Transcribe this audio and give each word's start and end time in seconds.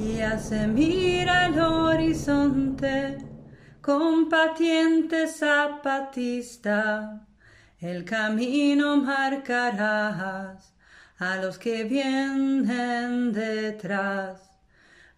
Ya 0.00 0.38
se 0.38 0.66
mira 0.66 1.46
el 1.46 1.60
horizonte, 1.60 3.18
combatiente 3.82 5.26
zapatista, 5.28 7.26
el 7.78 8.04
camino 8.04 8.96
marcarás 8.96 10.74
a 11.18 11.36
los 11.36 11.58
que 11.58 11.84
vienen 11.84 13.32
detrás. 13.32 14.50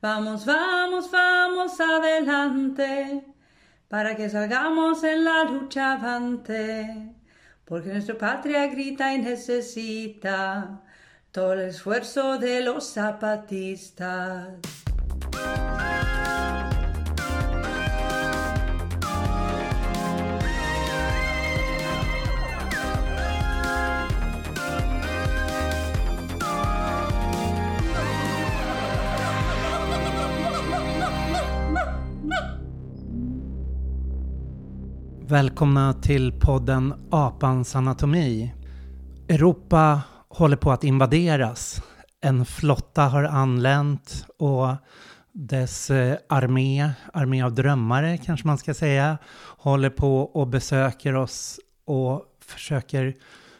Vamos, 0.00 0.46
vamos, 0.46 1.08
vamos 1.12 1.80
adelante, 1.80 3.24
para 3.86 4.16
que 4.16 4.28
salgamos 4.28 5.04
en 5.04 5.24
la 5.24 5.44
lucha 5.44 5.92
avante, 5.92 7.14
porque 7.64 7.90
nuestra 7.90 8.18
patria 8.18 8.66
grita 8.66 9.14
y 9.14 9.18
necesita 9.18 10.82
todo 11.32 11.54
el 11.54 11.60
esfuerzo 11.60 12.38
de 12.38 12.60
los 12.60 12.84
zapatistas. 12.92 14.48
Välkomna 35.28 35.94
till 36.02 36.32
podden 36.32 36.94
Apans 37.10 37.74
anatomi. 37.74 38.52
Europa 39.28 40.11
håller 40.32 40.56
på 40.56 40.72
att 40.72 40.84
invaderas. 40.84 41.82
En 42.20 42.46
flotta 42.46 43.02
har 43.02 43.24
anlänt 43.24 44.26
och 44.38 44.68
dess 45.32 45.90
eh, 45.90 46.16
armé, 46.28 46.90
armé 47.12 47.42
av 47.42 47.54
drömmare 47.54 48.18
kanske 48.18 48.46
man 48.46 48.58
ska 48.58 48.74
säga, 48.74 49.18
håller 49.58 49.90
på 49.90 50.20
och 50.20 50.46
besöker 50.48 51.14
oss 51.14 51.60
och 51.84 52.24
försöker 52.44 53.14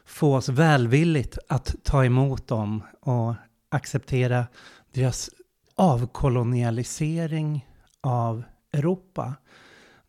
få 0.05 0.37
oss 0.37 0.49
välvilligt 0.49 1.39
att 1.49 1.75
ta 1.85 2.05
emot 2.05 2.49
dem 2.49 2.83
och 3.01 3.35
acceptera 3.71 4.47
deras 4.95 5.31
avkolonialisering 5.77 7.67
av 8.01 8.43
Europa. 8.73 9.35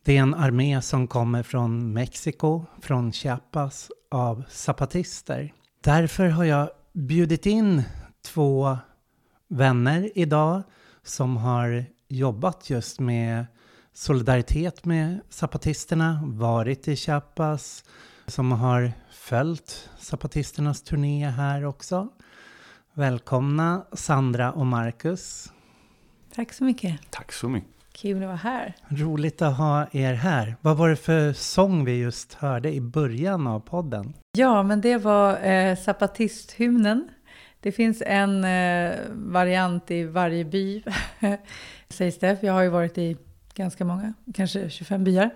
Det 0.04 0.16
är 0.16 0.22
en 0.22 0.34
armé 0.34 0.82
som 0.82 1.08
kommer 1.08 1.42
från 1.42 1.92
Mexiko, 1.92 2.64
från 2.82 3.12
Chiapas, 3.12 3.90
av 4.10 4.42
zapatister. 4.48 5.52
Därför 5.84 6.28
har 6.28 6.44
jag 6.44 6.70
bjudit 6.92 7.46
in 7.46 7.82
två 8.22 8.78
vänner 9.48 10.10
idag 10.14 10.62
som 11.02 11.36
har 11.36 11.84
jobbat 12.08 12.70
just 12.70 13.00
med 13.00 13.46
solidaritet 13.92 14.84
med 14.84 15.20
zapatisterna, 15.28 16.20
varit 16.24 16.88
i 16.88 16.96
Chiapas, 16.96 17.84
som 18.26 18.52
har 18.52 18.92
följt 19.10 19.90
zapatisternas 19.98 20.82
turné 20.82 21.28
här 21.28 21.64
också. 21.64 22.08
Välkomna 22.94 23.86
Sandra 23.92 24.52
och 24.52 24.66
Marcus. 24.66 25.52
Tack 26.34 26.52
så 26.52 26.64
mycket. 26.64 27.00
Tack 27.10 27.32
så 27.32 27.48
mycket. 27.48 27.73
Kul 27.98 28.22
att 28.22 28.26
vara 28.26 28.36
här. 28.36 28.74
Roligt 28.88 29.42
att 29.42 29.56
ha 29.56 29.86
er 29.92 30.14
här. 30.14 30.56
Vad 30.60 30.76
var 30.76 30.88
det 30.88 30.96
för 30.96 31.32
sång 31.32 31.84
vi 31.84 31.98
just 31.98 32.34
hörde 32.34 32.72
i 32.72 32.80
början 32.80 33.46
av 33.46 33.60
podden? 33.60 34.14
Ja, 34.38 34.62
men 34.62 34.80
det 34.80 34.96
var 34.96 35.44
eh, 35.44 35.76
zapatisthymnen. 35.76 37.08
Det 37.60 37.72
finns 37.72 38.02
en 38.06 38.44
eh, 38.44 38.94
variant 39.10 39.90
i 39.90 40.04
varje 40.04 40.44
by, 40.44 40.82
sägs 41.88 42.18
det. 42.18 42.42
Jag 42.42 42.52
har 42.52 42.62
ju 42.62 42.68
varit 42.68 42.98
i 42.98 43.16
ganska 43.54 43.84
många, 43.84 44.14
kanske 44.34 44.70
25 44.70 45.04
byar, 45.04 45.30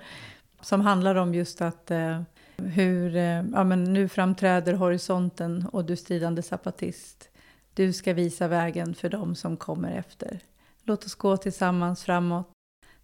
som 0.61 0.81
handlar 0.81 1.15
om 1.15 1.35
just 1.35 1.61
att 1.61 1.91
eh, 1.91 2.23
hur, 2.57 3.17
eh, 3.17 3.45
ja 3.53 3.65
men 3.65 3.85
nu 3.85 4.09
framträder 4.09 4.75
horisonten 4.75 5.67
och 5.73 5.85
du 5.85 5.97
stridande 5.97 6.43
zapatist. 6.43 7.29
Du 7.75 7.93
ska 7.93 8.15
visa 8.15 8.49
vägen 8.49 8.95
för 8.95 9.09
dem 9.09 9.35
som 9.35 9.57
kommer 9.57 9.93
efter. 9.93 10.41
Låt 10.89 11.05
oss 11.05 11.15
gå 11.15 11.37
tillsammans 11.37 12.05
framåt 12.05 12.49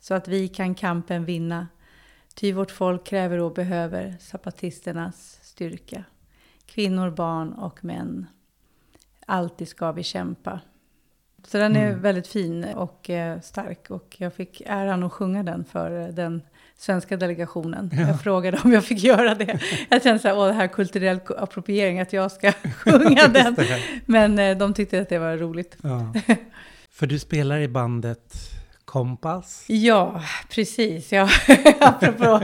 så 0.01 0.15
att 0.15 0.29
vi 0.29 0.49
kan 0.49 0.75
kampen 0.75 1.25
vinna. 1.25 1.69
Ty 2.35 2.53
vårt 2.53 2.71
folk 2.71 3.05
kräver 3.07 3.39
och 3.39 3.53
behöver 3.55 4.17
zapatisternas 4.21 5.39
styrka. 5.43 6.05
Kvinnor, 6.67 7.11
barn 7.11 7.53
och 7.53 7.85
män. 7.85 8.27
Alltid 9.27 9.69
ska 9.69 9.93
vi 9.93 10.03
kämpa. 10.03 10.61
Så 11.47 11.59
den 11.59 11.77
är 11.77 11.89
Mm. 11.89 12.03
väldigt 12.03 12.27
fin 12.27 12.65
och 12.65 13.11
eh, 13.11 13.41
stark 13.41 13.91
och 13.91 14.17
jag 14.19 14.35
fick 14.35 14.63
äran 14.67 15.03
att 15.03 15.13
sjunga 15.13 15.43
den 15.43 15.65
för 15.65 15.91
den 16.13 16.43
svenska 16.77 17.17
delegationen. 17.17 17.91
Ja. 17.93 18.01
Jag 18.01 18.21
frågade 18.21 18.61
om 18.65 18.73
jag 18.73 18.85
fick 18.85 18.99
göra 19.05 19.35
det. 19.35 19.61
Jag 19.89 20.03
kände 20.03 20.19
så 20.19 20.29
här, 20.29 20.39
åh 20.39 20.47
det 20.47 20.53
här 20.53 20.67
kulturell 20.67 21.21
appropriering, 21.39 22.01
att 22.01 22.13
jag 22.13 22.33
ska 22.33 22.53
sjunga 22.77 23.29
den. 23.33 23.57
Men 24.07 24.39
eh, 24.39 24.59
de 24.59 24.75
tyckte 24.75 25.01
att 25.01 25.09
det 25.09 25.19
var 25.19 25.37
roligt. 25.37 25.77
Ja. 25.83 26.13
För 26.95 27.07
du 27.07 27.19
spelar 27.19 27.59
i 27.61 27.69
bandet 27.69 28.35
Kompass. 28.85 29.65
Ja, 29.69 30.23
precis. 30.51 31.13
Ja. 31.13 31.29
Apropå 31.81 32.41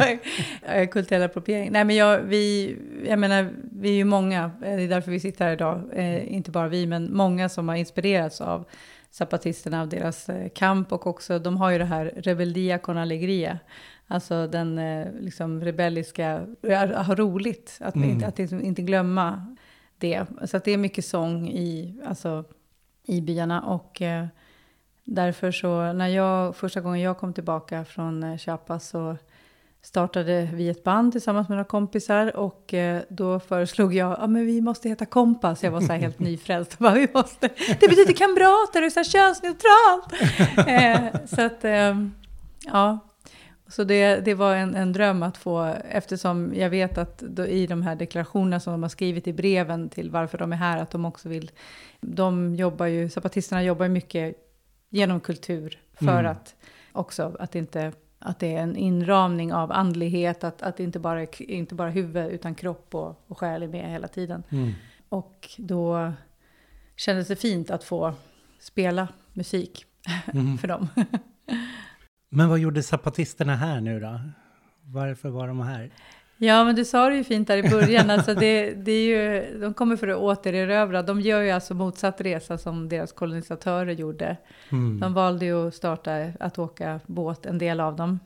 eh, 0.67 0.89
kulturell 0.89 1.23
appropriering. 1.23 1.73
Nej, 1.73 1.85
men 1.85 1.97
jag, 1.97 2.19
vi, 2.21 2.77
jag 3.07 3.19
menar, 3.19 3.53
vi 3.73 3.89
är 3.91 3.95
ju 3.95 4.05
många, 4.05 4.45
eh, 4.45 4.77
det 4.77 4.83
är 4.83 4.89
därför 4.89 5.11
vi 5.11 5.21
sitter 5.21 5.45
här 5.45 5.53
idag. 5.53 5.83
Eh, 5.93 6.35
inte 6.35 6.51
bara 6.51 6.69
vi, 6.69 6.87
men 6.87 7.17
många 7.17 7.49
som 7.49 7.69
har 7.69 7.77
inspirerats 7.77 8.41
av 8.41 8.65
zapatisterna, 9.11 9.81
av 9.81 9.89
deras 9.89 10.29
eh, 10.29 10.49
kamp 10.49 10.93
och 10.93 11.07
också, 11.07 11.39
de 11.39 11.57
har 11.57 11.71
ju 11.71 11.79
det 11.79 11.85
här 11.85 12.13
rebeldia 12.17 12.79
con 12.79 12.99
alegria. 12.99 13.59
Alltså 14.07 14.47
den 14.47 14.79
eh, 14.79 15.07
liksom 15.21 15.65
rebelliska, 15.65 16.47
ja, 16.61 17.03
ha 17.03 17.15
roligt, 17.15 17.79
att, 17.81 17.95
Mm. 17.97 18.11
inte, 18.11 18.27
att 18.27 18.39
liksom 18.39 18.63
inte 18.65 18.83
glömma 18.83 19.57
det. 19.99 20.27
Så 20.45 20.57
att 20.57 20.65
det 20.65 20.73
är 20.73 20.79
mycket 20.79 21.05
sång 21.05 21.49
i, 21.49 22.01
alltså, 22.07 22.45
i 23.07 23.21
byarna 23.21 23.63
och 23.63 24.03
eh, 24.03 24.27
Därför 25.05 25.53
så, 25.53 25.93
när 25.93 26.09
jag, 26.09 26.57
första 26.57 26.81
gången 26.81 27.01
jag 27.01 27.19
kom 27.19 27.33
tillbaka 27.33 27.85
från 27.85 28.23
eh, 28.23 28.37
Chiapas 28.37 28.89
så 28.89 29.17
startade 29.83 30.49
vi 30.55 30.69
ett 30.69 30.85
band 30.85 31.13
tillsammans 31.13 31.49
med 31.49 31.57
några 31.57 31.69
kompisar 31.69 32.37
och 32.37 32.75
eh, 32.75 33.03
då 33.09 33.41
föreslog 33.41 33.95
jag, 33.95 34.19
ja 34.21 34.27
men 34.27 34.47
vi 34.47 34.61
måste 34.61 34.89
heta 34.89 35.07
Kompass. 35.07 35.63
Jag 35.63 35.71
var 35.71 35.81
så 35.81 35.93
här 35.93 35.99
helt 35.99 36.19
nyfrälst. 36.19 36.73
och 36.73 36.79
Bara, 36.79 36.95
vi 36.95 37.09
måste, 37.15 37.49
det 37.81 37.89
betyder 37.89 38.13
kamrater 38.13 38.87
och 38.87 38.93
så 38.93 38.99
här 38.99 39.05
könsneutralt. 39.05 40.13
eh, 40.69 41.27
så 41.27 41.43
att, 41.43 41.65
eh, 41.65 42.07
ja. 42.67 42.99
Så 43.69 43.85
det, 43.85 44.17
det 44.17 44.35
var 44.35 44.55
en, 44.55 44.75
en 44.75 44.93
dröm 44.93 45.23
att 45.23 45.37
få, 45.37 45.75
eftersom 45.91 46.53
jag 46.55 46.71
vet 46.71 46.99
att 46.99 47.19
då, 47.19 47.47
i 47.47 47.67
de 47.67 47.83
här 47.83 47.97
deklarationerna 47.97 48.61
som 48.61 48.73
de 48.73 48.83
har 48.83 48.91
skrivit 48.91 49.27
i 49.27 49.33
breven 49.33 49.89
till 49.89 50.11
varför 50.11 50.39
de 50.39 50.53
är 50.53 50.57
här, 50.57 50.79
att 50.79 50.91
de 50.91 51.05
också 51.05 51.29
vill, 51.29 51.51
de 52.01 52.55
jobbar 52.55 52.87
ju, 52.87 53.09
zapatisterna 53.09 53.63
jobbar 53.63 53.85
ju 53.85 53.89
mycket 53.89 54.50
genom 54.91 55.21
kultur 55.21 55.79
för 55.93 56.21
Mm. 56.21 56.33
att 56.33 56.57
också 56.93 57.37
att 57.41 57.55
inte 57.55 57.93
att 58.19 58.39
det 58.39 58.55
är 58.55 58.63
en 58.63 58.77
inramning 58.77 59.53
av 59.53 59.73
andlighet, 59.73 60.45
att, 60.45 60.63
att 60.63 60.77
det 60.77 60.83
inte 60.83 60.99
bara 60.99 61.25
inte 61.39 61.75
bara 61.75 61.91
huvud 61.91 62.31
utan 62.33 62.55
kropp 62.55 62.95
och, 62.95 63.25
och 63.27 63.39
själ 63.39 63.63
är 63.63 63.69
med 63.69 63.91
hela 63.91 64.09
tiden. 64.09 64.43
Mm. 64.51 64.73
Och 65.09 65.49
då 65.59 66.13
kändes 66.97 67.29
det 67.29 67.37
fint 67.37 67.71
att 67.71 67.85
få 67.85 68.15
spela 68.59 69.09
musik 69.33 69.85
Mm. 70.33 70.59
för 70.59 70.69
dem. 70.69 70.89
Men 72.29 72.49
vad 72.49 72.59
gjorde 72.59 72.83
zapatisterna 72.83 73.57
här 73.57 73.81
nu 73.81 74.01
då? 74.01 74.21
Varför 74.83 75.29
var 75.29 75.49
de 75.49 75.61
här? 75.61 75.91
Ja, 76.43 76.65
men 76.65 76.75
du 76.75 76.85
sa 76.85 77.09
det 77.09 77.17
ju 77.17 77.25
fint 77.25 77.49
där 77.49 77.57
i 77.57 77.71
början. 77.71 78.11
Alltså 78.11 78.35
det, 78.35 78.75
det 78.75 78.93
är 78.93 79.07
ju, 79.07 79.59
de 79.61 79.75
kommer 79.75 79.97
för 79.97 80.09
att 80.09 80.19
återerövra. 80.19 81.03
De 81.03 81.21
gör 81.21 81.41
ju 81.41 81.51
alltså 81.51 81.75
motsatt 81.75 82.21
resa 82.21 82.59
som 82.59 82.89
deras 82.89 83.13
kolonisatörer 83.13 83.93
gjorde. 83.93 84.37
Mm. 84.73 85.01
De 85.01 85.15
valde 85.15 85.45
ju 85.45 85.69
att 85.69 85.75
starta 85.75 86.33
att 86.41 86.59
åka 86.59 87.01
båt, 87.07 87.47
en 87.47 87.59
del 87.59 87.81
av 87.81 87.97
dem. 87.97 88.21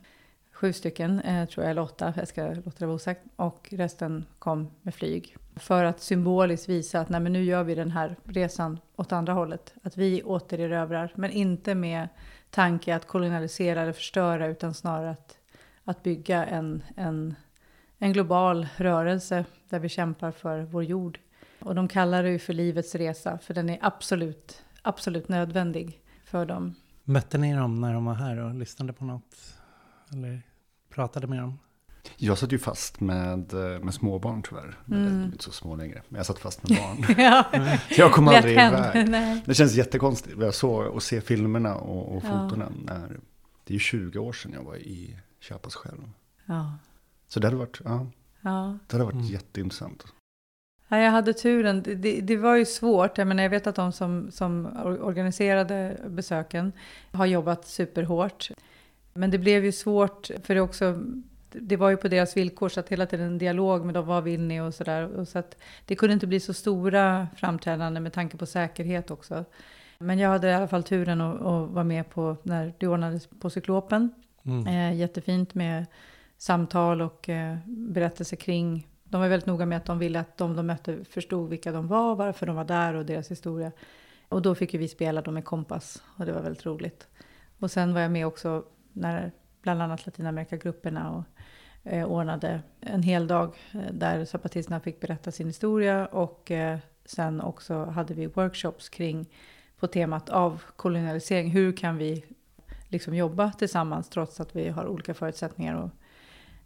Sju 0.52 0.72
stycken, 0.72 1.20
eh, 1.20 1.48
tror 1.48 1.64
jag, 1.64 1.70
eller 1.70 1.82
åtta, 1.82 2.14
jag 2.16 2.28
ska 2.28 2.46
låta 2.46 2.78
det 2.78 2.86
vara 2.86 2.96
osagt. 2.96 3.20
Och 3.36 3.68
resten 3.70 4.24
kom 4.38 4.70
med 4.82 4.94
flyg. 4.94 5.36
För 5.56 5.84
att 5.84 6.00
symboliskt 6.00 6.68
visa 6.68 7.00
att 7.00 7.08
nej, 7.08 7.20
men 7.20 7.32
nu 7.32 7.44
gör 7.44 7.64
vi 7.64 7.74
den 7.74 7.90
här 7.90 8.16
resan 8.24 8.78
åt 8.96 9.12
andra 9.12 9.32
hållet. 9.32 9.74
Att 9.82 9.96
vi 9.96 10.22
återerövrar, 10.22 11.12
men 11.14 11.30
inte 11.30 11.74
med 11.74 12.08
tanke 12.50 12.96
att 12.96 13.06
kolonialisera 13.06 13.82
eller 13.82 13.92
förstöra, 13.92 14.46
utan 14.46 14.74
snarare 14.74 15.10
att, 15.10 15.38
att 15.84 16.02
bygga 16.02 16.44
en, 16.44 16.82
en, 16.96 17.34
en 18.04 18.12
global 18.12 18.68
rörelse 18.76 19.44
där 19.68 19.78
vi 19.78 19.88
kämpar 19.88 20.30
för 20.30 20.62
vår 20.62 20.84
jord. 20.84 21.18
Och 21.58 21.74
de 21.74 21.88
kallar 21.88 22.22
det 22.22 22.30
ju 22.30 22.38
för 22.38 22.52
livets 22.52 22.94
resa, 22.94 23.38
för 23.38 23.54
den 23.54 23.70
är 23.70 23.78
absolut, 23.82 24.62
absolut 24.82 25.28
nödvändig 25.28 26.00
för 26.24 26.46
dem. 26.46 26.74
Mötte 27.04 27.38
ni 27.38 27.54
dem 27.54 27.80
när 27.80 27.94
de 27.94 28.04
var 28.04 28.14
här 28.14 28.36
och 28.36 28.54
lyssnade 28.54 28.92
på 28.92 29.04
något? 29.04 29.34
Eller 30.12 30.42
pratade 30.90 31.26
med 31.26 31.38
dem? 31.38 31.58
Jag 32.16 32.38
satt 32.38 32.52
ju 32.52 32.58
fast 32.58 33.00
med, 33.00 33.54
eh, 33.54 33.80
med 33.80 33.94
småbarn 33.94 34.42
tyvärr. 34.42 34.78
Mm. 34.88 35.04
De 35.04 35.20
är 35.20 35.24
inte 35.24 35.44
så 35.44 35.52
små 35.52 35.76
längre. 35.76 36.02
Men 36.08 36.16
jag 36.16 36.26
satt 36.26 36.38
fast 36.38 36.68
med 36.68 36.78
barn. 36.78 37.14
ja. 37.18 37.44
jag 37.96 38.12
kom 38.12 38.28
aldrig 38.28 38.52
iväg. 38.52 39.08
Nej. 39.10 39.42
Det 39.46 39.54
känns 39.54 39.74
jättekonstigt. 39.74 40.36
Jag 40.40 40.54
såg 40.54 40.86
och 40.86 41.02
se 41.02 41.20
filmerna 41.20 41.74
och, 41.74 42.16
och 42.16 42.22
fotona. 42.22 42.72
När, 42.84 43.20
det 43.64 43.72
är 43.72 43.74
ju 43.74 43.78
20 43.78 44.18
år 44.18 44.32
sedan 44.32 44.52
jag 44.52 44.62
var 44.62 44.76
i 44.76 45.16
Chiapas 45.40 45.74
själv. 45.74 46.10
Ja. 46.44 46.78
Så 47.28 47.40
det 47.40 47.46
hade 47.46 47.56
varit, 47.56 47.80
ja, 47.84 48.06
Ja. 48.40 48.78
det 48.86 48.92
hade 48.94 49.04
varit 49.04 49.14
Mm. 49.14 49.26
jätteintressant. 49.26 50.04
Ja, 50.88 50.98
jag 50.98 51.10
hade 51.10 51.32
turen. 51.32 51.82
Det, 51.82 51.94
det, 51.94 52.20
det 52.20 52.36
var 52.36 52.56
ju 52.56 52.64
svårt. 52.64 53.18
Jag, 53.18 53.26
menar, 53.26 53.42
jag 53.42 53.50
vet 53.50 53.66
att 53.66 53.74
de 53.74 53.92
som, 53.92 54.30
som 54.30 54.66
or- 54.66 55.00
organiserade 55.02 55.96
besöken 56.08 56.72
har 57.12 57.26
jobbat 57.26 57.66
superhårt. 57.66 58.48
Men 59.14 59.30
det 59.30 59.38
blev 59.38 59.64
ju 59.64 59.72
svårt, 59.72 60.30
för 60.44 60.54
det 60.54 60.60
också... 60.60 61.00
Det 61.56 61.76
var 61.76 61.90
ju 61.90 61.96
på 61.96 62.08
deras 62.08 62.36
villkor, 62.36 62.68
så 62.68 62.80
att 62.80 62.88
hela 62.88 63.06
tiden 63.06 63.26
en 63.26 63.38
dialog 63.38 63.84
med 63.84 63.94
dem. 63.94 64.06
Vad 64.06 64.24
vill 64.24 64.40
ni? 64.40 64.60
Och 64.60 64.74
så 64.74 64.84
där. 64.84 65.06
Och 65.16 65.28
så 65.28 65.38
att 65.38 65.56
det 65.86 65.94
kunde 65.96 66.14
inte 66.14 66.26
bli 66.26 66.40
så 66.40 66.54
stora 66.54 67.28
framträdanden 67.36 68.02
med 68.02 68.12
tanke 68.12 68.36
på 68.36 68.46
säkerhet 68.46 69.10
också. 69.10 69.44
Men 69.98 70.18
jag 70.18 70.28
hade 70.28 70.48
i 70.48 70.52
alla 70.54 70.68
fall 70.68 70.82
turen 70.82 71.20
att, 71.20 71.34
att 71.40 71.70
vara 71.70 71.84
med 71.84 72.10
på 72.10 72.36
när 72.42 72.72
det 72.78 72.86
ordnades 72.88 73.26
på 73.40 73.50
Cyklopen. 73.50 74.10
Mm. 74.42 74.66
Eh, 74.66 74.98
jättefint 74.98 75.54
med 75.54 75.86
samtal 76.44 77.02
och 77.02 77.28
eh, 77.28 77.56
berättelser 77.66 78.36
kring. 78.36 78.88
De 79.04 79.20
var 79.20 79.28
väldigt 79.28 79.46
noga 79.46 79.66
med 79.66 79.78
att 79.78 79.84
de 79.84 79.98
ville 79.98 80.20
att 80.20 80.36
de 80.36 80.56
de 80.56 80.66
mötte 80.66 81.04
förstod 81.04 81.50
vilka 81.50 81.72
de 81.72 81.86
var, 81.88 82.16
varför 82.16 82.46
de 82.46 82.56
var 82.56 82.64
där 82.64 82.94
och 82.94 83.06
deras 83.06 83.30
historia. 83.30 83.72
Och 84.28 84.42
då 84.42 84.54
fick 84.54 84.74
ju 84.74 84.78
vi 84.78 84.88
spela 84.88 85.22
dem 85.22 85.34
med 85.34 85.44
kompass 85.44 86.02
och 86.18 86.26
det 86.26 86.32
var 86.32 86.42
väldigt 86.42 86.66
roligt. 86.66 87.08
Och 87.58 87.70
sen 87.70 87.94
var 87.94 88.00
jag 88.00 88.10
med 88.10 88.26
också 88.26 88.64
när 88.92 89.32
bland 89.62 89.82
annat 89.82 90.06
Latinamerikagrupperna 90.06 91.10
och 91.10 91.24
eh, 91.92 92.06
ordnade 92.06 92.62
en 92.80 93.02
hel 93.02 93.26
dag 93.26 93.56
eh, 93.72 93.92
där 93.92 94.24
zapatisterna 94.24 94.80
fick 94.80 95.00
berätta 95.00 95.30
sin 95.30 95.46
historia 95.46 96.06
och 96.06 96.50
eh, 96.50 96.78
sen 97.04 97.40
också 97.40 97.84
hade 97.84 98.14
vi 98.14 98.26
workshops 98.26 98.88
kring 98.88 99.26
på 99.78 99.86
temat 99.86 100.28
avkolonialisering. 100.28 101.50
Hur 101.50 101.76
kan 101.76 101.96
vi 101.96 102.24
liksom 102.88 103.14
jobba 103.14 103.52
tillsammans 103.52 104.08
trots 104.08 104.40
att 104.40 104.56
vi 104.56 104.68
har 104.68 104.86
olika 104.86 105.14
förutsättningar. 105.14 105.74
Och 105.74 105.90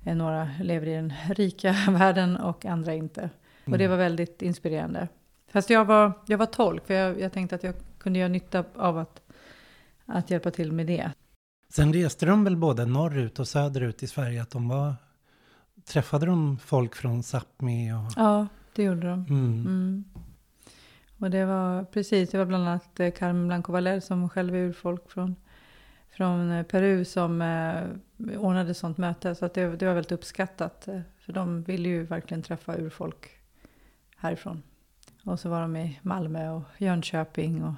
några 0.03 0.51
lever 0.61 0.87
i 0.87 0.95
den 0.95 1.13
rika 1.31 1.73
världen 1.91 2.37
och 2.37 2.65
andra 2.65 2.95
inte. 2.95 3.31
Och 3.65 3.79
det 3.79 3.89
var 3.89 3.97
väldigt 3.97 4.43
inspirerande. 4.43 5.09
Fast 5.53 5.71
jag 5.71 5.85
var, 5.85 6.13
jag 6.27 6.39
var 6.39 6.47
tolk, 6.47 6.87
för 6.87 6.95
jag, 6.95 7.21
jag 7.21 7.33
tänkte 7.33 7.57
att 7.57 7.63
jag 7.63 7.75
kunde 7.99 8.19
göra 8.19 8.29
nytta 8.29 8.65
av 8.75 8.99
att, 8.99 9.23
att 10.07 10.31
hjälpa 10.31 10.51
till 10.51 10.73
med 10.73 10.87
det. 10.87 11.11
Sen 11.69 11.93
reste 11.93 12.27
de 12.27 12.45
väl 12.45 12.57
både 12.57 12.87
norrut 12.87 13.39
och 13.39 13.49
söderut 13.49 14.03
i 14.03 14.07
Sverige 14.07 14.43
att 14.43 14.51
de 14.51 14.69
var... 14.69 14.95
Träffade 15.85 16.27
de 16.27 16.59
folk 16.59 16.95
från 16.95 17.23
Sápmi 17.23 17.93
och... 17.93 18.13
Ja, 18.17 18.47
det 18.75 18.83
gjorde 18.83 19.09
de. 19.09 19.27
Mm. 19.29 19.67
Mm. 19.67 20.05
Och 21.19 21.31
det 21.31 21.45
var 21.45 21.85
precis, 21.85 22.31
det 22.31 22.39
var 22.39 22.45
bland 22.45 22.69
annat 22.69 23.01
eh, 23.01 23.11
Carmen 23.11 23.47
Blanco 23.47 23.73
Valer 23.73 24.01
som 24.01 24.29
själv 24.29 24.55
är 24.55 24.59
urfolk 24.59 25.11
från, 25.11 25.37
från 26.19 26.51
eh, 26.51 26.63
Peru 26.63 27.05
som 27.05 27.43
eh, 27.43 28.39
ordnade 28.39 28.75
sånt 28.75 28.99
möte. 28.99 29.35
Så 29.35 29.45
att 29.45 29.55
det, 29.55 29.77
det 29.77 29.87
var 29.87 29.95
väldigt 29.95 30.13
uppskattat. 30.13 30.89
eh, 30.89 31.01
För 31.19 31.33
de 31.33 31.63
ville 31.63 31.89
ju 31.89 32.03
verkligen 32.03 32.43
träffa 32.43 32.77
urfolk 32.77 33.27
härifrån. 34.17 34.63
Och 35.25 35.41
så 35.41 35.49
var 35.49 35.61
de 35.61 35.77
i 35.77 35.99
Malmö 36.03 36.51
och 36.51 36.63
Jönköping 36.79 37.65
och 37.65 37.75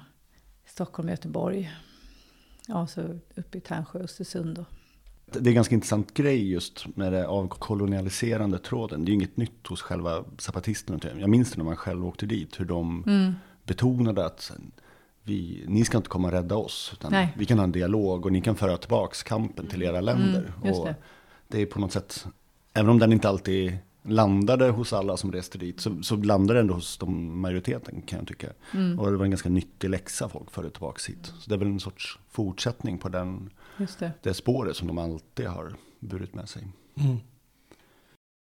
Stockholm 0.65 1.09
och 1.09 1.11
Göteborg. 1.11 1.71
Ja, 2.67 2.81
och 2.81 2.89
så 2.89 3.01
uppe 3.35 3.57
i 3.57 3.61
Tärnsjö 3.61 3.99
och 3.99 4.05
Östersund. 4.05 4.57
Och, 4.57 4.65
Det 5.25 5.39
är 5.39 5.47
en 5.47 5.53
ganska 5.53 5.75
intressant 5.75 6.13
grej 6.13 6.51
just 6.51 6.95
med 6.97 7.13
det 7.13 7.27
avkolonialiserande 7.27 8.57
tråden. 8.57 9.05
Det 9.05 9.09
är 9.09 9.11
ju 9.11 9.15
inget 9.17 9.37
nytt 9.37 9.67
hos 9.67 9.81
själva 9.81 10.23
zapatisterna. 10.37 10.99
Jag 11.19 11.29
minns 11.29 11.51
det 11.51 11.57
när 11.57 11.65
man 11.65 11.75
själv 11.75 12.05
åkte 12.05 12.25
dit, 12.25 12.59
hur 12.59 12.65
de 12.65 13.03
mm, 13.07 13.33
betonade 13.65 14.25
att 14.25 14.51
vi, 15.23 15.63
ni 15.67 15.85
ska 15.85 15.97
inte 15.97 16.09
komma 16.09 16.27
och 16.27 16.33
rädda 16.33 16.55
oss. 16.55 16.89
Utan 16.93 17.11
Nej. 17.11 17.33
vi 17.37 17.45
kan 17.45 17.57
ha 17.57 17.63
en 17.63 17.71
dialog 17.71 18.25
och 18.25 18.31
ni 18.31 18.41
kan 18.41 18.55
föra 18.55 18.77
tillbaka 18.77 19.15
kampen 19.25 19.67
till 19.67 19.83
era 19.83 20.01
länder. 20.01 20.53
Mm, 20.63 20.73
och 20.73 20.85
det. 20.85 20.95
det 21.47 21.61
är 21.61 21.65
på 21.65 21.79
något 21.79 21.91
sätt, 21.91 22.27
även 22.73 22.89
om 22.89 22.99
den 22.99 23.13
inte 23.13 23.29
alltid 23.29 23.77
landade 24.03 24.69
hos 24.69 24.93
alla 24.93 25.17
som 25.17 25.31
reste 25.31 25.57
dit, 25.57 25.79
så, 25.79 26.03
så 26.03 26.15
landade 26.15 26.59
den 26.59 26.63
ändå 26.63 26.73
hos 26.73 26.97
de 26.97 27.39
majoriteten 27.41 28.01
kan 28.01 28.19
jag 28.19 28.27
tycka. 28.27 28.47
mm, 28.73 28.99
Och 28.99 29.11
det 29.11 29.17
var 29.17 29.25
en 29.25 29.31
ganska 29.31 29.49
nyttig 29.49 29.89
läxa 29.89 30.29
folk 30.29 30.51
förde 30.51 30.69
tillbaka 30.69 30.99
hit. 31.07 31.33
Så 31.39 31.49
det 31.49 31.55
är 31.55 31.59
väl 31.59 31.67
en 31.67 31.79
sorts 31.79 32.19
fortsättning 32.29 32.97
på 32.97 33.09
den, 33.09 33.49
just 33.77 33.99
det. 33.99 34.11
det 34.21 34.33
spåret 34.33 34.75
som 34.75 34.87
de 34.87 34.97
alltid 34.97 35.47
har 35.47 35.73
burit 35.99 36.33
med 36.33 36.49
sig. 36.49 36.67
Mm. 36.95 37.17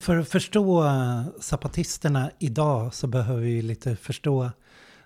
För 0.04 0.18
att 0.18 0.30
förstå 0.30 0.86
eh, 0.86 1.24
zapatisterna 1.40 2.32
idag 2.40 2.94
så 2.94 3.08
behöver 3.08 3.42
vi 3.42 3.62
lite 3.62 3.96
förstå 3.96 4.50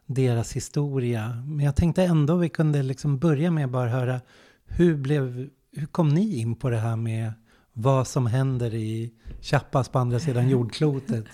deras 0.05 0.53
historia. 0.53 1.43
Men 1.47 1.65
jag 1.65 1.75
tänkte 1.75 2.03
ändå 2.03 2.35
vi 2.35 2.49
kunde 2.49 2.83
liksom 2.83 3.17
börja 3.17 3.51
med 3.51 3.69
bara 3.69 3.89
höra 3.89 4.21
hur, 4.65 4.95
blev, 4.95 5.49
hur 5.71 5.85
kom 5.85 6.09
ni 6.09 6.39
in 6.39 6.55
på 6.55 6.69
det 6.69 6.77
här 6.77 6.95
med 6.95 7.33
vad 7.73 8.07
som 8.07 8.25
händer 8.25 8.73
i 8.73 9.13
Chiapas 9.41 9.89
på 9.89 9.99
andra 9.99 10.19
sidan 10.19 10.49
jordklotet? 10.49 11.25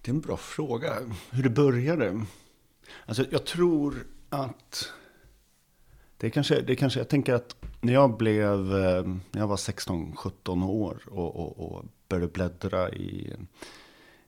Det 0.00 0.10
är 0.10 0.14
en 0.14 0.20
bra 0.20 0.36
fråga. 0.36 0.92
Hur 1.30 1.42
det 1.42 1.50
började? 1.50 2.24
Alltså 3.06 3.24
jag 3.30 3.46
tror 3.46 4.06
att 4.28 4.92
det 6.16 6.30
kanske, 6.30 6.60
det 6.60 6.76
kanske, 6.76 7.00
jag 7.00 7.08
tänker 7.08 7.34
att 7.34 7.56
när 7.80 7.92
jag 7.92 8.16
blev, 8.16 8.76
eh, 8.76 9.04
när 9.30 9.40
jag 9.40 9.46
var 9.46 9.56
16-17 9.56 10.66
år 10.66 11.02
och, 11.06 11.36
och, 11.36 11.58
och 11.58 11.84
började 12.08 12.32
bläddra 12.32 12.90
i, 12.90 13.36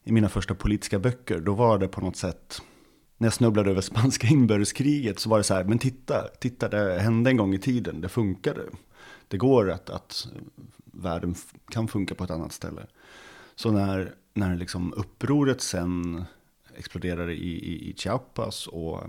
i 0.04 0.12
mina 0.12 0.28
första 0.28 0.54
politiska 0.54 0.98
böcker, 0.98 1.40
då 1.40 1.54
var 1.54 1.78
det 1.78 1.88
på 1.88 2.00
något 2.00 2.16
sätt, 2.16 2.62
när 3.18 3.26
jag 3.26 3.34
snubblade 3.34 3.70
över 3.70 3.80
spanska 3.80 4.26
inbördeskriget 4.30 5.18
så 5.18 5.28
var 5.28 5.38
det 5.38 5.44
så 5.44 5.54
här, 5.54 5.64
men 5.64 5.78
titta, 5.78 6.28
titta 6.40 6.68
det 6.68 6.98
hände 6.98 7.30
en 7.30 7.36
gång 7.36 7.54
i 7.54 7.58
tiden, 7.58 8.00
det 8.00 8.08
funkade. 8.08 8.62
Det 9.28 9.36
går 9.36 9.70
att, 9.70 9.90
att 9.90 10.28
världen 10.84 11.34
kan 11.68 11.88
funka 11.88 12.14
på 12.14 12.24
ett 12.24 12.30
annat 12.30 12.52
ställe. 12.52 12.86
Så 13.54 13.70
när, 13.72 14.14
när 14.34 14.56
liksom 14.56 14.92
upproret 14.92 15.60
sen 15.60 16.24
exploderade 16.76 17.32
i, 17.32 17.72
i, 17.72 17.90
i 17.90 17.94
Chiapas 17.96 18.66
och 18.66 19.00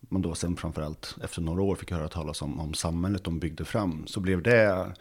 man 0.00 0.22
då 0.22 0.34
sen 0.34 0.56
framförallt 0.56 1.16
efter 1.22 1.42
några 1.42 1.62
år 1.62 1.76
fick 1.76 1.90
höra 1.90 2.08
talas 2.08 2.42
om, 2.42 2.60
om 2.60 2.74
samhället 2.74 3.24
de 3.24 3.38
byggde 3.38 3.64
fram, 3.64 4.06
så 4.06 4.20
blev 4.20 4.42
det 4.42 4.92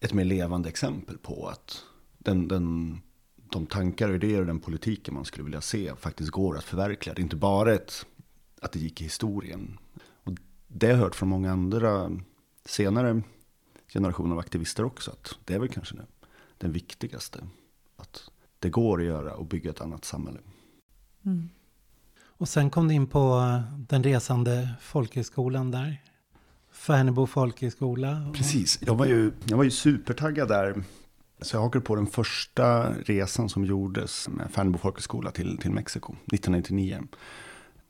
ett 0.00 0.12
mer 0.12 0.24
levande 0.24 0.68
exempel 0.68 1.18
på 1.18 1.46
att 1.46 1.84
den, 2.18 2.48
den, 2.48 3.00
de 3.52 3.66
tankar 3.66 4.08
och 4.08 4.14
idéer 4.14 4.40
och 4.40 4.46
den 4.46 4.60
politiken 4.60 5.14
man 5.14 5.24
skulle 5.24 5.44
vilja 5.44 5.60
se 5.60 5.92
faktiskt 5.96 6.30
går 6.30 6.56
att 6.58 6.64
förverkliga. 6.64 7.14
Det 7.14 7.20
är 7.20 7.22
inte 7.22 7.36
bara 7.36 7.74
ett, 7.74 8.06
att 8.60 8.72
det 8.72 8.78
gick 8.78 9.00
i 9.00 9.04
historien. 9.04 9.78
Och 10.24 10.32
det 10.68 10.86
har 10.86 10.92
jag 10.92 10.98
hört 11.00 11.14
från 11.14 11.28
många 11.28 11.52
andra 11.52 12.10
senare 12.64 13.22
generationer 13.92 14.32
av 14.32 14.38
aktivister 14.38 14.84
också, 14.84 15.10
att 15.10 15.38
det 15.44 15.54
är 15.54 15.58
väl 15.58 15.68
kanske 15.68 15.96
det, 15.96 16.06
den 16.58 16.72
viktigaste. 16.72 17.44
Att 17.96 18.30
det 18.58 18.70
går 18.70 19.00
att 19.00 19.06
göra 19.06 19.34
och 19.34 19.46
bygga 19.46 19.70
ett 19.70 19.80
annat 19.80 20.04
samhälle. 20.04 20.38
Mm. 21.24 21.48
och 22.20 22.48
sen 22.48 22.70
kom 22.70 22.88
du 22.88 22.94
in 22.94 23.06
på 23.06 23.42
den 23.88 24.02
resande 24.04 24.68
folkhögskolan 24.80 25.70
där. 25.70 26.02
Färnebo 26.70 27.26
folkhögskola. 27.26 28.26
och- 28.28 28.34
Precis, 28.34 28.78
jag 28.82 28.94
var 28.94 29.06
ju, 29.06 29.32
jag 29.44 29.56
var 29.56 29.64
ju 29.64 29.70
supertaggad 29.70 30.48
där. 30.48 30.82
Så 31.40 31.56
jag 31.56 31.60
hakade 31.60 31.84
på 31.84 31.94
den 31.94 32.06
första 32.06 32.92
resan 32.92 33.48
som 33.48 33.64
gjordes 33.64 34.28
med 34.28 34.50
Färnebo 34.50 34.78
folkhögskola 34.78 35.30
till, 35.30 35.58
till 35.58 35.70
Mexiko 35.70 36.12
1999. 36.12 37.02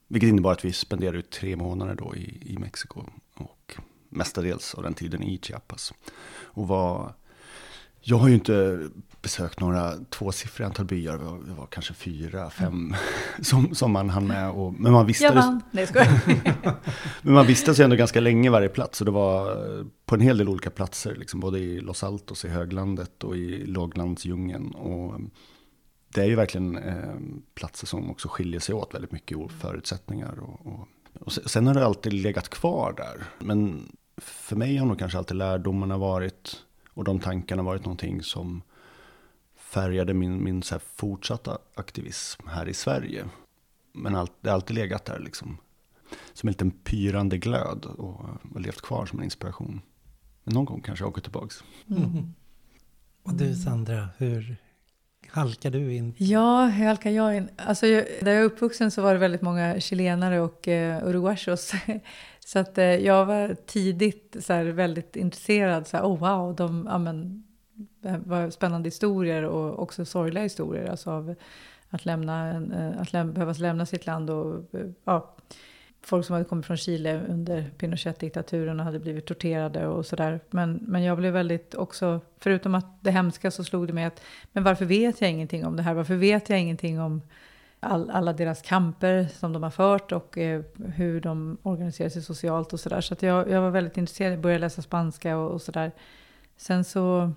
Vilket 0.08 0.28
innebar 0.28 0.52
att 0.52 0.64
vi 0.64 0.72
spenderade 0.72 1.18
ut 1.18 1.30
tre 1.30 1.56
månader 1.56 1.94
då 1.94 2.16
i, 2.16 2.52
i 2.54 2.58
Mexiko. 2.58 3.04
Och 3.34 3.76
mestadels 4.08 4.74
av 4.74 4.82
den 4.82 4.94
tiden 4.94 5.22
i 5.22 5.38
Chiapas. 5.42 5.94
Och 6.42 6.68
var, 6.68 7.14
jag 8.00 8.16
har 8.16 8.28
ju 8.28 8.34
inte 8.34 8.88
besökt 9.28 9.60
några 9.60 9.92
tvåsiffriga 10.10 10.66
antal 10.66 10.86
byar. 10.86 11.18
Det 11.18 11.24
var, 11.24 11.38
det 11.38 11.52
var 11.52 11.66
kanske 11.66 11.94
fyra, 11.94 12.50
fem 12.50 12.94
som, 13.42 13.74
som 13.74 13.92
man 13.92 14.10
hann 14.10 14.26
med. 14.26 14.50
Och, 14.50 14.74
men 14.74 14.92
man 14.92 15.06
visste 15.06 15.24
Jag 15.24 15.34
vann. 15.34 15.62
Nej, 15.70 15.88
jag 15.94 16.06
men 17.22 17.34
man 17.34 17.46
ju 17.78 17.84
ändå 17.84 17.96
ganska 17.96 18.20
länge 18.20 18.50
varje 18.50 18.68
plats. 18.68 19.00
Och 19.00 19.04
det 19.04 19.10
var 19.10 19.56
på 20.06 20.14
en 20.14 20.20
hel 20.20 20.38
del 20.38 20.48
olika 20.48 20.70
platser. 20.70 21.14
Liksom, 21.16 21.40
både 21.40 21.58
i 21.58 21.80
Los 21.80 22.02
Altos, 22.02 22.44
i 22.44 22.48
höglandet 22.48 23.24
och 23.24 23.36
i 23.36 23.66
låglandsdjungeln. 23.66 24.70
Och 24.70 25.20
det 26.14 26.20
är 26.20 26.26
ju 26.26 26.34
verkligen 26.34 26.78
eh, 26.78 27.14
platser 27.54 27.86
som 27.86 28.10
också 28.10 28.28
skiljer 28.28 28.60
sig 28.60 28.74
åt 28.74 28.94
väldigt 28.94 29.12
mycket 29.12 29.38
i 29.38 29.48
förutsättningar. 29.48 30.38
Och, 30.40 30.66
och, 30.72 30.88
och 31.20 31.32
se- 31.32 31.48
sen 31.48 31.66
har 31.66 31.74
det 31.74 31.86
alltid 31.86 32.12
legat 32.12 32.48
kvar 32.48 32.94
där. 32.96 33.24
Men 33.38 33.92
för 34.16 34.56
mig 34.56 34.76
har 34.76 34.86
nog 34.86 34.98
kanske 34.98 35.18
alltid 35.18 35.36
lärdomarna 35.36 35.98
varit 35.98 36.56
och 36.94 37.04
de 37.04 37.20
tankarna 37.20 37.62
varit 37.62 37.84
någonting 37.84 38.22
som 38.22 38.62
färgade 39.78 40.14
min, 40.14 40.44
min 40.44 40.62
så 40.62 40.74
här 40.74 40.82
fortsatta 40.94 41.58
aktivism 41.74 42.48
här 42.48 42.68
i 42.68 42.74
Sverige. 42.74 43.24
Men 43.92 44.16
allt, 44.16 44.32
det 44.40 44.48
har 44.48 44.54
alltid 44.54 44.76
legat 44.76 45.04
där 45.04 45.18
liksom 45.18 45.58
som 46.32 46.46
en 46.46 46.52
liten 46.52 46.70
pyrande 46.70 47.38
glöd 47.38 47.84
och, 47.84 48.20
och 48.54 48.60
levt 48.60 48.82
kvar 48.82 49.06
som 49.06 49.18
en 49.18 49.24
inspiration. 49.24 49.80
Men 50.44 50.54
någon 50.54 50.64
gång 50.64 50.80
kanske 50.80 51.04
jag 51.04 51.10
åker 51.10 51.22
tillbaks. 51.22 51.64
Mm. 51.90 52.34
Och 53.22 53.34
du 53.34 53.54
Sandra, 53.54 54.08
hur 54.16 54.56
halkar 55.28 55.70
du 55.70 55.94
in? 55.94 56.14
Ja, 56.16 56.66
hur 56.66 56.86
halkar 56.86 57.10
jag 57.10 57.36
in? 57.36 57.48
Alltså, 57.56 57.86
jag, 57.86 58.04
där 58.22 58.32
jag 58.32 58.40
är 58.40 58.44
uppvuxen 58.44 58.90
så 58.90 59.02
var 59.02 59.12
det 59.12 59.18
väldigt 59.18 59.42
många 59.42 59.80
chilenare 59.80 60.40
och 60.40 60.68
eh, 60.68 61.08
uruguayos. 61.08 61.72
så 62.46 62.58
att 62.58 62.78
eh, 62.78 62.84
jag 62.84 63.26
var 63.26 63.56
tidigt 63.66 64.36
så 64.40 64.52
här, 64.52 64.64
väldigt 64.64 65.16
intresserad. 65.16 65.86
Så 65.86 65.96
här, 65.96 66.04
oh 66.04 66.18
wow, 66.18 66.56
de, 66.56 66.86
ja, 66.90 66.98
men, 66.98 67.47
var 68.00 68.50
spännande 68.50 68.86
historier 68.86 69.42
och 69.42 69.82
också 69.82 70.04
sorgliga 70.04 70.42
historier. 70.42 70.90
Alltså 70.90 71.10
av 71.10 71.34
att, 71.90 72.04
lämna, 72.04 72.50
eh, 72.50 73.00
att 73.00 73.12
läm 73.12 73.32
behöva 73.32 73.52
lämna 73.52 73.86
sitt 73.86 74.06
land 74.06 74.30
och 74.30 74.74
eh, 74.74 74.86
ja, 75.04 75.34
folk 76.02 76.26
som 76.26 76.32
hade 76.32 76.44
kommit 76.44 76.66
från 76.66 76.76
Chile 76.76 77.20
under 77.28 77.70
Pinochet-diktaturen 77.78 78.80
och 78.80 78.86
hade 78.86 78.98
blivit 78.98 79.26
torterade 79.26 79.86
och 79.86 80.06
sådär. 80.06 80.40
Men, 80.50 80.80
men 80.82 81.02
jag 81.02 81.18
blev 81.18 81.32
väldigt 81.32 81.74
också, 81.74 82.20
förutom 82.38 82.74
att 82.74 83.02
det 83.02 83.10
hemska 83.10 83.50
så 83.50 83.64
slog 83.64 83.86
det 83.86 83.92
mig 83.92 84.04
att, 84.04 84.22
men 84.52 84.64
varför 84.64 84.84
vet 84.84 85.20
jag 85.20 85.30
ingenting 85.30 85.66
om 85.66 85.76
det 85.76 85.82
här? 85.82 85.94
Varför 85.94 86.14
vet 86.14 86.48
jag 86.48 86.60
ingenting 86.60 87.00
om 87.00 87.22
all, 87.80 88.10
alla 88.10 88.32
deras 88.32 88.62
kamper 88.62 89.28
som 89.38 89.52
de 89.52 89.62
har 89.62 89.70
fört 89.70 90.12
och 90.12 90.38
eh, 90.38 90.62
hur 90.94 91.20
de 91.20 91.58
organiserar 91.62 92.08
sig 92.08 92.22
socialt 92.22 92.72
och 92.72 92.80
sådär. 92.80 93.00
Så 93.00 93.14
att 93.14 93.22
jag, 93.22 93.50
jag 93.50 93.60
var 93.60 93.70
väldigt 93.70 93.96
intresserad, 93.96 94.32
jag 94.32 94.40
började 94.40 94.60
läsa 94.60 94.82
spanska 94.82 95.36
och, 95.36 95.50
och 95.50 95.62
sådär. 95.62 95.92
Sen 96.56 96.84
så 96.84 97.32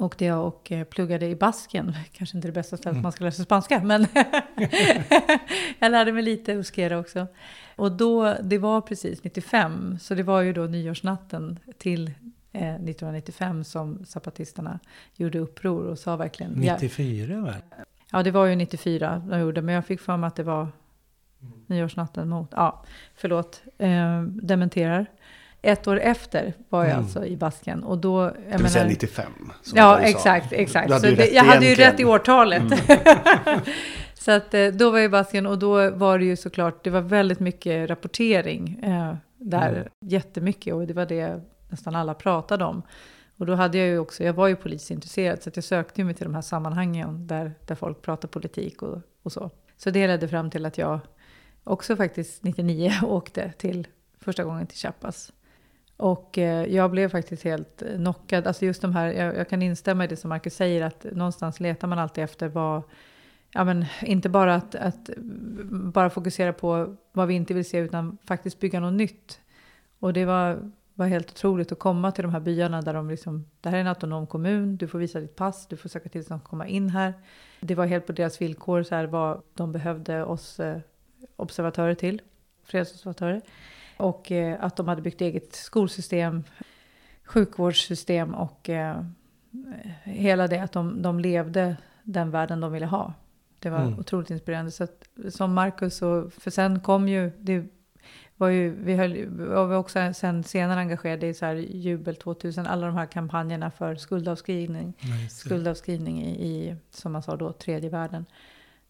åkte 0.00 0.24
jag 0.24 0.46
och 0.46 0.72
eh, 0.72 0.84
pluggade 0.84 1.26
i 1.26 1.36
Basken. 1.36 1.94
Kanske 2.12 2.36
inte 2.36 2.48
det 2.48 2.52
bästa 2.52 2.76
stället 2.76 2.94
mm. 2.94 3.02
man 3.02 3.12
ska 3.12 3.24
lära 3.24 3.32
sig 3.32 3.44
spanska, 3.44 3.82
men 3.82 4.06
jag 5.78 5.92
lärde 5.92 6.12
mig 6.12 6.22
lite 6.22 6.52
euskera 6.52 6.98
också. 6.98 7.26
Och 7.76 7.92
då, 7.92 8.36
det 8.42 8.58
var 8.58 8.80
precis 8.80 9.24
95, 9.24 9.98
så 10.00 10.14
det 10.14 10.22
var 10.22 10.40
ju 10.40 10.52
då 10.52 10.62
nyårsnatten 10.62 11.58
till 11.78 12.06
eh, 12.52 12.74
1995 12.74 13.64
som 13.64 14.04
zapatisterna 14.04 14.80
gjorde 15.14 15.38
uppror 15.38 15.86
och 15.86 15.98
sa 15.98 16.16
verkligen... 16.16 16.52
94 16.52 17.40
väl? 17.40 17.54
Ja, 18.12 18.22
det 18.22 18.30
var 18.30 18.46
ju 18.46 18.56
94 18.56 19.22
de 19.30 19.40
gjorde, 19.40 19.62
men 19.62 19.74
jag 19.74 19.86
fick 19.86 20.00
för 20.00 20.16
mig 20.16 20.28
att 20.28 20.36
det 20.36 20.42
var 20.42 20.68
nyårsnatten 21.66 22.28
mot... 22.28 22.48
Ja, 22.52 22.84
förlåt, 23.14 23.62
eh, 23.78 24.22
dementerar. 24.22 25.06
Ett 25.62 25.88
år 25.88 26.00
efter 26.00 26.54
var 26.68 26.84
jag 26.84 26.90
mm. 26.90 27.04
alltså 27.04 27.24
i 27.24 27.36
Basken. 27.36 27.82
Och 27.82 27.98
då, 27.98 28.22
jag 28.22 28.58
det 28.58 28.62
vill 28.62 28.72
säga 28.72 28.86
95. 28.86 29.32
Ja, 29.74 30.00
exakt, 30.00 30.52
exakt. 30.52 31.00
Så 31.00 31.06
det, 31.06 31.30
jag 31.30 31.44
hade 31.44 31.66
ju 31.66 31.74
rätt 31.74 32.00
i 32.00 32.04
årtalet. 32.04 32.62
Mm. 32.62 33.00
så 34.14 34.30
att, 34.30 34.54
eh, 34.54 34.66
då 34.66 34.90
var 34.90 34.98
jag 34.98 35.04
i 35.04 35.08
Basken 35.08 35.46
och 35.46 35.58
då 35.58 35.90
var 35.90 36.18
det 36.18 36.24
ju 36.24 36.36
såklart, 36.36 36.84
det 36.84 36.90
var 36.90 37.00
väldigt 37.00 37.40
mycket 37.40 37.90
rapportering 37.90 38.80
eh, 38.82 39.14
där. 39.36 39.72
Mm. 39.72 39.88
Jättemycket 40.00 40.74
och 40.74 40.86
det 40.86 40.94
var 40.94 41.06
det 41.06 41.40
nästan 41.68 41.96
alla 41.96 42.14
pratade 42.14 42.64
om. 42.64 42.82
Och 43.36 43.46
då 43.46 43.54
hade 43.54 43.78
jag 43.78 43.86
ju 43.86 43.98
också, 43.98 44.24
jag 44.24 44.32
var 44.32 44.48
ju 44.48 44.56
politiskt 44.56 44.90
intresserad 44.90 45.42
så 45.42 45.50
jag 45.54 45.64
sökte 45.64 46.04
mig 46.04 46.14
till 46.14 46.24
de 46.24 46.34
här 46.34 46.42
sammanhangen 46.42 47.26
där, 47.26 47.54
där 47.66 47.74
folk 47.74 48.02
pratar 48.02 48.28
politik 48.28 48.82
och, 48.82 48.98
och 49.22 49.32
så. 49.32 49.50
Så 49.76 49.90
det 49.90 50.06
ledde 50.06 50.28
fram 50.28 50.50
till 50.50 50.66
att 50.66 50.78
jag 50.78 51.00
också 51.64 51.96
faktiskt 51.96 52.42
99 52.42 52.92
åkte 53.02 53.52
till 53.58 53.86
första 54.18 54.44
gången 54.44 54.66
till 54.66 54.78
Chiapas. 54.78 55.32
Och 56.00 56.38
eh, 56.38 56.74
jag 56.74 56.90
blev 56.90 57.08
faktiskt 57.08 57.44
helt 57.44 57.82
knockad. 57.96 58.46
Alltså 58.46 58.64
just 58.64 58.82
de 58.82 58.94
här, 58.94 59.06
jag, 59.12 59.36
jag, 59.36 59.48
kan 59.48 59.62
instämma 59.62 60.04
i 60.04 60.06
det 60.06 60.16
som 60.16 60.28
Marcus 60.28 60.54
säger, 60.54 60.82
att 60.82 61.06
någonstans 61.12 61.60
letar 61.60 61.88
man 61.88 61.98
alltid 61.98 62.24
efter 62.24 62.48
vad, 62.48 62.82
ja 63.50 63.64
men 63.64 63.84
inte 64.02 64.28
bara 64.28 64.54
att, 64.54 64.74
att 64.74 65.10
bara 65.70 66.10
fokusera 66.10 66.52
på 66.52 66.96
vad 67.12 67.28
vi 67.28 67.34
inte 67.34 67.54
vill 67.54 67.64
se, 67.64 67.78
utan 67.78 68.18
faktiskt 68.24 68.60
bygga 68.60 68.80
något 68.80 68.92
nytt. 68.92 69.40
Och 69.98 70.12
det 70.12 70.24
var, 70.24 70.70
var 70.94 71.06
helt 71.06 71.30
otroligt 71.30 71.72
att 71.72 71.78
komma 71.78 72.12
till 72.12 72.22
de 72.22 72.32
här 72.32 72.40
byarna 72.40 72.82
där 72.82 72.94
de 72.94 73.10
liksom, 73.10 73.46
det 73.60 73.68
här 73.68 73.76
är 73.76 73.80
en 73.80 73.86
autonom 73.86 74.26
kommun, 74.26 74.76
du 74.76 74.88
får 74.88 74.98
visa 74.98 75.20
ditt 75.20 75.36
pass, 75.36 75.66
du 75.66 75.76
får 75.76 75.88
söka 75.88 76.08
tillstånd 76.08 76.40
att 76.42 76.48
komma 76.48 76.66
in 76.66 76.90
här. 76.90 77.14
Det 77.60 77.74
var 77.74 77.86
helt 77.86 78.06
på 78.06 78.12
deras 78.12 78.40
villkor, 78.40 78.82
så 78.82 78.94
här, 78.94 79.06
vad 79.06 79.42
de 79.54 79.72
behövde 79.72 80.24
oss 80.24 80.60
eh, 80.60 80.78
observatörer 81.36 81.94
till, 81.94 82.22
fredsobservatörer. 82.64 83.42
Och 84.00 84.32
eh, 84.32 84.64
att 84.64 84.76
de 84.76 84.88
hade 84.88 85.02
byggt 85.02 85.20
eget 85.20 85.54
skolsystem, 85.54 86.44
sjukvårdssystem 87.24 88.34
och 88.34 88.68
eh, 88.68 89.04
hela 90.04 90.46
det 90.46 90.58
att 90.58 90.72
de, 90.72 91.02
de 91.02 91.20
levde 91.20 91.76
den 92.02 92.30
världen 92.30 92.60
de 92.60 92.72
ville 92.72 92.86
ha. 92.86 93.14
Det 93.58 93.70
var 93.70 93.80
mm. 93.80 93.98
otroligt 93.98 94.30
inspirerande. 94.30 94.70
Så 94.70 94.84
att, 94.84 95.08
som 95.28 95.54
Marcus, 95.54 96.02
och, 96.02 96.32
för 96.32 96.50
sen 96.50 96.80
kom 96.80 97.08
ju, 97.08 97.32
det 97.38 97.66
var 98.36 98.48
ju, 98.48 98.70
vi 98.70 98.94
höll, 98.94 99.26
var 99.28 99.66
vi 99.66 99.74
också 99.74 100.12
sen 100.14 100.44
senare 100.44 100.80
engagerade 100.80 101.26
i 101.26 101.34
så 101.34 101.46
här 101.46 101.54
Jubel 101.54 102.16
2000, 102.16 102.66
alla 102.66 102.86
de 102.86 102.96
här 102.96 103.06
kampanjerna 103.06 103.70
för 103.70 103.96
skuldavskrivning, 103.96 104.94
skuldavskrivning 105.30 106.22
i, 106.22 106.46
i, 106.46 106.76
som 106.90 107.12
man 107.12 107.22
sa 107.22 107.36
då, 107.36 107.52
tredje 107.52 107.90
världen. 107.90 108.26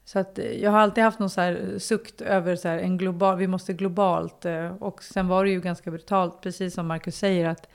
Så 0.05 0.19
att 0.19 0.39
eh, 0.39 0.45
jag 0.45 0.71
har 0.71 0.79
alltid 0.79 1.05
haft 1.05 1.19
någon 1.19 1.31
så 1.31 1.41
här 1.41 1.71
eh, 1.73 1.79
sukt 1.79 2.21
över 2.21 2.57
så 2.57 2.69
här 2.69 2.79
en 2.79 2.99
global, 2.99 3.37
vi 3.37 3.47
måste 3.47 3.73
globalt. 3.73 4.45
Eh, 4.45 4.73
och 4.83 5.03
sen 5.03 5.29
var 5.29 5.45
det 5.45 5.51
ju 5.51 5.61
ganska 5.61 5.91
brutalt, 5.91 6.41
precis 6.41 6.75
som 6.75 6.87
Marcus 6.87 7.17
säger, 7.17 7.49
att, 7.49 7.69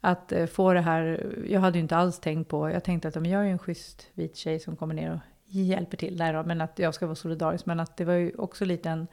att 0.00 0.32
få 0.52 0.72
det 0.72 0.80
här. 0.80 1.26
Jag 1.48 1.60
hade 1.60 1.78
ju 1.78 1.82
inte 1.82 1.96
alls 1.96 2.20
tänkt 2.20 2.48
på, 2.48 2.70
jag 2.70 2.84
tänkte 2.84 3.08
att 3.08 3.14
jag 3.14 3.26
är 3.26 3.44
ju 3.44 3.50
en 3.50 3.58
schysst 3.58 4.06
vit 4.14 4.36
tjej 4.36 4.60
som 4.60 4.76
kommer 4.76 4.94
ner 4.94 5.12
och 5.12 5.18
hjälper 5.46 5.96
till 5.96 6.16
där, 6.16 6.42
men 6.42 6.60
att 6.60 6.78
jag 6.78 6.94
ska 6.94 7.06
vara 7.06 7.16
solidarisk. 7.16 7.66
Men 7.66 7.80
att 7.80 7.96
det 7.96 8.04
var 8.04 8.14
ju 8.14 8.34
också 8.34 8.64
lite 8.64 8.90
en, 8.90 9.06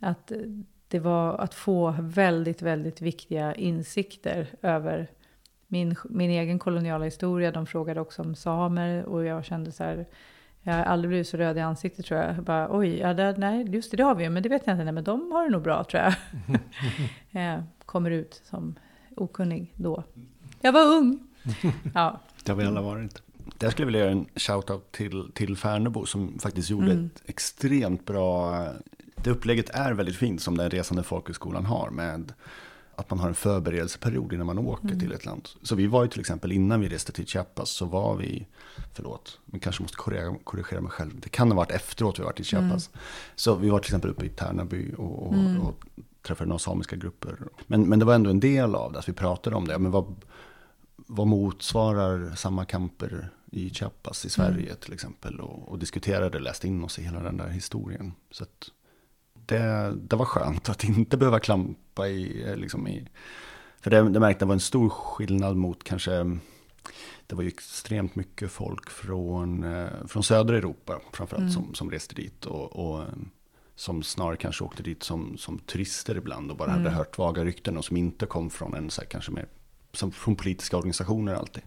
att 0.00 0.32
det 0.88 0.98
var 0.98 1.38
att 1.38 1.54
få 1.54 1.94
väldigt, 2.00 2.62
väldigt 2.62 3.00
viktiga 3.00 3.54
insikter 3.54 4.46
över 4.62 5.10
min, 5.66 5.96
min 6.04 6.30
egen 6.30 6.58
koloniala 6.58 7.04
historia. 7.04 7.52
De 7.52 7.66
frågade 7.66 8.00
också 8.00 8.22
om 8.22 8.34
samer 8.34 9.04
och 9.04 9.24
jag 9.24 9.44
kände 9.44 9.72
så 9.72 9.84
här, 9.84 10.06
jag 10.66 10.74
har 10.74 10.82
aldrig 10.82 11.08
blivit 11.08 11.28
så 11.28 11.36
röd 11.36 11.56
i 11.58 11.60
ansiktet 11.60 12.06
tror 12.06 12.20
jag. 12.20 12.42
Bara, 12.42 12.68
Oj, 12.78 12.98
ja, 12.98 13.14
det, 13.14 13.34
nej, 13.38 13.70
just 13.70 13.90
det, 13.90 13.96
det 13.96 14.02
har 14.02 14.14
vi 14.14 14.24
ju, 14.24 14.30
men 14.30 14.42
det 14.42 14.48
vet 14.48 14.62
jag 14.66 14.74
inte. 14.74 14.84
Nej, 14.84 14.92
men 14.92 15.04
de 15.04 15.32
har 15.32 15.44
det 15.44 15.50
nog 15.50 15.62
bra 15.62 15.84
tror 15.84 16.02
jag. 16.02 16.14
jag 17.30 17.62
kommer 17.86 18.10
ut 18.10 18.42
som 18.44 18.74
okunnig 19.16 19.72
då. 19.76 20.04
Jag 20.60 20.72
var 20.72 20.84
ung. 20.84 21.18
Ja. 21.94 22.20
Det 22.44 22.52
har 22.52 22.56
vi 22.56 22.64
alla 22.64 22.82
varit. 22.82 23.22
Där 23.58 23.70
skulle 23.70 23.82
jag 23.82 23.86
vilja 23.86 24.00
göra 24.00 24.10
en 24.10 24.26
shout-out 24.34 24.82
till, 24.90 25.30
till 25.34 25.56
Färnebo 25.56 26.06
som 26.06 26.38
faktiskt 26.38 26.70
gjorde 26.70 26.90
mm. 26.92 27.06
ett 27.06 27.22
extremt 27.26 28.06
bra... 28.06 28.64
Det 29.16 29.30
upplägget 29.30 29.70
är 29.70 29.92
väldigt 29.92 30.16
fint 30.16 30.42
som 30.42 30.56
den 30.56 30.70
resande 30.70 31.02
folkhögskolan 31.02 31.66
har 31.66 31.90
med 31.90 32.32
att 32.96 33.10
man 33.10 33.18
har 33.18 33.28
en 33.28 33.34
förberedelseperiod 33.34 34.32
innan 34.32 34.46
man 34.46 34.58
åker 34.58 34.86
mm. 34.86 35.00
till 35.00 35.12
ett 35.12 35.24
land. 35.24 35.48
Så 35.62 35.74
vi 35.74 35.86
var 35.86 36.02
ju 36.02 36.08
till 36.08 36.20
exempel 36.20 36.52
innan 36.52 36.80
vi 36.80 36.88
reste 36.88 37.12
till 37.12 37.26
Chiapas 37.26 37.70
så 37.70 37.84
var 37.84 38.16
vi, 38.16 38.46
förlåt, 38.92 39.38
men 39.44 39.60
kanske 39.60 39.82
måste 39.82 39.96
korrigera, 39.96 40.34
korrigera 40.44 40.80
mig 40.80 40.90
själv. 40.90 41.20
Det 41.20 41.28
kan 41.28 41.50
ha 41.50 41.56
varit 41.56 41.70
efteråt 41.70 42.18
vi 42.18 42.22
varit 42.22 42.40
i 42.40 42.44
Chiapas. 42.44 42.88
Mm. 42.88 43.00
Så 43.34 43.54
vi 43.54 43.70
var 43.70 43.78
till 43.78 43.88
exempel 43.88 44.10
uppe 44.10 44.26
i 44.26 44.28
Tärnaby 44.28 44.94
och, 44.98 45.26
och, 45.26 45.34
mm. 45.34 45.60
och 45.60 45.84
träffade 46.22 46.48
några 46.48 46.58
samiska 46.58 46.96
grupper. 46.96 47.38
Men, 47.66 47.88
men 47.88 47.98
det 47.98 48.04
var 48.04 48.14
ändå 48.14 48.30
en 48.30 48.40
del 48.40 48.74
av 48.74 48.92
det, 48.92 48.98
att 48.98 49.08
vi 49.08 49.12
pratade 49.12 49.56
om 49.56 49.68
det. 49.68 49.78
Men 49.78 49.90
vad, 49.90 50.14
vad 50.96 51.26
motsvarar 51.26 52.34
samma 52.34 52.64
kamper 52.64 53.28
i 53.50 53.70
Chiapas 53.70 54.24
i 54.24 54.30
Sverige 54.30 54.66
mm. 54.66 54.76
till 54.80 54.92
exempel? 54.92 55.40
Och, 55.40 55.68
och 55.68 55.78
diskuterade, 55.78 56.38
läste 56.38 56.68
in 56.68 56.84
oss 56.84 56.98
i 56.98 57.02
hela 57.02 57.22
den 57.22 57.36
där 57.36 57.48
historien. 57.48 58.12
Så 58.30 58.42
att, 58.42 58.70
det, 59.46 59.94
det 59.96 60.16
var 60.16 60.24
skönt 60.24 60.68
att 60.68 60.84
inte 60.84 61.16
behöva 61.16 61.40
klampa 61.94 62.08
i, 62.08 62.50
eh, 62.50 62.56
liksom 62.56 62.88
i 62.88 63.08
för 63.80 63.90
det, 63.90 64.08
det 64.08 64.20
märkte 64.20 64.44
det 64.44 64.48
var 64.48 64.54
en 64.54 64.60
stor 64.60 64.88
skillnad 64.88 65.56
mot 65.56 65.84
kanske, 65.84 66.38
det 67.26 67.34
var 67.34 67.42
ju 67.42 67.48
extremt 67.48 68.16
mycket 68.16 68.50
folk 68.50 68.90
från, 68.90 69.64
eh, 69.64 70.06
från 70.06 70.22
södra 70.22 70.56
Europa 70.56 71.00
framförallt 71.12 71.42
mm. 71.42 71.52
som, 71.52 71.74
som 71.74 71.90
reste 71.90 72.14
dit. 72.14 72.46
Och, 72.46 72.76
och, 72.76 73.02
eh, 73.02 73.08
som 73.76 74.02
snarare 74.02 74.36
kanske 74.36 74.64
åkte 74.64 74.82
dit 74.82 75.02
som, 75.02 75.36
som 75.38 75.58
turister 75.58 76.16
ibland 76.16 76.50
och 76.50 76.56
bara 76.56 76.70
mm. 76.70 76.84
hade 76.84 76.96
hört 76.96 77.18
vaga 77.18 77.44
rykten 77.44 77.76
och 77.76 77.84
som 77.84 77.96
inte 77.96 78.26
kom 78.26 78.50
från 78.50 78.74
en 78.74 78.90
så 78.90 79.00
här, 79.00 79.08
kanske 79.08 79.32
mer 79.32 79.46
som 79.92 80.12
från 80.12 80.36
politiska 80.36 80.76
organisationer 80.76 81.34
alltid. 81.34 81.62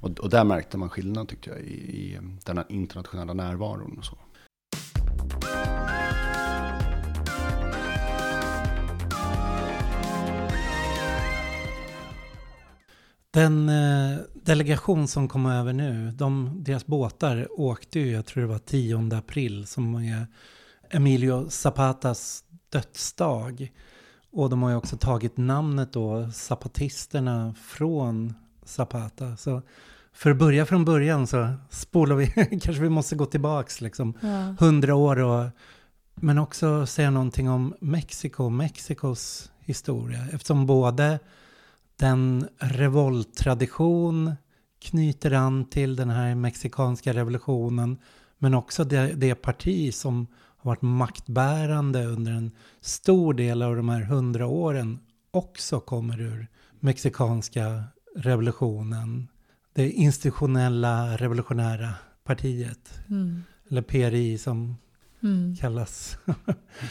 Och, 0.00 0.10
och 0.10 0.30
där 0.30 0.44
märkte 0.44 0.78
man 0.78 0.90
skillnad 0.90 1.28
tyckte 1.28 1.50
jag 1.50 1.60
i, 1.60 1.72
i 1.72 2.18
den 2.44 2.64
internationella 2.68 3.32
närvaron 3.32 3.98
och 3.98 4.04
så. 4.04 4.18
Den 13.30 13.68
eh, 13.68 14.18
delegation 14.34 15.08
som 15.08 15.28
kom 15.28 15.46
över 15.46 15.72
nu, 15.72 16.10
de, 16.10 16.54
deras 16.64 16.86
båtar 16.86 17.48
åkte 17.50 18.00
ju, 18.00 18.10
jag 18.10 18.26
tror 18.26 18.40
det 18.40 18.48
var 18.48 18.58
10 18.58 19.16
april, 19.16 19.66
som 19.66 19.94
är 19.94 20.26
Emilio 20.90 21.48
Zapatas 21.48 22.44
dödsdag. 22.68 23.72
Och 24.32 24.50
de 24.50 24.62
har 24.62 24.70
ju 24.70 24.76
också 24.76 24.96
tagit 24.96 25.36
namnet 25.36 25.92
då, 25.92 26.30
Zapatisterna, 26.32 27.54
från 27.62 28.34
Zapata. 28.64 29.36
Så 29.36 29.62
för 30.12 30.30
att 30.30 30.36
börja 30.36 30.66
från 30.66 30.84
början 30.84 31.26
så 31.26 31.48
spolar 31.70 32.16
vi, 32.16 32.26
kanske 32.62 32.82
vi 32.82 32.88
måste 32.88 33.16
gå 33.16 33.26
tillbaks 33.26 33.80
liksom 33.80 34.14
hundra 34.58 34.94
år 34.94 35.18
och 35.18 35.50
men 36.14 36.38
också 36.38 36.86
säga 36.86 37.10
någonting 37.10 37.50
om 37.50 37.74
Mexiko, 37.80 38.48
Mexikos 38.48 39.50
historia. 39.60 40.26
Eftersom 40.32 40.66
både 40.66 41.18
den 42.00 42.48
revolttradition, 42.58 44.34
knyter 44.82 45.32
an 45.32 45.64
till 45.64 45.96
den 45.96 46.10
här 46.10 46.34
mexikanska 46.34 47.12
revolutionen 47.14 47.98
men 48.38 48.54
också 48.54 48.84
det, 48.84 49.12
det 49.16 49.34
parti 49.34 49.94
som 49.94 50.26
har 50.56 50.70
varit 50.70 50.82
maktbärande 50.82 52.06
under 52.06 52.32
en 52.32 52.50
stor 52.80 53.34
del 53.34 53.62
av 53.62 53.76
de 53.76 53.88
här 53.88 54.00
hundra 54.00 54.46
åren 54.46 54.98
också 55.30 55.80
kommer 55.80 56.20
ur 56.20 56.46
mexikanska 56.80 57.84
revolutionen. 58.16 59.28
Det 59.74 59.90
institutionella 59.90 61.16
revolutionära 61.16 61.90
partiet. 62.24 63.00
Mm. 63.08 63.42
Eller 63.70 63.82
PRI 63.82 64.38
som 64.38 64.76
Mm. 65.22 65.56
kallas. 65.56 66.18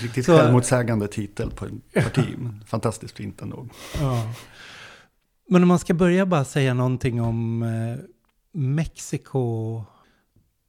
Riktigt 0.02 0.26
Så- 0.26 0.38
självmotsägande 0.38 1.08
titel 1.08 1.52
på 1.52 1.66
en 1.66 1.82
parti, 1.94 2.26
men 2.38 2.64
fantastiskt 2.66 3.18
fint 3.18 3.42
ändå. 3.42 3.68
ja. 4.00 4.34
Men 5.50 5.62
om 5.62 5.68
man 5.68 5.80
ska 5.80 5.94
börja 5.94 6.26
bara 6.26 6.46
säga 6.46 6.74
någonting 6.74 7.22
om 7.22 7.64
eh, 7.64 7.98
Mexiko. 8.52 9.84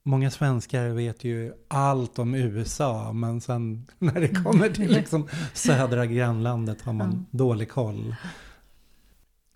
Många 0.03 0.31
svenskar 0.31 0.89
vet 0.89 1.25
ju 1.25 1.53
allt 1.69 2.19
om 2.19 2.35
USA, 2.35 3.13
men 3.13 3.41
sen 3.41 3.87
när 3.99 4.15
det 4.21 4.29
kommer 4.29 4.69
till 4.69 4.93
liksom 4.93 5.29
södra 5.55 6.07
grannlandet 6.07 6.83
har 6.83 6.93
man 6.93 7.11
Mm. 7.11 7.27
dålig 7.31 7.71
koll. 7.71 8.15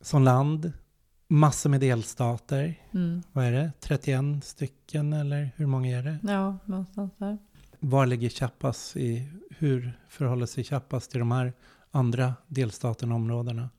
Som 0.00 0.23
land, 0.23 0.73
massor 1.28 1.71
med 1.71 1.81
delstater. 1.81 2.75
Mm. 2.95 3.23
Vad 3.33 3.45
är 3.45 3.52
det? 3.52 3.73
31 3.81 4.45
stycken 4.45 5.12
eller 5.12 5.50
hur 5.57 5.66
många 5.66 5.99
är 5.99 6.02
det? 6.02 6.19
Ja, 6.33 6.59
någonstans 6.64 7.12
där. 7.16 7.38
Var 7.81 8.07
ligger 8.07 8.28
Chiapas 8.28 8.97
i, 8.97 9.28
hur 9.59 9.99
förhåller 10.09 10.47
sig 10.47 10.64
Chiapas 10.64 11.09
till 11.09 11.19
de 11.19 11.33
här 11.33 11.52
andra 11.90 12.35
delstaterna 12.47 13.14
och 13.14 13.21
områdena? 13.21 13.71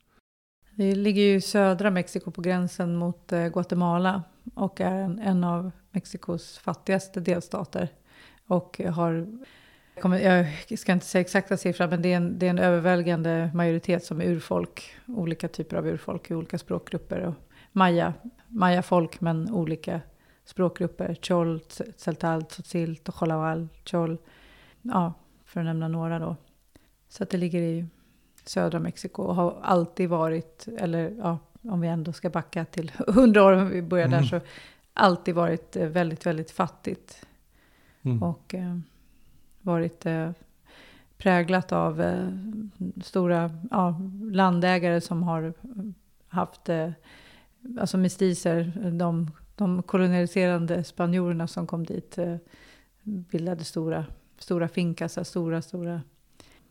Vi 0.78 0.96
ligger 0.96 1.22
ju 1.22 1.36
i 1.36 1.42
södra 1.42 1.92
Mexiko 1.92 2.32
på 2.32 2.42
gränsen 2.42 2.96
mot 2.96 3.32
eh, 3.32 3.48
Guatemala 3.48 4.24
och 4.54 4.82
är 4.82 4.92
en, 4.92 5.20
en 5.20 5.44
av 5.44 5.72
Mexikos 5.92 6.58
fattigaste 6.58 7.20
delstater. 7.20 7.90
Och 8.48 8.82
har, 8.90 9.28
jag 10.02 10.48
jag 10.68 10.80
ska 10.80 10.92
inte 10.92 11.06
säga 11.06 11.22
exakta 11.22 11.58
siffror, 11.58 11.88
men 11.88 12.02
det 12.02 12.14
är, 12.14 12.18
en, 12.18 12.40
det 12.40 12.46
är 12.46 12.50
en 12.50 12.60
överväldigande 12.60 13.52
majoritet 13.54 14.06
som 14.06 14.22
är 14.22 14.26
urfolk. 14.26 14.96
Olika 15.08 15.48
typer 15.48 15.78
av 15.78 15.88
urfolk 15.88 16.32
i 16.32 16.36
olika 16.36 16.58
språkgrupper. 16.58 17.22
Och 17.22 17.34
maya, 17.72 18.14
maya-folk, 18.48 19.22
men 19.22 19.52
olika 19.52 20.02
språkgrupper. 20.46 21.18
Chol, 21.22 21.60
Tzeltal, 21.98 22.44
Tzotzil, 22.44 22.98
Tojolawal, 22.98 23.68
Chol. 23.86 24.18
Ja, 24.82 25.14
för 25.46 25.60
att 25.60 25.66
nämna 25.66 25.88
några 25.88 26.20
då. 26.20 26.36
Så 27.10 27.24
att 27.24 27.30
det 27.30 27.38
ligger 27.38 27.62
i 27.62 27.86
södra 28.46 28.80
Mexiko 28.80 29.24
och 29.24 29.36
har 29.36 29.60
alltid 29.62 30.10
varit, 30.10 30.68
eller 30.78 31.14
ja, 31.20 31.38
om 31.62 31.82
vi 31.82 31.88
ändå 31.88 32.14
ska 32.14 32.30
backa 32.30 32.66
till 32.66 32.92
hundra 33.08 33.44
år, 33.44 33.52
om 33.52 33.70
vi 33.70 33.82
börjar 33.82 34.08
där, 34.08 34.18
Mm. 34.18 34.30
så 34.30 34.40
alltid 34.94 35.36
varit 35.36 35.76
eh, 35.76 35.88
väldigt, 35.88 36.26
väldigt 36.26 36.52
fattigt. 36.52 37.26
Mm. 38.02 38.24
Och 38.24 38.54
eh, 38.56 38.78
varit 39.62 40.06
eh, 40.06 40.32
präglat 41.18 41.72
av 41.72 42.02
eh, 42.02 42.28
stora 43.04 43.52
ja, 43.72 44.00
landägare 44.32 45.02
som 45.02 45.24
har 45.24 45.54
haft, 46.28 46.70
eh, 46.70 46.90
alltså 47.80 47.98
mestiser, 47.98 48.92
de, 48.92 49.32
de 49.56 49.84
koloniserande 49.84 50.84
spanjorerna 50.84 51.48
som 51.48 51.68
kom 51.68 51.86
dit 51.86 52.18
eh, 52.18 52.36
bildade 53.04 53.64
stora, 53.64 54.06
stora 54.38 54.68
fincas, 54.68 55.28
stora, 55.30 55.62
stora, 55.62 56.02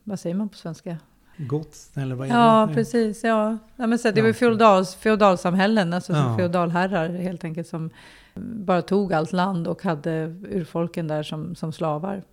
vad 0.03 0.19
säger 0.19 0.35
man 0.35 0.49
på 0.49 0.57
svenska? 0.57 0.97
Gods, 1.37 1.91
eller 1.97 2.15
vad 2.15 2.27
är 2.27 2.31
Ja, 2.33 2.65
det? 2.69 2.73
precis. 2.73 3.23
Ja. 3.23 3.57
Ja, 3.75 3.87
men 3.87 3.99
så, 3.99 4.11
det 4.11 4.21
var 4.21 4.27
ju 4.27 4.33
feodals, 4.33 4.95
feodalsamhällen, 4.95 5.93
alltså 5.93 6.13
som 6.13 6.21
Ja. 6.31 6.37
feodalherrar 6.37 7.09
helt 7.09 7.43
enkelt, 7.43 7.67
som 7.67 7.89
bara 8.35 8.81
tog 8.81 9.13
allt 9.13 9.31
land 9.31 9.67
och 9.67 9.83
hade 9.83 10.35
urfolken 10.49 11.07
där 11.07 11.23
som, 11.23 11.55
som 11.55 11.71
slavar. 11.73 12.23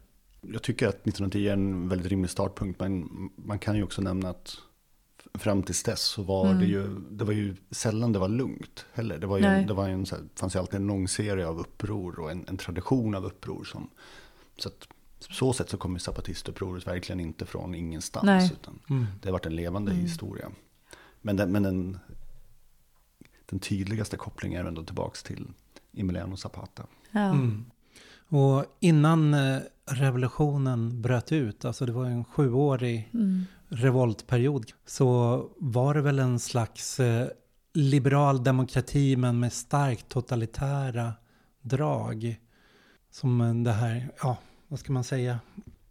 Jag 0.40 0.62
tycker 0.62 0.88
att 0.88 0.94
1910 0.94 1.48
är 1.48 1.52
en 1.52 1.88
väldigt 1.88 2.06
rimlig 2.08 2.30
startpunkt, 2.30 2.80
men 2.80 3.08
man 3.36 3.58
kan 3.58 3.76
ju 3.76 3.82
också 3.82 4.02
nämna 4.02 4.28
att 4.28 4.56
fram 5.34 5.62
tills 5.62 5.82
dess 5.82 6.00
så 6.02 6.22
var 6.22 6.46
Mm. 6.46 6.58
det 6.58 6.66
ju, 6.66 6.88
det 7.10 7.24
var 7.24 7.32
ju 7.32 7.56
sällan 7.70 8.12
det 8.12 8.18
var 8.18 8.28
lugnt 8.28 8.86
heller. 8.92 9.18
Det 9.18 9.26
var 9.26 9.36
ju, 9.38 9.42
Nej. 9.44 9.64
det 9.64 9.74
var 9.74 9.86
ju 9.88 9.92
en, 9.94 10.06
så 10.06 10.14
här, 10.16 10.24
fanns 10.34 10.54
ju 10.54 10.58
alltid 10.60 10.74
en 10.80 10.86
lång 10.86 11.08
serie 11.08 11.46
av 11.46 11.60
uppror 11.60 12.18
och 12.20 12.30
en, 12.30 12.44
en 12.48 12.56
tradition 12.56 13.14
av 13.14 13.24
uppror 13.24 13.64
som, 13.64 13.88
så 14.58 14.68
att 14.68 14.88
så 15.30 15.52
sätt 15.52 15.70
så 15.70 15.76
kommer 15.76 15.98
zapatistupproret 15.98 16.86
verkligen 16.86 17.20
inte 17.20 17.46
från 17.46 17.74
ingenstans. 17.74 18.24
Nej. 18.24 18.50
Utan 18.52 18.78
Mm. 18.90 19.06
det 19.22 19.28
har 19.28 19.32
varit 19.32 19.46
en 19.46 19.56
levande 19.56 19.90
Mm. 19.92 20.02
historia. 20.04 20.50
Men, 21.20 21.36
den, 21.36 21.52
men 21.52 21.62
den, 21.62 21.98
den 23.46 23.58
tydligaste 23.60 24.16
kopplingen 24.16 24.60
är 24.64 24.68
ändå 24.68 24.84
tillbaks 24.84 25.22
till 25.22 25.48
Emiliano 25.96 26.36
Zapata. 26.36 26.86
Ja. 27.10 27.20
Mm. 27.30 27.64
Och 28.28 28.64
innan 28.80 29.34
eh, 29.34 29.58
revolutionen 29.86 31.02
bröt 31.02 31.32
ut, 31.32 31.64
alltså 31.64 31.86
det 31.86 31.92
var 31.92 32.04
en 32.04 32.24
sjuårig 32.24 33.10
Mm. 33.14 33.44
revoltperiod, 33.68 34.72
så 34.86 35.48
var 35.58 35.94
det 35.94 36.00
väl 36.00 36.18
en 36.18 36.38
slags 36.38 37.00
eh, 37.00 37.28
liberal 37.74 38.44
demokrati 38.44 39.16
men 39.16 39.40
med 39.40 39.52
starkt 39.52 40.08
totalitära 40.08 41.12
drag. 41.60 42.36
Som 43.10 43.64
det 43.64 43.72
här, 43.72 44.10
ja, 44.22 44.36
vad 44.72 44.78
ska 44.80 44.92
man 44.92 45.04
säga, 45.04 45.38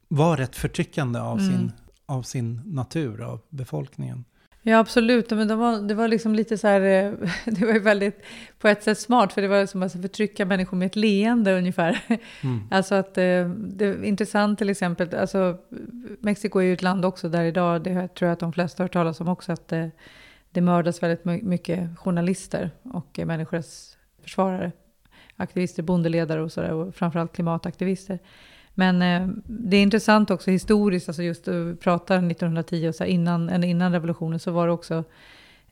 var 0.07 0.37
rätt 0.37 0.55
förtryckande 0.55 1.19
av, 1.19 1.39
Mm. 1.39 1.51
sin, 1.51 1.71
av 2.05 2.21
sin 2.21 2.61
natur, 2.65 3.21
av 3.21 3.39
befolkningen. 3.49 4.25
Ja, 4.61 4.77
absolut. 4.79 5.29
Men 5.29 5.47
det 5.47 5.55
var, 5.55 5.81
det 5.81 5.93
var 5.93 6.07
liksom 6.07 6.35
lite 6.35 6.57
så 6.57 6.67
här, 6.67 6.81
eh, 6.81 7.13
det 7.45 7.65
var 7.65 7.73
ju 7.73 7.79
väldigt 7.79 8.21
på 8.59 8.67
ett 8.67 8.83
sätt 8.83 8.99
smart, 8.99 9.33
för 9.33 9.41
det 9.41 9.47
var 9.47 9.65
som 9.65 9.83
att 9.83 9.91
förtrycka 9.91 10.45
människor 10.45 10.77
med 10.77 10.85
ett 10.85 10.95
leende 10.95 11.57
ungefär. 11.57 11.99
Mm. 12.43 12.59
Alltså 12.71 12.95
att 12.95 13.17
eh, 13.17 13.49
det 13.49 13.85
är 13.85 14.03
intressant 14.03 14.59
till 14.59 14.69
exempel, 14.69 15.15
alltså 15.15 15.57
Mexiko 16.19 16.59
är 16.59 16.63
ju 16.63 16.73
ett 16.73 16.81
land 16.81 17.05
också 17.05 17.29
där 17.29 17.43
idag, 17.43 17.83
det 17.83 18.07
tror 18.07 18.27
jag 18.27 18.33
att 18.33 18.39
de 18.39 18.53
flesta 18.53 18.83
har 18.83 18.85
hört 18.85 18.93
talas 18.93 19.21
om 19.21 19.27
också, 19.27 19.51
att 19.51 19.71
eh, 19.71 19.87
det 20.51 20.61
mördas 20.61 21.03
väldigt 21.03 21.25
my- 21.25 21.41
mycket 21.43 21.99
journalister 21.99 22.71
och 22.83 23.19
eh, 23.19 23.25
människorättsförsvarare, 23.25 24.71
aktivister, 25.35 25.83
bondeledare 25.83 26.41
och 26.41 26.51
sådär, 26.51 26.71
och 26.73 26.95
framförallt 26.95 27.33
klimataktivister. 27.33 28.19
Men 28.81 29.01
eh, 29.01 29.27
det 29.45 29.77
är 29.77 29.81
intressant 29.81 30.31
också 30.31 30.51
historiskt, 30.51 31.09
alltså 31.09 31.23
just 31.23 31.47
att 31.47 31.55
vi 31.55 31.75
pratar 31.75 32.15
1910 32.15 32.89
och 32.89 32.95
så 32.95 33.03
här, 33.03 33.11
innan, 33.11 33.63
innan 33.63 33.91
revolutionen 33.91 34.39
så 34.39 34.51
var 34.51 34.67
det 34.67 34.73
också 34.73 35.03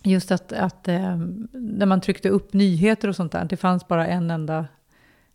just 0.04 0.32
att, 0.32 0.54
att 0.54 0.88
eh, 0.88 1.18
när 1.52 1.86
man 1.86 2.02
tryckte 2.02 2.30
upp 2.30 2.54
nyheter 2.54 3.08
och 3.08 3.16
sånt 3.16 3.32
där, 3.32 3.46
det 3.46 3.58
fanns 3.58 3.88
bara 3.88 4.08
en 4.08 4.32
enda 4.32 4.66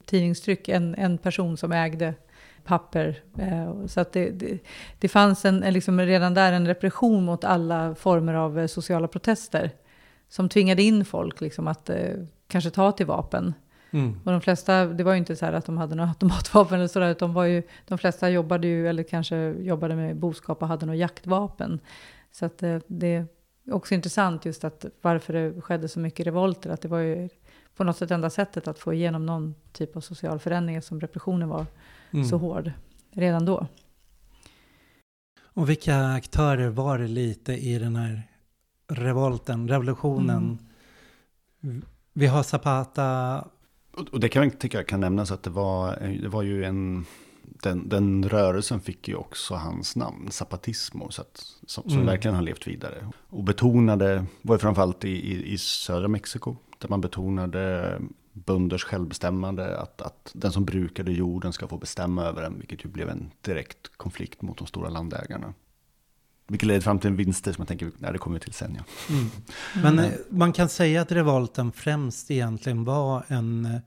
tidningstryck, 0.04 0.68
en, 0.68 0.94
en 0.94 1.18
person 1.18 1.56
som 1.56 1.72
ägde 1.72 2.14
papper. 2.64 3.22
Eh, 3.38 3.86
så 3.86 4.00
att 4.00 4.12
det, 4.12 4.30
det, 4.30 4.58
det 4.98 5.08
fanns 5.08 5.44
en, 5.44 5.62
en 5.62 5.74
liksom 5.74 6.00
redan 6.00 6.34
där 6.34 6.52
en 6.52 6.66
repression 6.66 7.24
mot 7.24 7.44
alla 7.44 7.94
former 7.94 8.34
av 8.34 8.58
eh, 8.58 8.66
sociala 8.66 9.08
protester. 9.08 9.70
Som 10.28 10.48
tvingade 10.48 10.82
in 10.82 11.04
folk 11.04 11.40
liksom 11.40 11.68
att 11.68 11.90
eh, 11.90 12.14
kanske 12.48 12.70
ta 12.70 12.92
till 12.92 13.06
vapen. 13.06 13.54
Mm. 13.94 14.20
Och 14.24 14.32
de 14.32 14.40
flesta, 14.40 14.86
det 14.86 15.04
var 15.04 15.12
ju 15.12 15.18
inte 15.18 15.36
så 15.36 15.46
här 15.46 15.52
att 15.52 15.66
de 15.66 15.78
hade 15.78 15.94
några 15.94 16.08
automatvapen 16.10 16.78
eller 16.78 16.88
sådär, 16.88 17.10
utan 17.10 17.28
de, 17.28 17.34
var 17.34 17.44
ju, 17.44 17.62
de 17.86 17.98
flesta 17.98 18.30
jobbade 18.30 18.66
ju, 18.66 18.88
eller 18.88 19.02
kanske 19.02 19.50
jobbade 19.50 19.96
med 19.96 20.16
boskap 20.16 20.62
och 20.62 20.68
hade 20.68 20.86
några 20.86 20.96
jaktvapen. 20.96 21.80
Så 22.32 22.46
att 22.46 22.62
eh, 22.62 22.78
det 22.86 23.14
är 23.14 23.26
också 23.70 23.94
intressant 23.94 24.44
just 24.44 24.64
att 24.64 24.84
varför 25.02 25.32
det 25.32 25.60
skedde 25.60 25.88
så 25.88 26.00
mycket 26.00 26.26
revolter, 26.26 26.70
att 26.70 26.80
det 26.80 26.88
var 26.88 26.98
ju 26.98 27.28
på 27.76 27.84
något 27.84 27.96
sätt 27.96 28.10
enda 28.10 28.30
sättet 28.30 28.68
att 28.68 28.78
få 28.78 28.92
igenom 28.92 29.26
någon 29.26 29.54
typ 29.72 29.96
av 29.96 30.00
social 30.00 30.38
förändring 30.38 30.82
som 30.82 31.00
repressionen 31.00 31.48
var 31.48 31.66
Mm. 32.10 32.24
så 32.26 32.38
hård 32.38 32.72
redan 33.10 33.44
då. 33.44 33.66
Och 35.42 35.68
vilka 35.70 36.06
aktörer 36.06 36.68
var 36.68 36.98
det 36.98 37.06
lite 37.08 37.52
i 37.52 37.78
den 37.78 37.96
här 37.96 38.22
revolten, 38.88 39.68
revolutionen? 39.68 40.58
Vi 42.12 42.26
har 42.26 42.42
Zapata, 42.42 43.44
Och 43.96 44.20
det 44.20 44.28
kan 44.28 44.44
jag 44.44 44.58
tycka 44.58 44.84
kan 44.84 45.00
nämnas 45.00 45.30
att 45.30 45.42
det 45.42 45.50
var, 45.50 45.96
det 46.22 46.28
var 46.28 46.42
ju 46.42 46.64
en, 46.64 47.06
den, 47.42 47.88
den 47.88 48.28
rörelsen 48.28 48.80
fick 48.80 49.08
ju 49.08 49.14
också 49.14 49.54
hans 49.54 49.96
namn, 49.96 50.30
Zapatismo, 50.30 51.10
så 51.10 51.22
att, 51.22 51.46
som, 51.66 51.82
som 51.82 51.92
Mm. 51.92 52.06
verkligen 52.06 52.34
har 52.34 52.42
levt 52.42 52.66
vidare. 52.66 53.10
Och 53.28 53.44
betonade, 53.44 54.24
var 54.42 54.54
ju 54.54 54.58
framförallt 54.58 55.04
i, 55.04 55.08
i, 55.08 55.52
i 55.52 55.58
södra 55.58 56.08
Mexiko, 56.08 56.56
där 56.78 56.88
man 56.88 57.00
betonade 57.00 57.98
bönders 58.32 58.84
självbestämmande, 58.84 59.78
att, 59.78 60.02
att 60.02 60.30
den 60.34 60.52
som 60.52 60.64
brukade 60.64 61.12
jorden 61.12 61.52
ska 61.52 61.68
få 61.68 61.78
bestämma 61.78 62.24
över 62.24 62.42
den, 62.42 62.58
vilket 62.58 62.84
ju 62.84 62.88
blev 62.88 63.08
en 63.08 63.30
direkt 63.40 63.96
konflikt 63.96 64.42
mot 64.42 64.58
de 64.58 64.66
stora 64.66 64.88
landägarna. 64.88 65.54
Vilket 66.48 66.66
ledde 66.66 66.80
fram 66.80 66.98
till 66.98 67.10
en 67.10 67.16
vinster 67.16 67.52
som 67.52 67.62
jag 67.62 67.68
tänker, 67.68 67.90
när 67.98 68.12
det 68.12 68.18
kommer 68.18 68.38
till 68.38 68.52
sen 68.52 68.78
ja. 68.78 69.14
Mm. 69.14 69.30
Men 69.82 69.98
eh, 69.98 70.12
man 70.30 70.52
kan 70.52 70.68
säga 70.68 71.02
att 71.02 71.12
revolten 71.12 71.72
främst 71.72 72.30
egentligen 72.30 72.84
var 72.84 73.24
en 73.28 73.64
eh, 73.64 73.80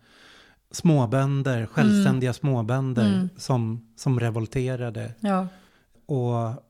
småbönder, 0.72 1.66
självständiga 1.66 2.34
småbönder 2.34 3.14
Mm. 3.14 3.30
som, 3.38 3.88
som 3.96 4.20
revolterade. 4.20 5.14
Ja, 5.20 5.48
Och 6.06 6.64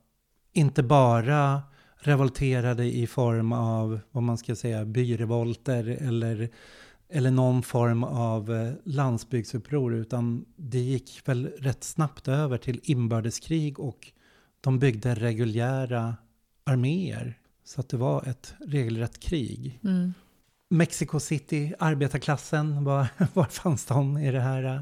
inte 0.54 0.84
bara 0.84 1.62
revolterade 2.00 2.86
i 2.86 3.08
form 3.08 3.54
av 3.54 4.00
vad 4.12 4.24
man 4.24 4.38
ska 4.38 4.56
säga 4.56 4.86
byrevolter 4.86 5.98
eller 6.02 6.50
eller 7.10 7.32
någon 7.32 7.64
form 7.64 8.04
av 8.04 8.54
eh, 8.54 8.74
landsbygdsuppror 8.84 9.94
utan 9.96 10.46
det 10.56 10.80
gick 10.80 11.22
väl 11.26 11.46
rätt 11.60 11.84
snabbt 11.84 12.28
över 12.28 12.58
till 12.58 12.80
inbördeskrig 12.84 13.80
och 13.80 14.12
de 14.62 14.80
byggde 14.80 15.16
reguljära 15.16 16.16
arméer. 16.64 17.34
Så 17.64 17.82
att 17.82 17.90
det 17.90 17.98
var 17.98 18.24
ett 18.30 18.54
regelrätt 18.60 19.20
krig. 19.20 19.80
Mm. 19.84 20.14
Mexico 20.70 21.20
City, 21.20 21.74
arbetarklassen, 21.80 22.84
var, 22.84 23.08
var 23.34 23.44
fanns 23.46 23.86
de 23.86 24.18
i 24.18 24.32
det 24.32 24.40
här? 24.40 24.82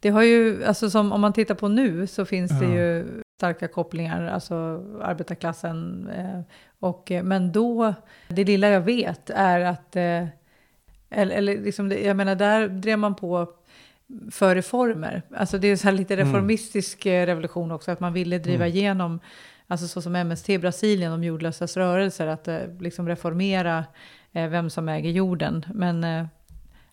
Det 0.00 0.08
har 0.08 0.22
ju, 0.22 0.64
alltså 0.64 0.90
som 0.90 1.12
om 1.12 1.20
man 1.20 1.32
tittar 1.32 1.54
på 1.54 1.68
nu 1.68 2.06
så 2.06 2.24
finns 2.24 2.58
det 2.60 2.66
Ja. 2.66 2.74
ju 2.74 3.06
starka 3.38 3.68
kopplingar, 3.68 4.26
alltså 4.26 4.54
arbetarklassen. 5.02 6.08
Eh, 6.08 6.40
och, 6.80 7.10
eh, 7.10 7.22
men 7.24 7.52
då, 7.52 7.94
det 8.28 8.44
lilla 8.44 8.68
jag 8.68 8.80
vet 8.80 9.30
är 9.30 9.60
att, 9.60 9.96
eh, 9.96 10.26
eller, 11.10 11.36
eller 11.36 11.60
liksom, 11.60 11.88
det, 11.88 12.00
jag 12.04 12.16
menar 12.16 12.34
där 12.34 12.68
drev 12.68 12.98
man 12.98 13.14
på 13.14 13.48
för 14.30 14.54
reformer. 14.54 15.22
Alltså 15.36 15.58
det 15.58 15.68
är 15.68 15.76
så 15.76 15.84
här 15.88 15.92
lite 15.92 16.14
Mm. 16.14 16.26
reformistisk 16.26 17.06
eh, 17.06 17.26
revolution 17.26 17.70
också, 17.70 17.90
att 17.90 18.00
man 18.00 18.12
ville 18.12 18.38
driva 18.38 18.64
Mm. 18.66 18.76
igenom, 18.76 19.20
alltså 19.66 19.88
så 19.88 20.02
som 20.02 20.12
MST 20.16 20.48
i 20.52 20.58
Brasilien, 20.58 21.10
de 21.12 21.24
jordlösas 21.24 21.76
rörelser, 21.76 22.26
att 22.26 22.48
eh, 22.48 22.58
liksom 22.80 23.08
reformera 23.08 23.84
eh, 24.32 24.48
vem 24.48 24.70
som 24.70 24.88
äger 24.88 25.10
jorden. 25.10 25.64
Men 25.74 26.04
eh, 26.04 26.26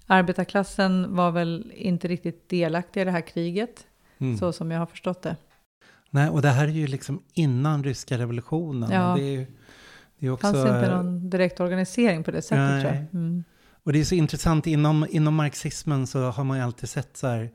arbetarklassen 0.08 1.16
var 1.16 1.32
väl 1.32 1.72
inte 1.76 2.08
riktigt 2.08 2.50
delaktig 2.50 3.02
i 3.02 3.06
det 3.06 3.12
här 3.12 3.22
kriget, 3.28 3.88
Mm. 4.18 4.38
så 4.38 4.54
som 4.54 4.72
jag 4.72 4.80
har 4.80 4.86
förstått 4.86 5.22
det. 5.22 5.36
Nej, 6.10 6.30
och 6.30 6.42
det 6.42 6.50
här 6.50 6.64
är 6.68 6.72
ju 6.72 6.88
liksom 6.88 7.24
innan 7.34 7.84
ryska 7.84 8.18
revolutionen. 8.18 8.92
Ja. 8.92 9.16
Det 9.18 9.24
är, 9.24 9.32
ju- 9.40 9.46
det 10.20 10.26
är 10.28 10.32
också, 10.32 10.48
fanns 10.54 10.58
inte 10.58 10.96
någon 10.96 11.30
direkt 11.30 11.60
organisering 11.60 12.24
på 12.24 12.32
det 12.32 12.42
sättet 12.42 12.58
Nej. 12.70 12.82
tror 12.82 12.94
jag. 12.94 13.04
Mm. 13.14 13.44
Och 13.84 13.94
det 13.94 14.00
är 14.00 14.04
så 14.04 14.16
intressant, 14.16 14.68
inom, 14.68 15.08
inom 15.10 15.36
marxismen 15.36 16.08
så 16.08 16.30
har 16.32 16.44
man 16.44 16.58
ju 16.58 16.64
alltid 16.64 16.90
sett 16.90 17.18
så 17.18 17.28
här 17.28 17.52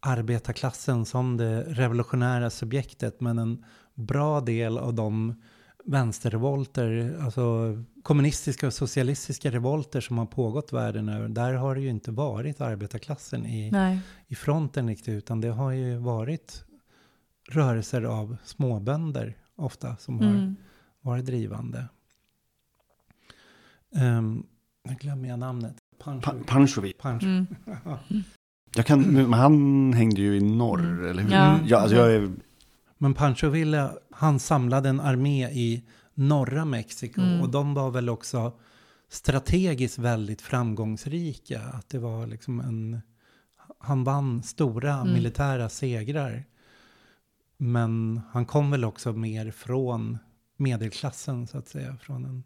arbetarklassen 0.00 1.04
som 1.04 1.36
det 1.36 1.62
revolutionära 1.62 2.50
subjektet. 2.50 3.20
Men 3.20 3.38
en 3.38 3.64
bra 3.94 4.40
del 4.40 4.78
av 4.78 4.94
de 4.94 5.42
vänsterrevolter, 5.84 7.18
alltså 7.22 7.74
kommunistiska 8.02 8.66
och 8.66 8.72
socialistiska 8.74 9.50
revolter 9.50 10.00
som 10.00 10.18
har 10.18 10.26
pågått 10.26 10.72
världen 10.72 11.08
över, 11.08 11.28
där 11.28 11.52
har 11.52 11.74
det 11.74 11.80
ju 11.80 11.88
inte 11.88 12.10
varit 12.10 12.60
arbetarklassen 12.60 13.46
i, 13.46 13.70
Nej. 13.70 14.00
i 14.26 14.34
fronten 14.34 14.88
riktigt, 14.88 15.08
utan 15.14 15.40
det 15.40 15.48
har 15.48 15.70
ju 15.70 15.96
varit 15.96 16.64
rörelser 17.50 18.02
av 18.02 18.36
småbönder 18.44 19.36
ofta 19.56 19.96
som 19.96 20.18
har 20.18 20.30
Mm. 20.30 20.56
varit 21.00 21.26
drivande. 21.26 21.88
Um, 23.90 24.46
nu 24.86 24.94
glömmer 25.00 25.28
jag 25.28 25.38
namnet. 25.38 25.76
Pancho. 25.98 26.30
Pa- 26.30 26.44
Panchovi. 26.46 26.92
Pancho. 26.92 27.26
Mm. 27.26 27.46
Jag 28.76 28.86
kan, 28.86 29.02
men 29.02 29.32
han 29.32 29.92
hängde 29.92 30.20
ju 30.20 30.36
i 30.36 30.40
norr, 30.40 30.80
Mm. 30.80 31.10
eller 31.10 31.22
hur? 31.22 31.30
Ja. 31.32 31.58
Ja, 31.66 31.78
alltså 31.78 31.96
jag 31.96 32.14
är, 32.14 32.32
Men 32.98 33.14
Pancho 33.14 33.48
Villa, 33.48 33.92
han 34.10 34.38
samlade 34.38 34.88
en 34.88 35.00
armé 35.00 35.48
i 35.50 35.84
norra 36.14 36.64
Mexiko 36.64 37.20
Mm. 37.20 37.40
och 37.40 37.48
de 37.50 37.74
var 37.74 37.90
väl 37.90 38.08
också 38.08 38.52
strategiskt 39.08 39.98
väldigt 39.98 40.42
framgångsrika. 40.42 41.60
Att 41.62 41.88
det 41.88 41.98
var 41.98 42.26
liksom 42.26 42.60
en, 42.60 43.00
han 43.78 44.04
vann 44.04 44.42
stora 44.42 44.94
Mm. 44.94 45.12
militära 45.12 45.68
segrar. 45.68 46.44
Men 47.56 48.20
han 48.32 48.44
kom 48.46 48.70
väl 48.70 48.84
också 48.84 49.12
mer 49.12 49.50
från 49.50 50.18
medelklassen 50.56 51.46
så 51.46 51.58
att 51.58 51.68
säga. 51.68 51.96
Från 52.00 52.24
en 52.24 52.44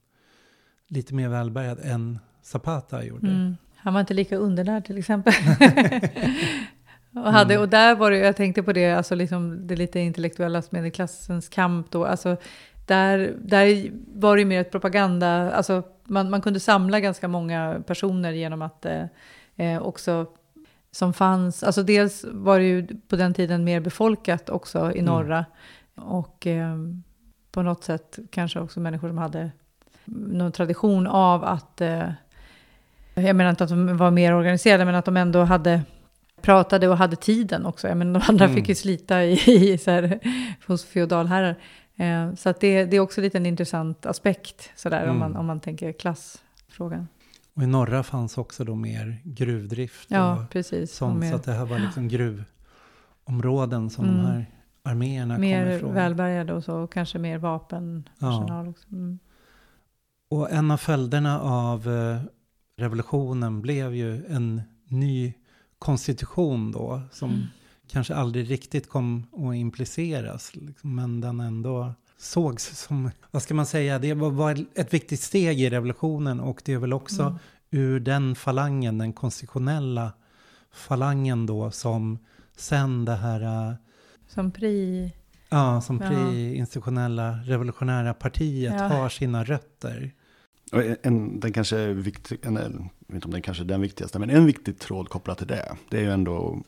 lite 0.88 1.14
mer 1.14 1.28
välbärgad 1.28 1.78
än 1.82 2.18
Zapata 2.42 3.04
gjorde. 3.04 3.26
Mm. 3.26 3.56
Han 3.76 3.94
var 3.94 4.00
inte 4.00 4.14
lika 4.14 4.36
undernärd 4.36 4.84
till 4.84 4.98
exempel. 4.98 5.32
och, 7.14 7.32
hade, 7.32 7.54
Mm. 7.54 7.62
och 7.62 7.68
där 7.68 7.94
var 7.96 8.10
det, 8.10 8.18
jag 8.18 8.36
tänkte 8.36 8.62
på 8.62 8.72
det, 8.72 8.92
alltså 8.92 9.14
liksom 9.14 9.66
det 9.66 9.76
lite 9.76 10.00
intellektuella 10.00 10.62
medelklassens 10.70 11.48
kamp 11.48 11.90
då. 11.90 12.04
Alltså 12.06 12.36
där, 12.86 13.34
där 13.44 13.90
var 14.14 14.36
det 14.36 14.44
mer 14.44 14.60
ett 14.60 14.70
propaganda, 14.70 15.52
alltså 15.52 15.82
man, 16.04 16.30
man 16.30 16.40
kunde 16.40 16.60
samla 16.60 17.00
ganska 17.00 17.28
många 17.28 17.82
personer 17.86 18.32
genom 18.32 18.62
att 18.62 18.86
eh, 18.86 19.04
eh, 19.56 19.82
också 19.82 20.26
som 20.92 21.12
fanns, 21.12 21.62
alltså 21.62 21.82
dels 21.82 22.24
var 22.30 22.58
det 22.58 22.64
ju 22.64 22.86
på 23.08 23.16
den 23.16 23.34
tiden 23.34 23.64
mer 23.64 23.80
befolkat 23.80 24.48
också 24.50 24.78
i 24.92 24.98
Mm. 24.98 25.04
norra. 25.04 25.44
Och 25.94 26.46
eh, 26.46 26.76
på 27.52 27.62
något 27.62 27.84
sätt 27.84 28.18
kanske 28.30 28.60
också 28.60 28.80
människor 28.80 29.08
som 29.08 29.18
hade 29.18 29.50
någon 30.04 30.52
tradition 30.52 31.06
av 31.06 31.44
att 31.44 31.80
eh, 31.80 32.08
jag 33.14 33.36
menar 33.36 33.50
inte 33.50 33.64
att 33.64 33.70
de 33.70 33.96
var 33.96 34.10
mer 34.10 34.34
organiserade, 34.34 34.84
men 34.84 34.94
att 34.94 35.04
de 35.04 35.16
ändå 35.16 35.44
hade 35.44 35.82
pratade 36.42 36.88
och 36.88 36.96
hade 36.96 37.16
tiden 37.16 37.66
också. 37.66 37.88
Jag 37.88 37.96
menar, 37.96 38.20
de 38.20 38.26
andra 38.28 38.44
Mm. 38.44 38.56
fick 38.56 38.68
ju 38.68 38.74
slita 38.74 39.24
i, 39.24 39.32
i 39.72 39.78
så 39.78 39.90
här, 39.90 40.20
hos 40.66 40.84
feodalherrar. 40.84 41.56
Eh, 41.96 42.34
så 42.34 42.48
att 42.48 42.60
det, 42.60 42.84
det 42.84 42.96
är 42.96 43.00
också 43.00 43.20
lite 43.20 43.38
en 43.38 43.46
intressant 43.46 44.06
aspekt, 44.06 44.70
sådär, 44.76 45.02
om, 45.02 45.08
Mm. 45.08 45.18
man, 45.18 45.36
om 45.36 45.46
man 45.46 45.60
tänker 45.60 45.92
klassfrågan. 45.92 47.08
Och 47.54 47.62
i 47.62 47.66
norra 47.66 48.02
fanns 48.02 48.38
också 48.38 48.64
då 48.64 48.74
mer 48.74 49.16
gruvdrift. 49.24 50.10
Ja, 50.10 50.32
och 50.42 50.50
precis. 50.50 50.90
Och 50.90 50.96
sånt. 50.96 51.20
mer 51.20 51.30
Så 51.30 51.36
att 51.36 51.44
det 51.44 51.52
här 51.52 51.64
var 51.66 51.78
liksom 51.78 52.08
gruvområden 52.08 53.90
som 53.90 54.04
Mm. 54.04 54.16
de 54.16 54.26
här 54.26 54.46
arméerna 54.82 55.34
kom 55.34 55.40
mer 55.40 55.66
ifrån. 55.70 55.94
välbärgade 55.94 56.52
och 56.52 56.64
så, 56.64 56.74
och 56.76 56.92
kanske 56.92 57.18
mer 57.18 57.38
vapenpersonal 57.38 58.68
också. 58.68 58.88
Mm. 58.92 59.18
Och 60.30 60.50
en 60.50 60.70
av 60.70 60.76
följderna 60.76 61.40
av 61.40 61.88
eh, 61.88 62.20
revolutionen 62.80 63.60
blev 63.62 63.94
ju 63.94 64.26
en 64.26 64.62
ny 64.88 65.32
konstitution 65.78 66.72
då, 66.72 67.02
som 67.12 67.30
Mm. 67.30 67.42
kanske 67.90 68.14
aldrig 68.14 68.50
riktigt 68.50 68.88
kom 68.88 69.26
att 69.32 69.54
impliceras, 69.54 70.54
liksom, 70.56 70.94
men 70.94 71.20
den 71.20 71.40
ändå 71.40 71.92
sågs 72.18 72.76
som, 72.78 73.10
vad 73.30 73.42
ska 73.42 73.54
man 73.54 73.66
säga, 73.66 73.98
det 73.98 74.14
var, 74.14 74.30
var 74.30 74.64
ett 74.74 74.94
viktigt 74.94 75.20
steg 75.20 75.60
i 75.60 75.70
revolutionen 75.70 76.40
och 76.40 76.62
det 76.64 76.72
är 76.72 76.78
väl 76.78 76.92
också 76.92 77.22
Mm. 77.22 77.38
ur 77.70 78.00
den 78.00 78.34
falangen, 78.34 78.98
den 78.98 79.12
konstitutionella 79.12 80.12
falangen 80.72 81.46
då, 81.46 81.70
som 81.70 82.18
sen 82.56 83.04
det 83.04 83.16
här 83.16 83.68
eh, 83.70 83.74
Som 84.28 84.50
pri... 84.50 85.12
Ja, 85.48 85.80
som 85.80 86.00
Ja. 86.00 86.08
pre-institutionella 86.08 87.32
revolutionära 87.44 88.14
partiet 88.14 88.74
Ja. 88.78 88.88
har 88.88 89.08
sina 89.08 89.44
rötter. 89.44 90.12
En, 91.02 91.40
den 91.40 91.52
kanske 91.52 91.78
är 91.78 91.88
viktig, 91.88 92.38
en, 92.42 92.54
jag 92.54 92.90
vet 93.06 93.14
inte 93.14 93.26
om 93.26 93.32
den 93.32 93.42
kanske 93.42 93.62
är 93.62 93.66
den 93.66 93.80
viktigaste, 93.80 94.18
men 94.18 94.30
en 94.30 94.46
viktig 94.46 94.78
tråd 94.78 95.08
kopplat 95.08 95.38
till 95.38 95.46
det, 95.46 95.76
det 95.88 95.96
är 95.96 96.02
ju 96.02 96.10
ändå 96.10 96.62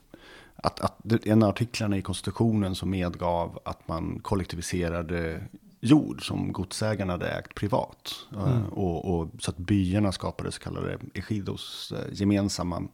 att, 0.57 0.81
att 0.81 1.27
en 1.27 1.43
av 1.43 1.49
artiklarna 1.49 1.97
i 1.97 2.03
konstitutionen 2.03 2.75
som 2.75 2.91
medgav 2.91 3.59
att 3.65 3.89
man 3.89 4.21
kollektiviserade 4.23 5.45
jord 5.81 6.27
som 6.27 6.53
godsägarna 6.53 7.13
hade 7.13 7.31
ägt 7.31 7.55
privat. 7.55 8.15
Mm. 8.33 8.45
Eh, 8.45 8.67
Och, 8.67 9.15
och, 9.15 9.29
så 9.39 9.51
att 9.51 9.57
byarna 9.57 10.13
skapade 10.13 10.53
så 10.53 10.61
kallade 10.61 10.99
ejidos, 11.15 11.93
eh, 11.97 12.13
gemensamma 12.13 12.89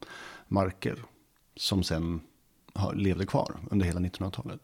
marker, 0.47 1.03
som 1.55 1.83
sen 1.83 2.21
levde 2.93 3.25
kvar 3.25 3.55
under 3.71 3.85
hela 3.85 3.99
1900-talet. 3.99 4.61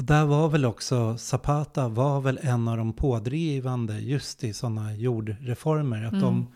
Och 0.00 0.06
där 0.06 0.24
var 0.26 0.48
väl 0.48 0.64
också, 0.64 1.16
Zapata 1.18 1.88
var 1.88 2.20
väl 2.20 2.38
en 2.42 2.68
av 2.68 2.76
de 2.76 2.92
pådrivande 2.92 3.98
just 3.98 4.44
i 4.44 4.52
sådana 4.52 4.94
jordreformer. 4.94 6.02
Att 6.04 6.12
Mm. 6.12 6.22
de 6.24 6.46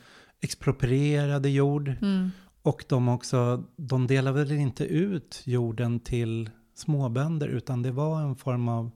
exproprierade 0.40 1.48
jord 1.48 1.88
Mm. 2.02 2.30
och 2.62 2.84
de 2.88 3.08
också, 3.08 3.64
de 3.76 4.06
delade 4.06 4.38
väl 4.44 4.52
inte 4.52 4.84
ut 4.84 5.42
jorden 5.44 6.00
till 6.00 6.50
småbönder 6.74 7.48
utan 7.48 7.82
det 7.82 7.90
var 7.90 8.20
en 8.22 8.36
form 8.36 8.68
av 8.68 8.90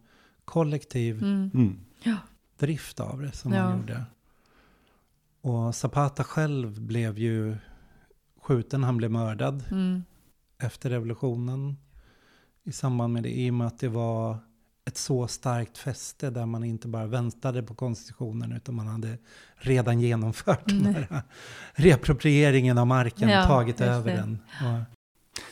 kollektiv 0.45 1.23
Mm. 1.23 1.51
Mm. 1.55 1.77
drift 2.59 3.01
av 3.01 3.21
det 3.21 3.33
som 3.33 3.53
Ja. 3.53 3.65
man 3.69 3.79
gjorde. 3.79 4.05
Och 5.41 5.75
Zapata 5.75 6.25
själv 6.25 6.81
blev 6.81 7.19
ju 7.19 7.57
skjuten, 8.43 8.85
han 8.85 8.97
blev 8.97 9.11
mördad. 9.11 9.65
Mm. 9.71 10.03
efter 10.61 10.91
revolutionen 10.91 11.77
i 12.69 12.73
samband 12.73 13.13
med 13.13 13.23
det 13.23 13.39
i 13.39 13.51
och 13.51 13.55
med 13.55 13.67
att 13.67 13.79
det 13.79 13.89
var 13.89 14.39
ett 14.85 14.97
så 14.97 15.27
starkt 15.27 15.79
fäste 15.79 16.31
där 16.31 16.47
man 16.47 16.65
inte 16.65 16.89
bara 16.89 17.07
väntade 17.07 17.63
på 17.63 17.75
konstitutionen 17.75 18.53
utan 18.53 18.75
man 18.75 18.87
hade 18.87 19.19
redan 19.57 20.01
genomfört 20.01 20.63
den 20.69 20.79
Nej. 20.79 21.07
här 21.11 21.23
reapproprieringen 21.75 22.79
av 22.79 22.87
marken, 22.87 23.29
Ja, 23.29 23.47
tagit 23.47 23.81
över 23.81 24.11
det. 24.11 24.17
den. 24.17 24.39
Och, 24.61 24.81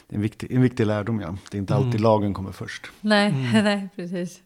Det 0.09 0.15
är 0.15 0.17
en 0.17 0.23
viktig, 0.23 0.53
en 0.53 0.63
viktig 0.63 0.87
lärdom, 0.87 1.21
ja. 1.21 1.37
Det 1.51 1.57
är 1.57 1.59
inte 1.59 1.75
alltid 1.75 1.91
Mm. 1.91 2.03
lagen 2.03 2.35
kommer 2.35 2.53
först. 2.53 2.87
Nej, 3.01 3.31
Mm. 3.31 3.65
nej, 3.65 3.89
precis. 3.97 4.43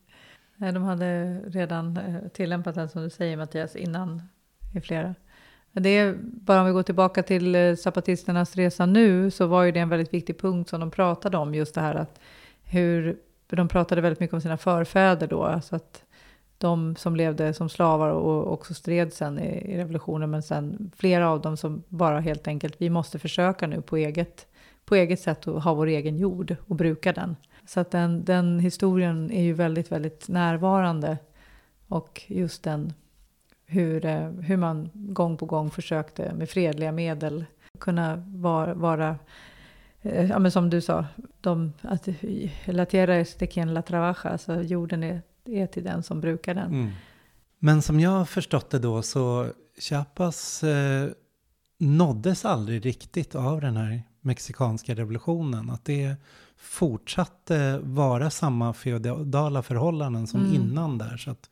Nej, 0.57 0.73
de 0.73 0.83
hade 0.83 1.41
redan 1.47 1.97
eh, 1.97 2.29
tillämpat 2.29 2.75
den 2.75 2.89
som 2.89 3.03
du 3.03 3.11
säger 3.11 3.37
Mattias 3.37 3.77
innan 3.77 4.23
i 4.75 4.81
flera. 4.81 5.15
Det 5.73 5.89
är, 5.89 6.17
bara 6.23 6.61
om 6.61 6.67
vi 6.67 6.73
går 6.73 6.83
tillbaka 6.83 7.23
till 7.23 7.55
eh, 7.55 7.75
zapatisternas 7.77 8.57
resa 8.57 8.87
nu 8.87 9.31
så 9.31 9.47
var 9.47 9.63
ju 9.63 9.73
det 9.73 9.81
en 9.81 9.89
väldigt 9.89 10.15
viktig 10.15 10.39
punkt 10.41 10.69
som 10.71 10.81
de 10.81 10.91
pratade 10.91 11.37
om 11.37 11.55
just 11.55 11.75
det 11.75 11.81
här 11.81 11.95
att 11.95 12.21
hur 12.71 13.19
de 13.49 13.69
pratade 13.69 14.01
väldigt 14.01 14.21
mycket 14.21 14.35
om 14.35 14.41
sina 14.41 14.57
förfäder 14.57 15.27
då. 15.27 15.45
Alltså 15.45 15.77
att 15.77 16.05
de 16.59 16.97
som 16.97 17.17
levde 17.17 17.55
som 17.55 17.69
slavar 17.69 18.11
och 18.11 18.53
också 18.53 18.75
stred 18.75 19.13
sen 19.13 19.39
i, 19.39 19.77
revolutionen. 19.79 20.31
Men 20.31 20.43
sen 20.43 20.91
flera 20.97 21.31
av 21.31 21.41
dem 21.41 21.57
som 21.57 21.83
bara 21.89 22.21
helt 22.21 22.49
enkelt, 22.49 22.75
vi 22.79 22.91
måste 22.91 23.19
försöka 23.19 23.67
nu 23.67 23.83
på 23.83 23.97
eget, 23.97 24.47
på 24.85 24.95
eget 24.95 25.21
sätt 25.21 25.49
att 25.49 25.65
ha 25.65 25.75
vår 25.75 25.87
egen 25.87 26.17
jord 26.17 26.57
och 26.67 26.77
bruka 26.77 27.13
den. 27.13 27.37
Så 27.67 27.81
att 27.81 27.91
den, 27.91 28.25
den 28.25 28.61
historien 28.61 29.31
är 29.31 29.43
ju 29.43 29.53
väldigt, 29.53 29.93
väldigt 29.93 30.29
närvarande. 30.29 31.19
Och 31.89 32.23
just 32.27 32.63
den, 32.63 32.93
hur, 33.67 34.05
eh, 34.05 34.31
hur 34.31 34.57
man 34.57 34.91
gång 34.95 35.37
på 35.37 35.47
gång 35.47 35.71
försökte 35.71 36.35
med 36.35 36.51
fredliga 36.51 36.93
medel 36.93 37.45
kunna 37.79 38.25
vara, 38.27 38.75
vara 38.75 39.17
ja, 40.03 40.39
men 40.39 40.51
som 40.51 40.71
du 40.71 40.81
sa, 40.81 41.07
de, 41.41 41.73
att 41.83 42.09
la 42.65 42.87
tierra 42.87 43.17
es 43.17 43.37
de 43.37 43.47
quien 43.47 43.75
la 43.75 43.83
trabaja, 43.83 44.31
alltså 44.31 44.63
jorden 44.63 45.03
är, 45.03 45.23
är 45.45 45.67
till 45.67 45.85
den 45.85 46.03
som 46.03 46.21
brukar 46.21 46.55
den. 46.55 46.71
Mm. 46.71 46.91
Men 47.59 47.83
som 47.83 48.01
jag 48.01 48.11
har 48.11 48.25
förstått 48.25 48.71
det 48.71 48.79
då 48.79 49.03
så 49.03 49.47
Chiapas 49.79 50.63
eh, 50.63 51.11
nåddes 51.79 52.45
aldrig 52.45 52.87
riktigt 52.87 53.35
av 53.35 53.61
den 53.61 53.77
här 53.77 54.03
mexikanska 54.21 54.95
revolutionen. 54.95 55.71
Att 55.71 55.85
det 55.85 56.17
fortsatte 56.57 57.79
vara 57.83 58.31
samma 58.31 58.73
feodala 58.73 59.63
förhållanden 59.63 60.27
som 60.27 60.41
mm. 60.41 60.55
innan 60.55 60.99
där. 60.99 61.17
Så 61.17 61.31
att 61.31 61.51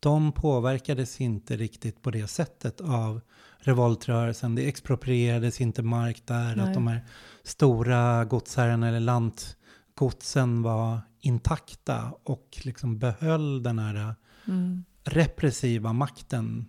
de 0.00 0.32
påverkades 0.32 1.20
inte 1.20 1.56
riktigt 1.56 2.02
på 2.02 2.10
det 2.10 2.26
sättet 2.26 2.80
av 2.80 3.20
revoltrörelsen. 3.58 4.54
Det 4.54 4.68
exproprierades 4.68 5.60
inte 5.60 5.82
mark 5.82 6.22
där. 6.24 6.56
Nej. 6.56 6.68
Att 6.68 6.74
de 6.74 6.86
här 6.86 7.04
stora 7.42 8.24
godsherrarna 8.24 8.88
eller 8.88 9.00
lantgodsen 9.00 10.62
var 10.62 11.00
intakta 11.20 12.12
och 12.24 12.60
liksom 12.64 12.98
behöll 12.98 13.62
den 13.62 13.78
här 13.78 14.14
mm. 14.48 14.84
repressiva 15.04 15.92
makten 15.92 16.68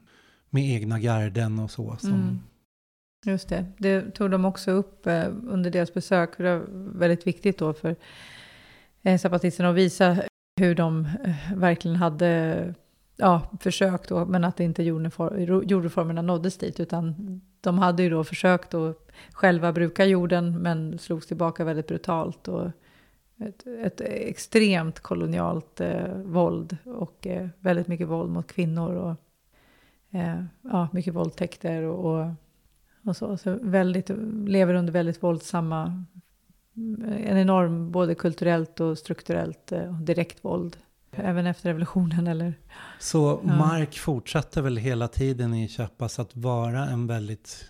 med 0.50 0.64
egna 0.64 1.00
garden 1.00 1.60
och 1.60 1.72
så. 1.72 1.98
Som... 1.98 2.14
Mm. 2.14 2.40
Just 3.26 3.50
det, 3.50 3.66
det 3.78 4.12
tog 4.12 4.32
de 4.32 4.46
också 4.46 4.72
upp 4.72 5.08
eh, 5.08 5.28
under 5.48 5.72
deras 5.72 5.94
besök. 5.94 6.38
Det 6.38 6.44
var 6.44 6.66
väldigt 7.00 7.28
viktigt 7.28 7.58
då 7.58 7.74
för 7.74 7.96
eh, 9.02 9.18
zapatisterna 9.20 9.70
att 9.70 9.76
visa 9.76 10.24
hur 10.60 10.76
de 10.76 11.06
eh, 11.06 11.56
verkligen 11.56 11.98
hade 11.98 12.74
ja, 13.18 13.52
försökt 13.60 14.10
då, 14.10 14.26
men 14.26 14.44
att 14.44 14.60
inte 14.60 14.84
jordreformerna 14.84 16.22
nåddes 16.22 16.58
dit, 16.58 16.80
utan 16.80 17.16
de 17.62 17.80
hade 17.80 18.04
ju 18.04 18.10
då 18.10 18.24
försökt 18.24 18.74
att 18.74 19.12
själva 19.32 19.72
bruka 19.72 20.06
jorden, 20.06 20.62
men 20.62 21.00
slogs 21.00 21.28
tillbaka 21.28 21.64
väldigt 21.64 21.88
brutalt. 21.88 22.48
Och 22.48 22.72
ett, 23.40 23.68
ett 23.68 24.02
extremt 24.02 25.00
kolonialt 25.00 25.82
eh, 25.82 26.14
våld 26.14 26.78
och 26.86 27.28
eh, 27.28 27.48
väldigt 27.60 27.88
mycket 27.88 28.08
våld 28.08 28.32
mot 28.32 28.52
kvinnor 28.52 28.96
och 28.96 29.16
eh, 30.20 30.44
ja, 30.62 30.88
mycket 30.92 31.14
våldtäkter 31.14 31.84
och, 31.84 32.06
och, 32.06 32.28
och 33.06 33.18
så. 33.18 33.38
så 33.38 33.58
väldigt, 33.62 34.12
lever 34.48 34.74
under 34.74 34.94
väldigt 34.94 35.24
våldsamma, 35.24 36.04
en 36.74 37.38
enorm 37.38 37.92
både 37.92 38.16
kulturellt 38.16 38.80
och 38.80 38.98
strukturellt 38.98 39.72
eh, 39.72 40.02
direkt 40.02 40.46
våld 40.46 40.78
även 41.12 41.46
efter 41.46 41.70
revolutionen. 41.70 42.28
Eller, 42.28 42.54
Så 43.00 43.42
ja. 43.46 43.56
mark 43.56 43.98
fortsatte 43.98 44.62
väl 44.62 44.78
hela 44.78 45.08
tiden 45.08 45.54
i 45.54 45.68
Chiapas 45.68 46.20
att 46.20 46.36
vara 46.36 46.86
en 46.86 47.08
väldigt, 47.08 47.66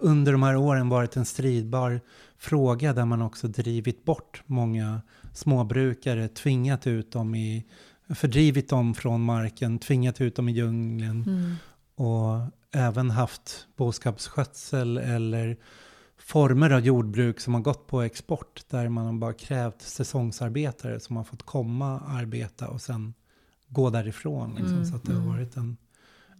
under 0.00 0.32
de 0.32 0.42
här 0.42 0.56
åren 0.56 0.88
varit 0.88 1.16
en 1.16 1.24
stridbar 1.24 2.00
fråga 2.38 2.92
där 2.92 3.04
man 3.04 3.22
också 3.22 3.48
drivit 3.48 4.04
bort 4.04 4.42
många 4.46 5.00
småbrukare, 5.32 6.28
tvingat 6.28 6.86
ut 6.86 7.12
dem 7.12 7.34
i, 7.34 7.64
fördrivit 8.14 8.68
dem 8.68 8.94
från 8.94 9.24
marken, 9.24 9.78
tvingat 9.78 10.20
ut 10.20 10.36
dem 10.36 10.48
i 10.48 10.52
djungeln 10.52 11.22
mm. 11.22 11.56
och 11.94 12.40
även 12.74 13.10
haft 13.10 13.66
boskapsskötsel 13.76 14.98
eller 14.98 15.56
former 16.24 16.70
av 16.70 16.80
jordbruk 16.80 17.40
som 17.40 17.54
har 17.54 17.60
gått 17.60 17.86
på 17.86 18.02
export 18.02 18.64
där 18.70 18.88
man 18.88 19.06
har 19.06 19.12
bara 19.12 19.32
krävt 19.32 19.82
säsongsarbetare 19.82 21.00
som 21.00 21.16
har 21.16 21.24
fått 21.24 21.42
komma, 21.42 22.00
arbeta 22.00 22.68
och 22.68 22.80
sen 22.80 23.14
gå 23.68 23.90
därifrån. 23.90 24.50
Liksom. 24.50 24.72
Mm, 24.72 24.84
så 24.84 24.96
att 24.96 25.02
det 25.02 25.12
har 25.12 25.20
mm. 25.20 25.32
varit 25.32 25.56
en, 25.56 25.76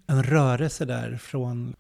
en 0.07 0.23
rörelse 0.23 0.85
där 0.85 1.17
från 1.17 1.75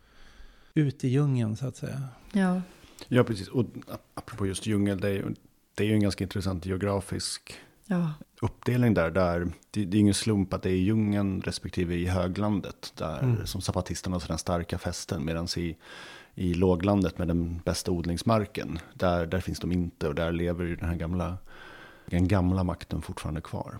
ut 0.74 1.04
i 1.04 1.08
djungeln 1.08 1.56
så 1.56 1.66
att 1.66 1.76
säga. 1.76 2.08
Ja, 2.32 2.62
ja 3.08 3.24
precis. 3.24 3.48
Och 3.48 3.66
apropå 4.14 4.46
just 4.46 4.66
djungel, 4.66 5.00
det 5.00 5.08
är, 5.08 5.34
det 5.74 5.84
är 5.84 5.88
ju 5.88 5.94
en 5.94 6.00
ganska 6.00 6.24
intressant 6.24 6.66
geografisk 6.66 7.54
ja. 7.86 8.12
uppdelning 8.40 8.94
där. 8.94 9.10
där 9.10 9.52
det, 9.70 9.84
det 9.84 9.96
är 9.96 10.00
ingen 10.00 10.14
slump 10.14 10.54
att 10.54 10.62
det 10.62 10.70
är 10.70 10.76
djungeln 10.76 11.42
respektive 11.42 11.94
i 11.94 12.06
höglandet 12.06 12.92
där 12.96 13.22
mm. 13.22 13.46
som 13.46 13.60
zapatisterna 13.60 14.14
har 14.14 14.20
sådana 14.20 14.38
starka 14.38 14.78
fästen. 14.78 15.24
Medan 15.24 15.48
i 15.56 15.76
i 16.34 16.54
låglandet 16.54 17.18
med 17.18 17.28
den 17.28 17.60
bästa 17.64 17.90
odlingsmarken. 17.90 18.78
Där, 18.94 19.26
där 19.26 19.40
finns 19.40 19.60
de 19.60 19.72
inte 19.72 20.08
och 20.08 20.14
där 20.14 20.32
lever 20.32 20.64
ju 20.64 20.76
den 20.76 20.88
här 20.88 20.96
gamla, 20.96 21.38
den 22.06 22.28
gamla 22.28 22.64
makten 22.64 23.02
fortfarande 23.02 23.40
kvar. 23.40 23.78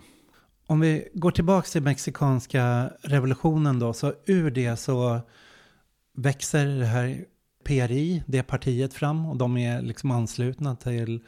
Om 0.67 0.81
vi 0.81 1.09
går 1.15 1.31
tillbaka 1.31 1.67
till 1.67 1.83
mexikanska 1.83 2.91
revolutionen 3.03 3.79
då, 3.79 3.93
så 3.93 4.13
ur 4.27 4.51
det 4.51 4.77
så 4.77 5.21
växer 6.17 6.67
det 6.67 6.87
här 6.87 7.25
PRI, 7.65 8.23
det 8.27 8.43
partiet 8.43 8.95
fram 8.95 9.27
och 9.27 9.37
de 9.37 9.57
är 9.57 9.83
liksom 9.83 10.11
anslutna 10.11 10.77
till 10.77 11.21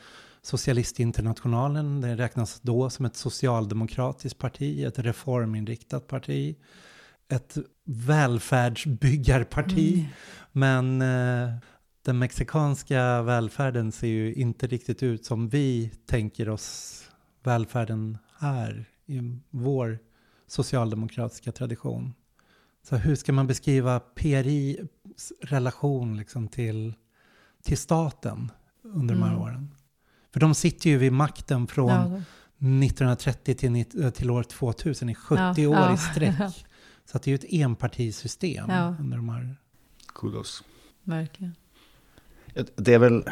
Socialistinternationalen. 0.42 2.00
Det 2.00 2.16
räknas 2.16 2.60
då 2.60 2.90
som 2.90 3.06
ett 3.06 3.16
socialdemokratiskt 3.16 4.38
parti, 4.38 4.84
ett 4.84 4.98
reforminriktat 4.98 6.06
parti 6.06 6.56
ett 7.28 7.56
välfärdsbyggarparti. 7.84 9.94
Mm. 9.94 10.06
Men 10.52 11.02
eh, 11.02 11.50
den 12.02 12.18
mexikanska 12.18 13.22
välfärden 13.22 13.92
ser 13.92 14.06
ju 14.06 14.34
inte 14.34 14.66
riktigt 14.66 15.02
ut 15.02 15.24
som 15.24 15.48
vi 15.48 15.92
tänker 16.06 16.48
oss 16.48 17.02
välfärden 17.42 18.18
här 18.38 18.84
i 19.06 19.40
vår 19.50 19.98
socialdemokratiska 20.46 21.52
tradition. 21.52 22.14
Så 22.88 22.96
hur 22.96 23.16
ska 23.16 23.32
man 23.32 23.46
beskriva 23.46 24.00
PRIs 24.00 25.32
relation 25.40 26.16
liksom 26.16 26.48
till, 26.48 26.94
till 27.62 27.78
staten 27.78 28.50
under 28.82 29.14
mm. 29.14 29.20
de 29.20 29.22
här 29.22 29.32
mm. 29.32 29.42
åren? 29.42 29.74
För 30.32 30.40
de 30.40 30.54
sitter 30.54 30.90
ju 30.90 30.98
vid 30.98 31.12
makten 31.12 31.66
från 31.66 31.88
ja. 31.88 32.22
1930 32.58 33.54
till, 33.54 33.84
till 34.12 34.30
år 34.30 34.42
2000 34.42 35.08
i 35.08 35.14
70 35.14 35.40
ja, 35.40 35.68
år 35.68 35.76
ja. 35.76 35.94
i 35.94 35.98
sträck. 35.98 36.66
Så 37.06 37.16
att 37.16 37.22
det 37.22 37.28
är 37.28 37.32
ju 37.32 37.34
ett 37.34 37.52
enpartisystem 37.52 38.66
ja. 38.68 38.96
under 39.00 39.16
de 39.16 39.28
här... 39.28 39.56
Kudos. 40.14 40.64
Verkligen. 41.02 41.54
Det 42.76 42.94
är 42.94 42.98
väl, 42.98 43.24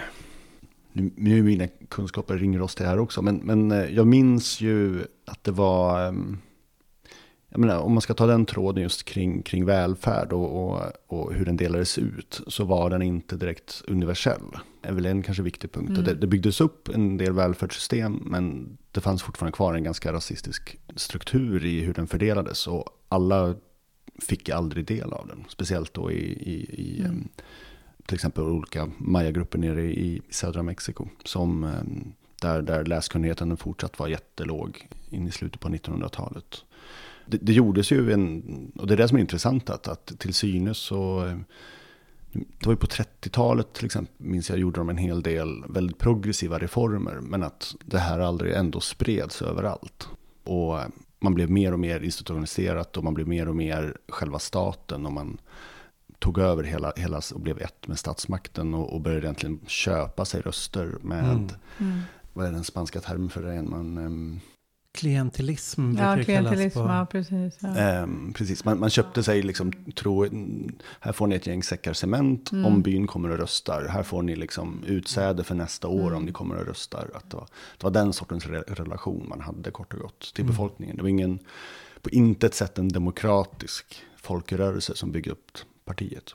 nu 0.93 1.39
är 1.39 1.43
mina 1.43 1.67
kunskaper 1.89 2.39
ringrostiga 2.39 2.89
här 2.89 2.99
också, 2.99 3.23
men, 3.23 3.37
men 3.37 3.71
eh, 3.71 3.85
jag 3.85 4.07
minns 4.07 4.61
ju 4.61 5.05
att 5.25 5.45
det 5.45 5.51
var, 5.51 6.09
ehm, 6.09 6.39
jag 7.49 7.61
menar, 7.61 7.79
om 7.79 7.93
man 7.93 8.01
ska 8.03 8.15
ta 8.15 8.27
den 8.27 8.47
tråden 8.47 8.83
just 8.83 9.05
kring, 9.05 9.43
kring 9.43 9.65
välfärd 9.65 10.33
och, 10.33 10.65
och, 10.65 10.93
och 11.07 11.35
hur 11.35 11.45
den 11.45 11.57
delades 11.57 11.99
ut, 11.99 12.41
så 12.47 12.65
var 12.65 12.91
den 12.91 13.03
inte 13.03 13.37
direkt 13.37 13.83
universell. 13.89 14.57
Det 14.81 14.89
är 14.89 14.93
väl 14.93 15.07
en 15.07 15.23
kanske 15.23 15.43
viktig 15.43 15.73
punkt. 15.73 15.91
Mm. 15.91 16.05
Det, 16.05 16.15
det 16.15 16.27
byggdes 16.27 16.61
upp 16.61 16.89
en 16.89 17.17
del 17.17 17.33
välfärdssystem, 17.33 18.23
men 18.27 18.77
det 18.91 19.01
fanns 19.01 19.23
fortfarande 19.23 19.57
kvar 19.57 19.75
en 19.75 19.85
ganska 19.85 20.13
rasistisk 20.13 20.77
struktur 20.97 21.65
i 21.65 21.81
hur 21.81 21.95
den 21.95 22.07
fördelades. 22.07 22.67
Och 22.67 22.85
alla 23.15 23.55
fick 24.23 24.49
aldrig 24.49 24.87
del 24.87 25.13
av 25.13 25.27
den. 25.27 25.45
Speciellt 25.49 25.95
då 25.95 26.13
i, 26.13 26.33
i, 26.33 26.83
i 26.83 27.01
mm. 27.01 27.29
till 28.07 28.15
exempel 28.15 28.45
olika 28.45 28.91
mayagrupper 28.99 29.59
nere 29.59 29.83
i, 29.83 30.23
södra 30.31 30.63
Mexiko. 30.63 31.09
Som, 31.25 31.73
där, 32.41 32.63
där 32.63 32.85
läskunnigheten 32.85 33.57
fortsatt 33.57 33.99
var 33.99 34.09
jättelåg 34.09 34.89
in 35.11 35.29
i 35.29 35.31
slutet 35.31 35.61
på 35.61 35.69
1900-talet. 35.69 36.65
Det, 37.27 37.39
det 37.43 37.53
gjordes 37.53 37.93
ju 37.93 38.13
en, 38.13 38.73
och 38.75 38.87
det 38.87 38.95
är 38.95 38.97
det 38.97 39.09
som 39.09 39.17
är 39.17 39.21
intressant, 39.21 39.71
att, 39.71 39.89
att 39.89 40.19
till 40.19 40.35
synes 40.35 40.79
så 40.79 41.33
det 42.35 42.67
var 42.67 42.73
ju 42.73 42.77
på 42.77 42.87
30-talet 42.87 43.73
till 43.73 43.85
exempel, 43.87 44.15
minns 44.17 44.51
jag, 44.51 44.59
gjorde 44.59 44.81
de 44.81 44.89
en 44.89 44.97
hel 44.97 45.23
del 45.23 45.65
väldigt 45.69 45.99
progressiva 45.99 46.59
reformer. 46.59 47.15
Men 47.15 47.43
att 47.43 47.75
det 47.85 47.99
här 47.99 48.19
aldrig 48.19 48.55
ändå 48.55 48.81
spreds 48.81 49.43
överallt. 49.43 50.09
Och 50.45 50.79
man 51.25 51.35
blev 51.35 51.51
mer 51.51 51.73
och 51.73 51.81
mer 51.81 52.01
institutionaliserat 52.01 52.97
och 52.97 53.05
man 53.05 53.15
blev 53.15 53.29
mer 53.29 53.49
och 53.49 53.57
mer 53.57 53.97
själva 54.09 54.39
staten. 54.39 55.07
Och 55.07 55.13
man 55.13 55.39
tog 56.19 56.39
över 56.39 56.63
hela, 56.63 56.93
hela 56.97 57.21
och 57.35 57.41
blev 57.41 57.59
ett 57.59 57.89
med 57.89 57.99
statsmakten 57.99 58.75
och, 58.75 58.93
och 58.93 59.01
började 59.01 59.27
egentligen 59.27 59.61
köpa 59.67 60.25
sig 60.25 60.41
röster 60.41 60.97
med, 61.01 61.25
mm. 61.25 61.49
Mm. 61.79 62.01
vad 62.33 62.47
är 62.47 62.53
den 62.53 62.65
spanska 62.65 63.01
termen 63.01 63.31
för 63.31 63.43
det? 63.43 63.63
Man, 63.63 64.41
Klientelism 64.95 65.91
brukar 65.91 66.11
ja, 66.11 66.17
det 66.17 66.25
klientelism, 66.25 66.79
kallas 66.79 66.89
på. 66.89 66.95
Ja, 66.95 67.07
precis. 67.11 67.59
Ja. 67.61 68.03
Um, 68.03 68.33
precis. 68.33 68.65
Man, 68.65 68.81
man, 68.81 68.91
köpte 68.91 69.23
sig 69.23 69.43
liksom, 69.43 69.73
tro, 69.95 70.27
här 71.01 71.13
får 71.13 71.27
ni 71.27 71.37
ett 71.37 71.47
gäng 71.47 71.63
säckar 71.63 71.93
cement 71.93 72.53
mm. 72.53 72.67
om 72.67 72.83
byn 72.83 73.07
kommer 73.07 73.31
och 73.31 73.39
röstar. 73.39 73.87
Här 73.89 74.03
får 74.03 74.23
ni 74.23 74.37
liksom 74.37 74.85
utsäde 74.87 75.45
för 75.45 75.55
nästa 75.55 75.89
år 75.89 76.07
mm. 76.07 76.17
om 76.17 76.25
ni 76.25 76.33
kommer 76.33 76.57
och 76.57 76.67
röstar. 76.67 77.11
Att 77.15 77.31
det, 77.31 77.37
var, 77.37 77.47
det 77.79 77.85
var 77.85 77.91
den 77.91 78.13
sortens 78.13 78.47
re 78.47 78.61
relation 78.61 79.27
man 79.29 79.41
hade 79.41 79.71
kort 79.71 79.95
och 79.95 80.01
gott 80.01 80.35
till 80.35 80.45
mm. 80.45 80.53
befolkningen. 80.53 80.97
Det 80.97 81.03
var 81.03 81.09
ingen 81.09 81.39
på 82.03 82.11
intet 82.11 82.55
sätt 82.55 82.79
en 82.79 82.89
demokratisk 82.89 83.97
folkrörelse 84.17 84.97
som 84.97 85.13
bygger 85.13 85.31
upp 85.31 85.59
partiet. 85.85 86.35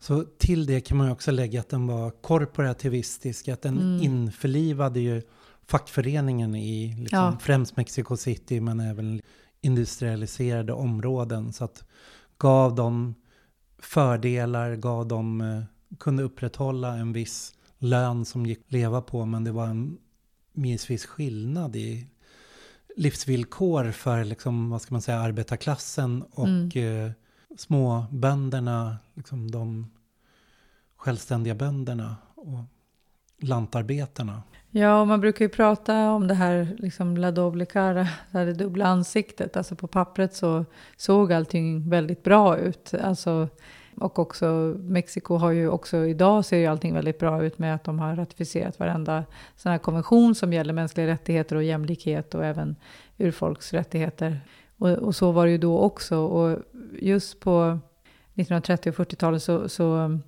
Så 0.00 0.24
till 0.38 0.66
det 0.66 0.80
kan 0.80 0.96
man 0.96 1.06
ju 1.06 1.12
också 1.12 1.30
lägga 1.30 1.60
att 1.60 1.68
den 1.68 1.86
var 1.86 2.10
korporativistisk, 2.10 3.48
att 3.48 3.62
den 3.62 3.78
mm. 3.78 4.02
införlivade 4.02 5.00
ju 5.00 5.22
fackföreningen 5.68 6.54
i 6.54 6.94
liksom, 6.98 7.18
ja. 7.18 7.38
främst 7.40 7.76
Mexico 7.76 8.16
City 8.16 8.60
men 8.60 8.80
även 8.80 9.20
industrialiserade 9.60 10.72
områden. 10.72 11.52
Så 11.52 11.64
att 11.64 11.84
gav 12.38 12.74
dem 12.74 13.14
fördelar, 13.78 14.76
gav 14.76 15.08
dem, 15.08 15.40
eh, 15.40 15.62
kunde 15.98 16.22
upprätthålla 16.22 16.96
en 16.96 17.12
viss 17.12 17.54
lön 17.78 18.24
som 18.24 18.46
gick 18.46 18.58
att 18.58 18.72
leva 18.72 19.00
på 19.00 19.24
men 19.24 19.44
det 19.44 19.52
var 19.52 19.66
en 19.66 19.98
milsvis 20.52 21.06
skillnad 21.06 21.76
i 21.76 22.06
livsvillkor 22.96 23.90
för 23.90 24.24
liksom, 24.24 24.70
vad 24.70 24.82
ska 24.82 24.94
man 24.94 25.02
säga, 25.02 25.18
arbetarklassen 25.18 26.22
och 26.22 26.48
mm. 26.48 27.06
eh, 27.06 27.12
småbönderna, 27.56 28.96
liksom 29.14 29.50
de 29.50 29.90
självständiga 30.96 31.54
bönderna 31.54 32.16
och 32.34 32.64
lantarbetarna. 33.40 34.42
Ja, 34.78 35.00
och 35.00 35.06
man 35.08 35.20
brukar 35.20 35.44
ju 35.44 35.48
prata 35.48 36.10
om 36.10 36.28
det 36.28 36.34
här, 36.34 36.76
liksom 36.78 37.16
la 37.16 37.30
doble 37.30 37.66
cara, 37.66 38.08
det 38.30 38.52
dubbla 38.52 38.86
ansiktet. 38.86 39.56
Alltså 39.56 39.76
på 39.76 39.86
pappret 39.86 40.34
så 40.34 40.64
såg 40.96 41.32
allting 41.32 41.90
väldigt 41.90 42.22
bra 42.22 42.58
ut. 42.58 42.94
Alltså, 43.02 43.48
och 43.96 44.18
också 44.18 44.46
Mexiko 44.78 45.36
har 45.36 45.50
ju 45.50 45.68
också, 45.68 46.06
idag 46.06 46.44
ser 46.44 46.58
ju 46.58 46.66
allting 46.66 46.94
väldigt 46.94 47.18
bra 47.18 47.44
ut 47.44 47.58
med 47.58 47.74
att 47.74 47.84
de 47.84 47.98
har 47.98 48.16
ratificerat 48.16 48.78
varenda 48.78 49.24
sån 49.56 49.72
här 49.72 49.78
konvention 49.78 50.34
som 50.34 50.52
gäller 50.52 50.72
mänskliga 50.72 51.06
rättigheter 51.06 51.56
och 51.56 51.62
jämlikhet 51.62 52.34
och 52.34 52.44
även 52.44 52.76
urfolksrättigheter. 53.16 54.40
Och, 54.76 54.90
och 54.90 55.14
så 55.14 55.32
var 55.32 55.46
det 55.46 55.52
ju 55.52 55.58
då 55.58 55.78
också. 55.78 56.18
Och 56.18 56.58
just 57.00 57.40
på 57.40 57.78
1930 58.34 58.90
och 58.90 58.96
40-talet 58.96 59.42
så, 59.42 59.68
så 59.68 60.18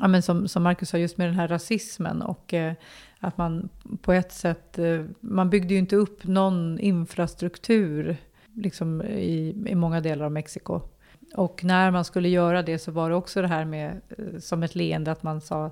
ja, 0.00 0.08
men 0.08 0.22
som, 0.22 0.48
som 0.48 0.62
Marcus 0.62 0.88
sa, 0.88 0.98
just 0.98 1.18
med 1.18 1.28
den 1.28 1.34
här 1.34 1.48
rasismen 1.48 2.22
och 2.22 2.54
eh, 2.54 2.72
att 3.20 3.38
man 3.38 3.68
på 4.02 4.12
ett 4.12 4.32
sätt, 4.32 4.78
eh, 4.78 5.04
man 5.20 5.50
byggde 5.50 5.74
ju 5.74 5.80
inte 5.80 5.96
upp 5.96 6.26
någon 6.26 6.78
infrastruktur 6.80 8.16
liksom 8.54 9.02
i, 9.02 9.64
i 9.66 9.74
många 9.74 10.00
delar 10.00 10.24
av 10.24 10.32
Mexiko. 10.32 10.80
Och 11.34 11.64
när 11.64 11.90
man 11.90 12.04
skulle 12.04 12.28
göra 12.28 12.62
det 12.62 12.78
så 12.78 12.92
var 12.92 13.10
det 13.10 13.16
också 13.16 13.42
det 13.42 13.48
här 13.48 13.64
med, 13.64 14.00
eh, 14.18 14.38
som 14.38 14.62
ett 14.62 14.74
leende, 14.74 15.12
att 15.12 15.22
man 15.22 15.40
sa 15.40 15.70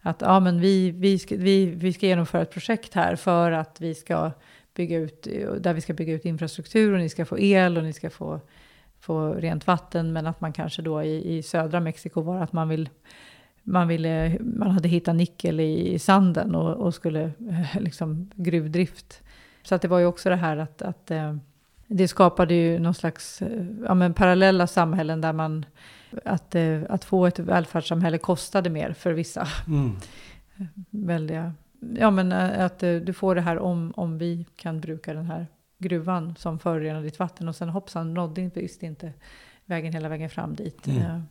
att 0.00 0.20
ja, 0.20 0.40
men 0.40 0.60
vi, 0.60 0.90
vi, 0.90 1.18
ska, 1.18 1.36
vi, 1.36 1.66
vi 1.66 1.92
ska 1.92 2.06
genomföra 2.06 2.42
ett 2.42 2.50
projekt 2.50 2.94
här 2.94 3.16
för 3.16 3.52
att 3.52 3.80
vi 3.80 3.94
ska 3.94 4.30
bygga 4.74 4.98
ut, 4.98 5.26
eh, 5.26 5.52
där 5.52 5.74
vi 5.74 5.80
ska 5.80 5.92
bygga 5.92 6.12
ut 6.12 6.24
infrastruktur 6.24 6.92
och 6.92 6.98
ni 6.98 7.08
ska 7.08 7.24
få 7.24 7.38
el 7.38 7.76
och 7.76 7.82
ni 7.82 7.92
ska 7.92 8.10
få, 8.10 8.40
få 9.00 9.32
rent 9.32 9.66
vatten. 9.66 10.12
Men 10.12 10.26
att 10.26 10.40
man 10.40 10.52
kanske 10.52 10.82
då 10.82 11.02
i, 11.02 11.36
i 11.36 11.42
södra 11.42 11.80
Mexiko 11.80 12.20
var 12.20 12.42
att 12.42 12.52
man 12.52 12.68
vill 12.68 12.88
man, 13.68 13.88
ville, 13.88 14.38
man 14.40 14.70
hade 14.70 14.88
hittat 14.88 15.16
nickel 15.16 15.60
i, 15.60 15.98
sanden 15.98 16.54
och, 16.54 16.86
och, 16.86 16.94
skulle 16.94 17.22
eh, 17.22 17.80
liksom 17.80 18.30
gruvdrift. 18.34 19.22
Så 19.62 19.74
att 19.74 19.82
det 19.82 19.88
var 19.88 19.98
ju 19.98 20.06
också 20.06 20.28
det 20.28 20.36
här 20.36 20.56
att, 20.56 20.82
att 20.82 21.10
eh, 21.10 21.36
det 21.86 22.08
skapade 22.08 22.54
ju 22.54 22.78
någon 22.78 22.94
slags 22.94 23.42
eh, 23.42 23.66
ja, 23.84 23.94
men 23.94 24.14
parallella 24.14 24.66
samhällen 24.66 25.20
där 25.20 25.32
man 25.32 25.66
att, 26.24 26.54
att 26.88 27.04
få 27.04 27.26
ett 27.26 27.38
välfärdssamhälle 27.38 28.18
kostade 28.18 28.70
mer 28.70 28.92
för 28.92 29.12
vissa. 29.12 29.48
Mm. 29.66 29.96
Väldiga, 30.90 31.52
ja 31.98 32.10
men 32.10 32.32
att 32.32 32.78
du 32.78 33.12
får 33.12 33.34
det 33.34 33.40
här 33.40 33.58
om, 33.58 33.92
om 33.96 34.18
vi 34.18 34.46
kan 34.56 34.80
bruka 34.80 35.14
den 35.14 35.26
här 35.26 35.46
gruvan 35.78 36.34
som 36.38 36.58
förorenar 36.58 37.02
ditt 37.02 37.18
vatten 37.18 37.48
och 37.48 37.56
sen 37.56 37.68
hoppsan 37.68 38.14
nådde 38.14 38.50
visst 38.54 38.82
inte 38.82 39.12
vägen 39.64 39.92
hela 39.92 40.08
vägen 40.08 40.30
fram 40.30 40.54
dit. 40.54 40.86
Mm. 40.86 41.22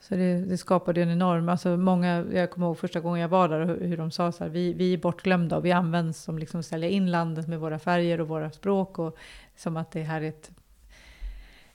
Så 0.00 0.14
det, 0.14 0.44
det 0.44 0.58
skapade 0.58 1.02
en 1.02 1.10
enorm, 1.10 1.48
alltså 1.48 1.76
många, 1.76 2.24
jag 2.32 2.50
kommer 2.50 2.66
ihåg 2.66 2.78
första 2.78 3.00
gången 3.00 3.20
jag 3.20 3.28
var 3.28 3.48
där 3.48 3.66
hur, 3.66 3.86
hur 3.86 3.96
de 3.96 4.10
sa 4.10 4.32
så 4.32 4.44
här, 4.44 4.50
vi, 4.50 4.72
vi 4.72 4.92
är 4.92 4.98
bortglömda 4.98 5.56
och 5.56 5.64
vi 5.64 5.72
används 5.72 6.22
som 6.22 6.38
liksom 6.38 6.62
sälja 6.62 6.88
in 6.88 7.10
landet 7.10 7.48
med 7.48 7.60
våra 7.60 7.78
färger 7.78 8.20
och 8.20 8.28
våra 8.28 8.50
språk 8.50 8.98
och 8.98 9.16
som 9.56 9.76
att 9.76 9.90
det 9.90 10.02
här 10.02 10.22
är 10.22 10.28
ett, 10.28 10.50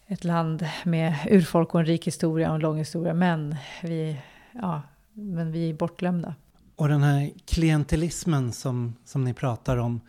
ett 0.08 0.24
land 0.24 0.66
med 0.84 1.16
urfolk 1.30 1.74
och 1.74 1.80
en 1.80 1.86
rik 1.86 2.08
historia 2.08 2.50
och 2.50 2.56
en 2.56 2.62
lång 2.62 2.78
historia, 2.78 3.14
men 3.14 3.56
vi, 3.84 4.18
ja, 4.52 4.82
men 5.14 5.52
vi 5.52 5.70
är 5.70 5.74
bortglömda. 5.74 6.36
Och 6.76 6.88
den 6.88 7.04
här 7.04 7.32
klientelismen 7.46 8.52
som, 8.52 8.96
som 9.06 9.24
ni 9.24 9.34
pratar 9.34 9.78
om, 9.78 10.02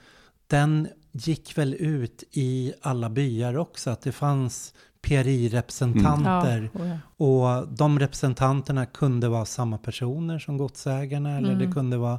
den 0.46 0.88
gick 1.12 1.58
väl 1.58 1.74
ut 1.74 2.24
i 2.30 2.72
alla 2.82 3.10
byar 3.10 3.56
också? 3.56 3.90
Att 3.90 4.00
det 4.00 4.12
fanns 4.12 4.74
PRI-representanter. 5.04 6.58
Mm. 6.58 6.70
Ja, 6.72 6.80
oh 6.80 6.88
ja. 6.88 6.98
Och 7.26 7.68
de 7.68 7.98
representanterna 7.98 8.86
kunde 8.86 9.28
vara 9.28 9.44
samma 9.44 9.78
personer 9.78 10.38
som 10.38 10.58
godsägarna 10.58 11.36
eller 11.36 11.52
mm. 11.52 11.66
det 11.66 11.74
kunde 11.74 11.96
vara 11.96 12.18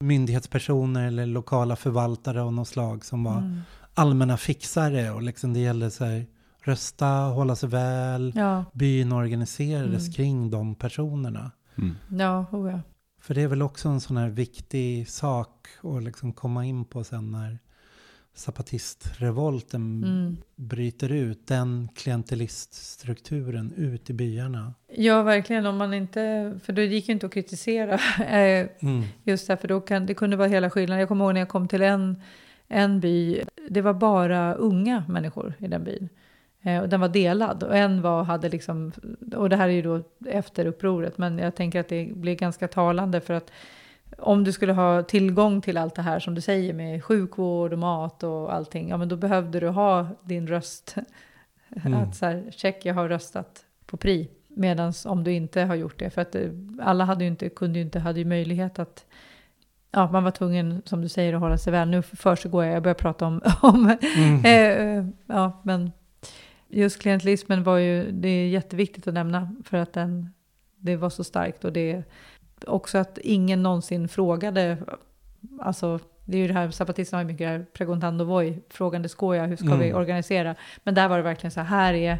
myndighetspersoner 0.00 1.06
eller 1.06 1.26
lokala 1.26 1.76
förvaltare 1.76 2.42
av 2.42 2.52
något 2.52 2.68
slag 2.68 3.04
som 3.04 3.24
var 3.24 3.38
mm. 3.38 3.60
allmänna 3.94 4.36
fixare 4.36 5.10
och 5.10 5.22
liksom 5.22 5.54
det 5.54 5.60
gällde 5.60 5.90
så 5.90 6.04
här, 6.04 6.26
rösta, 6.62 7.06
hålla 7.06 7.56
sig 7.56 7.68
väl. 7.68 8.32
Ja. 8.36 8.64
Byn 8.72 9.12
organiserades 9.12 10.02
mm. 10.02 10.12
kring 10.12 10.50
de 10.50 10.74
personerna. 10.74 11.50
Mm. 11.78 11.96
Ja, 12.08 12.46
oh 12.52 12.70
ja. 12.70 12.80
För 13.20 13.34
det 13.34 13.42
är 13.42 13.48
väl 13.48 13.62
också 13.62 13.88
en 13.88 14.00
sån 14.00 14.16
här 14.16 14.28
viktig 14.28 15.08
sak 15.08 15.68
att 15.82 16.02
liksom 16.02 16.32
komma 16.32 16.64
in 16.64 16.84
på 16.84 17.04
sen 17.04 17.30
när 17.30 17.58
zapatistrevolten 18.34 20.04
mm. 20.04 20.36
bryter 20.56 21.12
ut 21.12 21.46
den 21.46 21.88
klienteliststrukturen 21.94 23.72
ut 23.76 24.10
i 24.10 24.12
byarna. 24.12 24.74
Ja, 24.88 25.22
verkligen. 25.22 25.66
Om 25.66 25.76
man 25.76 25.94
inte, 25.94 26.54
för 26.64 26.72
det 26.72 26.84
gick 26.84 27.08
ju 27.08 27.12
inte 27.12 27.26
att 27.26 27.32
kritisera 27.32 27.94
eh, 28.18 28.68
mm. 28.80 29.02
just 29.24 29.46
därför 29.46 29.68
då 29.68 29.80
kan, 29.80 30.06
det 30.06 30.14
kunde 30.14 30.36
vara 30.36 30.48
hela 30.48 30.70
skillnaden. 30.70 31.00
Jag 31.00 31.08
kommer 31.08 31.24
ihåg 31.24 31.34
när 31.34 31.40
jag 31.40 31.48
kom 31.48 31.68
till 31.68 31.82
en, 31.82 32.22
en 32.68 33.00
by, 33.00 33.42
det 33.68 33.80
var 33.80 33.94
bara 33.94 34.54
unga 34.54 35.04
människor 35.08 35.54
i 35.58 35.66
den 35.66 35.84
byn. 35.84 36.08
Eh, 36.62 36.82
och 36.82 36.88
den 36.88 37.00
var 37.00 37.08
delad 37.08 37.62
och 37.62 37.76
en 37.76 38.02
var, 38.02 38.24
hade 38.24 38.48
liksom, 38.48 38.92
och 39.36 39.48
det 39.48 39.56
här 39.56 39.68
är 39.68 39.72
ju 39.72 39.82
då 39.82 40.02
efter 40.26 40.66
upproret, 40.66 41.18
men 41.18 41.38
jag 41.38 41.54
tänker 41.54 41.80
att 41.80 41.88
det 41.88 42.08
blir 42.14 42.34
ganska 42.34 42.68
talande 42.68 43.20
för 43.20 43.34
att 43.34 43.50
om 44.18 44.44
du 44.44 44.52
skulle 44.52 44.72
ha 44.72 45.02
tillgång 45.02 45.60
till 45.60 45.76
allt 45.76 45.94
det 45.94 46.02
här 46.02 46.20
som 46.20 46.34
du 46.34 46.40
säger 46.40 46.74
med 46.74 47.04
sjukvård 47.04 47.72
och 47.72 47.78
mat 47.78 48.22
och 48.22 48.54
allting, 48.54 48.88
ja 48.88 48.96
men 48.96 49.08
då 49.08 49.16
behövde 49.16 49.60
du 49.60 49.68
ha 49.68 50.06
din 50.22 50.46
röst. 50.46 50.94
Mm. 51.86 51.98
Att 51.98 52.16
så 52.16 52.26
här, 52.26 52.50
check, 52.50 52.84
jag 52.84 52.94
har 52.94 53.08
röstat 53.08 53.64
på 53.86 53.96
PRI. 53.96 54.28
Medan 54.48 54.92
om 55.04 55.24
du 55.24 55.32
inte 55.32 55.60
har 55.60 55.74
gjort 55.74 55.98
det, 55.98 56.10
för 56.10 56.22
att 56.22 56.34
eh, 56.34 56.50
alla 56.80 57.04
hade 57.04 57.24
ju 57.24 57.30
inte, 57.30 57.48
kunde 57.48 57.78
ju 57.78 57.84
inte, 57.84 57.98
hade 57.98 58.18
ju 58.18 58.24
möjlighet 58.24 58.78
att 58.78 59.04
Ja, 59.94 60.10
man 60.10 60.24
var 60.24 60.30
tvungen, 60.30 60.82
som 60.84 61.02
du 61.02 61.08
säger, 61.08 61.34
att 61.34 61.40
hålla 61.40 61.58
sig 61.58 61.72
väl. 61.72 61.88
Nu 61.88 62.02
försiggår 62.02 62.64
jag, 62.64 62.76
jag 62.76 62.82
börjar 62.82 62.94
prata 62.94 63.26
om... 63.26 63.40
om 63.62 63.96
mm. 64.16 64.44
eh, 64.44 65.06
ja, 65.26 65.60
men 65.64 65.92
just 66.68 67.02
klientelismen 67.02 67.62
var 67.62 67.78
ju, 67.78 68.10
det 68.10 68.28
är 68.28 68.48
jätteviktigt 68.48 69.06
att 69.06 69.14
nämna 69.14 69.56
för 69.64 69.76
att 69.76 69.92
den, 69.92 70.28
det 70.76 70.96
var 70.96 71.10
så 71.10 71.24
starkt 71.24 71.64
och 71.64 71.72
det 71.72 72.02
också 72.66 72.98
att 72.98 73.18
ingen 73.18 73.62
någonsin 73.62 74.08
frågade, 74.08 74.78
alltså 75.60 75.98
det 76.24 76.36
är 76.36 76.40
ju 76.40 76.48
det 76.48 76.54
här, 76.54 76.70
zapatisterna 76.70 77.18
har 77.18 77.24
ju 77.24 77.32
mycket 77.32 77.48
här, 77.48 77.66
preguntando 77.72 78.24
voi, 78.24 78.58
frågande 78.70 79.08
skoja, 79.08 79.46
hur 79.46 79.56
ska 79.56 79.66
mm. 79.66 79.78
vi 79.78 79.92
organisera? 79.92 80.54
Men 80.84 80.94
där 80.94 81.08
var 81.08 81.16
det 81.16 81.22
verkligen 81.22 81.50
så 81.50 81.60
här, 81.60 81.94
är, 81.94 82.18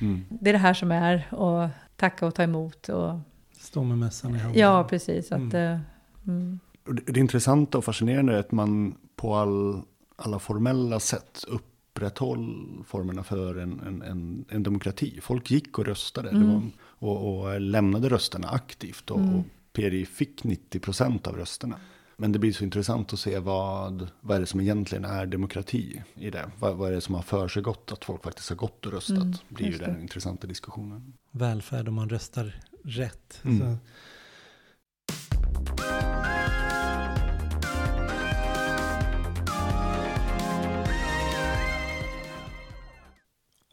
mm. 0.00 0.24
det 0.28 0.50
är 0.50 0.52
det 0.52 0.58
här 0.58 0.74
som 0.74 0.92
är, 0.92 1.34
och 1.34 1.68
tacka 1.96 2.26
och 2.26 2.34
ta 2.34 2.42
emot. 2.42 2.88
Och, 2.88 3.18
Stå 3.58 3.82
med 3.82 3.98
mössan 3.98 4.34
i 4.34 4.38
handen. 4.38 4.60
Ja, 4.60 4.84
precis. 4.84 5.32
Att, 5.32 5.38
mm. 5.38 5.54
Eh, 5.54 5.80
mm. 6.26 6.60
Det 6.84 7.20
intressanta 7.20 7.78
och 7.78 7.84
fascinerande 7.84 8.34
är 8.34 8.38
att 8.38 8.52
man 8.52 8.94
på 9.16 9.34
all, 9.34 9.82
alla 10.16 10.38
formella 10.38 11.00
sätt 11.00 11.44
upprätthåll 11.48 12.66
formerna 12.86 13.22
för 13.22 13.58
en, 13.58 13.80
en, 13.80 14.02
en, 14.02 14.44
en 14.48 14.62
demokrati. 14.62 15.18
Folk 15.22 15.50
gick 15.50 15.78
och 15.78 15.86
röstade 15.86 16.28
var, 16.28 16.36
mm. 16.36 16.70
och, 16.80 17.38
och, 17.38 17.60
lämnade 17.60 18.08
rösterna 18.08 18.48
aktivt 18.48 19.10
och, 19.10 19.18
mm. 19.18 19.34
och 19.34 19.44
PRI 19.72 20.06
fick 20.06 20.42
90% 20.42 21.28
av 21.28 21.36
rösterna. 21.36 21.80
Men 22.16 22.32
det 22.32 22.38
blir 22.38 22.52
så 22.52 22.64
intressant 22.64 23.12
att 23.12 23.18
se 23.18 23.38
vad, 23.38 24.08
vad 24.20 24.36
är 24.36 24.40
det 24.40 24.46
som 24.46 24.60
egentligen 24.60 25.04
är 25.04 25.26
demokrati 25.26 26.02
i 26.14 26.30
det. 26.30 26.50
Vad, 26.58 26.76
vad 26.76 26.90
är 26.90 26.94
det 26.94 27.00
som 27.00 27.14
har 27.14 27.22
för 27.22 27.48
sig 27.48 27.62
gott 27.62 27.92
att 27.92 28.04
folk 28.04 28.22
faktiskt 28.22 28.48
har 28.48 28.56
gått 28.56 28.86
och 28.86 28.92
röstat. 28.92 29.18
Mm, 29.18 29.34
blir 29.48 29.66
ju 29.66 29.78
den 29.78 30.00
intressanta 30.00 30.46
diskussionen. 30.46 31.12
Välfärd 31.30 31.88
om 31.88 31.94
man 31.94 32.08
röstar 32.08 32.60
rätt. 32.84 33.40
Mm. 33.44 33.76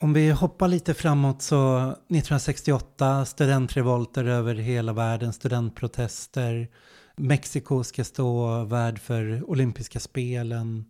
Om 0.02 0.14
vi 0.14 0.32
hoppar 0.32 0.68
lite 0.68 0.94
framåt 0.94 1.42
så 1.42 1.78
1968 1.78 3.26
studentrevolter 3.26 4.26
över 4.26 4.56
hela 4.56 4.94
världen, 4.94 5.34
studentprotester. 5.34 6.68
Mexiko 7.16 7.84
ska 7.84 8.04
stå 8.04 8.64
värd 8.64 9.00
för 9.00 9.50
olympiska 9.50 10.00
spelen. 10.00 10.86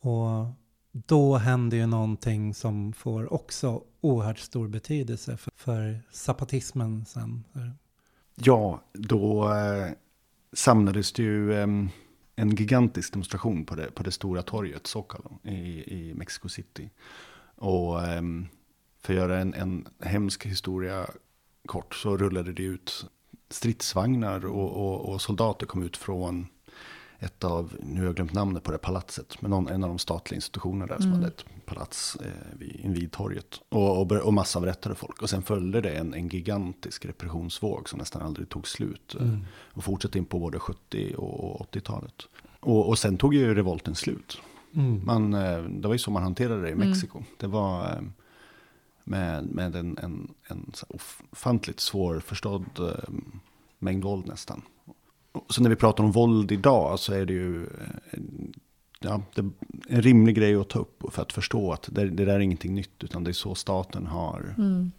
Och 0.00 0.46
då 0.92 1.36
händer 1.36 1.76
ju 1.76 1.86
någonting 1.86 2.54
som 2.54 2.92
får 2.92 3.32
också 3.32 3.82
oerhört 4.00 4.38
stor 4.38 4.68
betydelse 4.68 5.36
för, 5.36 5.52
för 5.56 6.00
zapatismen 6.10 7.04
sen. 7.06 7.44
Ja, 8.34 8.82
då 8.92 9.52
eh, 9.52 9.92
samlades 10.52 11.12
det 11.12 11.22
ju 11.22 11.52
eh, 11.52 11.66
en 12.36 12.50
gigantisk 12.50 13.12
demonstration 13.12 13.64
på 13.64 13.74
det, 13.74 13.94
på 13.94 14.02
det 14.02 14.12
stora 14.12 14.42
torget 14.42 14.86
Zocalo 14.86 15.38
i, 15.42 15.58
i 15.96 16.14
Mexico 16.14 16.48
City. 16.48 16.90
Och 17.60 18.02
eh, 18.02 18.22
för 19.02 19.12
att 19.12 19.18
göra 19.18 19.38
en, 19.38 19.54
en 19.54 19.88
hemsk 20.00 20.46
historia 20.46 21.06
kort 21.66 21.94
så 21.94 22.16
rullade 22.16 22.52
det 22.52 22.62
ut 22.62 23.06
stridsvagnar 23.50 24.46
och, 24.46 24.70
och, 24.70 25.12
och 25.12 25.22
soldater 25.22 25.66
kom 25.66 25.82
ut 25.82 25.96
från 25.96 26.46
ett 27.18 27.44
av, 27.44 27.76
nu 27.82 28.00
har 28.00 28.06
jag 28.06 28.14
glömt 28.14 28.32
namnet 28.32 28.62
på 28.62 28.72
det 28.72 28.78
palatset, 28.78 29.42
men 29.42 29.50
någon, 29.50 29.68
en 29.68 29.84
av 29.84 29.88
de 29.88 29.98
statliga 29.98 30.36
institutionerna 30.36 30.86
där 30.86 30.94
mm. 30.94 31.02
som 31.02 31.12
hade 31.12 31.26
ett 31.26 31.44
palats 31.66 32.16
eh, 32.16 32.58
vid 32.58 32.80
Invidtorget. 32.80 33.60
Och, 33.68 34.00
och, 34.00 34.12
och 34.12 34.34
massavrättade 34.34 34.94
folk. 34.94 35.22
Och 35.22 35.30
sen 35.30 35.42
följde 35.42 35.80
det 35.80 35.90
en, 35.90 36.14
en 36.14 36.28
gigantisk 36.28 37.04
repressionsvåg 37.04 37.88
som 37.88 37.98
nästan 37.98 38.22
aldrig 38.22 38.48
tog 38.48 38.68
slut. 38.68 39.14
Eh, 39.14 39.22
mm. 39.22 39.46
Och 39.52 39.84
fortsatte 39.84 40.18
in 40.18 40.24
på 40.24 40.38
både 40.38 40.58
70 40.58 41.14
och 41.16 41.72
80-talet. 41.72 42.14
Och, 42.60 42.88
och 42.88 42.98
sen 42.98 43.16
tog 43.16 43.34
ju 43.34 43.54
revolten 43.54 43.94
slut. 43.94 44.40
Mm. 44.74 45.06
Man, 45.06 45.34
eh, 45.34 45.62
det 45.62 45.88
var 45.88 45.94
ju 45.94 45.98
så 45.98 46.10
man 46.10 46.22
hanterade 46.22 46.62
det 46.62 46.68
i 46.68 46.72
mm. 46.72 46.88
Mexiko. 46.88 47.18
Mm. 47.18 47.30
Det 47.38 47.46
var 47.46 47.84
eh, 47.84 48.02
med, 49.04 49.46
med 49.46 49.76
en, 49.76 49.98
en, 49.98 50.34
en 50.48 50.72
ofantligt 51.30 51.80
svårförstådd 51.80 52.98
mängd 53.78 54.04
våld 54.04 54.26
nästan. 54.26 54.62
Så 55.48 55.62
när 55.62 55.70
vi 55.70 55.76
pratar 55.76 56.04
om 56.04 56.12
våld 56.12 56.52
idag 56.52 56.98
så 56.98 57.12
är 57.12 57.26
det 57.26 57.32
ju 57.32 57.66
ja, 59.00 59.22
det 59.34 59.40
är 59.40 59.50
en 59.88 60.02
rimlig 60.02 60.36
grej 60.36 60.54
att 60.54 60.68
ta 60.68 60.78
upp 60.78 61.04
för 61.12 61.22
att 61.22 61.32
förstå 61.32 61.72
att 61.72 61.88
det, 61.92 62.10
det 62.10 62.24
där 62.24 62.34
är 62.34 62.40
ingenting 62.40 62.74
nytt, 62.74 63.04
utan 63.04 63.24
det 63.24 63.30
är 63.30 63.32
så 63.32 63.54
staten 63.54 64.06
har. 64.06 64.54
Mm. 64.58 64.92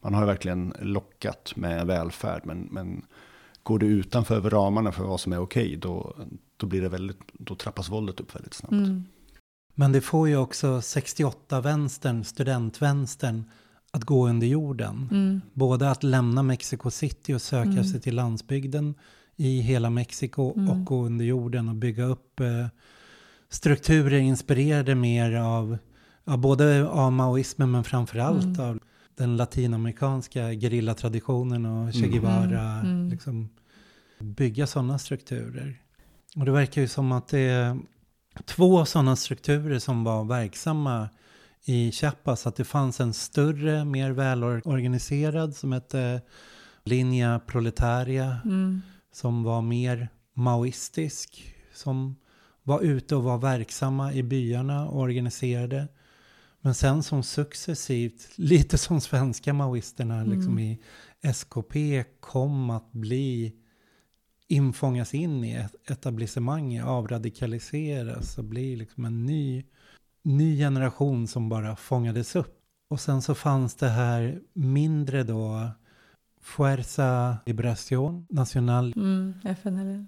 Man 0.00 0.14
har 0.14 0.22
ju 0.22 0.26
verkligen 0.26 0.74
lockat 0.80 1.52
med 1.56 1.86
välfärd, 1.86 2.42
men, 2.44 2.68
men 2.70 3.02
går 3.62 3.78
det 3.78 3.86
utanför 3.86 4.40
ramarna 4.40 4.92
för 4.92 5.04
vad 5.04 5.20
som 5.20 5.32
är 5.32 5.40
okej, 5.40 5.76
då, 5.76 6.16
då, 6.56 6.66
blir 6.66 6.82
det 6.82 6.88
väldigt, 6.88 7.18
då 7.32 7.54
trappas 7.54 7.88
våldet 7.88 8.20
upp 8.20 8.34
väldigt 8.34 8.54
snabbt. 8.54 8.72
Mm. 8.72 9.04
Men 9.74 9.92
det 9.92 10.00
får 10.00 10.28
ju 10.28 10.36
också 10.36 10.66
68-vänstern, 10.66 12.24
studentvänstern, 12.24 13.44
att 13.90 14.04
gå 14.04 14.28
under 14.28 14.46
jorden. 14.46 15.08
Mm. 15.10 15.40
Både 15.52 15.90
att 15.90 16.02
lämna 16.02 16.42
Mexico 16.42 16.90
City 16.90 17.34
och 17.34 17.42
söka 17.42 17.70
mm. 17.70 17.84
sig 17.84 18.00
till 18.00 18.14
landsbygden 18.14 18.94
i 19.36 19.60
hela 19.60 19.90
Mexiko 19.90 20.54
mm. 20.56 20.70
och 20.70 20.84
gå 20.84 21.04
under 21.04 21.24
jorden 21.24 21.68
och 21.68 21.74
bygga 21.74 22.04
upp 22.04 22.40
eh, 22.40 22.66
strukturer 23.48 24.18
inspirerade 24.18 24.94
mer 24.94 25.32
av, 25.32 25.78
av 26.24 26.38
både 26.38 26.88
av 26.88 27.12
maoismen 27.12 27.70
men 27.70 27.84
framförallt 27.84 28.58
mm. 28.58 28.60
av 28.60 28.80
den 29.16 29.36
latinamerikanska 29.36 30.52
gerillatraditionen 30.52 31.66
och 31.66 31.92
Che 31.92 31.98
mm. 31.98 32.10
Guevara. 32.10 32.62
Mm. 32.62 32.86
Mm. 32.86 33.08
Liksom, 33.08 33.48
bygga 34.18 34.66
sådana 34.66 34.98
strukturer. 34.98 35.80
Och 36.36 36.44
det 36.44 36.52
verkar 36.52 36.80
ju 36.80 36.88
som 36.88 37.12
att 37.12 37.28
det 37.28 37.38
är 37.38 37.78
två 38.44 38.84
sådana 38.84 39.16
strukturer 39.16 39.78
som 39.78 40.04
var 40.04 40.24
verksamma 40.24 41.08
i 41.64 41.92
Chiapas. 41.92 42.46
Att 42.46 42.56
det 42.56 42.64
fanns 42.64 43.00
en 43.00 43.14
större, 43.14 43.84
mer 43.84 44.10
välorganiserad 44.10 45.56
som 45.56 45.72
hette 45.72 46.20
Linja 46.84 47.40
Proletaria. 47.46 48.36
Mm. 48.44 48.82
Som 49.12 49.42
var 49.42 49.62
mer 49.62 50.08
maoistisk. 50.34 51.54
Som 51.74 52.16
var 52.62 52.80
ute 52.80 53.16
och 53.16 53.22
var 53.22 53.38
verksamma 53.38 54.12
i 54.12 54.22
byarna 54.22 54.88
och 54.88 55.00
organiserade. 55.00 55.88
Men 56.60 56.74
sen 56.74 57.02
som 57.02 57.22
successivt, 57.22 58.28
lite 58.36 58.78
som 58.78 59.00
svenska 59.00 59.52
maoisterna 59.52 60.16
mm. 60.16 60.30
liksom 60.30 60.58
i 60.58 60.78
SKP 61.22 62.04
kom 62.20 62.70
att 62.70 62.92
bli 62.92 63.52
infångas 64.48 65.14
in 65.14 65.44
i 65.44 65.66
etablissemanget, 65.86 66.84
avradikaliseras 66.84 68.38
och 68.38 68.44
blir 68.44 68.76
liksom 68.76 69.04
en 69.04 69.26
ny, 69.26 69.64
ny 70.22 70.58
generation 70.58 71.28
som 71.28 71.48
bara 71.48 71.76
fångades 71.76 72.36
upp. 72.36 72.60
Och 72.90 73.00
sen 73.00 73.22
så 73.22 73.34
fanns 73.34 73.74
det 73.74 73.88
här 73.88 74.40
mindre 74.52 75.22
då 75.22 75.70
Fuerza 76.42 77.36
Liberación 77.46 78.26
Nacional. 78.30 78.92
Mm, 78.96 79.34
FNL. 79.44 80.06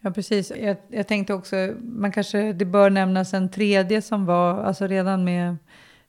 Ja, 0.00 0.10
precis. 0.10 0.52
Jag, 0.60 0.76
jag, 0.88 1.08
tänkte 1.08 1.34
också, 1.34 1.74
man 1.82 2.12
kanske, 2.12 2.52
det 2.52 2.64
bör 2.64 2.90
nämnas 2.90 3.34
en 3.34 3.48
tredje 3.48 4.02
som 4.02 4.26
var, 4.26 4.62
alltså 4.62 4.86
redan 4.86 5.24
med 5.24 5.56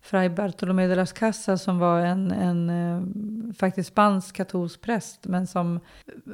Fray 0.02 0.30
Bartolomé 0.30 0.88
de 0.88 0.96
las 0.96 1.14
Casas 1.14 1.64
som 1.64 1.80
var 1.80 2.00
en, 2.00 2.32
en 2.32 2.70
eh, 2.70 3.54
faktiskt 3.54 3.90
spansk 3.90 4.36
katolsk 4.36 4.82
präst, 4.82 5.28
men 5.28 5.48
som 5.48 5.80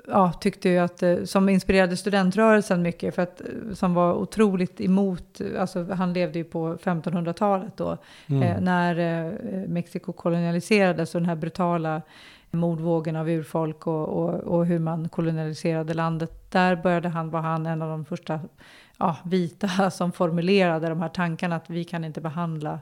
ja, 0.07 0.33
tyckte 0.33 0.69
ju 0.69 0.77
att, 0.77 1.03
eh, 1.03 1.23
som 1.23 1.49
inspirerade 1.49 1.97
studentrörelsen 1.97 2.81
mycket, 2.81 3.15
för 3.15 3.21
att, 3.21 3.41
eh, 3.41 3.73
som 3.73 3.93
var 3.93 4.13
otroligt 4.13 4.81
emot, 4.81 5.41
alltså 5.59 5.83
han 5.93 6.13
levde 6.13 6.39
ju 6.39 6.43
på 6.43 6.75
1500-talet 6.75 7.77
då, 7.77 7.97
mm. 8.27 8.43
eh, 8.43 8.61
när 8.61 8.99
eh, 8.99 9.31
Mexiko 9.67 10.13
kolonialiserades 10.13 11.15
och 11.15 11.21
den 11.21 11.29
här 11.29 11.35
brutala 11.35 12.01
mordvågen 12.51 13.15
av 13.15 13.29
urfolk 13.29 13.87
och, 13.87 14.07
och, 14.07 14.33
och, 14.33 14.65
hur 14.65 14.79
man 14.79 15.09
kolonialiserade 15.09 15.93
landet. 15.93 16.51
Där 16.51 16.75
började 16.75 17.09
han, 17.09 17.29
var 17.29 17.41
han 17.41 17.65
en 17.65 17.81
av 17.81 17.89
de 17.89 18.05
första 18.05 18.39
ja, 18.97 19.17
vita 19.25 19.91
som 19.91 20.11
formulerade 20.11 20.89
de 20.89 21.01
här 21.01 21.09
tankarna 21.09 21.55
att 21.55 21.69
vi 21.69 21.83
kan 21.83 22.03
inte 22.03 22.21
behandla 22.21 22.79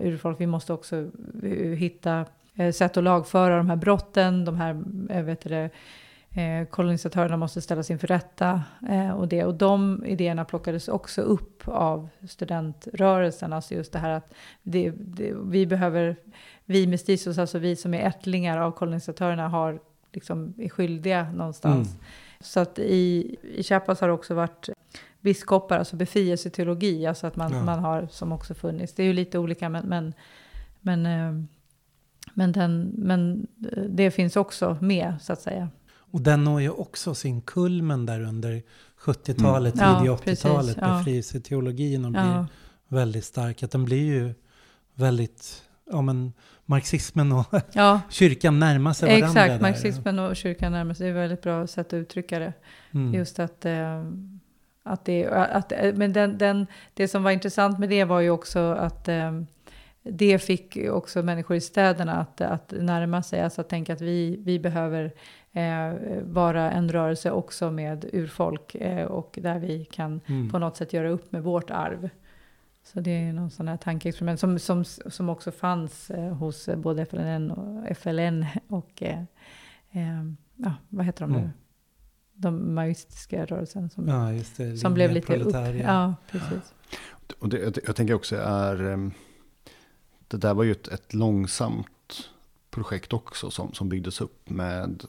urfolk, 0.00 0.40
vi 0.40 0.46
måste 0.46 0.72
också 0.72 0.96
eh, 1.42 1.50
hitta 1.52 2.24
eh, 2.54 2.72
sätt 2.72 2.96
att 2.96 3.04
lagföra 3.04 3.56
de 3.56 3.68
här 3.68 3.76
brotten, 3.76 4.44
de 4.44 4.56
här, 4.56 4.82
eh, 5.10 5.22
vet 5.22 5.40
du 5.40 5.68
kolonisatörerna 6.70 7.36
måste 7.36 7.60
ställas 7.60 7.90
inför 7.90 8.06
rätta 8.06 8.62
och 9.16 9.28
det. 9.28 9.44
Och 9.44 9.54
de 9.54 10.04
idéerna 10.06 10.44
plockades 10.44 10.88
också 10.88 11.22
upp 11.22 11.62
av 11.68 12.08
studentrörelsen, 12.28 13.52
alltså 13.52 13.74
just 13.74 13.92
det 13.92 13.98
här 13.98 14.10
att 14.10 14.34
det, 14.62 14.92
det, 14.96 15.34
vi 15.44 15.66
behöver 15.66 16.16
vi 16.70 16.86
mestizos, 16.86 17.38
alltså 17.38 17.58
vi 17.58 17.76
som 17.76 17.94
är 17.94 18.06
ättlingar 18.06 18.58
av 18.58 18.70
kolonisatörerna, 18.70 19.48
har, 19.48 19.80
liksom, 20.12 20.54
är 20.58 20.68
skyldiga 20.68 21.32
någonstans. 21.32 21.88
Mm. 21.88 22.00
Så 22.40 22.60
att 22.60 22.78
i, 22.78 23.36
i 23.42 23.62
Chiapas 23.62 24.00
har 24.00 24.08
det 24.08 24.14
också 24.14 24.34
varit 24.34 24.68
biskopar, 25.20 25.78
alltså 25.78 25.96
befrielseteologi, 25.96 27.06
alltså 27.06 27.26
att 27.26 27.36
man, 27.36 27.52
ja. 27.52 27.62
man 27.62 27.78
har, 27.78 28.08
som 28.10 28.32
också 28.32 28.54
funnits. 28.54 28.94
Det 28.94 29.02
är 29.02 29.06
ju 29.06 29.12
lite 29.12 29.38
olika, 29.38 29.68
men, 29.68 29.86
men, 29.88 30.14
men, 30.80 31.06
eh, 31.06 31.44
men, 32.34 32.52
den, 32.52 32.92
men 32.96 33.46
det 33.88 34.10
finns 34.10 34.36
också 34.36 34.78
med, 34.80 35.14
så 35.20 35.32
att 35.32 35.40
säga. 35.40 35.68
Och 36.10 36.20
den 36.20 36.44
når 36.44 36.60
ju 36.60 36.70
också 36.70 37.14
sin 37.14 37.40
kulmen 37.40 38.06
där 38.06 38.20
under 38.20 38.62
70-talet, 39.00 39.80
mm. 39.80 39.96
tidiga 39.96 40.12
80-talet, 40.12 40.76
ja, 40.80 40.98
befrielseteologin, 40.98 42.04
och 42.04 42.10
blir 42.10 42.20
ja. 42.20 42.46
väldigt 42.88 43.24
stark. 43.24 43.62
Att 43.62 43.70
den 43.70 43.84
blir 43.84 44.04
ju 44.04 44.34
väldigt, 44.94 45.62
ja 45.90 46.02
men 46.02 46.32
marxismen 46.66 47.32
och 47.32 47.46
ja. 47.72 48.00
kyrkan 48.10 48.58
närmar 48.58 48.92
sig 48.92 49.08
varandra. 49.08 49.28
Exakt, 49.28 49.48
där. 49.48 49.60
marxismen 49.60 50.18
och 50.18 50.36
kyrkan 50.36 50.72
närmar 50.72 50.94
sig. 50.94 51.06
Det 51.06 51.10
är 51.10 51.16
ett 51.16 51.22
väldigt 51.22 51.42
bra 51.42 51.66
sätt 51.66 51.86
att 51.86 51.94
uttrycka 51.94 52.38
det. 52.38 52.52
Mm. 52.90 53.14
Just 53.14 53.38
att, 53.38 53.64
eh, 53.64 54.04
att 54.88 55.04
det, 55.04 55.26
att, 55.26 55.72
men 55.94 56.12
den, 56.12 56.38
den, 56.38 56.66
det 56.94 57.08
som 57.08 57.22
var 57.22 57.30
intressant 57.30 57.78
med 57.78 57.88
det 57.88 58.04
var 58.04 58.20
ju 58.20 58.30
också 58.30 58.58
att 58.58 59.08
eh, 59.08 59.32
det 60.02 60.38
fick 60.38 60.78
också 60.90 61.22
människor 61.22 61.56
i 61.56 61.60
städerna 61.60 62.12
att, 62.12 62.40
att 62.40 62.74
närma 62.80 63.22
sig, 63.22 63.40
alltså 63.40 63.60
att 63.60 63.68
tänka 63.68 63.92
att 63.92 64.00
vi, 64.00 64.36
vi 64.44 64.58
behöver 64.58 65.12
eh, 65.52 65.92
vara 66.22 66.70
en 66.70 66.88
rörelse 66.88 67.30
också 67.30 67.70
med 67.70 68.04
urfolk 68.12 68.74
eh, 68.74 69.06
och 69.06 69.38
där 69.42 69.58
vi 69.58 69.84
kan 69.84 70.20
mm. 70.26 70.50
på 70.50 70.58
något 70.58 70.76
sätt 70.76 70.92
göra 70.92 71.08
upp 71.08 71.32
med 71.32 71.42
vårt 71.42 71.70
arv. 71.70 72.08
Så 72.82 73.00
det 73.00 73.10
är 73.10 73.32
någon 73.32 73.50
sån 73.50 73.68
här 73.68 73.76
tankeexperiment 73.76 74.40
som, 74.40 74.58
som, 74.58 74.84
som 74.84 75.28
också 75.28 75.50
fanns 75.50 76.10
eh, 76.10 76.32
hos 76.32 76.68
både 76.76 77.06
FLN 77.06 77.50
och, 77.50 77.96
FLN 77.96 78.46
och 78.68 79.02
eh, 79.02 79.22
eh, 79.90 80.24
ja, 80.56 80.74
vad 80.88 81.06
heter 81.06 81.20
de 81.20 81.32
nu? 81.32 81.38
Mm. 81.38 81.50
De 82.40 82.74
maoistiska 82.74 83.44
rörelsen 83.44 83.90
som, 83.90 84.08
ja, 84.08 84.42
det, 84.56 84.76
som 84.76 84.94
blev 84.94 85.12
lite 85.12 85.36
upp. 85.36 85.54
Ja, 85.82 86.14
precis. 86.30 86.72
Och 87.38 87.48
det, 87.48 87.58
jag, 87.58 87.78
jag 87.86 87.96
tänker 87.96 88.14
också 88.14 88.36
är, 88.36 88.92
ehm, 88.92 89.12
det 90.28 90.36
där 90.36 90.54
var 90.54 90.64
ju 90.64 90.72
ett, 90.72 90.88
ett 90.88 91.14
långsamt 91.14 92.30
projekt 92.70 93.12
också 93.12 93.50
som, 93.50 93.72
som 93.72 93.88
byggdes 93.88 94.20
upp 94.20 94.50
med 94.50 95.04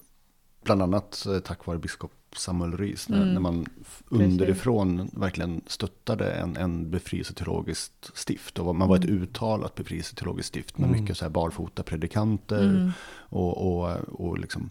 bland 0.63 0.81
annat 0.81 1.25
eh, 1.25 1.39
tack 1.39 1.65
vare 1.65 1.77
biskop 1.77 2.11
Samuel 2.35 2.77
Ruiz. 2.77 3.09
Mm. 3.09 3.19
När, 3.19 3.33
när, 3.33 3.39
man 3.39 3.65
underifrån 4.09 4.97
Precis. 4.97 5.17
verkligen 5.17 5.61
stöttade 5.67 6.31
en, 6.31 6.57
en 6.57 6.91
befrielseteologiskt 6.91 8.11
stift. 8.13 8.59
Och 8.59 8.75
man 8.75 8.87
var 8.87 8.97
ett 8.97 9.03
mm. 9.03 9.21
uttalat 9.21 9.75
befrielseteologiskt 9.75 10.49
stift 10.49 10.77
med 10.77 10.89
mm. 10.89 11.01
mycket 11.01 11.17
så 11.17 11.25
här 11.25 11.29
barfota 11.29 11.83
predikanter. 11.83 12.63
Mm. 12.63 12.91
Och, 13.17 13.67
och, 13.67 13.89
och 14.07 14.39
liksom, 14.39 14.69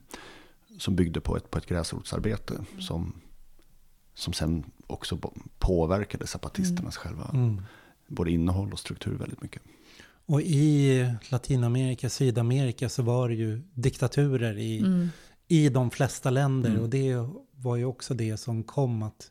som 0.79 0.97
byggde 0.97 1.20
på 1.20 1.37
ett, 1.37 1.51
på 1.51 1.59
ett 1.59 1.66
gräsrotsarbete. 1.66 2.55
Mm. 2.55 2.81
Som, 2.83 3.20
som 4.14 4.33
sen 4.33 4.64
också 4.87 5.18
påverkade 5.59 6.26
zapatisternas 6.26 6.99
mm. 7.05 7.16
själva 7.16 7.57
både 8.07 8.31
innehåll 8.31 8.72
och 8.72 8.79
struktur 8.79 9.18
väldigt 9.18 9.43
mycket. 9.43 9.62
Och 10.26 10.43
i 10.43 11.14
Latinamerika, 11.31 12.11
Sydamerika 12.11 12.89
så 12.89 13.03
var 13.03 13.29
det 13.29 13.35
ju 13.35 13.62
diktaturer 13.74 14.59
i, 14.59 14.79
Mm. 14.79 15.09
i 15.49 15.68
de 15.68 15.91
flesta 15.91 16.31
länder. 16.31 16.70
Mm. 16.70 16.83
Och 16.83 16.89
det 16.89 17.14
var 17.53 17.76
ju 17.76 17.85
också 17.85 18.14
det 18.14 18.37
som 18.37 18.62
kom 18.62 19.03
att 19.03 19.31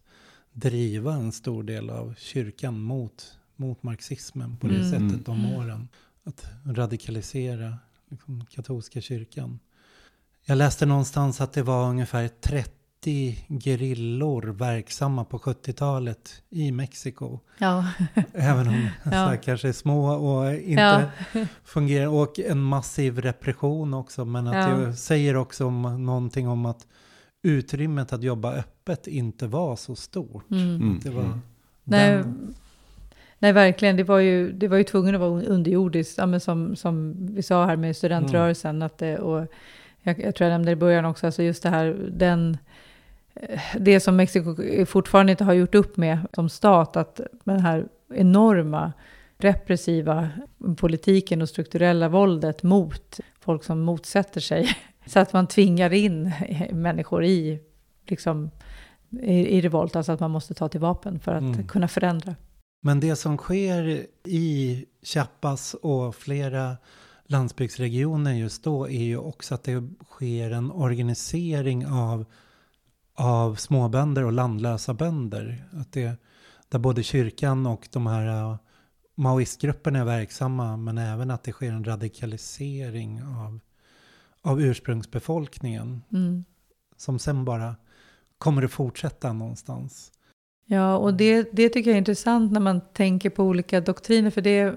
driva 0.53 1.13
en 1.13 1.31
stor 1.31 1.63
del 1.63 1.89
av 1.89 2.13
kyrkan 2.17 2.79
mot, 2.79 3.37
mot 3.55 3.83
marxismen 3.83 4.57
på 4.57 4.67
det 4.67 4.75
Mm. 4.75 4.91
sättet 4.91 5.25
de 5.25 5.39
Mm. 5.39 5.53
åren. 5.53 5.87
Att 6.23 6.45
radikalisera 6.65 7.77
liksom, 8.09 8.45
katolska 8.45 9.01
kyrkan. 9.01 9.59
Jag 10.49 10.57
läste 10.57 10.85
någonstans 10.85 11.41
att 11.41 11.53
det 11.53 11.63
var 11.63 11.89
ungefär 11.89 12.27
30 12.27 13.37
gerillor 13.63 14.41
verksamma 14.41 15.23
på 15.25 15.37
70-talet 15.37 16.41
i 16.49 16.71
Mexiko. 16.71 17.39
Ja. 17.57 17.85
Även 18.33 18.67
om 18.67 18.89
Ja. 19.11 19.35
kanske 19.43 19.67
är 19.67 19.71
små 19.73 20.07
och 20.09 20.53
inte 20.53 21.09
Ja. 21.33 21.41
fungerar. 21.63 22.07
Och 22.07 22.39
en 22.39 22.61
massiv 22.61 23.21
repression 23.21 23.93
också. 23.93 24.25
Men 24.25 24.47
att 24.47 24.55
Ja. 24.55 24.81
jag 24.81 24.95
säger 24.97 25.35
också 25.35 25.65
om, 25.65 26.05
någonting 26.05 26.47
om 26.47 26.65
att 26.65 26.87
utrymmet 27.43 28.13
att 28.13 28.23
jobba 28.23 28.53
öppet 28.53 29.07
inte 29.07 29.47
var 29.47 29.75
så 29.75 29.95
stort. 29.95 30.51
Mm. 30.51 30.75
Mm. 30.75 30.99
Det 31.03 31.09
var 31.09 31.23
Mm. 31.23 31.41
Nej, 31.83 32.11
den, 32.11 32.55
nej, 33.39 33.53
verkligen. 33.53 33.97
Det 33.97 34.03
var 34.03 34.19
ju, 34.19 34.51
det 34.51 34.67
var 34.67 34.77
ju 34.77 34.83
tvungen 34.83 35.15
att 35.15 35.21
vara 35.21 35.43
underjordiskt. 35.43 36.17
Ja, 36.17 36.25
men 36.25 36.39
som, 36.39 36.75
som 36.75 37.15
vi 37.35 37.43
sa 37.43 37.65
här 37.65 37.75
med 37.75 37.95
studentrörelsen. 37.97 38.81
Att 38.81 38.97
det, 38.97 39.17
och 39.17 39.47
jag, 40.01 40.19
jag 40.19 40.35
tror 40.35 40.45
jag 40.49 40.53
nämnde 40.53 40.69
det 40.69 40.73
i 40.73 40.75
början 40.75 41.05
också. 41.05 41.25
Alltså 41.25 41.43
just 41.43 41.63
det 41.63 41.69
här, 41.69 41.85
den, 42.11 42.57
eh, 43.35 43.59
det 43.79 43.99
som 43.99 44.15
Mexiko 44.15 44.55
fortfarande 44.85 45.31
inte 45.31 45.43
har 45.43 45.53
gjort 45.53 45.75
upp 45.75 45.97
med 45.97 46.19
som 46.33 46.49
stat. 46.49 46.97
Att 46.97 47.21
den 47.43 47.59
här 47.59 47.87
enorma 48.13 48.93
repressiva 49.37 50.29
politiken 50.77 51.41
och 51.41 51.49
strukturella 51.49 52.09
våldet 52.09 52.63
mot 52.63 53.19
folk 53.39 53.63
som 53.63 53.79
motsätter 53.79 54.41
sig. 54.41 54.69
Så 55.05 55.19
att 55.19 55.33
man 55.33 55.47
tvingar 55.47 55.93
in 55.93 56.31
människor 56.71 57.25
i, 57.25 57.59
liksom, 58.07 58.51
i, 59.21 59.57
i 59.57 59.61
revolt. 59.61 59.95
Alltså 59.95 60.11
att 60.11 60.19
man 60.19 60.31
måste 60.31 60.53
ta 60.53 60.69
till 60.69 60.79
vapen 60.79 61.19
för 61.19 61.31
att 61.35 61.41
Mm. 61.41 61.67
kunna 61.67 61.87
förändra. 61.87 62.35
men 62.81 62.99
det 62.99 63.15
som 63.15 63.37
sker 63.37 64.05
i 64.23 64.85
Chiapas 65.03 65.73
och 65.73 66.15
flera 66.15 66.77
landsbygdsregioner 67.27 68.33
just 68.33 68.63
då 68.63 68.87
är 68.89 69.03
ju 69.03 69.17
också 69.17 69.55
att 69.55 69.63
det 69.63 69.89
sker 70.05 70.51
en 70.51 70.71
organisering 70.71 71.87
av, 71.87 72.25
av 73.15 73.55
småbönder 73.55 74.23
och 74.25 74.31
landlösa 74.31 74.93
bönder. 74.93 75.65
Att 75.71 75.91
det, 75.91 76.17
där 76.69 76.79
både 76.79 77.03
kyrkan 77.03 77.65
och 77.65 77.87
de 77.91 78.07
här 78.07 78.51
uh, 78.51 78.57
maoistgrupperna 79.15 79.99
är 79.99 80.05
verksamma 80.05 80.77
men 80.77 80.97
även 80.97 81.31
att 81.31 81.43
det 81.43 81.51
sker 81.51 81.71
en 81.71 81.83
radikalisering 81.83 83.21
av, 83.23 83.59
av 84.41 84.61
ursprungsbefolkningen 84.61 86.01
Mm. 86.11 86.45
som 86.97 87.19
sen 87.19 87.45
bara 87.45 87.75
kommer 88.37 88.63
att 88.63 88.71
fortsätta 88.71 89.33
någonstans. 89.33 90.11
Ja, 90.65 90.97
och 90.97 91.13
det, 91.13 91.49
det 91.51 91.69
tycker 91.69 91.89
jag 91.89 91.95
är 91.95 91.99
intressant 91.99 92.51
när 92.51 92.59
man 92.59 92.81
tänker 92.93 93.29
på 93.29 93.43
olika 93.43 93.81
doktriner. 93.81 94.29
För 94.29 94.41
det, 94.41 94.75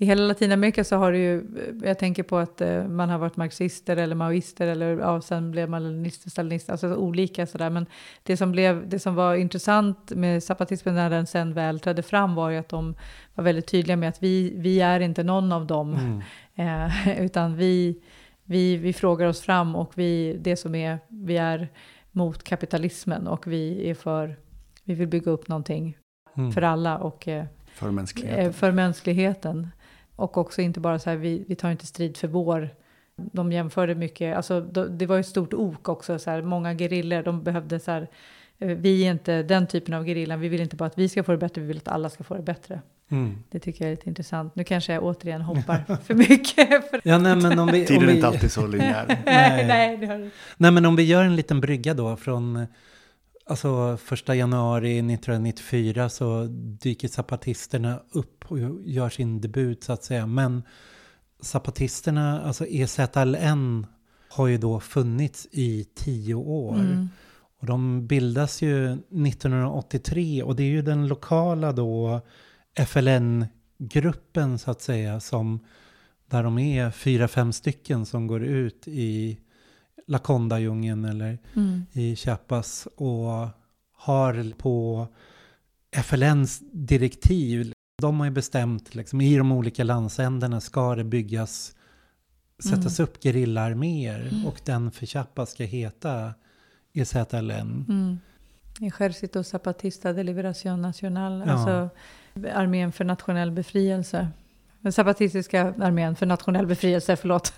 i 0.00 0.04
hela 0.04 0.22
Latinamerika 0.22 0.84
så 0.84 0.96
har 0.96 1.12
det 1.12 1.18
ju, 1.18 1.44
jag 1.82 1.98
tänker 1.98 2.22
på 2.22 2.36
att 2.38 2.60
eh, 2.60 2.84
man 2.88 3.10
har 3.10 3.18
varit 3.18 3.36
marxister 3.36 3.96
eller 3.96 4.14
maoister 4.14 4.66
eller 4.66 4.98
ja, 4.98 5.20
sen 5.20 5.50
blev 5.50 5.70
man 5.70 5.82
leninister, 5.82 6.30
stalinister, 6.30 6.72
alltså 6.72 6.94
olika 6.94 7.46
sådär. 7.46 7.70
Men 7.70 7.86
det 8.22 8.36
som, 8.36 8.52
blev, 8.52 8.88
det 8.88 8.98
som 8.98 9.14
var 9.14 9.34
intressant 9.34 10.10
med 10.14 10.42
zapatismen 10.42 10.94
när 10.94 11.10
den 11.10 11.26
sen 11.26 11.54
väl 11.54 11.80
trädde 11.80 12.02
fram 12.02 12.34
var 12.34 12.50
ju 12.50 12.56
att 12.56 12.68
de 12.68 12.94
var 13.34 13.44
väldigt 13.44 13.66
tydliga 13.66 13.96
med 13.96 14.08
att 14.08 14.22
vi, 14.22 14.52
vi 14.56 14.80
är 14.80 15.00
inte 15.00 15.22
någon 15.22 15.52
av 15.52 15.66
dem. 15.66 15.94
Mm. 15.94 16.22
Eh, 16.60 17.20
utan 17.24 17.56
vi, 17.56 18.00
vi, 18.44 18.76
vi 18.76 18.92
frågar 18.92 19.26
oss 19.26 19.40
fram 19.40 19.76
och 19.76 19.92
vi, 19.94 20.38
det 20.40 20.56
som 20.56 20.74
är, 20.74 20.98
vi 21.08 21.36
är 21.36 21.68
mot 22.10 22.42
kapitalismen 22.44 23.26
och 23.26 23.46
vi 23.46 23.90
är 23.90 23.94
för, 23.94 24.36
vi 24.84 24.94
vill 24.94 25.08
bygga 25.08 25.30
upp 25.30 25.48
någonting 25.48 25.96
Mm. 26.36 26.52
för 26.52 26.62
alla 26.62 26.98
och 26.98 27.28
eh, 27.28 27.44
För 27.74 27.90
mänskligheten. 27.90 28.46
eh, 28.46 28.52
för 28.52 28.72
mänskligheten. 28.72 29.68
Och 30.18 30.38
också 30.38 30.62
inte 30.62 30.80
bara 30.80 30.98
så 30.98 31.10
här, 31.10 31.16
vi, 31.16 31.44
vi 31.48 31.54
tar 31.54 31.70
inte 31.70 31.86
strid 31.86 32.16
för 32.16 32.28
vår. 32.28 32.70
De 33.16 33.52
jämförde 33.52 33.94
mycket, 33.94 34.36
alltså 34.36 34.60
det 34.60 35.06
var 35.06 35.16
ju 35.16 35.20
ett 35.20 35.26
stort 35.26 35.54
ok 35.54 35.88
också, 35.88 36.18
så 36.18 36.30
här, 36.30 36.42
många 36.42 36.74
gerillor, 36.74 37.22
de 37.22 37.42
behövde 37.42 37.80
så 37.80 37.90
här, 37.90 38.08
eh, 38.58 38.68
vi 38.68 39.06
är 39.06 39.10
inte 39.10 39.42
den 39.42 39.66
typen 39.66 39.94
av 39.94 40.06
gerillan, 40.06 40.40
vi 40.40 40.48
vill 40.48 40.60
inte 40.60 40.76
bara 40.76 40.86
att 40.86 40.98
vi 40.98 41.08
ska 41.08 41.22
få 41.22 41.32
det 41.32 41.38
bättre, 41.38 41.60
vi 41.60 41.66
vill 41.66 41.76
att 41.76 41.88
alla 41.88 42.10
ska 42.10 42.24
få 42.24 42.34
det 42.34 42.42
bättre. 42.42 42.80
Mm. 43.10 43.38
Det 43.50 43.58
tycker 43.58 43.84
jag 43.84 43.92
är 43.92 43.96
lite 43.96 44.08
intressant. 44.08 44.56
Nu 44.56 44.64
kanske 44.64 44.92
jag 44.92 45.04
återigen 45.04 45.40
hoppar 45.40 45.96
för 46.04 46.14
mycket. 46.14 46.68
För 46.90 47.00
Ja, 47.04 47.18
nej, 47.18 47.36
men 47.36 47.58
om 47.58 47.66
vi, 47.66 47.80
om 47.80 47.86
Tiden 47.86 48.02
är 48.02 48.06
vi, 48.06 48.14
inte 48.14 48.26
alltid 48.26 48.52
så 48.52 48.66
linjär. 48.66 49.06
Nej. 49.24 49.66
nej, 49.66 49.96
du. 49.96 50.30
Nej, 50.56 50.70
men 50.70 50.86
om 50.86 50.96
vi 50.96 51.02
gör 51.02 51.24
en 51.24 51.36
liten 51.36 51.60
brygga 51.60 51.94
då 51.94 52.16
från 52.16 52.66
alltså 53.48 53.96
första 53.96 54.34
januari 54.34 54.98
1994 54.98 56.08
så 56.08 56.46
dyker 56.80 57.08
zapatisterna 57.08 58.00
upp 58.10 58.44
och 58.50 58.58
gör 58.84 59.08
sin 59.08 59.40
debut 59.40 59.84
så 59.84 59.92
att 59.92 60.04
säga. 60.04 60.26
Men 60.26 60.62
zapatisterna, 61.40 62.42
alltså 62.42 62.66
EZLN, 62.66 63.86
har 64.28 64.46
ju 64.46 64.58
då 64.58 64.80
funnits 64.80 65.48
i 65.50 65.84
tio 65.94 66.34
år. 66.34 66.74
Mm. 66.74 67.08
Och 67.60 67.66
de 67.66 68.06
bildas 68.06 68.62
ju 68.62 68.92
1983 68.92 70.42
och 70.42 70.56
det 70.56 70.62
är 70.62 70.68
ju 70.68 70.82
den 70.82 71.08
lokala 71.08 71.72
då 71.72 72.20
FLN-gruppen 72.86 74.58
så 74.58 74.70
att 74.70 74.80
säga 74.80 75.20
som 75.20 75.60
där 76.26 76.42
de 76.42 76.58
är 76.58 76.90
fyra, 76.90 77.28
fem 77.28 77.52
stycken 77.52 78.06
som 78.06 78.26
går 78.26 78.44
ut 78.44 78.88
i 78.88 79.38
Lakonda-djungeln 80.08 81.04
eller 81.04 81.38
Mm. 81.56 81.86
i 81.92 82.16
Chiapas 82.16 82.88
och 82.96 83.48
har 83.92 84.52
på 84.58 85.06
FLNs 86.04 86.60
direktiv, 86.72 87.72
de 88.02 88.18
har 88.20 88.26
ju 88.26 88.32
bestämt 88.32 88.94
liksom 88.94 89.20
i 89.20 89.36
de 89.36 89.52
olika 89.52 89.84
landsändarna 89.84 90.60
ska 90.60 90.94
det 90.94 91.04
byggas, 91.04 91.74
sättas 92.70 93.00
upp 93.00 93.22
gerillaarméer 93.22 94.30
och 94.46 94.60
den 94.64 94.90
för 94.90 95.06
Chiapas 95.06 95.50
ska 95.50 95.64
heta 95.64 96.34
EZLN. 96.92 97.84
Mm. 97.88 98.18
Ejército 98.80 99.44
Zapatista 99.44 100.12
de 100.12 100.22
Liberación 100.22 100.82
Nacional, 100.82 101.42
Ja. 101.46 101.52
alltså 101.52 101.88
armén 102.54 102.92
för 102.92 103.04
nationell 103.04 103.50
befrielse. 103.50 104.28
Den 104.80 104.92
zapatistiska 104.92 105.74
armén 105.80 106.16
för 106.16 106.26
nationell 106.26 106.66
befrielse, 106.66 107.16
förlåt. 107.16 107.52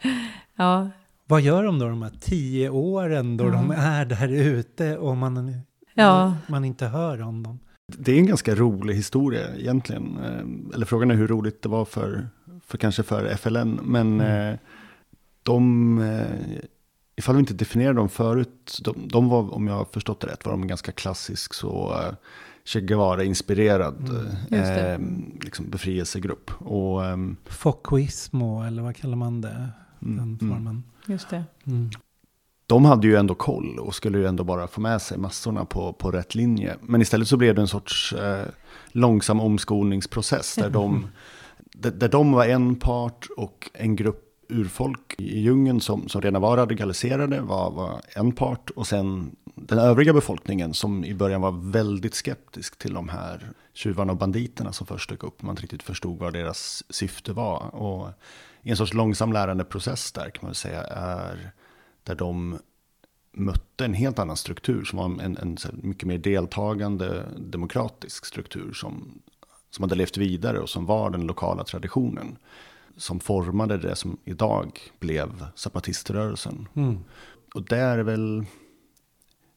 ja, 0.56 0.90
Vad 1.30 1.40
gör 1.40 1.64
de 1.64 1.78
då 1.78 1.88
de 1.88 2.02
här 2.02 2.12
tio 2.20 2.68
åren 2.70 3.36
då 3.36 3.44
Ja. 3.44 3.50
de 3.50 3.70
är 3.70 4.04
där 4.04 4.28
ute 4.28 4.96
och 4.98 5.16
man, 5.16 5.54
Ja. 5.94 6.34
man 6.48 6.64
inte 6.64 6.86
hör 6.86 7.22
om 7.22 7.42
dem? 7.42 7.58
Det 7.98 8.12
är 8.12 8.16
en 8.18 8.26
ganska 8.26 8.54
rolig 8.54 8.94
historia 8.94 9.56
egentligen. 9.56 10.18
Eh, 10.24 10.74
Eller 10.74 10.86
frågan 10.86 11.10
är 11.10 11.14
hur 11.14 11.28
roligt 11.28 11.62
det 11.62 11.68
var 11.68 11.84
för, 11.84 12.28
för 12.66 12.78
kanske 12.78 13.02
för 13.02 13.34
FLN. 13.36 13.80
Men 13.84 14.20
Mm. 14.20 14.52
eh, 14.52 14.58
de, 15.42 15.98
eh, 15.98 16.66
ifall 17.16 17.34
vi 17.34 17.40
inte 17.40 17.54
definierar 17.54 17.94
dem 17.94 18.08
förut, 18.08 18.78
de, 18.84 18.94
de 19.08 19.28
var, 19.28 19.54
om 19.54 19.66
jag 19.68 19.74
har 19.74 19.84
förstått 19.84 20.20
det 20.20 20.26
rätt, 20.26 20.44
var 20.44 20.52
de 20.52 20.66
ganska 20.66 20.92
klassisk 20.92 21.54
så 21.54 21.92
eh, 21.92 22.14
Che 22.64 22.80
Guevara-inspirerad 22.80 24.08
Mm. 24.50 24.62
Eh, 24.62 24.98
liksom 25.44 25.70
befrielsegrupp. 25.70 26.50
Och, 26.62 27.00
Focuismo 27.46 28.62
eller 28.62 28.82
vad 28.82 28.96
kallar 28.96 29.16
man 29.16 29.40
det? 29.40 29.68
Mm, 30.02 30.16
Den 30.16 30.38
mm. 30.40 30.54
formen. 30.54 30.82
just 31.06 31.30
det. 31.30 31.44
Mm. 31.66 31.90
de 32.66 32.84
hade 32.84 33.06
ju 33.06 33.16
ändå 33.16 33.34
koll 33.34 33.78
och 33.78 33.94
skulle 33.94 34.18
ju 34.18 34.26
ändå 34.26 34.44
bara 34.44 34.66
få 34.68 34.80
med 34.80 35.02
sig 35.02 35.18
massorna 35.18 35.64
på, 35.64 35.92
på 35.92 36.10
rätt 36.10 36.34
linje. 36.34 36.76
Men 36.82 37.02
istället 37.02 37.28
så 37.28 37.36
blev 37.36 37.54
det 37.54 37.60
en 37.60 37.68
sorts 37.68 38.12
eh, 38.12 38.46
långsam 38.88 39.40
omskolningsprocess 39.40 40.54
där 40.54 40.70
de, 40.70 41.06
där, 41.72 41.90
där 41.90 42.08
de 42.08 42.32
var 42.32 42.44
en 42.44 42.76
part 42.76 43.26
och 43.36 43.70
en 43.74 43.96
grupp 43.96 44.26
urfolk 44.50 45.14
i 45.18 45.40
djungeln 45.40 45.80
som, 45.80 46.08
som 46.08 46.22
redan 46.22 46.42
var 46.42 46.56
radikaliserade 46.56 47.40
var, 47.40 47.70
var 47.70 48.00
en 48.14 48.32
part. 48.32 48.70
Och 48.70 48.86
sen 48.86 49.36
den 49.54 49.78
övriga 49.78 50.12
befolkningen 50.12 50.74
som 50.74 51.04
i 51.04 51.14
början 51.14 51.40
var 51.40 51.70
väldigt 51.70 52.14
skeptisk 52.14 52.78
till 52.78 52.94
de 52.94 53.08
här 53.08 53.50
tjuvarna 53.72 54.12
och 54.12 54.18
banditerna 54.18 54.72
som 54.72 54.86
först 54.86 55.10
dök 55.10 55.24
upp. 55.24 55.42
Man 55.42 55.52
inte 55.52 55.62
riktigt 55.62 55.82
förstod 55.82 56.18
vad 56.18 56.32
deras 56.32 56.82
syfte 56.90 57.32
var. 57.32 57.74
Och 57.74 58.08
i 58.62 58.70
en 58.70 58.76
sorts 58.76 58.94
långsam 58.94 59.32
lärandeprocess 59.32 60.12
där 60.12 60.30
kan 60.30 60.46
man 60.46 60.54
säga 60.54 60.82
är 60.84 61.50
där 62.02 62.14
de 62.14 62.58
mötte 63.32 63.84
en 63.84 63.94
helt 63.94 64.18
annan 64.18 64.36
struktur 64.36 64.84
som 64.84 64.98
var 64.98 65.04
en, 65.04 65.36
en 65.36 65.56
här 65.64 65.72
mycket 65.72 66.08
mer 66.08 66.18
deltagande 66.18 67.24
demokratisk 67.38 68.26
struktur 68.26 68.72
som, 68.72 69.22
som 69.70 69.82
hade 69.82 69.94
levt 69.94 70.16
vidare 70.16 70.58
och 70.58 70.68
som 70.68 70.86
var 70.86 71.10
den 71.10 71.26
lokala 71.26 71.64
traditionen. 71.64 72.36
Som 72.96 73.20
formade 73.20 73.78
det 73.78 73.96
som 73.96 74.18
idag 74.24 74.80
blev 74.98 75.46
zapatiströrelsen. 75.54 76.68
Mm. 76.74 76.98
Och 77.54 77.62
det 77.62 77.76
är 77.76 77.98
väl 77.98 78.44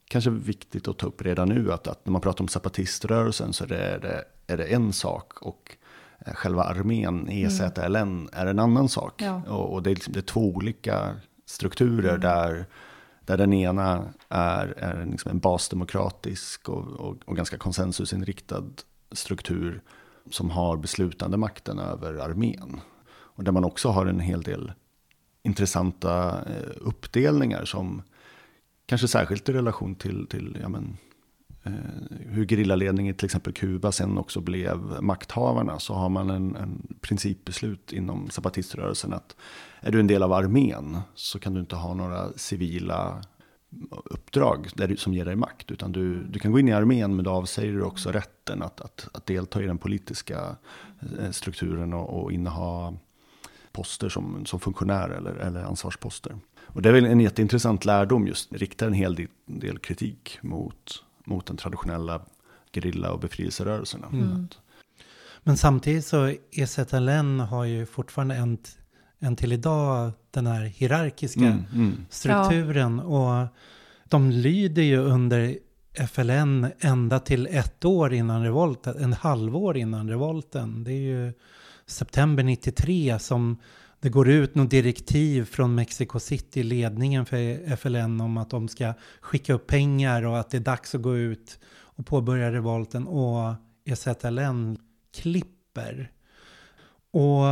kanske 0.08 0.30
viktigt 0.30 0.88
att 0.88 0.98
ta 0.98 1.08
upp 1.08 1.22
redan 1.22 1.50
nu 1.50 1.74
att, 1.74 1.88
att 1.88 2.06
när 2.06 2.12
man 2.12 2.22
pratar 2.22 2.44
om 2.44 2.48
zapatiströrelsen 2.48 3.54
så 3.54 3.64
är 3.64 3.68
det, 3.68 4.26
är 4.48 4.58
det, 4.58 4.66
en 4.66 4.94
sak 4.94 5.42
och 5.42 5.78
själva 6.26 6.64
armén, 6.64 7.30
EZLN, 7.30 8.30
är 8.32 8.46
en 8.46 8.60
annan 8.60 8.90
sak. 8.90 9.22
Ja. 9.22 9.42
Och, 9.48 9.74
och 9.74 9.84
det, 9.84 9.92
är, 9.92 9.96
liksom- 9.96 10.14
det 10.14 10.20
är 10.20 10.22
två 10.22 10.50
olika 10.50 11.16
strukturer 11.46 12.18
där, 12.18 12.66
där 13.26 13.38
den 13.38 13.54
ena 13.54 14.14
är, 14.30 14.74
är 14.78 15.06
liksom 15.06 15.32
en 15.32 15.40
basdemokratisk 15.40 16.70
och, 16.70 16.88
och, 16.88 17.18
och 17.26 17.36
ganska 17.36 17.58
konsensusinriktad 17.58 18.64
struktur 19.12 19.82
som 20.30 20.50
har 20.50 20.78
beslutande 20.78 21.38
makten 21.38 21.80
över 21.80 22.14
armén. 22.14 22.82
Och 23.36 23.44
där 23.44 23.52
man 23.52 23.64
också 23.64 23.90
har 23.90 24.06
en 24.06 24.20
hel 24.20 24.42
del 24.42 24.72
intressanta 25.44 26.30
eh, 26.30 26.72
uppdelningar 26.82 27.66
som 27.66 28.02
kanske 28.86 29.08
särskilt 29.08 29.50
i 29.50 29.54
relation 29.54 29.96
till, 29.96 30.28
till 30.28 30.58
ja, 30.62 30.70
men, 30.70 30.84
eh, 30.84 31.13
Eh, 31.64 31.72
hur 32.30 32.46
gerillaledningen 32.46 33.16
i 33.16 33.18
till 33.18 33.26
exempel 33.26 33.54
Kuba 33.54 33.92
sen 33.92 34.18
också 34.18 34.42
blev 34.42 34.78
makthavarna 35.02 35.80
så 35.80 35.94
har 35.94 36.10
man 36.10 36.30
en, 36.30 36.56
en 36.56 36.98
principbeslut 37.02 37.94
inom 37.94 38.30
zapatiströrelsen 38.30 39.14
att 39.14 39.36
är 39.82 39.92
du 39.92 40.00
en 40.00 40.08
del 40.08 40.24
av 40.24 40.34
armén 40.34 41.00
så 41.16 41.40
kan 41.40 41.54
du 41.54 41.60
inte 41.60 41.76
ha 41.76 41.94
några 41.94 42.34
civila 42.34 43.22
uppdrag 44.06 44.70
där 44.76 44.88
du, 44.88 44.98
som 44.98 45.14
ger 45.14 45.26
dig 45.26 45.36
makt. 45.36 45.72
Utan 45.72 45.92
du, 45.92 46.24
du 46.24 46.40
kan 46.40 46.52
gå 46.52 46.60
in 46.60 46.68
i 46.68 46.74
armén 46.74 47.16
men 47.16 47.26
då 47.26 47.32
avsäger 47.32 47.74
du 47.74 47.84
också 47.84 48.12
rätten 48.12 48.62
att, 48.62 48.82
att, 48.82 49.08
att 49.14 49.26
delta 49.26 49.64
i 49.64 49.66
den 49.66 49.78
politiska 49.78 50.56
eh, 51.20 51.32
strukturen 51.32 51.94
och, 51.94 52.24
och 52.24 52.32
inneha 52.32 52.94
poster 53.72 54.10
som, 54.10 54.46
som 54.46 54.60
funktionär 54.60 55.10
eller, 55.10 55.36
eller 55.36 55.64
ansvarsposter. 55.64 56.36
Och 56.62 56.82
det 56.82 56.90
är 56.90 56.94
väl 56.94 57.06
en 57.06 57.20
jätteintressant 57.20 57.86
lärdom 57.86 58.28
just, 58.28 58.54
riktar 58.54 58.88
en 58.88 58.94
hel 58.94 59.16
del, 59.16 59.28
del 59.46 59.80
kritik 59.80 60.40
mot, 60.42 61.04
mot 61.24 61.46
den 61.46 61.58
traditionella 61.58 62.22
gerilla 62.74 63.12
och 63.12 63.20
befrielserörelserna. 63.20 64.08
Mm. 64.08 64.48
Men 65.44 65.58
samtidigt 65.58 66.06
så 66.06 66.34
EZLN 66.52 67.40
har 67.40 67.64
ju 67.64 67.86
fortfarande 67.86 68.36
en, 68.36 68.58
en 69.20 69.36
till 69.36 69.54
idag 69.54 70.12
den 70.32 70.48
här 70.48 70.62
hierarkiska 70.62 71.40
Mm, 71.40 71.66
mm. 71.74 72.06
strukturen. 72.10 73.00
Och 73.00 73.48
de 74.06 74.32
lyder 74.32 74.82
ju 74.82 74.98
under 74.98 75.58
FLN 76.08 76.68
ända 76.80 77.20
till 77.20 77.48
ett 77.52 77.86
år 77.86 78.14
innan 78.14 78.44
revolten, 78.44 79.04
en 79.04 79.14
halvår 79.14 79.78
innan 79.78 80.10
revolten. 80.10 80.84
Det 80.84 80.92
är 80.92 81.26
ju 81.26 81.34
september 81.86 82.44
93 82.44 83.20
som 83.20 83.58
det 84.04 84.10
går 84.10 84.30
ut 84.30 84.56
något 84.56 84.70
direktiv 84.70 85.46
från 85.46 85.76
Mexico 85.76 86.20
City, 86.20 86.64
ledningen 86.64 87.26
för 87.26 87.76
FLN, 87.76 88.22
om 88.22 88.38
att 88.38 88.50
de 88.50 88.68
ska 88.68 88.94
skicka 89.22 89.54
upp 89.54 89.68
pengar 89.68 90.26
och 90.26 90.40
att 90.40 90.50
det 90.50 90.58
är 90.58 90.62
dags 90.62 90.96
att 90.96 91.02
gå 91.02 91.18
ut 91.18 91.60
och 91.66 92.06
påbörja 92.06 92.52
revolten. 92.52 93.08
Och 93.08 93.54
EZLN 93.86 94.78
klipper. 95.16 96.12
Och 97.12 97.44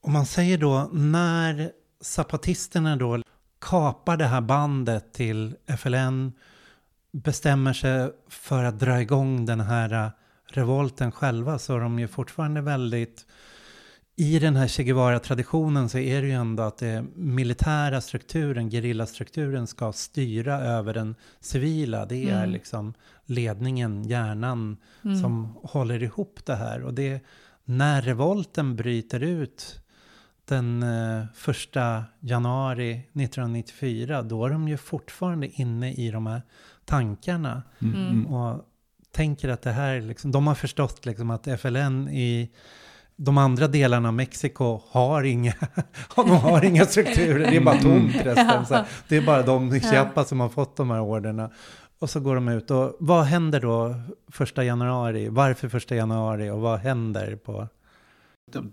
om 0.00 0.12
man 0.12 0.26
säger 0.26 0.58
då, 0.58 0.90
när 0.92 1.70
zapatisterna 2.00 2.96
då 2.96 3.22
kapar 3.60 4.16
det 4.16 4.26
här 4.26 4.40
bandet 4.40 5.12
till 5.12 5.56
FLN, 5.78 6.32
bestämmer 7.12 7.72
sig 7.72 8.10
för 8.28 8.64
att 8.64 8.78
dra 8.78 9.00
igång 9.00 9.46
den 9.46 9.60
här 9.60 10.10
revolten 10.46 11.12
själva, 11.12 11.58
så 11.58 11.76
är 11.76 11.80
de 11.80 11.98
ju 11.98 12.08
fortfarande 12.08 12.60
väldigt 12.60 13.26
i 14.18 14.38
den 14.38 14.56
här 14.56 14.68
Che 14.68 14.84
Guevara-traditionen 14.84 15.88
så 15.88 15.98
är 15.98 16.22
det 16.22 16.26
ju 16.28 16.32
ändå 16.34 16.62
att 16.62 16.78
det 16.78 17.04
militära 17.14 18.00
strukturen, 18.00 18.70
gerillastrukturen 18.70 19.66
ska 19.66 19.92
styra 19.92 20.54
över 20.60 20.94
den 20.94 21.14
civila. 21.40 22.06
Det 22.06 22.28
är 22.30 22.38
Mm. 22.38 22.50
liksom 22.50 22.94
ledningen, 23.26 24.04
hjärnan 24.04 24.76
Mm. 25.04 25.22
som 25.22 25.56
håller 25.62 26.02
ihop 26.02 26.40
det 26.44 26.54
här. 26.56 26.82
Och 26.82 26.94
det 26.94 27.20
när 27.64 28.02
revolten 28.02 28.76
bryter 28.76 29.20
ut 29.22 29.80
den 30.44 30.82
eh, 30.82 31.24
första 31.34 32.04
januari 32.20 32.92
1994, 33.12 34.22
då 34.22 34.46
är 34.46 34.50
de 34.50 34.68
ju 34.68 34.76
fortfarande 34.76 35.48
inne 35.48 35.92
i 35.92 36.10
de 36.10 36.26
här 36.26 36.42
tankarna. 36.84 37.62
Mm. 37.82 38.26
Och 38.26 38.64
tänker 39.10 39.48
att 39.48 39.62
det 39.62 39.72
här, 39.72 40.00
liksom, 40.00 40.32
de 40.32 40.46
har 40.46 40.54
förstått 40.54 41.06
liksom 41.06 41.30
att 41.30 41.46
FLN 41.60 42.08
i 42.08 42.50
de 43.16 43.38
andra 43.38 43.68
delarna 43.68 44.08
av 44.08 44.14
Mexiko 44.14 44.80
har 44.90 45.22
inga, 45.22 45.52
de 46.16 46.30
har 46.30 46.64
inga 46.64 46.84
strukturer, 46.86 47.50
det 47.50 47.56
är 47.56 47.60
bara 47.60 47.78
tomt 47.78 48.16
resten. 48.16 48.66
Så 48.66 48.78
det 49.08 49.16
är 49.16 49.22
bara 49.22 49.42
de 49.42 49.74
i 49.74 49.80
Chiapas 49.80 50.28
som 50.28 50.40
har 50.40 50.48
fått 50.48 50.76
de 50.76 50.90
här 50.90 51.00
orderna. 51.02 51.50
Och 51.98 52.10
så 52.10 52.20
går 52.20 52.34
de 52.34 52.48
ut 52.48 52.70
och 52.70 52.96
vad 52.98 53.24
händer 53.24 53.60
då 53.60 53.94
första 54.28 54.64
januari? 54.64 55.28
Varför 55.28 55.68
första 55.68 55.94
januari 55.96 56.50
och 56.50 56.60
vad 56.60 56.78
händer 56.78 57.36
på? 57.36 57.68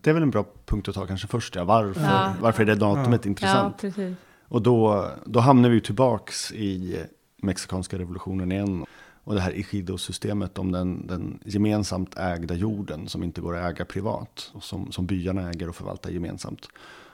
Det, 0.01 0.09
är 0.09 0.13
väl 0.13 0.23
en 0.23 0.31
bra 0.31 0.45
punkt 0.65 0.87
att 0.87 0.95
ta 0.95 1.05
kanske 1.05 1.27
först, 1.27 1.55
ja. 1.55 1.63
Varför, 1.63 2.01
Ja. 2.01 2.33
varför 2.41 2.61
är 2.63 2.67
det 2.67 2.75
datumet 2.75 3.25
Ja. 3.25 3.29
intressant? 3.29 3.75
Ja, 3.83 3.89
precis. 3.89 4.15
Och 4.47 4.61
då, 4.61 5.07
då 5.25 5.39
hamnar 5.39 5.69
vi 5.69 5.81
tillbaks 5.81 6.51
i 6.51 6.99
mexikanska 7.41 7.97
revolutionen 7.97 8.51
igen. 8.51 8.85
Och 9.24 9.36
det 9.36 9.41
här 9.41 9.51
Ejido-systemet 9.51 10.57
om 10.57 10.71
den, 10.71 11.07
den 11.07 11.39
gemensamt 11.45 12.17
ägda 12.17 12.55
jorden 12.55 13.07
som 13.07 13.24
inte 13.24 13.41
går 13.41 13.57
att 13.57 13.71
äga 13.71 13.86
privat. 13.86 14.51
Och 14.53 14.63
som, 14.63 14.91
som 14.91 15.05
byarna 15.05 15.49
äger 15.49 15.69
och 15.69 15.76
förvaltar 15.76 16.09
gemensamt. 16.09 16.67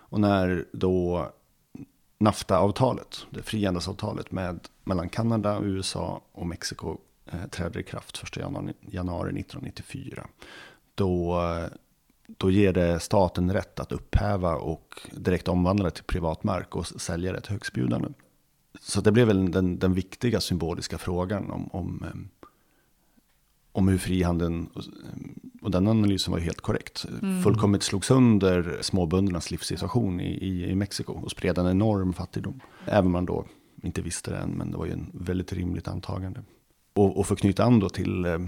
Och 0.09 0.19
när 0.19 0.65
då 0.71 1.29
NAFTA-avtalet, 2.17 3.25
det 3.29 3.43
frihandelsavtalet 3.43 4.31
med, 4.31 4.59
mellan 4.83 5.09
Kanada, 5.09 5.59
USA 5.63 6.21
och 6.31 6.47
Mexiko 6.47 6.97
eh, 7.25 7.47
träder 7.49 7.79
i 7.79 7.83
kraft 7.83 8.23
1 8.23 8.37
januari, 8.37 8.73
januari 8.81 9.29
1994. 9.29 10.27
Då, 10.95 11.41
då 12.27 12.51
ger 12.51 12.73
det 12.73 12.99
staten 12.99 13.53
rätt 13.53 13.79
att 13.79 13.91
upphäva 13.91 14.55
och 14.55 14.99
direkt 15.11 15.47
omvandla 15.47 15.85
det 15.85 15.91
till 15.91 16.03
privat 16.03 16.43
mark 16.43 16.75
och 16.75 16.87
sälja 16.87 17.33
det 17.33 17.41
till 17.41 17.51
högstbjudande. 17.51 18.09
Så 18.89 19.01
det 19.01 19.11
blev 19.11 19.27
väl 19.27 19.51
den, 19.51 19.79
den 19.79 19.93
viktiga 19.93 20.41
symboliska 20.41 20.97
frågan 20.97 21.51
om, 21.51 21.67
om, 21.71 22.03
eh, 22.03 22.45
om 23.71 23.87
hur 23.87 23.97
frihandeln, 23.97 24.67
och, 24.73 24.83
och 25.61 25.71
den 25.71 25.87
analysen 25.87 26.31
var 26.31 26.39
helt 26.39 26.61
korrekt, 26.61 27.05
Mm. 27.21 27.43
fullkomligt 27.43 27.83
slog 27.83 28.05
sönder 28.05 28.77
småböndernas 28.81 29.51
livssituation 29.51 30.19
i, 30.19 30.31
i, 30.47 30.69
i 30.69 30.75
Mexiko 30.75 31.13
och 31.13 31.31
spred 31.31 31.57
en 31.57 31.67
enorm 31.67 32.13
fattigdom. 32.13 32.59
Även 32.85 33.05
om 33.05 33.11
man 33.11 33.25
då 33.25 33.45
inte 33.83 34.01
visste 34.01 34.31
det 34.31 34.37
än, 34.37 34.49
men 34.49 34.71
det 34.71 34.77
var 34.77 34.85
ju 34.85 34.91
en 34.91 35.11
väldigt 35.13 35.53
rimligt 35.53 35.87
antagande. 35.87 36.43
Och, 36.93 37.17
och 37.19 37.27
för 37.27 37.33
att 37.33 37.39
knyta 37.41 37.63
an 37.63 37.79
då 37.79 37.89
till 37.89 38.25
eh, 38.25 38.39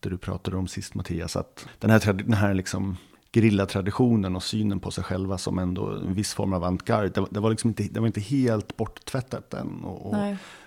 det 0.00 0.08
du 0.08 0.18
pratade 0.18 0.56
om 0.56 0.68
sist 0.68 0.94
Mattias, 0.94 1.36
att 1.36 1.66
den 1.78 1.90
här, 1.90 2.12
den 2.12 2.32
här 2.32 2.54
liksom 2.54 2.96
gerillatraditionen 3.32 4.36
och 4.36 4.42
synen 4.42 4.80
på 4.80 4.90
sig 4.90 5.04
själva 5.04 5.38
som 5.38 5.58
ändå 5.58 5.90
en 5.90 6.14
viss 6.14 6.34
form 6.34 6.52
av 6.52 6.62
avantgarde, 6.64 7.08
det, 7.08 7.20
var- 7.20 7.28
det, 7.30 7.40
var 7.40 7.50
liksom 7.50 7.68
inte, 7.70 7.82
det 7.82 8.00
var 8.00 8.06
inte 8.06 8.20
helt 8.20 8.76
borttvättat 8.76 9.54
än. 9.54 9.84
Och, 9.84 10.06
och 10.06 10.16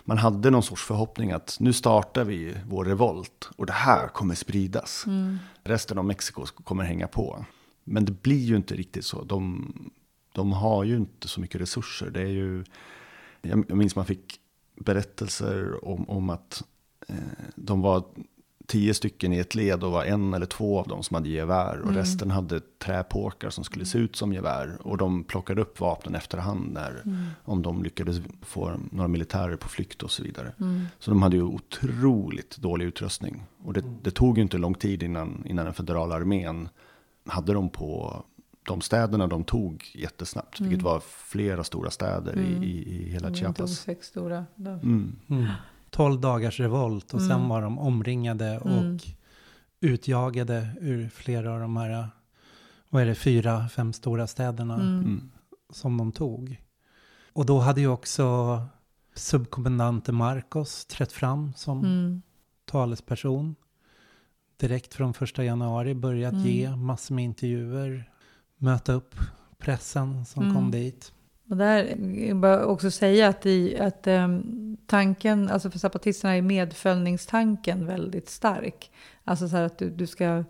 man 0.03 0.17
hade 0.17 0.49
någon 0.49 0.63
sorts 0.63 0.83
förhoppning 0.83 1.31
att 1.31 1.57
nu 1.59 1.73
startar 1.73 2.23
vi 2.23 2.55
vår 2.69 2.85
revolt 2.85 3.49
och 3.55 3.65
det 3.65 3.73
här 3.73 4.07
kommer 4.07 4.35
spridas. 4.35 5.03
Mm. 5.07 5.37
Resten 5.63 5.97
av 5.97 6.05
Mexiko 6.05 6.45
kommer 6.45 6.83
hänga 6.83 7.07
på. 7.07 7.45
Men 7.83 8.05
det 8.05 8.11
blir 8.21 8.45
ju 8.45 8.55
inte 8.55 8.75
riktigt 8.75 9.05
så. 9.05 9.23
De, 9.23 9.73
de 10.31 10.51
har 10.51 10.83
ju 10.83 10.95
inte 10.95 11.27
så 11.27 11.41
mycket 11.41 11.61
resurser. 11.61 12.09
Det 12.09 12.21
är 12.21 12.27
ju, 12.27 12.63
jag 13.41 13.65
jag 13.67 13.77
minns 13.77 13.95
man 13.95 14.05
fick 14.05 14.39
berättelser 14.75 15.85
om, 15.87 16.09
om 16.09 16.29
att 16.29 16.63
eh, 17.07 17.15
de 17.55 17.81
var 17.81 18.03
tio 18.73 18.93
stycken 18.93 19.33
i 19.33 19.37
ett 19.37 19.55
led 19.55 19.83
och 19.83 19.91
var 19.91 20.03
en 20.05 20.33
eller 20.33 20.45
två 20.45 20.79
av 20.79 20.87
dem 20.87 21.03
som 21.03 21.15
hade 21.15 21.29
gevär. 21.29 21.77
Och 21.77 21.83
Mm. 21.89 21.95
resten 21.95 22.31
hade 22.31 22.59
träpåkar 22.59 23.49
som 23.49 23.63
skulle 23.63 23.85
se 23.85 23.97
ut 23.97 24.15
som 24.15 24.33
gevär. 24.33 24.77
Och 24.81 24.97
de 24.97 25.23
plockade 25.23 25.61
upp 25.61 25.79
vapnen 25.79 26.15
efterhand 26.15 26.73
när, 26.73 27.01
Mm. 27.05 27.25
om 27.43 27.61
de 27.61 27.83
lyckades 27.83 28.21
få 28.41 28.71
några 28.91 29.07
militärer 29.07 29.55
på 29.55 29.67
flykt 29.69 30.03
och 30.03 30.11
så 30.11 30.23
vidare. 30.23 30.51
Mm. 30.59 30.85
Så 30.99 31.11
de 31.11 31.21
hade 31.21 31.35
ju 31.35 31.43
otroligt 31.43 32.57
dålig 32.57 32.85
utrustning. 32.85 33.43
Och 33.63 33.73
det, 33.73 33.83
det 34.03 34.11
tog 34.11 34.37
ju 34.37 34.43
inte 34.43 34.57
lång 34.57 34.73
tid 34.75 35.03
innan, 35.03 35.43
innan 35.45 35.65
den 35.65 35.73
federala 35.73 36.15
armén 36.15 36.69
hade 37.25 37.53
dem 37.53 37.69
på 37.69 38.23
de 38.67 38.81
städerna 38.81 39.27
de 39.27 39.43
tog 39.43 39.91
jättesnabbt. 39.93 40.59
Vilket 40.59 40.79
Mm. 40.79 40.83
var 40.85 40.99
flera 41.07 41.63
stora 41.63 41.89
städer 41.89 42.33
Mm. 42.33 42.63
i, 42.63 42.67
i, 42.67 43.09
hela 43.09 43.27
De 43.29 43.33
tog 43.33 43.37
Chiapas. 43.37 43.79
sex 43.79 44.07
stora. 44.07 44.45
Då. 44.55 44.69
Mm. 44.71 45.15
Mm. 45.95 46.11
12 46.11 46.21
dagars 46.21 46.59
revolt 46.59 47.13
och 47.13 47.21
sen 47.21 47.31
Mm. 47.31 47.49
var 47.49 47.61
de 47.61 47.79
omringade 47.79 48.59
och 48.59 48.69
Mm. 48.71 48.97
utjagade 49.81 50.69
ur 50.81 51.09
flera 51.09 51.53
av 51.53 51.59
de 51.59 51.77
här, 51.77 52.09
vad 52.89 53.01
är 53.01 53.05
det, 53.05 53.15
fyra, 53.15 53.69
fem 53.69 53.93
stora 53.93 54.27
städerna 54.27 54.73
Mm. 54.75 54.99
Mm. 54.99 55.31
som 55.69 55.97
de 55.97 56.11
tog. 56.11 56.61
Och 57.33 57.45
då 57.45 57.59
hade 57.59 57.81
ju 57.81 57.87
också 57.87 58.59
subkommendante 59.15 60.11
Marcos 60.11 60.85
trätt 60.85 61.11
fram 61.11 61.53
som 61.55 61.79
Mm. 61.85 62.21
talesperson. 62.65 63.55
Direkt 64.57 64.93
från 64.93 65.13
första 65.13 65.43
januari 65.43 65.93
börjat 65.95 66.33
Mm. 66.33 66.45
ge 66.45 66.75
massor 66.75 67.15
med 67.15 67.23
intervjuer, 67.23 68.09
möta 68.57 68.93
upp 68.93 69.15
pressen 69.57 70.25
som 70.25 70.43
Mm. 70.43 70.55
kom 70.55 70.71
dit. 70.71 71.13
Och 71.53 71.57
där 71.57 71.95
vill 71.97 72.39
jag 72.41 72.69
också 72.69 72.91
säga 72.91 73.27
att, 73.27 73.45
i, 73.45 73.79
att 73.79 74.07
um, 74.07 74.77
tanken, 74.87 75.49
alltså 75.49 75.71
för 75.71 75.79
zapatisterna 75.79 76.37
är 76.37 76.41
medföljningstanken 76.41 77.85
väldigt 77.85 78.29
stark. 78.29 78.91
Alltså 79.23 79.47
så 79.47 79.55
här 79.55 79.63
att 79.63 79.77
du, 79.77 79.89
du 79.89 80.07
ska, 80.07 80.43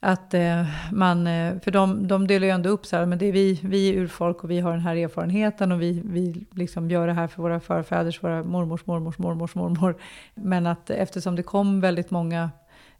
att 0.00 0.34
eh, 0.34 0.66
man, 0.92 1.26
eh, 1.26 1.60
för 1.60 1.70
de, 1.70 2.08
de 2.08 2.26
delar 2.26 2.46
ju 2.46 2.52
ändå 2.52 2.70
upp 2.70 2.86
så 2.86 2.96
här, 2.96 3.06
men 3.06 3.18
det 3.18 3.26
är 3.26 3.32
vi, 3.32 3.60
vi 3.64 3.88
är 3.88 3.94
urfolk 3.94 4.44
och 4.44 4.50
vi 4.50 4.60
har 4.60 4.70
den 4.70 4.80
här 4.80 4.96
erfarenheten 4.96 5.72
och 5.72 5.82
vi, 5.82 6.02
vi 6.04 6.46
liksom 6.50 6.90
gör 6.90 7.06
det 7.06 7.12
här 7.12 7.26
för 7.26 7.42
våra 7.42 7.60
förfäders, 7.60 8.22
våra 8.22 8.42
mormors, 8.42 8.86
mormors, 8.86 9.18
mormors, 9.18 9.54
mormor. 9.54 9.96
Men 10.34 10.66
att 10.66 10.90
eftersom 10.90 11.36
det 11.36 11.42
kom 11.42 11.80
väldigt 11.80 12.10
många 12.10 12.50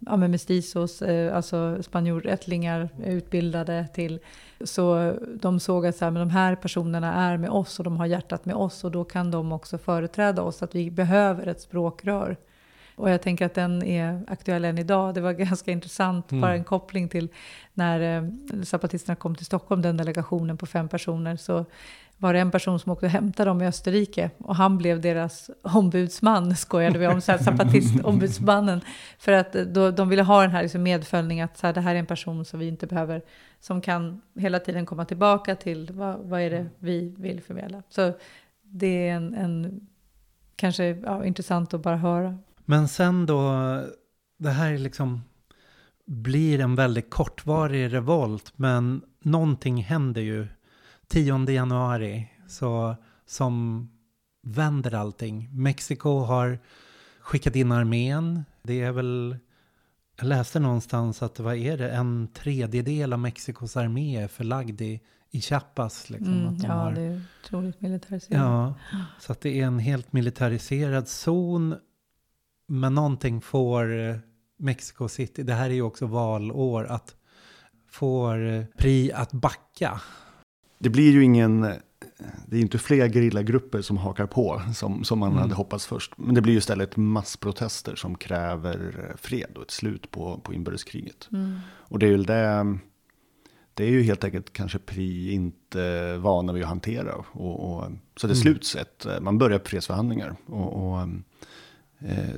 ja, 0.06 0.16
men 0.16 0.30
mestizos, 0.30 1.02
eh, 1.02 1.36
alltså 1.36 1.82
spanjorättlingar 1.82 2.88
utbildade 3.04 3.88
till. 3.94 4.18
Så 4.64 5.14
de 5.40 5.60
såg 5.60 5.86
att 5.86 5.96
så 5.96 6.04
här, 6.04 6.12
men 6.12 6.20
de 6.20 6.30
här 6.30 6.54
personerna 6.54 7.14
är 7.14 7.36
med 7.36 7.50
oss 7.50 7.78
och 7.78 7.84
de 7.84 7.96
har 7.96 8.06
hjärtat 8.06 8.44
med 8.44 8.54
oss 8.54 8.84
och 8.84 8.90
då 8.90 9.04
kan 9.04 9.30
de 9.30 9.52
också 9.52 9.78
företräda 9.78 10.42
oss, 10.42 10.62
att 10.62 10.74
vi 10.74 10.90
behöver 10.90 11.46
ett 11.46 11.60
språkrör. 11.60 12.36
Och 12.96 13.10
jag 13.10 13.22
tänker 13.22 13.46
att 13.46 13.54
den 13.54 13.82
är 13.82 14.22
aktuell 14.28 14.64
än 14.64 14.78
idag. 14.78 15.14
Det 15.14 15.20
var 15.20 15.32
ganska 15.50 15.70
intressant, 15.70 16.30
mm. 16.30 16.40
bara 16.40 16.54
en 16.54 16.64
koppling 16.64 17.08
till 17.08 17.28
när 17.74 18.16
eh, 18.16 18.62
zapatisterna 18.62 19.16
kom 19.16 19.34
till 19.34 19.46
Stockholm, 19.46 19.82
den 19.82 19.96
delegationen 19.96 20.56
på 20.56 20.66
fem 20.66 20.88
personer, 20.88 21.36
så 21.36 21.64
var 22.20 22.32
det 22.32 22.40
en 22.40 22.50
person 22.50 22.78
som 22.78 22.92
åkte 22.92 23.06
och 23.06 23.12
hämtade 23.12 23.50
dem 23.50 23.62
i 23.62 23.66
Österrike 23.66 24.30
och 24.38 24.56
han 24.56 24.78
blev 24.78 25.00
deras 25.00 25.50
ombudsman, 25.62 26.56
skojade 26.56 26.98
vi 26.98 27.06
om, 27.06 27.20
zapatistombudsmannen. 27.20 28.80
För 29.18 29.32
att 29.32 29.52
då, 29.52 29.90
de 29.90 30.08
ville 30.08 30.22
ha 30.22 30.42
den 30.42 30.50
här 30.50 30.62
liksom 30.62 30.82
medföljningen, 30.82 31.44
att 31.44 31.58
så 31.58 31.66
här, 31.66 31.74
det 31.74 31.80
här 31.80 31.94
är 31.94 31.98
en 31.98 32.06
person 32.06 32.44
som 32.44 32.60
vi 32.60 32.68
inte 32.68 32.86
behöver, 32.86 33.22
som 33.60 33.80
kan 33.80 34.20
hela 34.38 34.58
tiden 34.58 34.86
komma 34.86 35.04
tillbaka 35.04 35.54
till 35.54 35.90
vad, 35.92 36.18
vad 36.18 36.40
är 36.40 36.50
det 36.50 36.66
vi 36.78 37.14
vill 37.18 37.40
förmedla. 37.40 37.82
Så 37.88 38.12
det 38.62 39.08
är 39.08 39.14
en, 39.14 39.34
en 39.34 39.80
kanske 40.56 40.84
ja, 40.84 41.24
intressant 41.24 41.74
att 41.74 41.82
bara 41.82 41.96
höra. 41.96 42.38
Men 42.64 42.88
sen 42.88 43.26
då, 43.26 43.52
det 44.38 44.50
här 44.50 44.78
liksom 44.78 45.20
blir 46.06 46.60
en 46.60 46.74
väldigt 46.74 47.10
kortvarig 47.10 47.92
revolt, 47.92 48.52
men 48.56 49.02
någonting 49.22 49.82
händer 49.82 50.20
ju 50.20 50.46
10 51.10 51.50
januari 51.50 52.28
så, 52.48 52.96
som 53.26 53.88
vänder 54.42 54.94
allting. 54.94 55.48
Mexiko 55.52 56.18
har 56.18 56.58
skickat 57.20 57.56
in 57.56 57.72
armén. 57.72 58.44
Det 58.62 58.80
är 58.80 58.92
väl, 58.92 59.36
jag 60.16 60.26
läste 60.26 60.60
någonstans 60.60 61.22
att 61.22 61.38
vad 61.40 61.56
är 61.56 61.78
det, 61.78 61.90
en 61.90 62.28
tredjedel 62.34 63.12
av 63.12 63.18
Mexikos 63.18 63.76
armé 63.76 64.16
är 64.16 64.28
förlagd 64.28 64.80
i, 64.80 65.00
i 65.30 65.40
Chiapas. 65.40 66.10
Liksom, 66.10 66.32
mm, 66.32 66.58
de 66.58 66.66
ja, 66.66 66.72
har, 66.72 66.92
det 66.92 67.00
är 67.00 67.22
otroligt 67.44 67.80
militariserat. 67.80 68.40
Ja, 68.40 68.74
så 69.20 69.32
att 69.32 69.40
det 69.40 69.60
är 69.60 69.66
en 69.66 69.78
helt 69.78 70.12
militariserad 70.12 71.08
zon. 71.08 71.74
Men 72.66 72.94
någonting 72.94 73.40
får 73.40 73.98
eh, 73.98 74.16
Mexico 74.58 75.08
City, 75.08 75.42
det 75.42 75.54
här 75.54 75.70
är 75.70 75.74
ju 75.74 75.82
också 75.82 76.06
valår, 76.06 76.84
att 76.84 77.16
får 77.88 78.46
eh, 78.46 78.64
PRI 78.76 79.12
att 79.12 79.32
backa 79.32 80.00
det 80.82 80.90
blir 80.90 81.12
ju 81.12 81.24
ingen, 81.24 81.60
det 82.46 82.56
är 82.56 82.60
inte 82.60 82.78
fler 82.78 83.08
gerillagrupper 83.08 83.82
som 83.82 83.96
hakar 83.96 84.26
på 84.26 84.62
som, 84.74 85.04
som 85.04 85.18
man 85.18 85.30
mm. 85.30 85.42
hade 85.42 85.54
hoppats 85.54 85.86
först. 85.86 86.18
Men 86.18 86.34
det 86.34 86.40
blir 86.40 86.52
ju 86.52 86.58
istället 86.58 86.96
massprotester 86.96 87.94
som 87.94 88.14
kräver 88.14 89.12
fred 89.18 89.56
och 89.56 89.62
ett 89.62 89.70
slut 89.70 90.10
på, 90.10 90.40
på 90.44 90.54
inbördeskriget. 90.54 91.28
Mm. 91.32 91.58
Och 91.70 91.98
det 91.98 92.06
är 92.06 92.10
ju 92.10 92.16
det, 92.16 92.78
det 93.74 93.84
är 93.84 93.90
ju 93.90 94.02
helt 94.02 94.24
enkelt 94.24 94.52
kanske 94.52 94.78
PRI 94.78 95.32
inte 95.32 96.16
vana 96.16 96.52
vid 96.52 96.62
att 96.62 96.68
hantera. 96.68 97.14
Och, 97.32 97.72
och 97.72 97.84
så 98.16 98.26
det 98.26 98.32
mm. 98.32 98.42
sluts 98.42 98.76
ett, 98.76 99.06
man 99.20 99.38
börjar 99.38 99.60
fredsförhandlingar. 99.64 100.36
Och, 100.46 100.92
och 100.92 101.00
eh, 101.00 101.08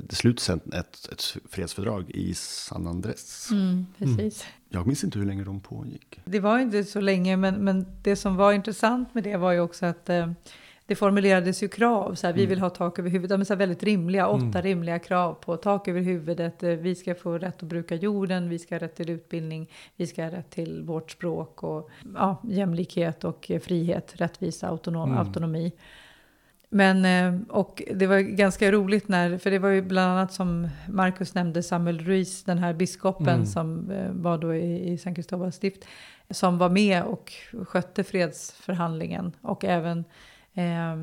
det 0.08 0.14
sluts 0.14 0.50
ett, 0.50 0.74
ett, 1.12 1.36
fredsfördrag 1.50 2.10
i 2.10 2.34
San 2.34 2.86
Andres. 2.86 3.50
Mm, 3.50 3.86
precis. 3.98 4.18
Mm. 4.18 4.52
Jag 4.68 4.86
minns 4.86 5.04
inte 5.04 5.18
hur 5.18 5.26
länge 5.26 5.44
de 5.44 5.60
pågick. 5.60 6.20
Det 6.24 6.40
var 6.40 6.58
inte 6.58 6.84
så 6.84 7.00
länge, 7.00 7.36
men, 7.36 7.54
men 7.54 7.86
det 8.02 8.16
som 8.16 8.36
var 8.36 8.52
intressant 8.52 9.14
med 9.14 9.24
det 9.24 9.36
var 9.36 9.52
ju 9.52 9.60
också 9.60 9.86
att 9.86 10.08
eh, 10.08 10.30
det 10.86 10.96
formulerades 10.96 11.62
ju 11.62 11.68
krav. 11.68 12.14
Så 12.14 12.26
här, 12.26 12.34
mm. 12.34 12.40
Vi 12.40 12.46
vill 12.46 12.60
ha 12.60 12.70
tak 12.70 12.98
över 12.98 13.10
huvudet. 13.10 13.38
Men 13.38 13.46
så 13.46 13.52
här, 13.52 13.58
väldigt 13.58 13.82
rimliga, 13.82 14.28
åtta 14.28 14.44
mm. 14.44 14.62
rimliga 14.62 14.98
krav 14.98 15.34
på 15.34 15.56
tak 15.56 15.88
över 15.88 16.00
huvudet. 16.00 16.62
Eh, 16.62 16.70
vi 16.70 16.94
ska 16.94 17.14
få 17.14 17.38
rätt 17.38 17.62
att 17.62 17.68
bruka 17.68 17.94
jorden, 17.94 18.48
vi 18.48 18.58
ska 18.58 18.74
ha 18.74 18.80
rätt 18.80 18.96
till 18.96 19.10
utbildning, 19.10 19.70
vi 19.96 20.06
ska 20.06 20.22
ha 20.22 20.30
rätt 20.30 20.50
till 20.50 20.82
vårt 20.82 21.10
språk 21.10 21.62
och 21.62 21.90
ja, 22.14 22.42
jämlikhet 22.42 23.24
och 23.24 23.50
eh, 23.50 23.60
frihet, 23.60 24.12
rättvisa, 24.16 24.68
autonom, 24.68 25.10
mm. 25.10 25.26
autonomi. 25.26 25.72
Men, 26.74 27.04
eh, 27.04 27.40
och 27.48 27.82
det 27.94 28.06
var 28.06 28.18
ganska 28.18 28.72
roligt 28.72 29.08
när, 29.08 29.38
för 29.38 29.50
det 29.50 29.58
var 29.58 29.68
ju 29.68 29.82
bland 29.82 30.12
annat 30.12 30.32
som 30.32 30.68
Marcus 30.88 31.34
nämnde 31.34 31.62
Samuel 31.62 31.98
Ruiz, 31.98 32.44
den 32.44 32.58
här 32.58 32.72
biskopen 32.72 33.34
mm. 33.34 33.46
som 33.46 33.90
eh, 33.90 34.10
var 34.10 34.38
då 34.38 34.54
i, 34.54 34.92
i 34.92 34.98
San 34.98 35.14
Cristobal 35.14 35.52
stift, 35.52 35.84
som 36.30 36.58
var 36.58 36.68
med 36.68 37.02
och 37.02 37.32
skötte 37.66 38.04
fredsförhandlingen 38.04 39.32
och 39.40 39.64
även 39.64 40.04
eh, 40.54 40.96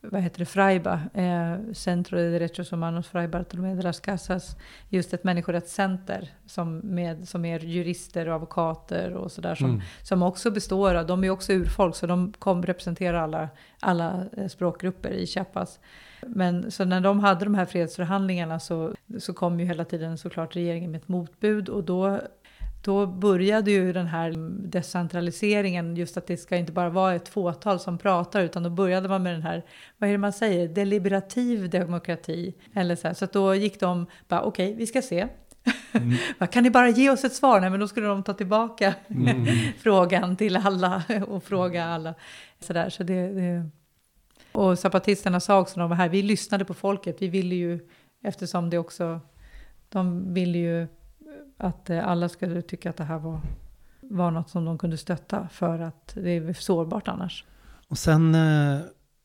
vad 0.00 0.22
heter 0.22 0.38
det, 0.38 0.44
Fraiba, 0.44 1.00
eh, 1.14 1.72
Centro 1.72 2.18
de 2.18 2.30
Derechos 2.30 2.72
Humanos 2.72 3.08
Fray 3.08 3.28
Bartolomé 3.28 3.74
de 3.74 3.82
las 3.82 4.00
Casas, 4.00 4.56
just 4.88 5.14
ett 5.14 5.24
människorättscenter 5.24 6.30
som, 6.46 6.78
med, 6.78 7.28
som 7.28 7.44
är 7.44 7.60
jurister 7.60 8.28
och 8.28 8.34
advokater 8.34 9.12
och 9.12 9.32
sådär 9.32 9.54
som, 9.54 9.70
mm. 9.70 9.82
som 10.02 10.22
också 10.22 10.50
består 10.50 10.94
av, 10.94 11.06
de 11.06 11.24
är 11.24 11.30
också 11.30 11.52
urfolk 11.52 11.96
så 11.96 12.06
de 12.06 12.32
kom 12.38 12.62
representera 12.62 13.22
alla, 13.22 13.48
alla 13.80 14.24
eh, 14.36 14.48
språkgrupper 14.48 15.10
i 15.10 15.26
Chiapas. 15.26 15.80
Men 16.26 16.70
så 16.70 16.84
när 16.84 17.00
de 17.00 17.20
hade 17.20 17.44
de 17.44 17.54
här 17.54 17.64
fredsförhandlingarna 17.64 18.60
så, 18.60 18.94
så 19.18 19.34
kom 19.34 19.60
ju 19.60 19.66
hela 19.66 19.84
tiden 19.84 20.18
såklart 20.18 20.56
regeringen 20.56 20.90
med 20.90 20.98
ett 20.98 21.08
motbud 21.08 21.68
och 21.68 21.84
då 21.84 22.20
då 22.86 23.06
började 23.06 23.70
ju 23.70 23.92
den 23.92 24.06
här 24.06 24.34
decentraliseringen, 24.68 25.96
just 25.96 26.16
att 26.16 26.26
det 26.26 26.36
ska 26.36 26.56
inte 26.56 26.72
bara 26.72 26.90
vara 26.90 27.14
ett 27.14 27.28
fåtal 27.28 27.80
som 27.80 27.98
pratar, 27.98 28.40
utan 28.42 28.62
då 28.62 28.70
började 28.70 29.08
man 29.08 29.22
med 29.22 29.34
den 29.34 29.42
här, 29.42 29.64
vad 29.98 30.08
är 30.08 30.12
det 30.12 30.18
man 30.18 30.32
säger, 30.32 30.68
deliberativ 30.68 31.70
demokrati. 31.70 32.54
Eller 32.74 32.96
så 32.96 33.08
här, 33.08 33.14
så 33.14 33.26
då 33.26 33.54
gick 33.54 33.80
de 33.80 34.06
bara, 34.28 34.42
okej, 34.42 34.66
okay, 34.66 34.78
vi 34.78 34.86
ska 34.86 35.02
se. 35.02 35.28
Mm. 35.92 36.16
kan 36.52 36.62
ni 36.62 36.70
bara 36.70 36.88
ge 36.88 37.10
oss 37.10 37.24
ett 37.24 37.34
svar? 37.34 37.60
Nej, 37.60 37.70
men 37.70 37.80
då 37.80 37.88
skulle 37.88 38.06
de 38.06 38.22
ta 38.22 38.34
tillbaka 38.34 38.94
mm. 39.08 39.46
frågan 39.78 40.36
till 40.36 40.56
alla 40.56 41.02
och 41.26 41.44
fråga 41.44 41.84
alla. 41.84 42.14
Så 42.60 42.72
där, 42.72 42.90
så 42.90 43.02
det, 43.02 43.32
det. 43.32 43.70
Och 44.52 44.78
zapatisterna 44.78 45.40
sa 45.40 45.60
också 45.60 45.76
när 45.76 45.82
de 45.82 45.90
var 45.90 45.96
här, 45.96 46.08
vi 46.08 46.22
lyssnade 46.22 46.64
på 46.64 46.74
folket, 46.74 47.16
vi 47.18 47.28
ville 47.28 47.54
ju, 47.54 47.80
eftersom 48.24 48.70
det 48.70 48.78
också, 48.78 49.20
de 49.88 50.34
ville 50.34 50.58
ju 50.58 50.86
att 51.56 51.90
eh, 51.90 52.08
alla 52.08 52.28
skulle 52.28 52.62
tycka 52.62 52.90
att 52.90 52.96
det 52.96 53.04
här 53.04 53.18
var, 53.18 53.40
var 54.00 54.30
något 54.30 54.50
som 54.50 54.64
de 54.64 54.78
kunde 54.78 54.96
stötta 54.98 55.48
för 55.52 55.78
att 55.78 56.12
det 56.14 56.30
är 56.30 56.52
sårbart 56.52 57.08
annars. 57.08 57.44
Och 57.88 57.98
sen 57.98 58.34
eh, 58.34 58.80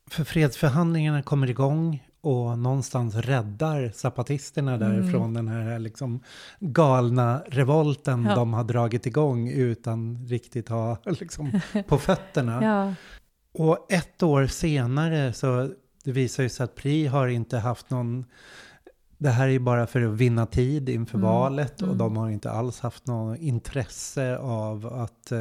för 0.09 0.23
fredsförhandlingarna 0.23 1.23
kommer 1.23 1.49
igång 1.49 2.03
och 2.21 2.59
någonstans 2.59 3.15
räddar 3.15 3.91
zapatisterna 3.93 4.77
därifrån 4.77 5.21
mm. 5.21 5.33
den 5.33 5.47
här 5.47 5.79
liksom 5.79 6.19
galna 6.59 7.43
revolten 7.47 8.25
ja. 8.25 8.35
de 8.35 8.53
har 8.53 8.63
dragit 8.63 9.05
igång 9.05 9.49
utan 9.49 10.27
riktigt 10.27 10.69
ha 10.69 10.97
liksom 11.05 11.61
på 11.87 11.97
fötterna. 11.97 12.63
ja. 12.63 12.93
Och 13.53 13.91
ett 13.91 14.23
år 14.23 14.47
senare 14.47 15.33
så 15.33 15.69
det 16.03 16.11
visar 16.11 16.43
ju 16.43 16.49
sig 16.49 16.63
att 16.63 16.75
PRI 16.75 17.07
har 17.07 17.27
inte 17.27 17.57
haft 17.57 17.89
någon 17.89 18.25
det 19.21 19.29
här 19.29 19.47
är 19.47 19.51
ju 19.51 19.59
bara 19.59 19.87
för 19.87 20.01
att 20.01 20.13
vinna 20.13 20.45
tid 20.45 20.89
inför 20.89 21.17
mm. 21.17 21.29
valet 21.29 21.81
och 21.81 21.87
mm. 21.87 21.97
de 21.97 22.17
har 22.17 22.29
inte 22.29 22.51
alls 22.51 22.79
haft 22.79 23.07
något 23.07 23.39
intresse 23.39 24.37
av 24.37 24.85
att 24.85 25.31
eh, 25.31 25.39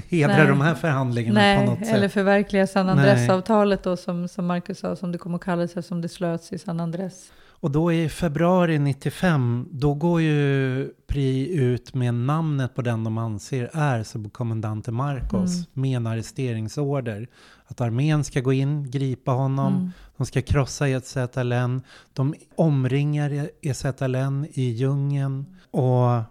hedra 0.08 0.36
Nej. 0.36 0.46
de 0.46 0.60
här 0.60 0.74
förhandlingarna 0.74 1.40
Nej, 1.40 1.58
på 1.58 1.70
något 1.70 1.86
sätt. 1.86 1.96
eller 1.96 2.08
förverkliga 2.08 2.66
San 2.66 2.88
Andres-avtalet 2.88 3.82
då 3.82 3.96
som, 3.96 4.28
som 4.28 4.46
Marcus 4.46 4.78
sa, 4.78 4.96
som 4.96 5.12
det 5.12 5.18
kommer 5.18 5.36
att 5.36 5.44
kallas, 5.44 5.86
som 5.86 6.00
det 6.00 6.08
slöts 6.08 6.52
i 6.52 6.58
San 6.58 6.80
Andres. 6.80 7.32
Och 7.62 7.70
då 7.70 7.92
i 7.92 8.08
februari 8.08 8.78
95, 8.78 9.68
då 9.70 9.94
går 9.94 10.20
ju 10.20 10.88
PRI 11.06 11.54
ut 11.56 11.94
med 11.94 12.14
namnet 12.14 12.74
på 12.74 12.82
den 12.82 13.04
de 13.04 13.18
anser 13.18 13.70
är 13.72 14.02
subkommendante 14.02 14.92
Marcos 14.92 15.54
mm. 15.54 15.66
med 15.72 15.96
en 15.96 16.06
arresteringsorder. 16.06 17.28
Att 17.64 17.80
armén 17.80 18.24
ska 18.24 18.40
gå 18.40 18.52
in, 18.52 18.90
gripa 18.90 19.30
honom, 19.30 19.74
mm. 19.74 19.90
de 20.16 20.26
ska 20.26 20.42
krossa 20.42 20.88
EZLN, 20.88 21.82
de 22.12 22.34
omringar 22.56 23.48
EZLN 23.60 24.46
i 24.52 24.62
djungeln 24.62 25.56
och 25.70 26.22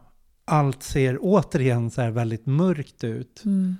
allt 0.46 0.84
ser 0.84 1.18
återigen 1.22 1.92
så 1.92 2.02
här 2.02 2.12
väldigt 2.12 2.46
mörkt 2.46 3.04
ut. 3.04 3.42
Mm. 3.46 3.76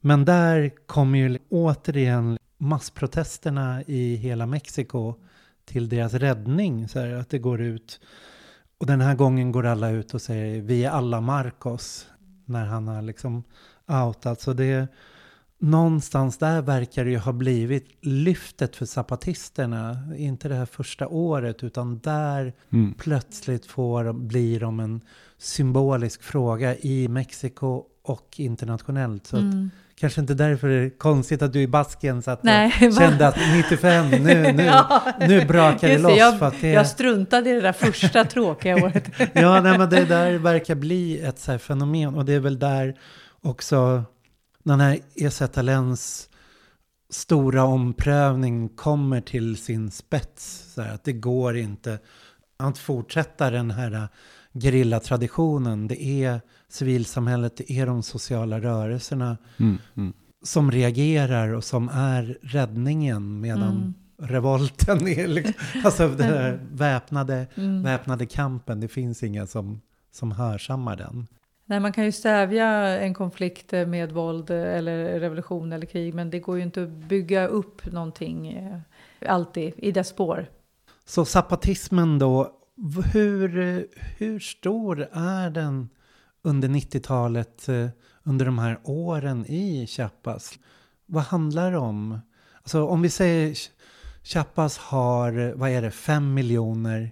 Men 0.00 0.24
där 0.24 0.70
kommer 0.86 1.18
ju 1.18 1.38
återigen 1.48 2.38
massprotesterna 2.58 3.82
i 3.86 4.14
hela 4.16 4.46
Mexiko 4.46 5.14
till 5.70 5.88
deras 5.88 6.14
räddning. 6.14 6.88
Så 6.88 6.98
här, 7.00 7.14
att 7.14 7.28
det 7.30 7.38
går 7.38 7.60
ut. 7.60 8.00
Och 8.78 8.86
den 8.86 9.00
här 9.00 9.14
gången 9.14 9.52
går 9.52 9.66
alla 9.66 9.90
ut 9.90 10.14
och 10.14 10.22
säger 10.22 10.60
vi 10.60 10.84
är 10.84 10.90
alla 10.90 11.20
Marcos. 11.20 12.06
När 12.44 12.66
han 12.66 12.88
har 12.88 13.02
liksom 13.02 13.44
outat. 13.88 14.40
Så 14.40 14.52
det, 14.52 14.88
någonstans 15.58 16.38
där 16.38 16.62
verkar 16.62 17.04
det 17.04 17.10
ju 17.10 17.18
ha 17.18 17.32
blivit 17.32 17.86
lyftet 18.00 18.76
för 18.76 18.86
zapatisterna. 18.86 19.98
Inte 20.16 20.48
det 20.48 20.54
här 20.54 20.66
första 20.66 21.08
året 21.08 21.64
utan 21.64 21.98
där 21.98 22.52
Mm. 22.72 22.94
plötsligt 22.98 23.66
får, 23.66 24.12
blir 24.12 24.60
de 24.60 24.80
en 24.80 25.00
symbolisk 25.38 26.22
fråga 26.22 26.76
i 26.76 27.08
Mexiko 27.08 27.84
och 28.10 28.34
internationellt. 28.40 29.26
Så 29.26 29.36
Mm. 29.36 29.70
kanske 29.94 30.20
inte 30.20 30.34
därför 30.34 30.68
det 30.68 30.74
är 30.74 30.98
konstigt 30.98 31.42
att 31.42 31.52
du 31.52 31.60
i 31.60 31.66
Basken 31.66 32.22
satt 32.22 32.38
och 32.38 32.44
Nej, 32.44 32.70
kände 32.98 33.28
att 33.28 33.36
95, 33.56 34.10
nu, 34.10 34.52
nu, 34.52 34.62
Ja, 34.64 35.02
nu 35.28 35.44
brakar 35.44 35.88
det 35.88 35.98
loss. 35.98 36.18
jag, 36.18 36.38
för 36.38 36.46
att 36.46 36.60
det, 36.60 36.68
jag 36.70 36.86
struntade 36.86 37.50
i 37.50 37.52
det 37.54 37.60
där 37.60 37.72
första 37.72 38.24
tråkiga 38.24 38.76
året. 38.84 39.10
Ja, 39.32 39.60
nej, 39.60 39.78
men 39.78 39.90
det 39.90 40.04
där 40.04 40.38
verkar 40.38 40.74
bli 40.74 41.20
ett 41.20 41.38
så 41.38 41.58
fenomen. 41.58 42.14
Och 42.14 42.24
det 42.24 42.32
är 42.32 42.40
väl 42.40 42.58
där 42.58 42.94
också 43.42 44.02
den 44.64 44.80
här 44.80 44.98
Esetalens 45.14 46.26
stora 47.12 47.64
omprövning 47.64 48.68
kommer 48.68 49.20
till 49.20 49.56
sin 49.56 49.90
spets. 49.90 50.72
Så 50.74 50.82
här, 50.82 50.94
att 50.94 51.04
det 51.04 51.12
går 51.12 51.56
inte 51.56 51.98
att 52.58 52.78
fortsätta 52.78 53.50
den 53.50 53.70
här 53.70 54.08
gerillatraditionen. 54.54 55.88
Det 55.88 56.02
är 56.02 56.40
civilsamhället, 56.72 57.56
det 57.56 57.72
är 57.72 57.86
de 57.86 58.02
sociala 58.02 58.60
rörelserna 58.60 59.38
Mm. 59.58 59.78
Mm. 59.96 60.12
som 60.42 60.70
reagerar 60.70 61.48
och 61.54 61.64
som 61.64 61.88
är 61.88 62.38
räddningen 62.42 63.40
medan 63.40 63.62
Mm. 63.76 63.94
revolten 64.18 65.08
är 65.08 65.26
liksom, 65.28 65.54
alltså 65.84 66.08
den 66.08 66.26
här 66.26 66.60
väpnade, 66.72 67.46
Mm. 67.54 67.82
väpnade 67.82 68.26
kampen, 68.26 68.80
det 68.80 68.88
finns 68.88 69.22
inga 69.22 69.46
som, 69.46 69.80
som 70.12 70.32
hörsammar 70.32 70.96
den. 70.96 71.26
Nej, 71.64 71.80
man 71.80 71.92
kan 71.92 72.04
ju 72.04 72.12
stävja 72.12 72.66
en 73.00 73.14
konflikt 73.14 73.72
med 73.72 74.12
våld 74.12 74.50
eller 74.50 75.20
revolution 75.20 75.72
eller 75.72 75.86
krig, 75.86 76.14
men 76.14 76.30
det 76.30 76.38
går 76.38 76.56
ju 76.56 76.62
inte 76.62 76.82
att 76.82 76.88
bygga 76.88 77.46
upp 77.46 77.92
någonting 77.92 78.48
eh, 78.52 78.78
alltid 79.32 79.72
i 79.76 79.92
dess 79.92 80.08
spår. 80.08 80.46
Så 81.04 81.24
zapatismen 81.24 82.18
då, 82.18 82.50
hur, 83.12 83.86
hur 84.18 84.38
stor 84.40 85.08
är 85.12 85.50
den 85.50 85.88
under 86.42 86.68
90-talet, 86.68 87.68
eh, 87.68 87.88
under 88.22 88.46
de 88.46 88.58
här 88.58 88.78
åren 88.84 89.46
i 89.48 89.86
Chiapas? 89.86 90.58
Vad 91.06 91.22
handlar 91.22 91.70
det 91.70 91.78
om? 91.78 92.18
Alltså 92.54 92.86
om 92.86 93.02
vi 93.02 93.10
säger 93.10 93.50
Ch- 93.54 93.70
Chiapas 94.22 94.78
har, 94.78 95.38
eh, 95.38 95.54
vad 95.54 95.70
är 95.70 95.82
det, 95.82 95.90
fem 95.90 96.34
miljoner 96.34 97.10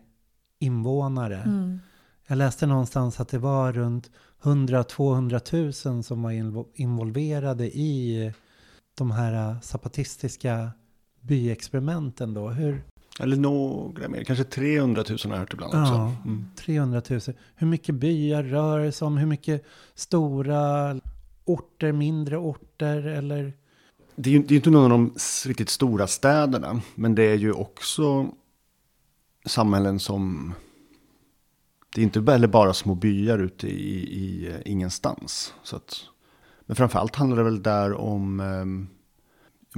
invånare. 0.58 1.36
Mm. 1.42 1.80
Jag 2.26 2.38
läste 2.38 2.66
någonstans 2.66 3.20
att 3.20 3.28
det 3.28 3.38
var 3.38 3.72
runt 3.72 4.10
100-200 4.42 5.88
000 5.92 6.02
som 6.02 6.22
var 6.22 6.30
invo- 6.32 6.66
involverade 6.74 7.66
i 7.66 8.32
de 8.98 9.10
här 9.10 9.50
eh, 9.50 9.60
zapatistiska 9.60 10.70
byexperimenten 11.20 12.34
då. 12.34 12.48
Hur, 12.48 12.82
Eller 13.18 13.36
några 13.36 14.08
mer, 14.08 14.24
kanske 14.24 14.44
300 14.44 15.04
000 15.08 15.18
har 15.24 15.30
jag 15.30 15.38
hört 15.38 15.52
ibland 15.52 15.74
också. 15.74 15.92
Ja. 15.92 16.16
Mm. 16.24 16.46
300 16.56 17.02
000. 17.10 17.20
Hur 17.56 17.66
mycket 17.66 17.94
byar 17.94 18.42
rör 18.42 18.78
det 18.78 18.92
sig 18.92 19.06
om? 19.06 19.16
Hur 19.16 19.26
mycket 19.26 19.64
stora 19.94 20.96
orter, 21.44 21.92
mindre 21.92 22.36
orter 22.36 23.06
eller? 23.06 23.52
Det 24.16 24.30
är 24.30 24.34
ju 24.34 24.42
det 24.42 24.54
är 24.54 24.56
inte 24.56 24.70
någon 24.70 24.82
av 24.82 24.90
de 24.90 25.14
riktigt 25.46 25.68
stora 25.68 26.06
städerna, 26.06 26.80
men 26.94 27.14
det 27.14 27.22
är 27.22 27.36
ju 27.36 27.52
också 27.52 28.26
samhällen 29.46 29.98
som... 29.98 30.54
Det 31.94 32.00
är 32.00 32.04
inte 32.04 32.32
heller 32.32 32.48
bara 32.48 32.74
små 32.74 32.94
byar 32.94 33.38
ute 33.38 33.68
i, 33.68 33.98
i 33.98 34.48
eh, 34.48 34.72
ingenstans. 34.72 35.54
Så 35.62 35.76
att, 35.76 36.00
men 36.66 36.76
framförallt 36.76 37.16
handlar 37.16 37.36
det 37.36 37.44
väl 37.44 37.62
där 37.62 37.94
om 37.94 38.40
eh, 38.40 38.98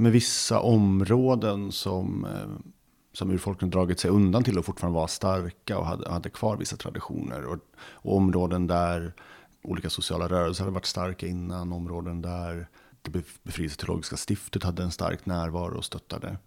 med 0.01 0.11
vissa 0.11 0.59
områden 0.59 1.71
som, 1.71 2.25
eh, 2.25 2.70
som 3.13 3.31
urfolken 3.31 3.69
dragit 3.69 3.99
sig 3.99 4.11
undan 4.11 4.43
till 4.43 4.57
och 4.57 4.65
fortfarande 4.65 4.99
var 4.99 5.07
starka 5.07 5.77
och 5.77 5.85
hade, 5.85 6.11
hade 6.11 6.29
kvar 6.29 6.57
vissa 6.57 6.77
traditioner. 6.77 7.45
Och, 7.45 7.59
och 7.91 8.15
områden 8.15 8.67
där 8.67 9.13
olika 9.63 9.89
sociala 9.89 10.27
rörelser 10.27 10.63
hade 10.63 10.73
varit 10.73 10.85
starka 10.85 11.27
innan, 11.27 11.73
områden 11.73 12.21
där 12.21 12.67
det 13.01 13.23
befrielseteologiska 13.43 14.15
stiftet 14.29 14.63
hade 14.63 14.83
en 14.83 14.91
stark 14.91 15.25
närvaro 15.25 15.77
och 15.77 15.85
stöttade. 15.85 16.37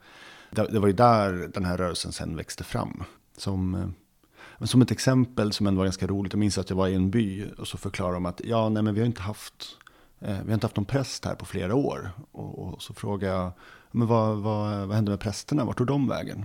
Det, 0.50 0.66
det 0.66 0.78
var 0.78 0.86
ju 0.86 0.92
där 0.92 1.32
den 1.54 1.64
här 1.64 1.76
rörelsen 1.76 2.12
sen 2.12 2.36
växte 2.36 2.64
fram. 2.64 3.04
Som, 3.36 3.74
eh, 3.74 4.66
som 4.66 4.82
ett 4.82 4.90
exempel 4.90 5.52
som 5.52 5.66
ändå 5.66 5.78
var 5.78 5.84
ganska 5.84 6.06
roligt, 6.06 6.32
jag 6.32 6.40
minns 6.40 6.58
att 6.58 6.70
jag 6.70 6.76
var 6.76 6.88
i 6.88 6.94
en 6.94 7.10
by 7.10 7.46
och 7.58 7.68
så 7.68 7.78
förklarade 7.78 8.16
de 8.16 8.26
att 8.26 8.40
ja, 8.44 8.68
nej, 8.68 8.82
men 8.82 8.94
vi 8.94 9.00
har 9.00 9.06
inte 9.06 9.22
haft, 9.22 9.78
eh, 10.20 10.38
vi 10.42 10.46
har 10.46 10.54
inte 10.54 10.66
haft 10.66 10.76
någon 10.76 10.84
präst 10.84 11.24
här 11.24 11.34
på 11.34 11.44
flera 11.44 11.74
år. 11.74 12.10
Och, 12.32 12.58
och 12.58 12.82
så 12.82 12.94
frågade 12.94 13.32
jag, 13.32 13.52
men 13.94 14.06
vad, 14.08 14.36
vad, 14.38 14.86
vad 14.86 14.96
hände 14.96 15.10
med 15.10 15.20
prästerna, 15.20 15.64
vart 15.64 15.78
tog 15.78 15.86
de 15.86 16.08
vägen? 16.08 16.38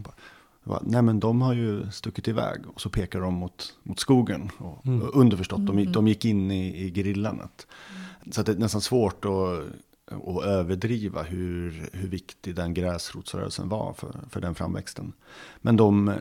Jag 0.64 0.70
bara, 0.70 0.82
nej 0.86 1.02
men 1.02 1.20
de 1.20 1.41
har 1.41 1.54
ju 1.54 1.91
stuckit 1.91 2.28
iväg 2.28 2.62
och 2.74 2.82
så 2.82 2.89
pekar 2.89 3.22
de 3.22 3.34
mot, 3.34 3.74
mot 3.84 4.00
skogen. 4.00 4.50
Och, 4.58 4.86
Mm. 4.86 5.02
och 5.02 5.16
underförstått, 5.16 5.66
de, 5.68 5.80
gick- 5.80 5.93
de 5.93 6.08
gick 6.08 6.26
in 6.26 6.52
i, 6.52 6.82
i 6.86 6.91
gerillan. 6.93 7.41
Att- 7.41 7.68
Så 8.32 8.39
att 8.41 8.45
det 8.47 8.52
är 8.52 8.58
nästan 8.58 8.82
svårt 8.82 9.26
att, 9.26 9.60
att 10.28 10.43
överdriva 10.45 11.24
hur, 11.24 11.89
hur 11.93 12.08
viktig 12.10 12.56
den 12.56 12.74
gräsrotsrörelsen 12.74 13.70
var 13.70 13.93
för, 13.93 14.16
för 14.30 14.41
den 14.41 14.56
framväxten. 14.56 15.14
Men 15.62 15.78
de, 15.78 16.14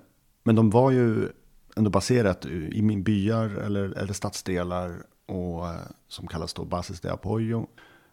men 0.45 0.55
de 0.55 0.71
var 0.71 0.91
ju 0.91 1.29
ändå 1.77 1.91
baserat 1.91 2.47
i 2.47 2.83
min 2.83 3.03
byar 3.03 3.49
eller, 3.49 3.91
eller 3.99 4.13
stadsdelar 4.13 5.03
och, 5.27 5.69
eh, 5.69 5.75
som 6.09 6.27
kallas 6.27 6.55
då 6.55 6.65
basis 6.65 7.01
de 7.01 7.09
apoyo, 7.09 7.67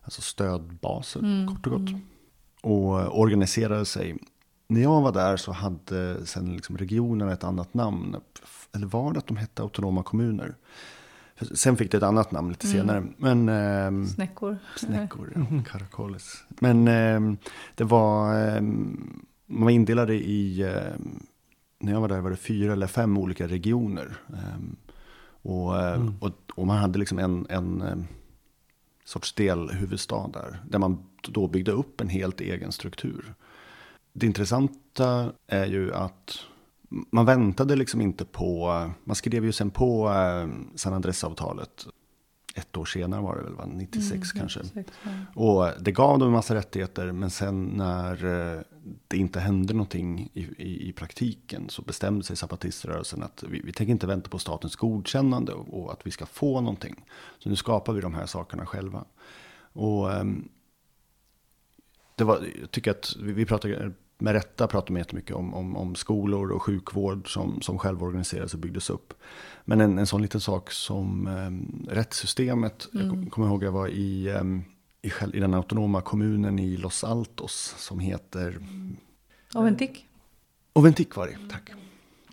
alltså 0.04 0.22
stödbaser 0.22 1.20
Mm, 1.20 1.48
kort 1.56 1.68
och 1.68 1.72
gott. 1.82 1.90
Och 2.66 3.02
eh, 3.02 3.20
organiserade 3.20 3.86
sig. 3.86 4.18
När 4.68 4.82
jag 4.82 5.02
var 5.02 5.12
där 5.12 5.38
så 5.38 5.52
hade 5.52 6.26
sen 6.26 6.54
liksom 6.54 6.78
regionen 6.78 7.30
ett 7.30 7.44
annat 7.44 7.74
namn. 7.74 8.16
Eller 8.76 8.88
var 8.88 9.14
det 9.14 9.20
att 9.20 9.28
de 9.28 9.38
hette 9.38 9.62
autonoma 9.62 10.04
kommuner? 10.04 10.56
Sen 11.56 11.78
fick 11.78 11.92
det 11.92 11.98
ett 11.98 12.04
annat 12.04 12.32
namn 12.32 12.50
lite 12.50 12.68
Mm. 12.68 12.78
senare. 12.80 13.06
Men 13.18 13.50
ehm, 13.50 14.08
Snäckor. 14.08 14.58
Snäckor, 14.78 15.32
ja. 15.36 15.64
Caracoles. 15.72 16.44
Men 16.48 16.88
ehm, 16.88 17.38
det 17.76 17.84
var, 17.84 18.36
ehm, 18.48 19.20
man 19.46 19.64
var 19.64 19.72
indelade 19.72 20.14
i, 20.16 20.64
ehm, 20.64 21.20
när 21.80 21.92
jag 21.92 22.02
var 22.02 22.08
där 22.08 22.20
var 22.22 22.30
det 22.30 22.36
fyra 22.38 22.74
eller 22.74 22.88
fem 22.88 23.18
olika 23.18 23.48
regioner. 23.48 24.18
Ehm, 24.30 24.76
och, 25.42 25.80
ehm, 25.82 26.02
Mm. 26.02 26.14
och, 26.20 26.32
och 26.56 26.68
man 26.68 26.78
hade 26.78 27.00
liksom 27.00 27.20
en, 27.20 27.46
en 27.50 27.82
ehm, 27.82 28.04
sorts 29.06 29.34
delhuvudstad 29.34 30.28
där. 30.34 30.60
Där 30.70 30.80
man 30.80 30.98
då 31.32 31.48
byggde 31.48 31.72
upp 31.72 32.02
en 32.02 32.10
helt 32.10 32.42
egen 32.42 32.72
struktur. 32.72 33.34
Det 34.14 34.26
intressanta 34.26 35.32
är 35.48 35.66
ju 35.66 35.94
att 35.94 36.40
man 36.90 37.26
väntade 37.26 37.76
liksom 37.76 38.02
inte 38.02 38.26
på, 38.26 38.68
man 39.04 39.16
skrev 39.16 39.46
ju 39.46 39.52
sen 39.52 39.70
på 39.70 40.10
eh, 40.10 40.76
San 40.76 40.94
Andres-avtalet. 40.94 41.88
Ett 42.56 42.78
år 42.78 42.86
senare 42.86 43.22
var 43.22 43.36
det 43.36 43.44
väl, 43.44 43.54
va? 43.54 43.66
96 43.66 44.12
Mm, 44.12 44.40
kanske. 44.40 44.60
96, 44.60 44.92
ja. 45.04 45.42
Och 45.42 45.84
det 45.84 45.92
gav 45.92 46.20
dem 46.20 46.28
en 46.28 46.34
massa 46.34 46.56
rättigheter, 46.56 47.12
men 47.12 47.30
sen 47.30 47.66
när 47.66 48.26
eh, 48.26 48.62
det 49.08 49.18
inte 49.18 49.40
hände 49.40 49.74
någonting 49.74 50.30
i, 50.34 50.42
i, 50.42 50.90
i 50.90 50.94
praktiken 50.94 51.70
så 51.70 51.82
bestämde 51.82 52.24
sig 52.26 52.36
zapatiströrelsen 52.36 53.24
att 53.24 53.44
vi, 53.50 53.62
vi 53.64 53.74
tänker 53.74 53.92
inte 53.92 54.08
vänta 54.08 54.30
på 54.30 54.40
statens 54.40 54.76
godkännande 54.76 55.54
och, 55.54 55.84
och 55.84 55.92
att 55.92 56.08
vi 56.08 56.12
ska 56.12 56.26
få 56.26 56.62
någonting. 56.62 57.06
Så 57.40 57.50
nu 57.50 57.56
skapar 57.56 57.94
vi 57.94 58.02
de 58.02 58.14
här 58.14 58.26
sakerna 58.26 58.66
själva. 58.66 59.06
Och 59.74 60.14
ehm, 60.14 60.50
det 62.16 62.24
var, 62.24 62.48
jag 62.62 62.72
tycker 62.72 62.92
att 62.92 63.16
vi, 63.22 63.46
pratar, 63.46 63.94
med 64.18 64.34
rätta 64.34 64.68
pratar 64.68 64.92
man 64.94 65.00
jättemycket 65.00 65.36
om, 65.36 65.54
om, 65.54 65.78
om 65.78 65.96
skolor 65.96 66.52
och 66.52 66.64
sjukvård 66.64 67.34
som, 67.34 67.62
som 67.62 67.80
självorganiserades 67.80 68.54
och 68.54 68.60
byggdes 68.60 68.90
upp. 68.90 69.14
Men 69.66 69.82
en, 69.82 69.98
en 70.00 70.08
sån 70.08 70.22
liten 70.22 70.42
sak 70.42 70.72
som 70.72 71.28
um, 71.28 71.86
rättssystemet, 71.90 72.88
jag 72.92 73.10
kom- 73.10 73.30
kommer 73.30 73.48
ihåg 73.48 73.64
jag 73.64 73.72
var 73.72 73.88
i, 73.88 74.30
ehm, 74.30 74.64
i, 75.02 75.12
i 75.34 75.40
den 75.40 75.54
autonoma 75.54 76.02
kommunen 76.02 76.60
i 76.60 76.78
Los 76.78 77.04
Altos 77.04 77.76
som 77.78 78.00
heter 78.00 78.60
Oventik. 79.54 80.08
Oventik 80.74 81.16
var 81.16 81.28
det, 81.28 81.38
tack. 81.52 81.72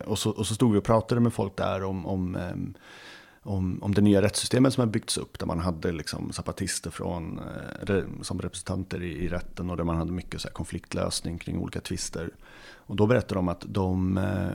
Och 0.05 0.19
så, 0.19 0.29
och 0.29 0.47
så 0.47 0.55
stod 0.55 0.73
vi 0.73 0.79
och 0.79 0.83
pratade 0.83 1.21
med 1.21 1.33
folk 1.33 1.57
där 1.57 1.83
om, 1.83 2.05
om, 2.05 2.35
ehm, 2.35 2.73
om, 3.43 3.83
om 3.83 3.93
det 3.93 4.01
nya 4.01 4.21
rättssystemet 4.21 4.73
som 4.73 4.81
har 4.81 4.87
byggts 4.87 5.17
upp. 5.17 5.39
Där 5.39 5.45
man 5.45 5.59
hade 5.59 5.91
liksom 5.91 6.31
zapatister 6.31 6.89
från, 6.89 7.39
eh, 7.87 8.03
som 8.21 8.41
representanter 8.41 9.03
i, 9.03 9.11
i 9.11 9.27
rätten 9.27 9.69
och 9.69 9.77
där 9.77 9.83
man 9.83 9.95
hade 9.95 10.11
mycket 10.11 10.41
så 10.41 10.49
konfliktlösning 10.49 11.37
kring 11.37 11.57
olika 11.57 11.81
tvister. 11.81 12.29
Och 12.75 12.95
då 12.95 13.07
berättade 13.07 13.35
de 13.35 13.47
att 13.47 13.65
de 13.67 14.17
eh, 14.17 14.49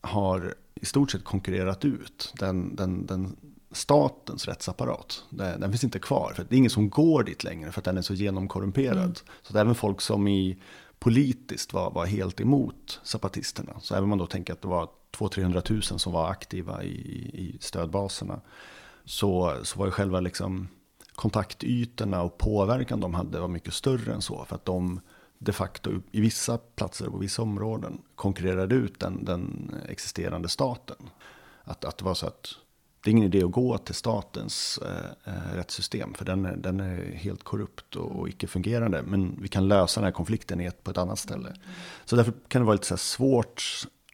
har 0.00 0.54
i 0.74 0.86
stort 0.86 1.10
sett 1.10 1.24
konkurrerat 1.24 1.84
ut 1.84 2.34
den, 2.38 2.76
den, 2.76 3.06
den 3.06 3.36
statens 3.70 4.46
rättsapparat. 4.46 5.24
Den, 5.30 5.60
den 5.60 5.70
finns 5.70 5.84
inte 5.84 5.98
kvar, 5.98 6.32
för 6.36 6.46
det 6.48 6.54
är 6.54 6.58
ingen 6.58 6.70
som 6.70 6.90
går 6.90 7.22
dit 7.22 7.44
längre 7.44 7.72
för 7.72 7.80
att 7.80 7.84
den 7.84 7.98
är 7.98 8.02
så 8.02 8.14
genomkorrumperad. 8.14 8.98
Mm. 8.98 9.14
Så 9.42 9.52
att 9.52 9.56
även 9.56 9.74
folk 9.74 10.00
som 10.00 10.28
i 10.28 10.58
politiskt 10.98 11.72
var, 11.72 11.90
var 11.90 12.06
helt 12.06 12.40
emot 12.40 13.00
zapatisterna. 13.02 13.72
Så 13.80 13.94
även 13.94 14.02
om 14.02 14.08
man 14.08 14.18
då 14.18 14.26
tänker 14.26 14.52
att 14.52 14.62
det 14.62 14.68
var 14.68 14.88
200-300 15.16 15.72
000 15.72 15.82
som 15.82 16.12
var 16.12 16.30
aktiva 16.30 16.82
i, 16.82 16.88
i 17.34 17.58
stödbaserna. 17.60 18.40
Så, 19.04 19.56
så 19.62 19.78
var 19.78 19.86
ju 19.86 19.92
själva 19.92 20.20
liksom 20.20 20.68
kontaktytorna 21.14 22.22
och 22.22 22.38
påverkan 22.38 23.00
de 23.00 23.14
hade 23.14 23.40
var 23.40 23.48
mycket 23.48 23.74
större 23.74 24.14
än 24.14 24.22
så. 24.22 24.44
För 24.44 24.54
att 24.54 24.64
de 24.64 25.00
de 25.38 25.52
facto 25.52 25.90
i 26.10 26.20
vissa 26.20 26.58
platser 26.58 27.14
och 27.14 27.22
vissa 27.22 27.42
områden 27.42 28.02
konkurrerade 28.14 28.74
ut 28.74 29.00
den, 29.00 29.24
den 29.24 29.74
existerande 29.88 30.48
staten. 30.48 30.96
Att, 31.64 31.84
att 31.84 31.98
det 31.98 32.04
var 32.04 32.14
så 32.14 32.26
att 32.26 32.48
det 33.04 33.10
är 33.10 33.12
ingen 33.12 33.24
idé 33.24 33.44
att 33.44 33.52
gå 33.52 33.78
till 33.78 33.94
statens 33.94 34.78
eh, 34.84 35.32
eh 35.34 35.54
rättssystem. 35.54 36.14
För 36.14 36.24
den 36.24 36.44
är, 36.44 36.56
den 36.56 36.80
är 36.80 37.12
helt 37.14 37.42
korrupt 37.42 37.96
och, 37.96 38.20
och 38.20 38.28
icke-fungerande. 38.28 39.02
Men 39.02 39.38
vi 39.40 39.48
kan 39.48 39.68
lösa 39.68 40.00
den 40.00 40.04
här 40.04 40.12
konflikten 40.12 40.72
på 40.82 40.90
ett 40.90 40.98
annat 40.98 41.18
ställe. 41.18 41.56
Så 42.04 42.16
därför 42.16 42.32
kan 42.48 42.62
det 42.62 42.66
vara 42.66 42.74
lite 42.74 42.86
så 42.86 42.96
svårt 42.96 43.62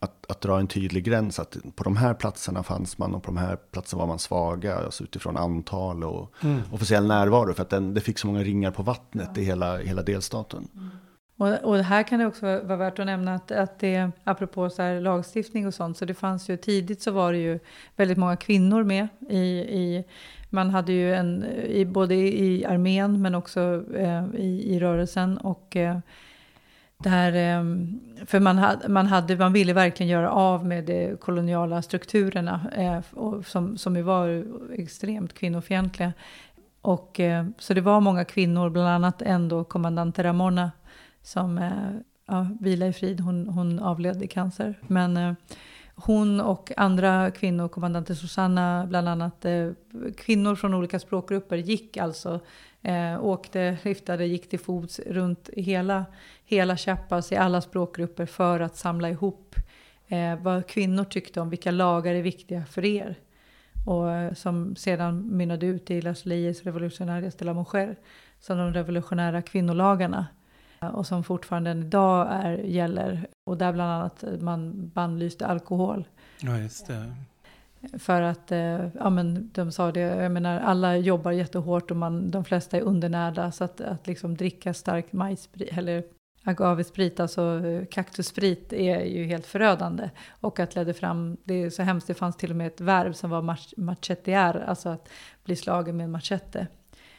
att, 0.05 0.30
att 0.30 0.40
dra 0.40 0.59
en 0.59 0.66
tydlig 0.66 1.05
gräns. 1.05 1.38
Att 1.38 1.57
på 1.76 1.84
de 1.84 1.96
här 1.96 2.14
platserna 2.14 2.62
fanns 2.62 2.98
man 2.98 3.14
och 3.14 3.22
på 3.22 3.26
de 3.26 3.36
här 3.36 3.57
platserna 3.57 4.00
var 4.00 4.07
man 4.07 4.18
svaga. 4.18 4.76
Alltså 4.76 5.05
utifrån 5.05 5.36
antal 5.36 6.05
och 6.05 6.32
mm. 6.42 6.61
officiell 6.72 7.07
närvaro. 7.07 7.55
För 7.55 7.62
att 7.62 7.70
den, 7.70 7.94
det 7.94 8.00
fick 8.00 8.18
så 8.18 8.26
många 8.26 8.42
ringar 8.42 8.70
på 8.70 8.82
vattnet 8.82 9.30
ja. 9.34 9.42
i 9.42 9.44
hela, 9.44 9.78
hela 9.78 10.02
delstaten. 10.02 10.68
Mm. 10.74 10.90
Och, 11.36 11.70
och 11.70 11.76
här 11.76 12.02
kan 12.02 12.18
det 12.18 12.26
också 12.26 12.46
vara 12.46 12.76
värt 12.76 12.98
att 12.98 13.07
nämna 13.07 13.34
att, 13.34 13.50
att 13.50 13.78
det, 13.78 14.11
apropå 14.24 14.70
så 14.70 14.82
här 14.82 15.00
lagstiftning 15.00 15.66
och 15.66 15.74
sånt, 15.74 15.96
så 15.96 16.05
det 16.05 16.14
fanns 16.14 16.48
ju 16.48 16.57
tidigt 16.57 17.02
så 17.02 17.11
var 17.11 17.32
det 17.32 17.38
ju 17.38 17.59
väldigt 17.96 18.18
många 18.18 18.36
kvinnor 18.36 18.84
med 18.84 19.09
i, 19.28 19.38
i 19.59 20.05
man 20.50 20.70
hade 20.70 20.92
ju 20.92 21.14
en, 21.14 21.44
i, 21.64 21.84
både 21.84 22.14
i 22.14 22.64
armén 22.64 23.22
men 23.22 23.34
också 23.34 23.84
eh, 23.96 24.24
i, 24.34 24.74
i 24.74 24.80
rörelsen. 24.80 25.38
Och 25.38 25.76
eh, 25.76 25.98
där, 26.99 27.32
ehm, 27.32 28.01
för 28.26 28.40
man, 28.40 28.59
hade, 28.59 28.88
man, 28.88 29.07
hade, 29.07 29.36
man 29.36 29.53
ville 29.53 29.72
verkligen 29.72 30.11
göra 30.11 30.30
av 30.30 30.66
med 30.66 30.84
de 30.84 31.16
koloniala 31.16 31.82
strukturerna 31.82 32.61
eh, 32.76 33.01
som, 33.45 33.78
som 33.78 33.97
ju 33.97 34.03
var 34.03 34.45
extremt 34.72 35.34
kvinnofientliga. 35.34 36.12
Och, 36.80 37.20
eh, 37.20 37.47
så 37.59 37.74
det 37.74 37.80
var 37.80 38.01
många 38.01 38.24
kvinnor, 38.24 38.70
bland 38.70 38.88
annat 38.88 39.22
en 39.22 39.49
då, 39.49 39.64
kommandant 39.64 40.18
Ramona 40.18 40.70
som 41.22 41.59
eh, 41.59 41.70
ja, 42.26 42.47
vila 42.61 42.86
i 42.86 42.92
frid, 42.92 43.20
hon, 43.20 43.49
hon 43.49 43.78
avled 43.78 44.22
i 44.22 44.26
cancer. 44.26 44.74
Men 44.80 45.36
hon 45.95 46.40
och 46.40 46.72
andra 46.76 47.30
kvinnor, 47.30 47.68
kommandanten 47.68 48.16
Susanna 48.16 48.86
bland 48.88 49.09
annat, 49.09 49.47
kvinnor 50.16 50.55
från 50.55 50.74
olika 50.74 50.99
språkgrupper 50.99 51.57
gick 51.57 51.97
alltså, 51.97 52.40
eh, 52.85 53.24
åkte, 53.24 53.78
skiftade, 53.82 54.26
gick 54.26 54.49
till 54.49 54.59
fots 54.59 55.01
runt 55.07 55.51
hela, 55.57 56.05
hela 56.45 56.76
Chiapas 56.76 57.32
i 57.32 57.37
alla 57.37 57.61
språkgrupper 57.61 58.26
för 58.26 58.61
att 58.61 58.76
samla 58.76 59.11
ihop 59.11 59.57
eh, 60.09 60.37
vad 60.37 60.66
kvinnor 60.66 61.05
tyckte 61.05 61.41
om 61.41 61.51
vilka 61.51 61.70
lagar 61.70 62.14
är 62.14 62.22
viktiga 62.22 62.64
för 62.64 62.85
er. 62.85 63.18
Och 63.87 64.12
eh, 64.12 64.32
som 64.35 64.76
sedan 64.76 65.37
mynnade 65.37 65.66
ut 65.66 65.91
i 65.91 66.03
Las 66.03 66.26
Leyes 66.26 66.62
Revolutionarias 66.62 67.35
de 67.35 67.45
la 67.45 67.55
Mujer, 67.55 67.97
som 68.41 68.59
de 68.59 68.72
revolutionära 68.72 69.43
kvinnolagarna 69.43 70.26
eh, 70.82 70.89
och 70.89 71.07
som 71.07 71.24
fortfarande 71.24 71.70
idag 71.70 72.28
är, 72.30 72.59
gäller. 72.59 73.26
Och 73.47 73.57
där 73.57 73.72
bland 73.72 73.93
annat 73.93 74.24
man 74.41 74.89
bannlyste 74.89 75.47
alkohol. 75.47 76.05
Ja, 76.41 76.59
just 76.59 76.87
det. 76.87 77.14
För 77.99 78.22
att, 78.22 78.53
eh, 78.53 78.89
ja 78.95 79.11
men 79.11 79.51
de 79.53 79.72
sa 79.72 79.93
det, 79.93 80.01
jag 80.01 80.32
menar 80.32 80.61
alla 80.61 80.97
jobbar 80.97 81.32
jättehårt 81.32 81.91
och 81.91 81.97
man, 81.97 82.30
de 82.30 82.45
flesta 82.45 82.76
är 82.76 82.80
undernärda. 82.80 83.53
Så 83.53 83.64
att, 83.64 83.80
att 83.80 84.07
liksom 84.07 84.37
dricka 84.37 84.74
stark 84.74 85.12
majssprit, 85.12 85.78
eller 85.78 86.05
agavesprit, 86.45 87.20
alltså 87.20 87.66
eh, 87.66 87.87
kaktussprit, 87.87 88.72
är 88.72 89.01
ju 89.05 89.24
helt 89.24 89.47
förödande. 89.47 90.11
Och 90.41 90.61
att 90.61 90.74
ledde 90.74 90.95
fram, 90.95 91.37
det 91.45 91.55
är 91.62 91.70
så 91.70 91.82
hemskt, 91.82 92.07
det 92.07 92.14
fanns 92.14 92.37
till 92.37 92.51
och 92.51 92.57
med 92.57 92.66
ett 92.66 92.80
verb 92.80 93.14
som 93.14 93.30
var 93.30 93.57
machetier, 93.76 94.64
alltså 94.66 94.89
att 94.89 95.09
bli 95.45 95.57
slagen 95.57 95.97
med 95.97 96.05
en 96.05 96.11
machete. 96.11 96.66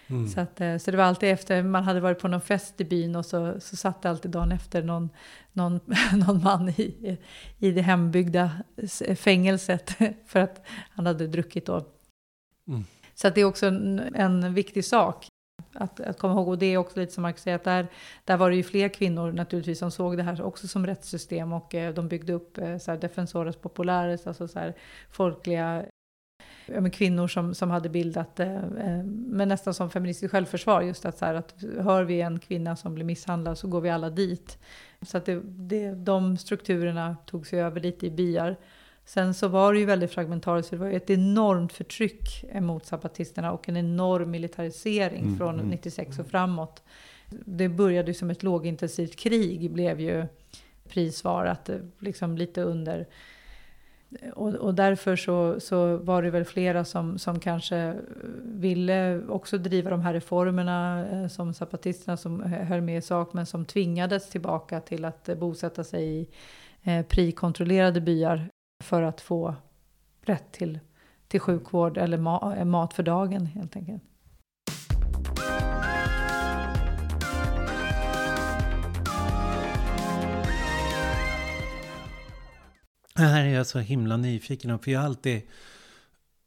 Mm. 0.08 0.28
Så, 0.28 0.42
att, 0.42 0.62
eh, 0.62 0.78
så 0.78 0.92
det 0.92 0.98
var 0.98 1.04
alltid 1.04 1.30
efter, 1.30 1.64
man 1.64 1.84
hade 1.84 2.00
varit 2.00 2.20
på 2.20 2.28
någon 2.28 2.42
fest 2.42 2.82
i 2.82 2.86
byn 2.86 3.16
och 3.16 3.26
så, 3.26 3.60
så 3.60 3.76
satt 3.76 4.02
det 4.02 4.10
alltid 4.10 4.32
dagen 4.32 4.52
efter 4.52 4.84
någon, 4.84 5.10
någon, 5.54 5.80
någon 6.28 6.44
man 6.44 6.70
i, 6.70 7.18
i 7.60 7.72
det 7.72 7.82
hembyggda 7.82 8.52
fängelset 9.16 9.98
för 10.26 10.40
att 10.40 10.66
han 10.96 11.06
hade 11.06 11.28
druckit 11.28 11.66
då. 11.66 11.86
Mm. 12.68 12.84
Så 13.14 13.28
att 13.28 13.36
det 13.36 13.42
är 13.42 13.46
också 13.46 13.66
en, 13.66 14.00
en 14.16 14.54
viktig 14.54 14.86
sak 14.86 15.28
att, 15.74 16.00
att 16.00 16.20
komma 16.20 16.34
ihåg. 16.34 16.48
Och 16.48 16.58
det 16.58 16.66
är 16.66 16.78
också 16.78 17.00
lite 17.00 17.14
som 17.14 17.22
Marcus 17.22 17.42
säger, 17.42 17.56
att 17.56 17.64
där, 17.64 17.88
där 18.26 18.38
var 18.38 18.50
det 18.50 18.56
ju 18.56 18.64
fler 18.64 18.90
kvinnor 18.90 19.32
naturligtvis 19.32 19.80
som 19.80 19.92
såg 19.92 20.18
det 20.18 20.24
här 20.24 20.42
också 20.42 20.68
som 20.68 20.86
rättssystem 20.86 21.54
och 21.54 21.76
eh, 21.76 21.94
de 21.94 22.08
byggde 22.08 22.34
upp 22.34 22.58
eh, 22.58 22.78
så 22.78 22.92
här, 22.92 22.98
defensores 22.98 23.56
populares, 23.56 24.28
alltså 24.28 24.48
så 24.48 24.60
här, 24.60 24.74
folkliga 25.10 25.86
kvinnor 26.94 27.28
som, 27.28 27.56
som 27.56 27.70
hade 27.70 27.90
bildat, 27.90 28.40
eh, 28.40 28.56
eh, 28.56 29.04
men 29.06 29.48
nästan 29.48 29.74
som 29.74 29.90
feministiskt 29.90 30.32
självförsvar, 30.32 30.82
just 30.82 31.06
att, 31.06 31.18
så 31.18 31.26
här, 31.26 31.34
att 31.34 31.56
hör 31.80 32.04
vi 32.04 32.22
en 32.22 32.40
kvinna 32.40 32.76
som 32.76 32.96
blir 32.96 33.06
misshandlad 33.06 33.58
så 33.58 33.68
går 33.68 33.82
vi 33.82 33.90
alla 33.90 34.10
dit. 34.10 34.58
Så 35.02 35.18
att 35.18 35.26
det, 35.26 35.42
det, 35.46 35.92
de 35.92 36.38
strukturerna 36.38 37.18
tog 37.26 37.48
sig 37.48 37.62
över 37.62 37.82
lite 37.82 38.08
i 38.08 38.12
byar. 38.12 38.56
Sen 39.06 39.34
så 39.34 39.48
var 39.48 39.74
det 39.74 39.80
ju 39.80 39.86
väldigt 39.86 40.12
fragmentariskt, 40.12 40.70
för 40.70 40.78
det 40.78 40.84
var 40.84 40.90
ju 40.90 40.96
ett 40.96 41.10
enormt 41.10 41.74
förtryck 41.74 42.46
mot 42.62 42.86
zapatisterna 42.86 43.52
och 43.52 43.70
en 43.70 43.78
enorm 43.78 44.32
militarisering 44.32 45.24
mm, 45.24 45.38
från 45.38 45.56
mm. 45.56 45.68
96 45.68 46.20
och 46.20 46.28
framåt. 46.28 46.84
Det 47.30 47.70
började 47.70 48.08
ju 48.08 48.14
som 48.14 48.30
ett 48.30 48.44
lågintensivt 48.44 49.16
krig, 49.16 49.72
blev 49.72 50.00
ju 50.00 50.26
prisvarat 50.90 51.70
liksom 52.00 52.38
lite 52.38 52.62
under 52.62 53.08
och, 54.34 54.54
och, 54.54 54.76
därför 54.76 55.16
så, 55.16 55.60
så 55.60 55.98
var 55.98 56.22
det 56.22 56.30
väl 56.30 56.46
flera 56.46 56.86
som, 56.86 57.20
som 57.20 57.40
kanske 57.40 57.96
ville 58.44 59.22
också 59.28 59.58
driva 59.58 59.90
de 59.90 60.02
här 60.02 60.14
reformerna 60.14 61.08
eh, 61.08 61.28
som 61.28 61.54
zapatisterna 61.54 62.18
som 62.18 62.42
höll 62.44 62.82
med 62.82 62.98
i 62.98 63.02
sak 63.02 63.34
men 63.34 63.46
som 63.46 63.66
tvingades 63.66 64.30
tillbaka 64.30 64.80
till 64.80 65.06
att 65.06 65.30
bosätta 65.40 65.84
sig 65.84 66.04
i 66.04 66.28
eh, 66.84 67.06
prikontrollerade 67.06 68.02
byar 68.02 68.50
för 68.84 69.02
att 69.02 69.22
få 69.22 69.56
rätt 70.22 70.52
till, 70.52 70.80
till 71.28 71.40
sjukvård 71.40 71.98
eller 71.98 72.18
ma 72.18 72.66
mat 72.66 72.94
för 72.94 73.04
dagen 73.04 73.46
helt 73.46 73.76
enkelt. 73.76 74.04
Det 83.16 83.22
här 83.24 83.46
är 83.46 83.54
jag 83.54 83.68
så 83.68 83.80
himla 83.80 84.18
nyfiken 84.18 84.78
på, 84.78 84.84
för 84.84 84.92
jag 84.92 85.00
har 85.00 85.06
alltid 85.06 85.42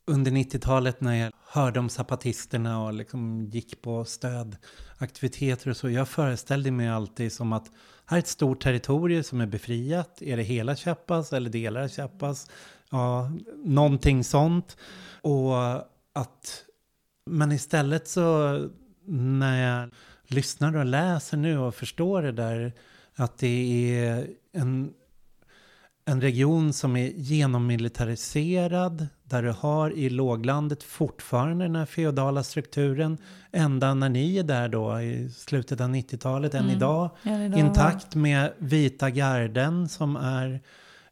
under 0.07 0.31
90-talet 0.31 1.01
när 1.01 1.15
jag 1.15 1.33
hörde 1.47 1.81
om 1.81 1.89
zapatisterna 1.89 2.85
och 2.85 2.93
liksom 2.93 3.45
gick 3.45 3.83
på 3.83 4.05
stödaktiviteter 4.05 5.71
och 5.71 5.77
så, 5.77 5.91
jag 5.91 6.09
föreställde 6.09 6.71
mig 6.71 6.89
alltid 6.89 7.33
som 7.33 7.53
att 7.53 7.71
här 8.07 8.17
är 8.17 8.19
ett 8.19 8.29
stort 8.29 8.63
territorium 8.63 9.23
som 9.23 9.41
är 9.41 9.47
befriat. 9.47 10.23
Är 10.23 10.37
det 10.37 10.43
hela 10.43 10.77
Chiapas 10.77 11.33
eller 11.33 11.51
delar 11.51 11.83
av 11.83 11.89
Chiapas? 11.89 12.51
Ja, 12.91 13.31
någonting 13.57 14.25
sånt. 14.25 14.77
Och 15.23 15.75
att, 16.13 16.65
men 17.27 17.53
istället 17.53 18.09
så 18.09 18.69
när 19.05 19.71
jag 19.71 19.91
lyssnar 20.27 20.77
och 20.77 20.87
läser 20.87 21.37
nu 21.37 21.59
och 21.59 21.75
förstår 21.75 22.23
det 22.23 22.33
där, 22.33 22.73
att 23.15 23.39
det 23.39 23.97
är 23.99 24.27
en 24.53 24.93
en 26.09 26.21
region 26.21 26.73
som 26.73 26.97
är 26.97 27.09
genommilitariserad, 27.09 29.07
där 29.25 29.43
du 29.43 29.51
har 29.51 29.91
i 29.91 30.11
låglandet 30.11 30.83
fortfarande 30.83 31.65
den 31.65 31.77
här 31.77 31.87
feodala 31.87 32.43
strukturen, 32.43 33.19
ända 33.53 33.95
när 33.95 34.09
ni 34.09 34.37
är 34.37 34.43
där 34.43 34.69
då 34.69 35.01
i 35.01 35.31
slutet 35.31 35.81
av 35.81 35.89
90-talet, 35.89 36.55
än 36.55 36.65
mm. 36.65 36.77
idag, 36.77 37.11
idag, 37.23 37.59
intakt 37.59 38.15
med 38.15 38.53
vita 38.59 39.11
garden 39.11 39.89
som 39.89 40.17
är, 40.17 40.61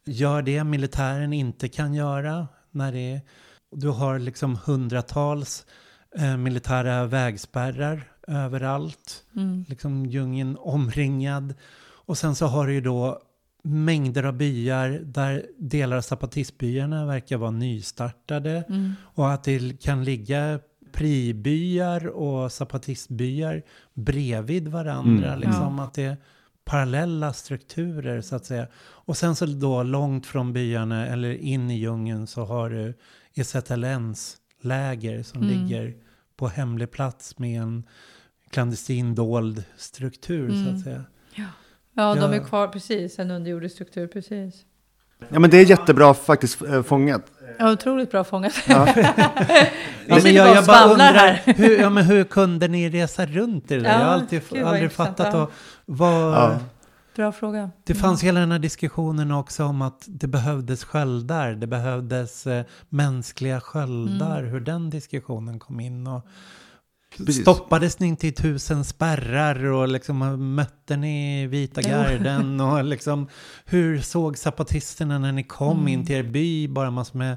gör 0.04 0.42
det 0.42 0.64
militären 0.64 1.32
inte 1.32 1.68
kan 1.68 1.94
göra. 1.94 2.48
När 2.70 2.92
det 2.92 3.12
är, 3.12 3.20
du 3.70 3.88
har 3.88 4.18
liksom 4.18 4.58
hundratals 4.64 5.66
eh, 6.18 6.36
militära 6.36 7.04
vägspärrar 7.04 8.08
överallt, 8.26 9.24
mm. 9.36 9.64
liksom 9.68 10.06
djungeln 10.06 10.56
omringad. 10.60 11.54
Och 12.06 12.18
sen 12.18 12.34
så 12.34 12.46
har 12.46 12.66
du 12.66 12.72
ju 12.72 12.80
då 12.80 13.22
mängder 13.66 14.22
av 14.22 14.32
byar 14.32 14.88
där 15.04 15.46
delar 15.58 15.96
av 15.96 16.00
zapatistbyarna 16.00 17.06
verkar 17.06 17.36
vara 17.36 17.50
nystartade. 17.50 18.64
Mm. 18.68 18.92
Och 19.02 19.32
att 19.32 19.44
det 19.44 19.82
kan 19.82 20.04
ligga 20.04 20.60
pribyar 20.92 22.06
och 22.06 22.52
zapatistbyar 22.52 23.62
bredvid 23.94 24.68
varandra. 24.68 25.28
Mm. 25.28 25.40
Liksom, 25.40 25.78
ja. 25.78 25.84
Att 25.84 25.94
det 25.94 26.02
är 26.02 26.16
parallella 26.64 27.32
strukturer 27.32 28.20
så 28.20 28.36
att 28.36 28.44
säga. 28.44 28.66
Och 28.78 29.16
sen 29.16 29.36
så 29.36 29.46
då 29.46 29.82
långt 29.82 30.26
från 30.26 30.52
byarna 30.52 31.06
eller 31.06 31.34
in 31.34 31.70
i 31.70 31.78
djungeln 31.78 32.26
så 32.26 32.44
har 32.44 32.70
du 32.70 32.94
EZLNs 33.34 34.36
läger 34.60 35.22
som 35.22 35.42
mm. 35.42 35.54
ligger 35.54 35.94
på 36.36 36.48
hemlig 36.48 36.90
plats 36.90 37.38
med 37.38 37.62
en 37.62 37.84
klandestin 38.50 39.14
dold 39.14 39.64
struktur 39.76 40.48
så 40.48 40.54
att 40.54 40.68
mm. 40.68 40.78
säga. 40.78 41.04
Ja. 41.34 41.44
Ja, 41.96 42.14
de 42.14 42.32
är 42.32 42.44
kvar 42.44 42.68
precis, 42.68 43.18
en 43.18 43.30
underjordisk 43.30 43.74
struktur, 43.74 44.06
precis. 44.06 44.54
Ja, 45.28 45.38
men 45.38 45.50
det 45.50 45.56
är 45.56 45.64
jättebra 45.64 46.14
faktiskt 46.14 46.62
eh, 46.62 46.82
fångat. 46.82 47.22
Ja, 47.58 47.72
otroligt 47.72 48.10
bra 48.10 48.24
fångat. 48.24 48.52
Ja, 48.68 48.88
men 50.06 50.20
sitter 50.20 50.30
jag, 50.36 50.56
jag 50.56 50.64
bara 50.66 50.84
undrar, 50.84 51.12
här. 51.12 51.42
hur, 51.56 51.78
ja, 51.80 51.90
men 51.90 52.04
hur 52.04 52.24
kunde 52.24 52.68
ni 52.68 52.90
resa 52.90 53.26
runt 53.26 53.70
i 53.70 53.74
det 53.74 53.80
där? 53.82 53.90
Ja, 53.92 53.98
jag 54.00 54.06
har 54.06 54.12
alltid, 54.14 54.42
aldrig 54.64 54.92
fattat. 54.92 55.34
ja. 55.34 55.42
Och, 55.42 55.50
vad, 55.84 56.32
Ja. 56.34 56.58
Bra 57.16 57.32
fråga. 57.32 57.70
Det 57.84 57.94
fanns 57.94 58.22
hela 58.24 58.40
den 58.40 58.52
här 58.52 58.58
diskussionen 58.58 59.30
också 59.32 59.64
om 59.64 59.82
att 59.82 60.04
det 60.06 60.26
behövdes 60.26 60.84
sköldar, 60.84 61.52
det 61.52 61.66
behövdes 61.66 62.46
eh, 62.46 62.64
mänskliga 62.88 63.60
sköldar, 63.60 64.38
Mm. 64.38 64.50
hur 64.50 64.60
den 64.60 64.90
diskussionen 64.90 65.58
kom 65.58 65.80
in. 65.80 66.06
Och 66.06 66.26
Precis. 67.16 67.42
Stoppades 67.42 68.00
ni 68.00 68.06
inte 68.06 68.26
i 68.26 68.32
tusen 68.32 68.84
spärrar 68.84 69.64
och 69.64 69.88
liksom 69.88 70.54
mötte 70.54 70.96
ni 70.96 71.46
vita 71.46 71.82
garden? 71.82 72.60
Och 72.60 72.84
liksom, 72.84 73.28
hur 73.64 74.00
såg 74.00 74.38
zapatisterna 74.38 75.18
när 75.18 75.32
ni 75.32 75.42
kom 75.42 75.76
Mm. 75.78 75.88
in 75.88 76.06
till 76.06 76.16
er 76.16 76.22
by? 76.22 76.68
Bara 76.68 76.90
massor 76.90 77.18
med 77.18 77.36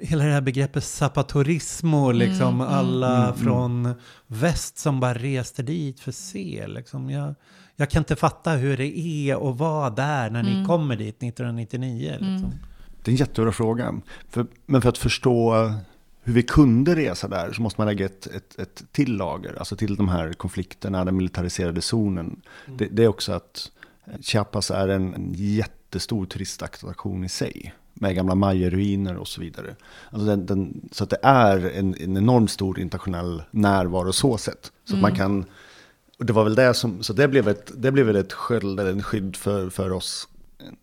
hela 0.00 0.24
det 0.24 0.30
här 0.32 0.40
begreppet 0.40 0.84
zapatorismo, 0.84 2.12
liksom 2.12 2.54
Mm, 2.54 2.60
mm. 2.60 2.74
alla 2.78 3.16
Mm, 3.16 3.24
mm. 3.28 3.36
från 3.36 3.94
väst 4.26 4.78
som 4.78 5.00
bara 5.00 5.14
reste 5.14 5.62
dit 5.62 6.00
för 6.00 6.10
att 6.10 6.14
se. 6.14 6.66
Liksom. 6.66 7.10
Jag, 7.10 7.34
jag 7.76 7.90
kan 7.90 8.00
inte 8.00 8.16
fatta 8.16 8.50
hur 8.50 8.76
det 8.76 8.98
är 8.98 9.50
att 9.50 9.56
vara 9.58 9.90
där 9.90 10.30
när 10.30 10.42
ni 10.42 10.52
Mm. 10.52 10.66
kommer 10.66 10.96
dit 10.96 11.22
1999. 11.22 12.10
Liksom. 12.12 12.26
Mm. 12.36 12.50
Det 13.02 13.10
är 13.10 13.12
en 13.12 13.16
jättebra 13.16 13.52
fråga. 13.52 13.94
För, 14.30 14.46
men 14.66 14.82
för 14.82 14.88
att 14.88 14.98
förstå 14.98 15.72
hur 16.26 16.32
vi 16.32 16.42
kunde 16.42 16.96
resa 16.96 17.28
där 17.28 17.52
så 17.52 17.62
måste 17.62 17.80
man 17.80 17.88
lägga 17.88 18.06
ett, 18.06 18.26
ett, 18.26 18.58
ett 18.58 18.82
till 18.92 19.16
lager, 19.16 19.58
alltså 19.58 19.76
till 19.76 19.96
de 19.96 20.08
här 20.08 20.32
konflikterna, 20.32 21.04
den 21.04 21.16
militariserade 21.16 21.80
zonen. 21.80 22.40
Det, 22.66 22.86
det 22.86 23.04
är 23.04 23.08
också 23.08 23.32
att 23.32 23.70
Chiapas 24.20 24.70
är 24.70 24.88
en, 24.88 25.14
en 25.14 25.32
jättestor 25.36 26.26
turistattraktion 26.26 27.24
i 27.24 27.28
sig. 27.28 27.74
Med 27.94 28.14
gamla 28.14 28.34
Maya-ruiner 28.34 29.16
och 29.16 29.28
så 29.28 29.40
vidare. 29.40 29.76
Alltså 30.10 30.26
den, 30.26 30.46
den, 30.46 30.88
så 30.92 31.04
att 31.04 31.10
det 31.10 31.18
är 31.22 31.70
en, 31.70 31.94
en 32.00 32.16
enormt 32.16 32.50
stor 32.50 32.80
internationell 32.80 33.42
närvaro 33.50 34.12
så 34.12 34.38
sett. 34.38 34.72
Så 34.84 34.94
att 34.94 35.02
man 35.02 35.14
kan, 35.14 35.44
och 36.18 36.26
det 36.26 36.32
var 36.32 36.44
väl 36.44 36.54
det 36.54 36.74
som, 36.74 37.02
så 37.02 37.12
det 37.12 37.28
blev 37.28 37.48
ett, 37.48 37.72
det 37.76 37.92
blev 37.92 38.16
ett 38.16 38.32
sköld, 38.32 38.80
eller 38.80 38.92
en 38.92 39.02
skydd 39.02 39.36
för, 39.36 39.70
för 39.70 39.92
oss 39.92 40.28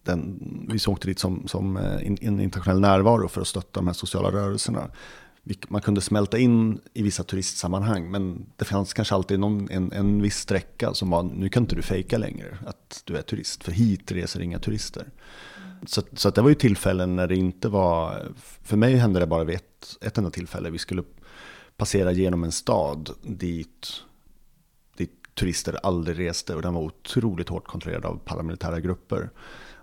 den, 0.04 0.40
vi 0.70 0.80
åkte 0.88 1.08
dit 1.08 1.20
som, 1.20 1.48
som 1.48 1.78
eh, 1.78 1.96
en 1.96 2.40
internationell 2.40 2.80
närvaro 2.80 3.28
för 3.28 3.42
att 3.42 3.48
stötta 3.48 3.80
de 3.80 3.88
här 3.88 3.94
sociala 3.94 4.32
rörelserna. 4.32 4.88
Man 5.68 5.82
kunde 5.82 6.02
smälta 6.02 6.38
in 6.38 6.80
i 6.94 7.04
vissa 7.04 7.24
turistsammanhang, 7.24 8.12
men 8.12 8.46
det 8.56 8.66
fanns 8.66 8.94
kanske 8.94 9.16
alltid 9.16 9.40
någon, 9.40 9.70
en, 9.72 9.92
en 9.92 10.22
viss 10.22 10.38
sträcka 10.38 10.94
som 10.94 11.10
var, 11.10 11.24
nu 11.24 11.50
kan 11.50 11.64
inte 11.64 11.76
du 11.76 11.82
fejka 11.82 12.18
längre 12.18 12.58
att 12.66 13.02
du 13.06 13.18
är 13.18 13.22
turist, 13.22 13.64
för 13.64 13.72
hit 13.72 14.12
reser 14.12 14.42
inga 14.42 14.60
turister. 14.60 15.10
Så, 15.86 16.02
så 16.14 16.30
att 16.30 16.36
det 16.36 16.42
var 16.42 16.50
ju 16.50 16.56
tillfällen 16.56 17.16
när 17.16 17.28
det 17.28 17.36
inte 17.36 17.70
var, 17.70 18.32
för 18.64 18.78
mig 18.78 18.96
hände 18.96 19.20
det 19.20 19.28
bara 19.28 19.44
vid 19.44 19.56
ett, 19.56 19.98
ett 20.02 20.18
enda 20.18 20.30
tillfälle, 20.30 20.70
vi 20.70 20.78
skulle 20.78 21.04
passera 21.78 22.12
genom 22.12 22.44
en 22.44 22.52
stad 22.52 23.10
dit 23.22 24.04
dit 24.98 25.12
turister 25.34 25.80
aldrig 25.84 26.20
reste 26.20 26.56
och 26.56 26.62
den 26.62 26.74
var 26.74 26.82
otroligt 26.82 27.50
hårt 27.50 27.68
kontrollerad 27.68 28.06
av 28.06 28.20
paramilitära 28.26 28.80
grupper. 28.80 29.30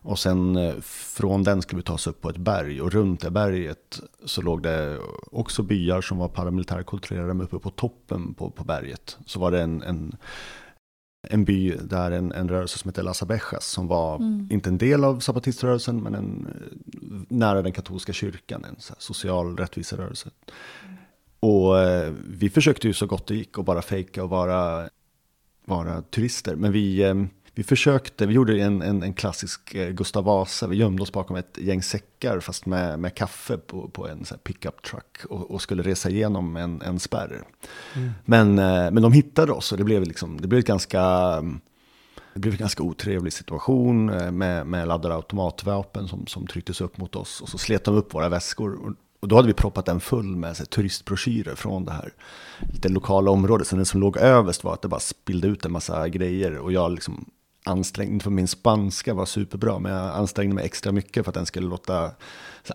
Och 0.03 0.19
sen 0.19 0.57
eh, 0.57 0.75
från 0.83 1.43
den 1.43 1.63
skulle 1.63 1.77
vi 1.77 1.83
ta 1.83 1.93
oss 1.93 2.07
upp 2.07 2.21
på 2.21 2.31
ett 2.31 2.37
berg 2.37 2.83
och 2.83 2.93
runt 2.93 3.21
det 3.21 3.31
berget 3.31 4.01
så 4.25 4.43
låg 4.43 4.63
det 4.63 4.99
också 5.31 5.63
byar 5.63 6.01
som 6.01 6.19
var 6.19 6.29
paramilitärt 6.29 6.87
kontrollerade 6.87 7.35
men 7.35 7.47
uppe 7.47 7.59
på 7.59 7.71
toppen 7.71 8.35
på, 8.35 8.51
på 8.51 8.65
berget 8.65 9.19
så 9.27 9.41
var 9.41 9.51
det 9.51 9.63
en, 9.63 9.83
en, 9.83 10.17
en 11.29 11.45
by 11.45 11.77
där 11.77 12.11
en, 12.11 12.33
en 12.33 12.49
rörelse 12.49 12.79
som 12.79 12.89
heter 12.89 13.03
Las 13.03 13.23
Abejas 13.23 13.67
som 13.67 13.87
var 13.87 14.17
Mm. 14.17 14.49
inte 14.51 14.69
en 14.71 14.79
del 14.79 15.05
av 15.05 15.21
zapatiströrelsen 15.21 16.03
men 16.03 16.15
en, 16.15 16.49
nära 17.29 17.63
den 17.63 17.73
katolska 17.73 18.13
kyrkan, 18.13 18.65
en 18.65 18.77
så 18.79 18.95
social 18.99 19.57
rättviserörelse. 19.57 20.31
Och 21.41 21.79
eh, 21.79 22.13
vi 22.29 22.51
försökte 22.51 22.87
ju 22.87 22.93
så 22.95 23.07
gott 23.07 23.27
det 23.27 23.35
gick 23.35 23.59
att 23.59 23.65
bara 23.65 23.83
fejka 23.83 24.25
och 24.25 24.31
vara, 24.31 24.89
vara 25.65 26.03
turister. 26.03 26.57
Men 26.57 26.73
vi, 26.73 27.03
eh, 27.03 27.15
vi 27.61 27.65
försökte, 27.65 28.27
vi 28.27 28.35
gjorde 28.35 28.61
en, 28.61 28.83
en, 28.83 29.03
en 29.03 29.15
klassisk 29.15 29.75
eh, 29.75 29.89
Gustav 29.89 30.25
Vasa. 30.25 30.67
Vi 30.67 30.77
gömde 30.77 31.03
oss 31.03 31.13
bakom 31.13 31.37
ett 31.37 31.59
gäng 31.59 31.83
säckar 31.83 32.41
fast 32.41 32.67
med, 32.67 32.99
med 32.99 33.15
kaffe 33.15 33.57
på, 33.57 33.89
på 33.89 34.09
en 34.09 34.25
pickup 34.45 34.83
truck. 34.83 35.25
Och, 35.29 35.51
och 35.51 35.63
skulle 35.63 35.83
resa 35.83 36.11
igenom 36.11 36.57
en, 36.57 36.83
en 36.83 37.01
spärr. 37.01 37.43
Men, 38.25 38.59
eh, 38.59 38.91
men 38.91 39.03
de 39.03 39.13
hittade 39.13 39.53
oss 39.53 39.73
och 39.73 39.79
det 39.79 39.85
blev, 39.85 40.03
liksom, 40.03 40.41
det 40.41 40.49
blev 40.49 40.59
ett 40.59 40.67
ganska... 40.67 41.01
Det 42.35 42.41
blev 42.41 42.55
en 42.55 42.59
ganska 42.59 42.83
otrevlig 42.83 43.33
situation 43.33 44.11
eh, 44.11 44.31
med, 44.31 44.67
med 44.67 44.89
laddade 44.89 45.15
automatvapen 45.15 46.09
som, 46.09 46.27
som 46.27 46.47
trycktes 46.47 46.81
upp 46.81 46.99
mot 46.99 47.17
oss. 47.17 47.41
Och 47.41 47.49
så 47.49 47.59
slet 47.59 47.85
de 47.85 47.95
upp 47.95 48.15
våra 48.15 48.29
väskor. 48.29 48.97
Och, 49.21 49.29
då 49.29 49.37
hade 49.37 49.49
vi 49.49 49.55
proppat 49.55 49.87
den 49.87 50.01
full 50.01 50.37
med 50.37 50.57
så 50.57 50.65
turistbroschyrer 50.65 51.55
från 51.55 51.85
det 51.85 51.93
här 51.93 52.13
lite 52.61 52.89
lokala 52.89 53.31
området. 53.31 53.67
Så 53.67 53.77
det 53.77 53.85
som 53.85 54.01
låg 54.01 54.17
överst 54.17 54.65
var 54.65 54.75
att 54.75 54.83
det 54.83 54.89
bara 54.89 55.01
spillde 55.01 55.49
ut 55.49 55.65
en 55.65 55.73
massa 55.73 56.09
grejer. 56.09 56.59
Och 56.59 56.73
jag 56.73 56.93
liksom 56.93 57.31
ansträngde, 57.65 58.25
för 58.25 58.31
min 58.31 58.49
spanska 58.49 59.15
var 59.15 59.27
superbra, 59.27 59.79
men 59.79 59.93
jag 59.93 60.15
ansträngde 60.17 60.55
mig 60.55 60.65
extra 60.65 60.93
mycket 60.93 61.25
för 61.25 61.31
att 61.31 61.35
den 61.35 61.47
skulle 61.47 61.69
låta 61.69 62.11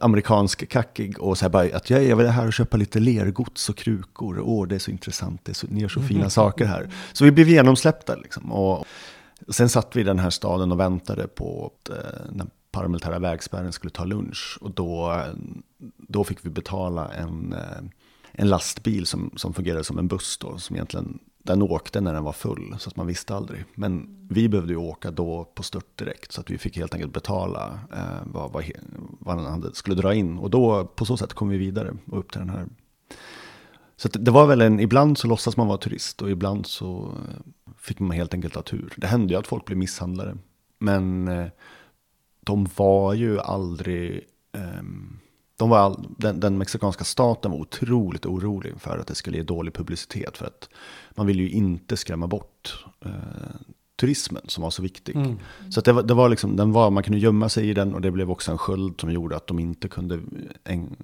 amerikansk 0.01 0.69
kackig. 0.69 1.19
Och 1.19 1.37
så 1.37 1.45
här 1.45 1.49
bara, 1.49 1.75
att 1.77 1.89
jag 1.89 2.15
väl 2.15 2.27
här 2.27 2.47
och 2.47 2.53
köpa 2.53 2.77
lite 2.77 2.99
lergods 2.99 3.69
och 3.69 3.77
krukor. 3.77 4.39
Åh, 4.39 4.67
det 4.67 4.75
är 4.75 4.79
så 4.79 4.91
intressant, 4.91 5.41
det 5.43 5.51
är 5.51 5.53
så, 5.53 5.67
ni 5.69 5.81
gör 5.81 5.89
så 5.89 6.01
fina 6.01 6.29
saker 6.29 6.65
här. 6.65 6.89
Så 7.13 7.25
vi 7.25 7.31
blev 7.31 7.49
genomsläppta 7.49 8.15
liksom. 8.15 8.51
Och, 8.51 8.85
Sen 9.47 9.69
satt 9.69 9.95
vi 9.95 10.01
i 10.01 10.03
den 10.03 10.19
här 10.19 10.29
staden 10.29 10.71
och 10.71 10.79
väntade 10.79 11.27
på 11.27 11.65
att 11.65 11.89
eh, 11.89 12.35
den 12.35 12.49
paramilitära 12.71 13.19
vägspärren 13.19 13.73
skulle 13.73 13.91
ta 13.91 14.03
lunch. 14.03 14.57
Och 14.61 14.71
då, 14.71 15.23
då 15.97 16.23
fick 16.23 16.45
vi 16.45 16.49
betala 16.49 17.13
en, 17.13 17.53
eh, 17.53 17.83
en 18.31 18.49
lastbil 18.49 19.05
som, 19.05 19.31
som 19.35 19.53
fungerade 19.53 19.83
som 19.83 19.99
en 19.99 20.07
buss 20.07 20.37
då. 20.37 20.57
Som 20.57 20.75
egentligen, 20.75 21.19
den 21.45 21.61
åkte 21.61 22.01
när 22.01 22.13
den 22.13 22.23
var 22.23 22.33
full, 22.33 22.75
så 22.79 22.89
att 22.89 22.95
man 22.95 23.07
visste 23.07 23.35
aldrig. 23.35 23.65
Men 23.75 24.27
vi 24.29 24.49
behövde 24.49 24.73
ju 24.73 24.79
åka 24.79 25.11
då 25.11 25.43
på 25.55 25.63
stört 25.63 25.99
direkt. 25.99 26.31
Så 26.31 26.41
att 26.41 26.49
vi 26.49 26.57
fick 26.57 26.77
helt 26.77 26.93
enkelt 26.93 27.13
betala 27.13 27.79
eh, 27.93 28.21
vad, 28.25 28.51
vad, 28.51 28.65
vad 29.19 29.37
den 29.37 29.45
hade, 29.45 29.75
skulle 29.75 29.95
dra 29.95 30.13
in. 30.13 30.37
Och 30.37 30.49
då, 30.49 30.85
på 30.85 31.05
så 31.05 31.17
sätt 31.17 31.33
kom 31.33 31.49
vi 31.49 31.57
vidare 31.57 31.93
och 32.11 32.19
upp 32.19 32.31
till 32.31 32.39
den 32.39 32.49
här 32.49 32.67
så 33.97 34.07
att 34.07 34.25
det 34.25 34.31
var 34.31 34.47
väl 34.47 34.61
en, 34.61 34.79
ibland 34.79 35.17
så 35.17 35.27
låtsas 35.27 35.57
man 35.57 35.67
vara 35.67 35.77
turist 35.77 36.21
och 36.21 36.29
ibland 36.29 36.65
så 36.65 37.13
eh, 37.29 37.73
fick 37.77 37.99
man 37.99 38.11
helt 38.11 38.33
enkelt 38.33 38.55
ha 38.55 38.61
tur. 38.61 38.93
Det 38.97 39.07
hände 39.07 39.33
ju 39.33 39.39
att 39.39 39.47
folk 39.47 39.65
blev 39.65 39.77
misshandlade. 39.77 40.37
Men 40.79 41.27
eh, 41.27 41.47
de 42.39 42.67
var 42.75 43.13
ju 43.13 43.39
aldrig... 43.39 44.21
Eh, 44.55 44.83
de 45.57 45.69
var 45.69 45.77
all, 45.77 46.07
den, 46.17 46.39
den 46.39 46.57
mexikanska 46.57 47.03
staten 47.03 47.51
var 47.51 47.57
otroligt 47.57 48.25
orolig 48.25 48.73
för 48.77 48.97
att 48.97 49.07
det 49.07 49.15
skulle 49.15 49.37
ge 49.37 49.43
dålig 49.43 49.73
publicitet. 49.73 50.37
För 50.37 50.45
att 50.45 50.69
man 51.15 51.27
ville 51.27 51.43
ju 51.43 51.49
inte 51.49 51.97
skrämma 51.97 52.27
bort 52.27 52.85
eh, 53.05 53.11
turismen 53.99 54.41
som 54.47 54.63
var 54.63 54.69
så 54.69 54.81
viktig. 54.81 55.15
Mm. 55.15 55.39
Så 55.69 55.79
att 55.79 55.85
det 55.85 55.93
var, 55.93 56.03
det 56.03 56.13
var 56.13 56.29
liksom, 56.29 56.55
den 56.55 56.71
var, 56.71 56.89
man 56.89 57.03
kunde 57.03 57.19
gömma 57.19 57.49
sig 57.49 57.69
i 57.69 57.73
den 57.73 57.93
och 57.93 58.01
det 58.01 58.11
blev 58.11 58.31
också 58.31 58.51
en 58.51 58.57
sköld 58.57 59.01
som 59.01 59.11
gjorde 59.11 59.35
att 59.35 59.47
de 59.47 59.59
inte 59.59 59.87
kunde 59.87 60.19
äng, 60.63 60.95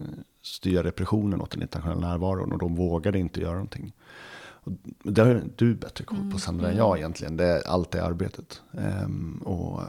styra 0.42 0.84
repressionen 0.84 1.42
åt 1.42 1.52
den 1.52 1.62
internationella 1.62 2.08
närvaron 2.08 2.52
och 2.52 2.60
de 2.60 2.76
vågade 2.76 3.20
inte 3.20 3.42
göra 3.42 3.54
någonting. 3.54 3.94
Och 4.64 4.72
det 5.04 5.22
har 5.22 5.44
du 5.56 5.76
bättre 5.76 6.04
koll 6.04 6.32
på 6.32 6.40
Sandra 6.40 6.72
än 6.72 6.78
jag 6.78 6.98
egentligen, 6.98 7.38
det 7.38 7.46
är 7.46 7.68
allt 7.68 7.92
det 7.92 8.06
arbetet. 8.06 8.62
Ehm, 8.74 9.42
och, 9.46 9.82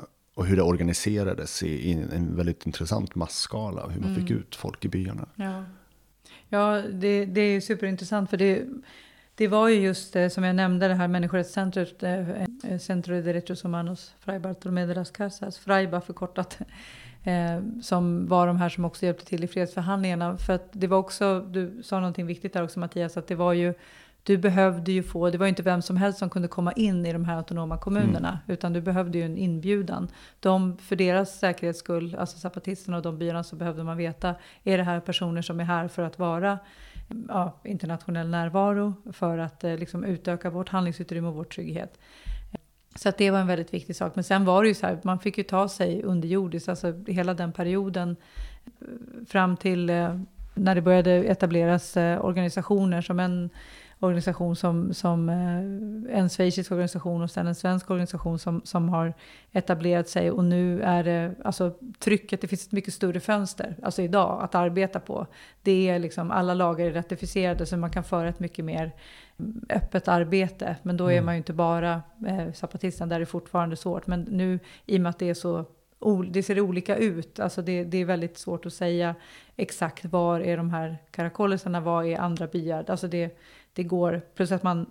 och 0.43 0.49
hur 0.49 0.57
det 0.57 0.63
organiserades 0.63 1.63
i, 1.63 1.69
i 1.69 1.93
en 1.93 2.37
väldigt 2.37 2.67
intressant 2.67 3.15
masskala, 3.15 3.89
hur 3.89 4.01
man 4.01 4.15
fick 4.15 4.31
ut 4.31 4.57
folk 4.57 4.85
i 4.85 4.89
byarna. 4.89 5.29
Ja, 5.35 5.65
ja 6.49 6.83
det, 6.93 7.25
det 7.25 7.41
är 7.41 7.61
superintressant 7.61 8.31
för 8.31 8.37
det, 8.37 8.65
det 9.35 9.49
var 9.49 9.69
ju 9.69 9.81
just 9.81 10.13
det 10.13 10.31
som 10.31 10.45
jag 10.45 10.57
nämnde, 10.57 10.89
det 10.89 10.95
här 10.95 11.09
människorättscentret, 11.09 12.03
eh, 12.03 12.79
Centro 12.79 13.15
de 13.15 13.23
Derechos 13.23 13.65
Humanos, 13.65 14.15
Fray 14.21 14.39
Bartolomé 14.39 14.87
de 14.87 14.95
las 14.95 15.11
Casas, 15.11 15.59
FRAIBA 15.59 16.01
förkortat, 16.01 16.59
eh, 17.25 17.81
som 17.83 18.29
var 18.29 18.47
de 18.47 18.57
här 18.57 18.69
som 18.69 18.85
också 18.85 19.07
hjälpte 19.07 19.25
till 19.25 19.45
i 19.45 19.49
fredsförhandlingarna. 19.49 20.37
För 20.39 20.53
att 20.53 20.69
det 20.73 20.87
var 20.87 20.99
också, 20.99 21.41
du 21.41 21.83
sa 21.83 22.01
någonting 22.01 22.27
viktigt 22.27 22.53
där 22.53 22.63
också 22.63 22.81
Mattias, 22.81 23.17
att 23.17 23.27
det 23.27 23.35
var 23.35 23.53
ju 23.53 23.75
du 24.23 24.39
behövde 24.39 24.93
ju 24.93 25.03
få, 25.03 25.31
det 25.31 25.39
var 25.39 25.47
ju 25.47 25.49
inte 25.49 25.63
vem 25.63 25.83
som 25.83 25.97
helst 25.97 26.19
som 26.19 26.31
kunde 26.31 26.49
komma 26.49 26.73
in 26.73 27.07
i 27.07 27.13
de 27.13 27.25
här 27.25 27.37
autonoma 27.37 27.79
kommunerna, 27.79 28.39
utan 28.47 28.73
du 28.73 28.81
behövde 28.81 29.19
ju 29.19 29.25
en 29.25 29.37
inbjudan. 29.37 30.09
De, 30.41 30.77
för 30.77 30.97
deras 30.97 31.39
säkerhets 31.39 31.79
skull, 31.79 32.17
alltså 32.19 32.39
zapatisterna 32.39 32.97
och 32.97 33.03
de 33.03 33.19
byarna, 33.19 33.45
så 33.45 33.57
behövde 33.57 33.85
man 33.85 33.97
veta, 33.97 34.35
är 34.65 34.79
det 34.79 34.85
här 34.85 35.01
personer 35.01 35.43
som 35.43 35.61
är 35.61 35.65
här 35.65 35.89
för 35.89 36.03
att 36.03 36.19
vara 36.19 36.59
ja, 37.29 37.61
internationell 37.65 38.29
närvaro, 38.29 38.95
för 39.13 39.39
att 39.39 39.65
eh, 39.65 39.77
liksom 39.77 40.05
utöka 40.05 40.51
vårt 40.51 40.69
handlingsutrymme 40.69 41.29
och 41.29 41.35
vår 41.35 41.45
trygghet. 41.45 41.99
Så 42.95 43.09
att 43.09 43.19
det 43.19 43.31
var 43.31 43.39
en 43.39 43.47
väldigt 43.47 43.75
viktig 43.75 43.97
sak. 43.97 44.15
Men 44.15 44.25
sen 44.25 44.45
var 44.45 44.63
det 44.63 44.69
ju 44.69 44.75
så 44.75 44.87
här, 44.87 44.99
man 45.03 45.19
fick 45.19 45.39
ju 45.39 45.45
ta 45.45 45.69
sig 45.69 46.03
underjordiskt, 46.03 46.69
alltså 46.69 46.95
hela 47.07 47.35
den 47.35 47.53
perioden 47.53 48.17
fram 49.27 49.57
till 49.57 49.91
eh, 49.91 50.21
när 50.55 50.75
det 50.75 50.81
började 50.81 51.11
etableras 51.11 51.97
eh, 51.97 52.25
organisationer 52.25 53.01
som 53.01 53.21
en 53.21 53.51
organisation 54.03 54.57
som, 54.57 54.95
som 54.95 55.29
en 56.11 56.29
schweizisk 56.29 56.73
organisation 56.73 57.23
och 57.23 57.31
sen 57.31 57.47
en 57.47 57.55
svensk 57.55 57.91
organisation 57.91 58.39
som, 58.39 58.61
som 58.65 58.89
har 58.89 59.15
etablerat 59.53 60.09
sig. 60.09 60.31
Och 60.31 60.45
nu 60.45 60.83
är 60.83 61.05
det 61.05 61.35
alltså 61.45 61.75
trycket, 61.99 62.41
det 62.41 62.49
finns 62.49 62.67
ett 62.67 62.73
mycket 62.73 62.95
större 62.95 63.21
fönster, 63.21 63.77
alltså 63.83 64.03
idag, 64.03 64.43
att 64.43 64.55
arbeta 64.55 65.01
på. 65.01 65.27
Det 65.63 65.89
är 65.89 65.99
liksom, 65.99 66.31
alla 66.31 66.55
lagar 66.55 66.87
är 66.87 66.93
ratificerade 66.93 67.67
så 67.67 67.77
man 67.77 67.91
kan 67.91 68.05
föra 68.05 68.29
ett 68.29 68.41
mycket 68.41 68.65
mer 68.65 68.93
öppet 69.69 70.09
arbete. 70.09 70.77
Men 70.83 70.97
då 70.97 71.07
är 71.07 71.13
mm. 71.13 71.25
man 71.25 71.35
ju 71.35 71.39
inte 71.39 71.53
bara 71.53 72.03
eh, 72.27 72.53
zapatisten, 72.53 73.09
där 73.09 73.17
är 73.17 73.21
det 73.21 73.27
fortfarande 73.27 73.77
svårt. 73.77 74.07
Men 74.07 74.21
nu, 74.21 74.59
i 74.87 74.97
och 74.97 75.01
med 75.01 75.11
att 75.11 75.19
det 75.19 75.31
är 75.31 75.35
så 75.35 75.65
det 76.31 76.43
ser 76.43 76.61
olika 76.61 76.97
ut. 76.97 77.41
Alltså 77.41 77.63
det, 77.63 77.85
det, 77.85 77.99
är 77.99 78.05
väldigt 78.05 78.39
svårt 78.39 78.67
att 78.67 78.73
säga 78.73 79.15
exakt 79.57 80.05
var 80.05 80.41
är 80.41 80.57
de 80.57 80.71
här 80.71 80.99
karakollisarna, 81.11 81.81
var 81.81 82.05
är 82.05 82.19
andra 82.19 82.47
byar. 82.47 82.85
Alltså 82.89 83.09
det, 83.09 83.39
det 83.73 83.83
går, 83.83 84.23
plus 84.35 84.53
att 84.53 84.63
man 84.63 84.87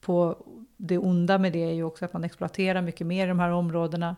på 0.00 0.46
det 0.76 0.98
onda 0.98 1.38
med 1.38 1.52
det 1.52 1.64
är 1.64 1.72
ju 1.72 1.82
också 1.82 2.04
att 2.04 2.12
man 2.12 2.24
exploaterar 2.24 2.82
mycket 2.82 3.06
mer 3.06 3.24
i 3.24 3.28
de 3.28 3.38
här 3.38 3.50
områdena. 3.50 4.16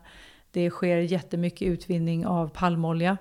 Det 0.51 0.69
sker 0.69 0.97
jättemycket 0.97 1.67
utvinning 1.67 2.25
av 2.25 2.47
palmolja. 2.47 3.17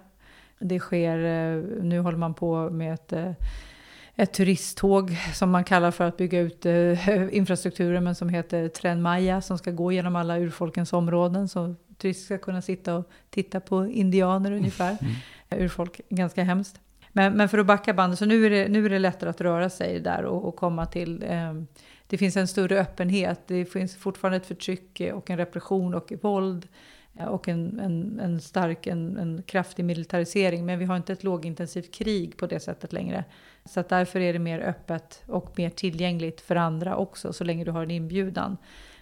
Det 0.58 0.78
sker, 0.78 1.18
eh, 1.18 1.62
nu 1.82 2.00
håller 2.00 2.18
man 2.18 2.34
på 2.34 2.70
med 2.70 2.94
ett 2.94 3.12
eh, 3.12 3.32
ett 4.20 4.32
turisttåg 4.32 5.16
som 5.34 5.50
man 5.50 5.64
kallar 5.64 5.90
för 5.90 6.04
att 6.04 6.16
bygga 6.16 6.40
ut 6.40 6.66
eh, 6.66 7.34
infrastrukturen 7.36 8.04
men 8.04 8.14
som 8.14 8.28
heter 8.28 8.68
Tren 8.68 9.02
Maya 9.02 9.40
som 9.40 9.58
ska 9.58 9.70
gå 9.70 9.92
genom 9.92 10.16
alla 10.16 10.38
urfolkens 10.38 10.92
områden. 10.92 11.48
Så 11.48 11.74
turister 11.98 12.24
ska 12.24 12.38
kunna 12.38 12.62
sitta 12.62 12.94
och 12.94 13.10
titta 13.30 13.60
på 13.60 13.86
indianer 13.86 14.52
ungefär. 14.52 14.96
Mm. 15.00 15.64
Urfolk, 15.64 16.00
ganska 16.08 16.44
hemskt. 16.44 16.80
Men, 17.12 17.36
men 17.36 17.48
för 17.48 17.58
att 17.58 17.66
backa 17.66 17.94
bandet, 17.94 18.18
så 18.18 18.24
nu 18.24 18.46
är, 18.46 18.50
det, 18.50 18.68
nu 18.68 18.86
är 18.86 18.90
det 18.90 18.98
lättare 18.98 19.30
att 19.30 19.40
röra 19.40 19.70
sig 19.70 20.00
där 20.00 20.24
och, 20.24 20.44
och 20.44 20.56
komma 20.56 20.86
till 20.86 21.22
eh, 21.22 21.52
det 22.10 22.18
finns 22.18 22.36
en 22.36 22.48
större 22.48 22.80
öppenhet. 22.80 23.40
Det 23.46 23.64
finns 23.64 23.96
fortfarande 23.96 24.36
ett 24.36 24.46
förtryck 24.46 25.02
och 25.14 25.30
en 25.30 25.36
repression 25.36 25.94
och 25.94 26.12
våld 26.22 26.68
eh, 27.18 27.24
och 27.24 27.48
en, 27.48 27.80
en, 27.80 28.20
en 28.20 28.40
stark, 28.40 28.86
en, 28.86 29.16
en 29.16 29.42
kraftig 29.42 29.84
militarisering. 29.84 30.66
Men 30.66 30.78
vi 30.78 30.84
har 30.84 30.96
inte 30.96 31.12
ett 31.12 31.24
lågintensivt 31.24 31.94
krig 31.94 32.36
på 32.36 32.46
det 32.46 32.60
sättet 32.60 32.92
längre. 32.92 33.24
Så 33.64 33.80
att 33.80 33.88
därför 33.88 34.20
är 34.20 34.32
det 34.32 34.38
mer 34.38 34.60
öppet 34.60 35.22
och 35.26 35.58
mer 35.58 35.70
tillgängligt 35.70 36.40
för 36.40 36.56
andra 36.56 36.96
också, 36.96 37.32
så 37.32 37.44
länge 37.44 37.64
du 37.64 37.70
har 37.70 37.82
en 37.82 37.90
inbjudan. 37.90 38.56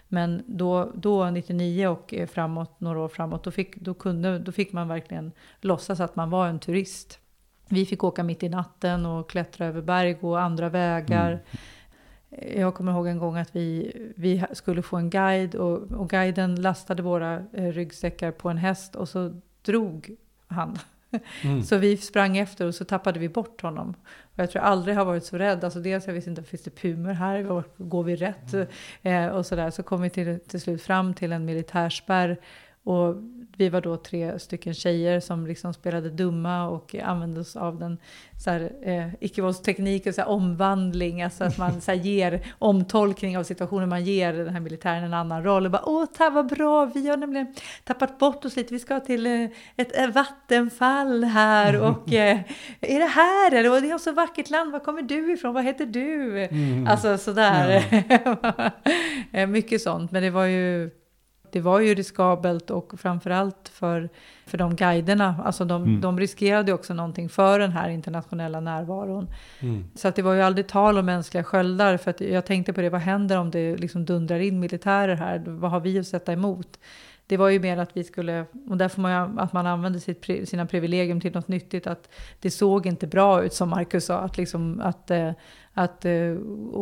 Men 0.07 0.43
då, 0.47 0.91
då 0.95 1.29
99 1.29 1.87
och 1.87 2.13
framåt, 2.31 2.79
några 2.79 2.99
år 2.99 3.07
framåt, 3.07 3.43
då 3.43 3.51
fick, 3.51 3.75
då, 3.75 3.93
kunde, 3.93 4.39
då 4.39 4.51
fick 4.51 4.71
man 4.71 4.87
verkligen 4.87 5.31
låtsas 5.61 5.99
att 5.99 6.15
man 6.15 6.29
var 6.29 6.47
en 6.47 6.59
turist. 6.59 7.19
Vi 7.69 7.85
fick 7.85 8.03
åka 8.03 8.23
mitt 8.23 8.43
i 8.43 8.49
natten 8.49 9.05
och 9.05 9.29
klättra 9.29 9.65
över 9.65 9.81
berg 9.81 10.17
och 10.21 10.41
andra 10.41 10.69
vägar. 10.69 11.31
Mm. 11.31 11.41
Jag 12.59 12.75
kommer 12.75 12.91
ihåg 12.91 13.07
en 13.07 13.17
gång 13.17 13.37
att 13.37 13.55
vi, 13.55 13.91
vi 14.15 14.43
skulle 14.53 14.81
få 14.81 14.97
en 14.97 15.09
guide 15.09 15.55
och, 15.55 15.91
och 15.91 16.09
guiden 16.09 16.61
lastade 16.61 17.03
våra 17.03 17.43
eh, 17.53 17.71
ryggsäckar 17.71 18.31
på 18.31 18.49
en 18.49 18.57
häst 18.57 18.95
och 18.95 19.09
så 19.09 19.41
drog 19.61 20.15
han. 20.47 20.77
Mm. 21.43 21.63
Så 21.63 21.77
vi 21.77 21.97
sprang 21.97 22.37
efter 22.37 22.65
och 22.65 22.75
så 22.75 22.85
tappade 22.85 23.19
vi 23.19 23.29
bort 23.29 23.61
honom. 23.61 23.93
Och 24.21 24.39
jag 24.39 24.51
tror 24.51 24.63
jag 24.63 24.71
aldrig 24.71 24.95
har 24.95 25.05
varit 25.05 25.25
så 25.25 25.37
rädd. 25.37 25.63
Alltså 25.63 25.79
dels 25.79 26.07
jag 26.07 26.13
visste 26.13 26.29
inte, 26.29 26.43
finns 26.43 26.63
det 26.63 26.71
pumer 26.71 27.13
här? 27.13 27.63
Går 27.77 28.03
vi 28.03 28.15
rätt? 28.15 28.53
Mm. 28.53 28.67
Eh, 29.01 29.35
och 29.35 29.45
sådär. 29.45 29.69
Så 29.69 29.83
kom 29.83 30.01
vi 30.01 30.09
till, 30.09 30.39
till 30.39 30.61
slut 30.61 30.81
fram 30.81 31.13
till 31.13 31.31
en 31.31 31.45
militärspärr. 31.45 32.37
Och 32.83 33.15
vi 33.59 33.69
var 33.69 33.81
då 33.81 33.97
tre 33.97 34.39
stycken 34.39 34.73
tjejer 34.73 35.19
som 35.19 35.47
liksom 35.47 35.73
spelade 35.73 36.09
dumma 36.09 36.67
och 36.67 36.95
använde 36.95 37.39
oss 37.39 37.55
av 37.55 37.79
den 37.79 37.97
så 38.39 38.49
här, 38.49 38.71
eh, 38.81 39.07
icke-våldsteknik 39.19 40.07
och 40.07 40.15
så 40.15 40.21
här, 40.21 40.29
omvandling, 40.29 41.21
alltså 41.21 41.43
att 41.43 41.57
man 41.57 41.81
så 41.81 41.91
här, 41.91 41.97
ger 41.97 42.41
omtolkning 42.59 43.37
av 43.37 43.43
situationen, 43.43 43.89
man 43.89 44.03
ger 44.03 44.33
den 44.33 44.53
här 44.53 44.59
militären 44.59 45.03
en 45.03 45.13
annan 45.13 45.43
roll 45.43 45.65
och 45.65 45.71
bara 45.71 45.85
åh, 45.85 46.05
ta 46.05 46.29
vad 46.29 46.47
bra, 46.47 46.85
vi 46.85 47.09
har 47.09 47.17
nämligen 47.17 47.55
tappat 47.83 48.19
bort 48.19 48.45
oss 48.45 48.55
lite, 48.55 48.73
vi 48.73 48.79
ska 48.79 48.99
till 48.99 49.25
eh, 49.25 49.43
ett, 49.75 49.91
ett 49.91 50.15
vattenfall 50.15 51.23
här 51.23 51.81
och 51.89 52.13
eh, 52.13 52.39
är 52.81 52.99
det 52.99 53.05
här 53.05 53.53
eller? 53.53 53.71
Och 53.71 53.81
det 53.81 53.89
är 53.89 53.97
så 53.97 54.11
vackert 54.11 54.49
land, 54.49 54.71
var 54.71 54.79
kommer 54.79 55.01
du 55.01 55.33
ifrån, 55.33 55.53
vad 55.53 55.63
heter 55.63 55.85
du? 55.85 56.43
Mm. 56.43 56.87
Alltså 56.87 57.17
sådär, 57.17 57.83
ja. 59.31 59.45
mycket 59.47 59.81
sånt, 59.81 60.11
men 60.11 60.23
det 60.23 60.29
var 60.29 60.45
ju 60.45 60.89
det 61.51 61.61
var 61.61 61.79
ju 61.79 61.95
riskabelt 61.95 62.69
och 62.69 62.99
framförallt 62.99 63.69
för, 63.73 64.09
för 64.45 64.57
de 64.57 64.75
guiderna. 64.75 65.35
Alltså 65.45 65.65
de, 65.65 65.83
mm. 65.83 66.01
de 66.01 66.19
riskerade 66.19 66.73
också 66.73 66.93
någonting 66.93 67.29
för 67.29 67.59
den 67.59 67.71
här 67.71 67.89
internationella 67.89 68.59
närvaron. 68.59 69.29
Mm. 69.59 69.85
Så 69.95 70.07
att 70.07 70.15
det 70.15 70.21
var 70.21 70.33
ju 70.33 70.41
aldrig 70.41 70.67
tal 70.67 70.97
om 70.97 71.05
mänskliga 71.05 71.43
sköldar. 71.43 71.97
För 71.97 72.11
att 72.11 72.21
jag 72.21 72.45
tänkte 72.45 72.73
på 72.73 72.81
det, 72.81 72.89
vad 72.89 73.01
händer 73.01 73.37
om 73.37 73.51
det 73.51 73.77
liksom 73.77 74.05
dundrar 74.05 74.39
in 74.39 74.59
militärer 74.59 75.15
här? 75.15 75.43
Vad 75.47 75.71
har 75.71 75.79
vi 75.79 75.99
att 75.99 76.07
sätta 76.07 76.33
emot? 76.33 76.79
Det 77.27 77.37
var 77.37 77.49
ju 77.49 77.59
mer 77.59 77.77
att 77.77 77.97
vi 77.97 78.03
skulle, 78.03 78.45
och 78.69 78.77
där 78.77 78.89
får 78.89 79.01
man 79.01 79.11
ju, 79.11 79.39
att 79.39 79.53
man 79.53 79.67
använde 79.67 79.99
sitt, 79.99 80.49
sina 80.49 80.65
privilegium 80.65 81.21
till 81.21 81.33
något 81.33 81.47
nyttigt. 81.47 81.87
Att 81.87 82.09
det 82.39 82.51
såg 82.51 82.85
inte 82.85 83.07
bra 83.07 83.43
ut 83.43 83.53
som 83.53 83.69
Marcus 83.69 84.05
sa. 84.05 84.17
Att, 84.17 84.37
liksom, 84.37 84.81
att, 84.83 85.11
eh, 85.11 85.31
att 85.79 86.05
eh, 86.05 86.33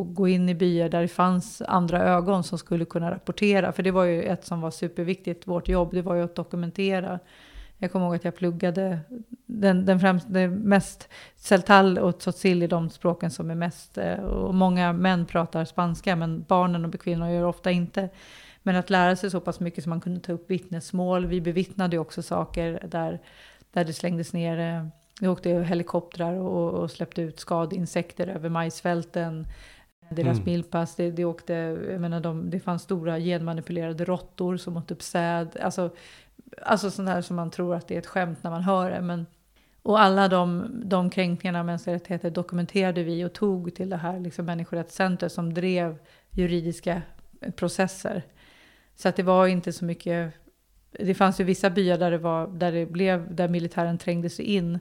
gå 0.05 0.27
in 0.27 0.49
i 0.49 0.55
byar 0.55 0.89
där 0.89 1.01
det 1.01 1.07
fanns 1.07 1.61
andra 1.61 2.03
ögon 2.03 2.43
som 2.43 2.57
skulle 2.57 2.85
kunna 2.85 3.11
rapportera. 3.11 3.71
För 3.71 3.83
det 3.83 3.91
var 3.91 4.03
ju 4.03 4.23
ett 4.23 4.45
som 4.45 4.61
var 4.61 4.71
superviktigt, 4.71 5.47
vårt 5.47 5.67
jobb, 5.67 5.93
det 5.93 6.01
var 6.01 6.15
ju 6.15 6.23
att 6.23 6.35
dokumentera. 6.35 7.19
Jag 7.77 7.91
kommer 7.91 8.05
ihåg 8.05 8.15
att 8.15 8.23
jag 8.23 8.35
pluggade 8.35 8.99
den, 9.45 9.85
den 9.85 9.99
främst, 9.99 10.25
den 10.29 10.53
mest, 10.53 11.09
Celtal 11.35 11.97
och 11.97 12.19
Tzotzil 12.19 12.61
är 12.61 12.67
de 12.67 12.89
språken 12.89 13.31
som 13.31 13.51
är 13.51 13.55
mest, 13.55 13.97
eh, 13.97 14.19
och 14.19 14.55
många 14.55 14.93
män 14.93 15.25
pratar 15.25 15.65
spanska, 15.65 16.15
men 16.15 16.43
barnen 16.47 16.85
och 16.85 16.99
kvinnor 17.01 17.29
gör 17.29 17.43
ofta 17.43 17.71
inte. 17.71 18.09
Men 18.63 18.75
att 18.75 18.89
lära 18.89 19.15
sig 19.15 19.31
så 19.31 19.39
pass 19.39 19.59
mycket 19.59 19.83
så 19.83 19.89
man 19.89 20.01
kunde 20.01 20.19
ta 20.19 20.31
upp 20.31 20.51
vittnesmål. 20.51 21.25
Vi 21.25 21.41
bevittnade 21.41 21.95
ju 21.95 21.99
också 21.99 22.21
saker 22.21 22.87
där, 22.87 23.19
där 23.73 23.85
det 23.85 23.93
slängdes 23.93 24.33
ner 24.33 24.59
eh, 24.59 24.87
det 25.19 25.27
åkte 25.27 25.49
helikoptrar 25.49 26.33
och, 26.33 26.73
och 26.73 26.91
släppte 26.91 27.21
ut 27.21 27.39
skadinsekter 27.39 28.27
över 28.27 28.49
majsfälten. 28.49 29.47
Deras 30.09 30.37
mm. 30.37 30.45
milpass, 30.45 30.95
det, 30.95 31.11
det, 31.11 31.25
åkte, 31.25 31.53
jag 31.91 32.01
menar 32.01 32.19
de, 32.19 32.49
det 32.49 32.59
fanns 32.59 32.81
stora 32.81 33.19
genmanipulerade 33.19 34.05
råttor 34.05 34.57
som 34.57 34.77
åt 34.77 34.91
upp 34.91 35.01
säd. 35.01 35.57
Alltså, 35.61 35.89
alltså 36.61 36.91
sånt 36.91 37.09
här 37.09 37.21
som 37.21 37.35
man 37.35 37.51
tror 37.51 37.75
att 37.75 37.87
det 37.87 37.95
är 37.95 37.99
ett 37.99 38.07
skämt 38.07 38.43
när 38.43 38.51
man 38.51 38.61
hör 38.61 38.91
det. 38.91 39.01
Men, 39.01 39.25
och 39.81 39.99
alla 39.99 40.27
de, 40.27 40.71
de 40.85 41.09
kränkningarna 41.09 41.59
av 41.59 41.65
mänskliga 41.65 41.95
rättigheter 41.95 42.29
dokumenterade 42.29 43.03
vi 43.03 43.25
och 43.25 43.33
tog 43.33 43.75
till 43.75 43.89
det 43.89 43.97
här 43.97 44.19
liksom 44.19 44.45
människorättscenter 44.45 45.29
som 45.29 45.53
drev 45.53 45.97
juridiska 46.31 47.01
processer. 47.55 48.23
Så 48.95 49.09
att 49.09 49.15
det 49.15 49.23
var 49.23 49.47
inte 49.47 49.73
så 49.73 49.85
mycket 49.85 50.33
det 50.99 51.13
fanns 51.13 51.39
ju 51.39 51.43
vissa 51.43 51.69
byar 51.69 51.97
där 51.97 52.11
det, 52.11 52.17
var, 52.17 52.47
där 52.47 52.71
det 52.71 52.85
blev, 52.85 53.35
där 53.35 53.47
militären 53.47 53.97
trängde 53.97 54.29
sig 54.29 54.45
in. 54.45 54.79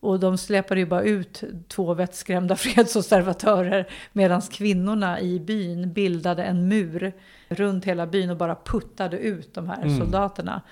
Och 0.00 0.20
de 0.20 0.38
släpade 0.38 0.80
ju 0.80 0.86
bara 0.86 1.02
ut 1.02 1.44
två 1.68 1.94
vettskrämda 1.94 2.56
fredsobservatörer 2.56 3.88
medan 4.12 4.40
kvinnorna 4.40 5.20
i 5.20 5.40
byn 5.40 5.92
bildade 5.92 6.44
en 6.44 6.68
mur 6.68 7.12
runt 7.48 7.84
hela 7.84 8.06
byn 8.06 8.30
och 8.30 8.36
bara 8.36 8.56
puttade 8.64 9.18
ut 9.18 9.54
de 9.54 9.68
här 9.68 9.82
mm. 9.82 9.98
soldaterna. 9.98 10.62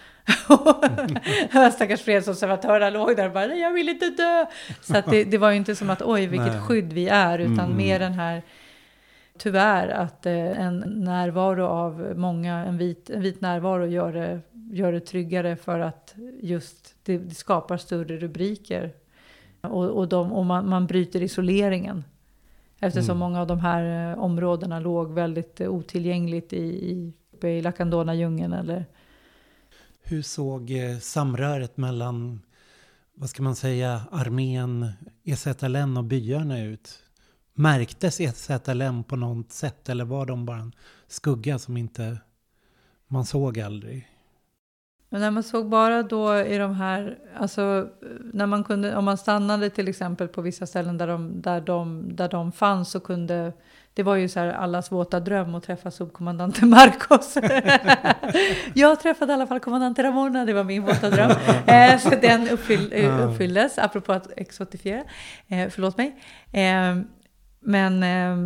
Mm. 1.53 1.73
Stackars 1.73 2.03
fredsobservatörer 2.03 2.91
låg 2.91 3.17
där 3.17 3.27
och 3.27 3.33
bara 3.33 3.55
“jag 3.55 3.73
vill 3.73 3.89
inte 3.89 4.11
dö”. 4.11 4.47
Så 4.81 5.03
det, 5.11 5.25
det, 5.25 5.39
var 5.39 5.51
ju 5.51 5.57
inte 5.57 5.77
som 5.77 5.91
att 5.91 6.03
oj 6.03 6.27
vilket 6.27 6.53
Nej. 6.53 6.61
skydd 6.61 6.93
vi 6.93 7.09
är 7.09 7.39
utan 7.39 7.65
mm. 7.65 7.77
mer 7.77 7.99
den 7.99 8.13
här 8.13 8.43
tyvärr 9.39 9.89
att 9.89 10.27
eh, 10.27 10.61
en 10.61 10.79
närvaro 10.87 11.67
av 11.67 12.13
många, 12.17 12.55
en 12.55 12.79
vit, 12.79 13.11
en 13.11 13.23
vit 13.23 13.41
närvaro 13.41 13.87
gör 13.87 14.13
det, 14.13 14.41
gör 14.75 14.93
det 14.93 15.01
tryggare 15.01 15.57
för 15.57 15.81
att 15.81 16.15
just 16.41 16.95
det, 17.03 17.19
det 17.19 17.35
skapar 17.35 17.77
större 17.77 18.17
rubriker. 18.17 18.93
Och, 19.61 19.85
och, 19.85 20.09
de, 20.09 20.33
och 20.33 20.47
man, 20.47 20.69
man 20.69 20.87
bryter 20.87 21.23
isoleringen. 21.23 22.05
Eftersom 22.79 23.11
mm. 23.11 23.19
många 23.19 23.41
av 23.41 23.47
de 23.47 23.61
här 23.61 24.11
eh, 24.13 24.19
områdena 24.19 24.81
låg 24.81 25.13
väldigt 25.13 25.61
eh, 25.61 25.69
otillgängligt 25.69 26.53
i, 26.53 26.67
i, 26.67 27.13
i 27.49 27.63
Lacandona-djungeln. 27.63 28.53
Eller... 28.53 28.87
Hur 30.03 30.23
såg 30.23 30.73
samröret 31.01 31.77
mellan, 31.77 32.41
vad 33.15 33.31
ska 33.31 33.43
man 33.43 33.57
säga, 33.57 34.03
armén, 34.11 34.93
EZLN 35.25 35.97
och 35.97 36.05
byarna 36.05 36.63
ut? 36.63 36.99
Märktes 37.55 38.21
EZLM 38.21 39.05
på 39.05 39.17
något 39.17 39.53
sätt 39.53 39.89
eller 39.89 40.05
var 40.05 40.27
de 40.27 40.47
bara 40.47 40.59
en 40.59 40.73
skugga 41.07 41.59
som 41.59 41.77
inte 41.77 42.19
man 43.09 43.25
såg 43.25 43.61
aldrig? 43.61 44.09
Men 45.15 45.21
när 45.21 45.31
man 45.31 45.43
såg 45.43 45.69
bara 45.69 46.03
då 46.03 46.39
i 46.39 46.59
de 46.59 46.75
här, 46.75 47.19
alltså 47.37 47.89
när 48.33 48.47
man 48.47 48.65
kunde, 48.65 48.97
om 48.97 49.05
man 49.05 49.19
stannade 49.19 49.71
till 49.71 49.89
exempel 49.89 50.29
på 50.29 50.43
vissa 50.43 50.67
ställen 50.67 50.99
där 50.99 51.07
de, 51.07 51.43
där 51.43 51.61
de, 51.61 52.17
där 52.17 52.29
de 52.29 52.53
fanns 52.53 52.91
så 52.91 53.01
kunde, 53.01 53.53
det 53.95 54.03
var 54.03 54.17
ju 54.17 54.29
så 54.29 54.41
här 54.41 54.53
allas 54.53 54.93
våta 54.93 55.21
dröm 55.21 55.55
att 55.55 55.63
träffa 55.63 55.91
subkommandante 55.91 56.67
Marcos. 56.67 57.35
jag 58.75 59.01
träffade 59.01 59.33
i 59.33 59.35
alla 59.35 59.47
fall 59.47 59.61
kommandante 59.61 60.03
Ramona, 60.03 60.45
det 60.45 60.53
var 60.53 60.65
min 60.65 60.83
våta 60.83 61.11
dröm. 61.11 61.31
Eh, 61.67 61.99
så 61.99 62.11
den 62.11 62.49
uppfyll, 62.49 62.93
uppfylldes, 63.21 63.79
apropå 63.79 64.13
att 64.13 64.29
exotifiera, 64.37 65.03
eh, 65.49 65.69
förlåt 65.69 65.97
mig. 65.97 66.17
Eh, 66.53 66.97
Men 67.67 68.03
eh, 68.03 68.37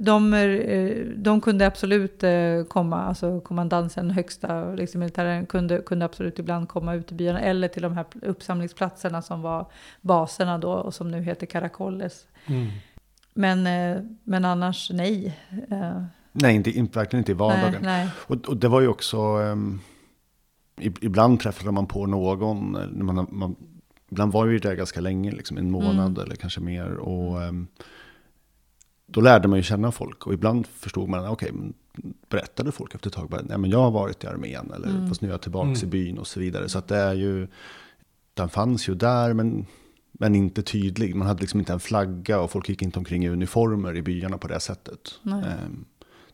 de, 0.00 0.34
eh, 0.34 1.06
de 1.16 1.40
kunde 1.40 1.66
absolut 1.66 2.22
eh, 2.22 2.64
komma, 2.68 3.02
alltså 3.02 3.40
kommandansen, 3.40 4.10
högsta 4.10 4.74
liksom, 4.74 4.98
militären, 4.98 5.46
kunde, 5.46 5.78
kunde 5.78 6.04
absolut 6.04 6.38
ibland 6.38 6.68
komma 6.68 6.94
ut 6.94 7.12
i 7.12 7.14
byarna 7.14 7.40
eller 7.40 7.68
till 7.68 7.82
de 7.82 7.92
här 7.92 8.06
uppsamlingsplatserna 8.22 9.22
som 9.22 9.42
var 9.42 9.66
baserna 10.00 10.58
då 10.58 10.72
och 10.72 10.94
som 10.94 11.10
nu 11.10 11.22
heter 11.22 11.46
Caracoles. 11.46 12.26
Mm. 12.46 12.66
Men, 13.34 13.66
eh, 13.66 14.02
men 14.24 14.44
annars 14.44 14.90
nej. 14.90 15.38
Nej, 16.32 16.54
inte, 16.54 16.70
inte, 16.70 16.98
verkligen 16.98 17.20
inte 17.20 17.32
i 17.32 17.34
vardagen. 17.34 17.82
Nej, 17.82 18.04
nej. 18.04 18.08
Och, 18.26 18.48
och, 18.48 18.56
det 18.56 18.68
var 18.68 18.80
ju 18.80 18.88
också, 18.88 19.18
um, 19.36 19.80
ibland 20.80 21.40
träffade 21.40 21.72
man 21.72 21.86
på 21.86 22.06
någon, 22.06 22.72
man, 23.04 23.26
man, 23.30 23.56
ibland 24.10 24.32
var 24.32 24.46
vi 24.46 24.58
där 24.58 24.74
ganska 24.74 25.00
länge, 25.00 25.30
liksom 25.30 25.56
en 25.56 25.70
månad 25.70 26.06
mm. 26.06 26.22
eller 26.22 26.36
kanske 26.36 26.60
mer. 26.60 26.94
Och 26.94 27.40
um, 27.40 27.68
då 29.10 29.20
lärde 29.20 29.48
man 29.48 29.58
ju 29.58 29.62
känna 29.62 29.92
folk 29.92 30.26
och 30.26 30.34
ibland 30.34 30.66
förstod 30.66 31.08
man, 31.08 31.26
okej, 31.26 31.52
okay, 31.52 31.72
berättade 32.28 32.72
folk 32.72 32.94
efter 32.94 33.08
ett 33.08 33.14
tag, 33.14 33.28
bara, 33.28 33.42
nej 33.42 33.58
men 33.58 33.70
jag 33.70 33.78
har 33.78 33.90
varit 33.90 34.24
i 34.24 34.26
armén, 34.26 34.72
eller 34.76 34.88
mm. 34.88 35.08
fast 35.08 35.20
nu 35.20 35.28
är 35.28 35.32
jag 35.32 35.42
tillbaka 35.42 35.68
mm. 35.68 35.80
i 35.82 35.86
byn 35.86 36.18
och 36.18 36.26
så 36.26 36.40
vidare. 36.40 36.68
Så 36.68 36.78
att 36.78 36.88
det 36.88 36.96
är 36.96 37.14
ju, 37.14 37.48
den 38.34 38.48
fanns 38.48 38.88
ju 38.88 38.94
där, 38.94 39.32
men 39.32 39.66
men 40.20 40.34
inte 40.34 40.62
tydlig. 40.62 41.14
Man 41.14 41.26
hade 41.26 41.40
liksom 41.40 41.60
inte 41.60 41.72
en 41.72 41.80
flagga 41.80 42.40
och 42.40 42.50
folk 42.50 42.68
gick 42.68 42.82
inte 42.82 42.98
omkring 42.98 43.24
i 43.24 43.28
uniformer 43.28 43.96
i 43.96 44.02
byarna 44.02 44.38
på 44.38 44.48
det 44.48 44.60
sättet. 44.60 45.20
Nej. 45.22 45.44
Ehm, 45.44 45.84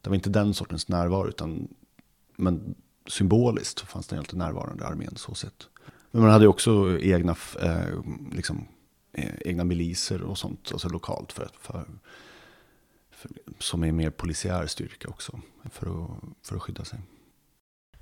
det 0.00 0.10
var 0.10 0.14
inte 0.14 0.30
den 0.30 0.54
sortens 0.54 0.88
närvaro, 0.88 1.28
utan 1.28 1.68
men 2.36 2.74
symboliskt 3.06 3.80
fanns 3.80 4.06
den 4.06 4.18
alltid 4.18 4.38
närvarande 4.38 4.84
i 4.84 4.86
armén 4.86 5.16
så 5.16 5.34
sett. 5.34 5.68
Men 6.10 6.22
man 6.22 6.30
hade 6.30 6.48
också 6.48 6.98
egna, 7.00 7.36
eh, 7.62 8.00
liksom, 8.32 8.68
eh, 9.12 9.34
egna 9.40 9.64
miliser 9.64 10.22
och 10.22 10.38
sånt, 10.38 10.70
alltså 10.72 10.88
lokalt, 10.88 11.32
för, 11.32 11.48
för, 11.60 11.72
för, 11.72 11.84
som 13.58 13.84
är 13.84 13.92
mer 13.92 14.10
polisiär 14.10 14.66
styrka 14.66 15.08
också, 15.08 15.40
för 15.70 15.86
att, 15.86 16.10
för 16.42 16.56
att 16.56 16.62
skydda 16.62 16.84
sig. 16.84 16.98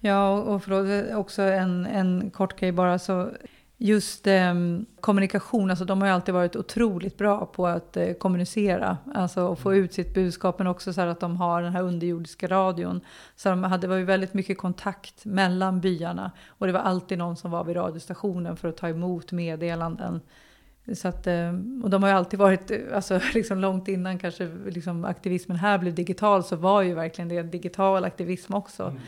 Ja, 0.01 0.31
och 0.31 0.65
för 0.65 1.11
eh, 1.11 1.19
också 1.19 1.43
en, 1.43 1.87
en 1.87 2.31
kort 2.31 2.61
grej 2.61 2.73
bara, 2.73 2.99
så 2.99 3.31
just 3.77 4.27
eh, 4.27 4.55
kommunikation, 5.01 5.71
alltså 5.71 5.85
de 5.85 6.01
har 6.01 6.09
ju 6.09 6.15
alltid 6.15 6.35
varit 6.35 6.57
otroligt 6.57 7.19
bra 7.19 7.47
på 7.47 7.67
att 7.67 7.97
eh, 7.97 8.13
kommunicera, 8.13 8.99
alltså 9.15 9.43
och 9.43 9.59
få 9.59 9.75
ut 9.75 9.93
sitt 9.93 10.15
budskap, 10.15 10.59
men 10.59 10.67
också 10.67 10.93
så 10.93 11.01
här 11.01 11.09
att 11.09 11.21
de 11.21 11.37
har 11.37 11.63
den 11.63 11.73
här 11.73 11.83
underjordiska 11.83 12.47
radion. 12.47 13.01
Så 13.37 13.49
de 13.49 13.65
hade, 13.65 13.81
det 13.81 13.89
var 13.89 13.97
ju 13.97 14.05
väldigt 14.05 14.35
mycket 14.35 14.59
kontakt 14.59 15.25
mellan 15.25 15.81
byarna 15.81 16.31
och 16.49 16.67
det 16.67 16.73
var 16.73 16.81
alltid 16.81 17.19
någon 17.19 17.37
som 17.37 17.51
var 17.51 17.65
vid 17.65 17.77
radiostationen 17.77 18.57
för 18.57 18.69
att 18.69 18.77
ta 18.77 18.89
emot 18.89 19.33
meddelanden. 19.33 20.21
Så 20.93 21.09
att, 21.09 21.27
eh, 21.27 21.49
och 21.83 21.91
de 21.91 22.03
har 22.03 22.11
ju 22.11 22.17
alltid 22.17 22.39
varit, 22.39 22.71
alltså 22.93 23.21
liksom 23.35 23.59
långt 23.59 23.89
innan 23.89 24.19
kanske 24.19 24.51
liksom 24.67 25.05
aktivismen 25.05 25.57
här 25.57 25.79
blev 25.79 25.95
digital 25.95 26.45
så 26.45 26.57
var 26.57 26.83
ju 26.83 26.95
verkligen 26.95 27.29
det 27.29 27.43
digital 27.43 28.05
aktivism 28.05 28.55
också. 28.55 28.83
Mm. 28.83 29.01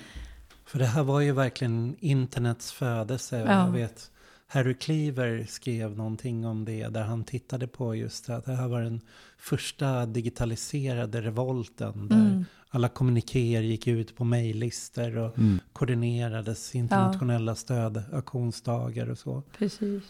För 0.64 0.78
det 0.78 0.86
här 0.86 1.02
var 1.02 1.20
ju 1.20 1.32
verkligen 1.32 1.96
internets 1.98 2.72
födelse. 2.72 3.38
Ja. 3.38 3.64
Jag 3.64 3.72
vet 3.72 4.10
Harry 4.46 4.74
Cleaver 4.74 5.46
skrev 5.48 5.96
någonting 5.96 6.46
om 6.46 6.64
det 6.64 6.88
där 6.88 7.02
han 7.02 7.24
tittade 7.24 7.66
på 7.66 7.94
just 7.94 8.30
att 8.30 8.44
det 8.44 8.54
här 8.54 8.68
var 8.68 8.82
den 8.82 9.00
första 9.38 10.06
digitaliserade 10.06 11.22
revolten 11.22 12.08
där 12.08 12.16
mm. 12.16 12.44
alla 12.68 12.88
kommunikéer 12.88 13.62
gick 13.62 13.86
ut 13.86 14.16
på 14.16 14.24
mejllistor 14.24 15.18
och 15.18 15.38
mm. 15.38 15.60
koordinerades 15.72 16.74
internationella 16.74 17.50
ja. 17.50 17.56
stödaktionsdagar 17.56 19.10
och 19.10 19.18
så. 19.18 19.42
Precis. 19.58 20.02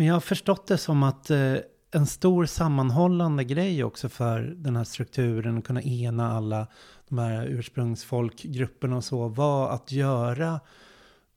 Men 0.00 0.06
jag 0.06 0.14
har 0.14 0.20
förstått 0.20 0.66
det 0.66 0.78
som 0.78 1.02
att 1.02 1.30
eh, 1.30 1.56
en 1.90 2.06
stor 2.06 2.46
sammanhållande 2.46 3.44
grej 3.44 3.84
också 3.84 4.08
för 4.08 4.40
den 4.40 4.76
här 4.76 4.84
strukturen, 4.84 5.58
att 5.58 5.64
kunna 5.64 5.82
ena 5.82 6.32
alla 6.32 6.66
de 7.08 7.18
här 7.18 7.46
ursprungsfolkgrupperna 7.46 8.96
och 8.96 9.04
så, 9.04 9.28
var 9.28 9.70
att 9.70 9.92
göra 9.92 10.60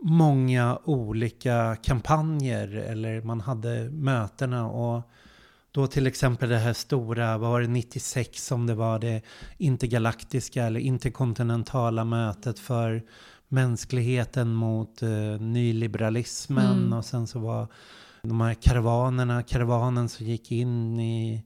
många 0.03 0.79
olika 0.83 1.75
kampanjer 1.75 2.67
eller 2.67 3.21
man 3.21 3.41
hade 3.41 3.89
mötena 3.89 4.69
och 4.69 5.01
då 5.71 5.87
till 5.87 6.07
exempel 6.07 6.49
det 6.49 6.57
här 6.57 6.73
stora, 6.73 7.37
vad 7.37 7.51
var 7.51 7.61
det 7.61 7.67
96 7.67 8.45
som 8.45 8.67
det 8.67 8.75
var 8.75 8.99
det 8.99 9.21
intergalaktiska 9.57 10.63
eller 10.63 10.79
interkontinentala 10.79 12.03
mötet 12.03 12.59
för 12.59 13.03
mänskligheten 13.47 14.53
mot 14.53 15.01
eh, 15.01 15.09
nyliberalismen 15.39 16.77
mm. 16.77 16.93
och 16.93 17.05
sen 17.05 17.27
så 17.27 17.39
var 17.39 17.67
de 18.27 18.41
här 18.41 18.53
karavanerna, 18.53 19.43
karavanen 19.43 20.09
som 20.09 20.25
gick 20.25 20.51
in 20.51 20.99
i 20.99 21.43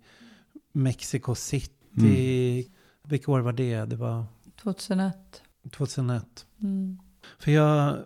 Mexico 0.71 1.35
City. 1.35 1.73
Mm. 1.97 2.63
Vilket 3.03 3.29
år 3.29 3.39
var 3.39 3.53
det? 3.53 3.85
Det 3.85 3.95
var 3.95 4.25
2001. 4.61 5.41
2001. 5.71 6.45
Mm. 6.61 6.99
För 7.39 7.51
jag 7.51 7.97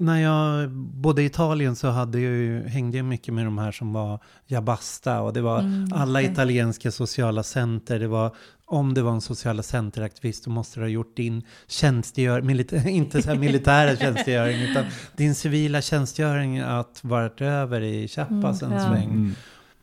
när 0.00 0.20
jag 0.20 0.70
bodde 0.70 1.22
i 1.22 1.24
Italien 1.24 1.76
så 1.76 1.88
hade 1.88 2.20
jag 2.20 2.32
ju, 2.32 2.68
hängde 2.68 2.96
jag 2.96 3.06
mycket 3.06 3.34
med 3.34 3.44
de 3.44 3.58
här 3.58 3.72
som 3.72 3.92
var 3.92 4.20
Jabasta 4.46 5.20
och 5.20 5.32
det 5.32 5.40
var 5.40 5.60
mm, 5.60 5.92
alla 5.94 6.18
okay. 6.18 6.32
italienska 6.32 6.90
sociala 6.90 7.42
center. 7.42 7.98
Det 7.98 8.08
var, 8.08 8.34
om 8.64 8.94
det 8.94 9.02
var 9.02 9.12
en 9.12 9.20
sociala 9.20 9.62
centeraktivist 9.62 10.44
så 10.44 10.50
måste 10.50 10.80
du 10.80 10.84
ha 10.84 10.90
gjort 10.90 11.16
din 11.16 11.42
tjänstgöring, 11.66 12.50
inte 12.86 13.22
så 13.22 13.28
här 13.28 13.38
militära 13.38 13.96
tjänstgöring, 14.00 14.62
utan 14.62 14.84
din 15.16 15.34
civila 15.34 15.80
tjänstgöring 15.80 16.58
att 16.58 17.00
varit 17.02 17.40
över 17.40 17.80
i 17.80 18.08
Chiapas 18.08 18.62
mm, 18.62 18.72
en 18.72 18.82
ja. 18.82 18.88
sväng. 18.88 19.10
Mm. 19.10 19.34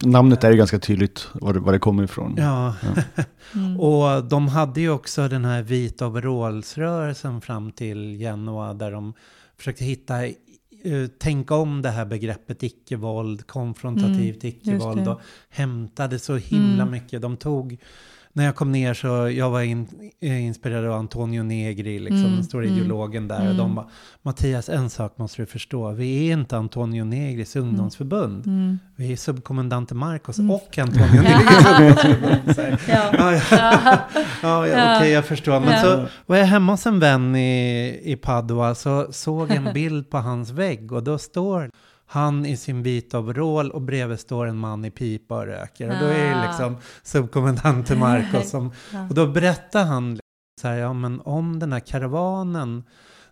Namnet 0.04 0.44
är 0.44 0.52
ju 0.52 0.58
ganska 0.58 0.80
tydligt 0.80 1.28
var 1.34 1.54
det, 1.54 1.60
var 1.60 1.74
det 1.74 1.80
kommer 1.80 2.04
ifrån. 2.04 2.36
Ja, 2.38 2.76
ja. 2.82 3.24
mm. 3.54 3.80
och 3.80 4.24
de 4.24 4.48
hade 4.48 4.82
ju 4.82 4.90
också 4.90 5.28
den 5.28 5.46
här 5.46 5.62
vita 5.62 6.08
overallsrörelsen 6.08 7.42
fram 7.42 7.72
till 7.72 8.18
Genua 8.18 8.74
där 8.74 8.92
de 8.92 9.14
försökte 9.58 9.86
hitta, 9.86 10.28
uh, 10.86 11.08
tänka 11.08 11.56
om 11.56 11.82
det 11.82 11.90
här 11.90 12.06
begreppet 12.06 12.64
icke-våld, 12.64 13.48
konfrontativt 13.48 14.44
mm, 14.44 14.56
icke-våld 14.56 15.08
och 15.08 15.22
hämtade 15.50 16.20
så 16.20 16.36
himla 16.36 16.84
mm. 16.84 16.92
mycket. 16.92 17.22
De 17.22 17.38
tog 17.38 17.78
när 18.36 18.46
jag 18.46 18.56
kom 18.56 18.72
ner 18.72 18.94
så 18.94 19.08
jag 19.30 19.50
var 19.50 19.62
in, 19.62 19.88
eh, 20.22 20.46
inspirerad 20.46 20.86
av 20.86 21.00
Antonio 21.00 21.44
Negri, 21.44 22.00
liksom, 22.00 22.20
mm, 22.20 22.34
den 22.34 22.44
stora 22.44 22.66
mm, 22.66 22.78
ideologen 22.78 23.28
där. 23.28 23.40
Mm. 23.40 23.50
Och 23.50 23.56
de 23.56 23.62
mm. 23.62 23.76
bara, 23.76 23.88
Mattias, 24.22 24.70
en 24.70 24.90
sak 24.90 25.18
måste 25.18 25.42
du 25.42 25.46
förstå. 25.46 25.92
Vi 25.92 26.28
är 26.28 26.34
inte 26.34 26.58
Antonio 26.58 27.04
Negris 27.04 27.56
mm. 27.56 27.68
ungdomsförbund. 27.68 28.48
Mm. 28.48 28.80
Vi 28.96 29.12
är 29.12 29.16
subkommendante 29.16 29.96
Marcos 29.96 30.38
mm. 30.38 30.52
och 30.52 30.78
Antonio 30.78 31.22
Negris 31.22 31.66
ungdomsförbund. 31.66 32.80
ja, 32.88 33.10
ja, 33.14 33.34
ja. 33.34 34.00
ja, 34.42 34.68
ja 34.68 34.98
okej, 34.98 35.12
jag 35.12 35.26
förstår. 35.26 35.60
Men 35.60 35.82
så 35.82 36.06
var 36.26 36.38
jag 36.38 36.46
hemma 36.46 36.74
hos 36.74 36.86
en 36.86 37.00
vän 37.00 37.36
i, 37.36 38.02
i 38.04 38.16
Padua, 38.16 38.76
så 38.76 39.08
såg 39.12 39.52
en 39.52 39.74
bild 39.74 40.10
på 40.10 40.18
hans 40.18 40.52
vägg 40.52 40.92
och 40.92 41.04
då 41.04 41.18
står 41.18 41.70
han 42.06 42.46
i 42.46 42.58
sin 42.58 42.84
vita 42.84 43.20
overall 43.20 43.72
och 43.72 43.82
bredvid 43.82 44.20
står 44.20 44.46
en 44.46 44.58
man 44.58 44.86
i 44.86 44.92
pipa 44.92 45.36
och 45.36 45.46
röker. 45.46 45.90
Och 45.90 45.96
då 46.00 46.06
är 46.06 46.30
det 46.30 46.42
ah. 46.42 46.48
liksom 46.48 46.78
subkommendante 47.04 47.96
Marcos 47.96 48.50
som, 48.52 48.72
och 49.10 49.16
då 49.16 49.28
berättar 49.28 49.86
han 49.86 50.20
så 50.62 50.68
här, 50.68 50.76
ja 50.76 50.94
men 50.94 51.22
om 51.22 51.60
den 51.60 51.74
här 51.74 51.80
karavanen, 51.80 52.84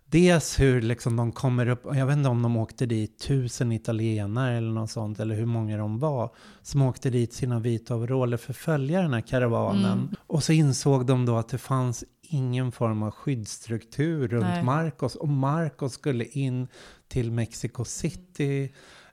dels 0.06 0.60
hur 0.60 0.82
liksom 0.82 1.16
de 1.16 1.32
kommer 1.32 1.68
upp, 1.68 1.82
jag 1.84 2.06
vet 2.06 2.16
inte 2.16 2.28
om 2.28 2.42
de 2.42 2.56
åkte 2.56 2.86
dit 2.86 3.18
tusen 3.18 3.72
italienare 3.72 4.56
eller 4.56 4.72
något 4.72 4.90
sånt, 4.90 5.20
eller 5.20 5.34
hur 5.34 5.46
många 5.46 5.78
de 5.78 5.98
var, 5.98 6.30
som 6.62 6.82
åkte 6.82 7.10
dit 7.10 7.32
sina 7.32 7.60
vita 7.60 7.94
overaller 7.94 8.36
för 8.36 8.52
att 8.52 8.56
följa 8.56 9.02
den 9.02 9.14
här 9.14 9.20
karavanen. 9.20 9.98
Mm. 9.98 10.08
Och 10.26 10.42
så 10.42 10.52
insåg 10.52 11.06
de 11.06 11.26
då 11.26 11.36
att 11.36 11.48
det 11.48 11.58
fanns 11.58 12.04
ingen 12.22 12.72
form 12.72 13.02
av 13.02 13.10
skyddsstruktur 13.10 14.28
runt 14.28 14.44
Nej. 14.44 14.62
Marcos. 14.62 15.14
Och 15.14 15.28
Marcos 15.28 15.92
skulle 15.92 16.24
in 16.24 16.68
till 17.14 17.32
Mexico 17.32 17.84
City. 17.84 18.72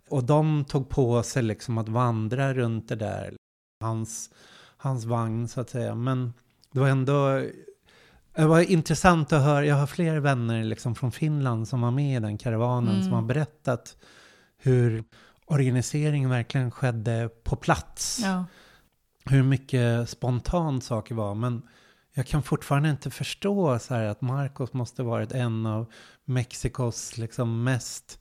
Och 0.09 0.23
de 0.23 0.65
tog 0.65 0.89
på 0.89 1.23
sig 1.23 1.43
liksom 1.43 1.77
att 1.77 1.89
vandra 1.89 2.53
runt 2.53 2.89
det 2.89 2.95
där. 2.95 3.33
Hans, 3.81 4.29
hans 4.77 5.05
vagn 5.05 5.47
så 5.47 5.61
att 5.61 5.69
säga. 5.69 5.95
Men 5.95 6.33
det 6.71 6.79
var 6.79 6.87
ändå 6.87 7.43
det 8.35 8.45
var 8.45 8.71
intressant 8.71 9.33
att 9.33 9.43
höra. 9.43 9.65
Jag 9.65 9.75
har 9.75 9.87
fler 9.87 10.19
vänner 10.19 10.63
liksom 10.63 10.95
från 10.95 11.11
Finland 11.11 11.67
som 11.67 11.81
var 11.81 11.91
med 11.91 12.17
i 12.17 12.19
den 12.19 12.37
karavanen 12.37 12.93
mm. 12.93 13.03
som 13.03 13.13
har 13.13 13.21
berättat 13.21 13.97
hur 14.57 15.03
organiseringen 15.45 16.29
verkligen 16.29 16.71
skedde 16.71 17.29
på 17.43 17.55
plats. 17.55 18.19
Ja. 18.23 18.45
Hur 19.25 19.43
mycket 19.43 20.09
spontant 20.09 20.83
saker 20.83 21.15
var. 21.15 21.35
Men 21.35 21.61
jag 22.13 22.27
kan 22.27 22.43
fortfarande 22.43 22.89
inte 22.89 23.09
förstå 23.09 23.79
så 23.79 23.93
här 23.93 24.03
att 24.03 24.21
Marcos 24.21 24.73
måste 24.73 25.03
varit 25.03 25.31
en 25.31 25.65
av 25.65 25.91
Mexikos 26.25 27.17
liksom 27.17 27.63
mest 27.63 28.19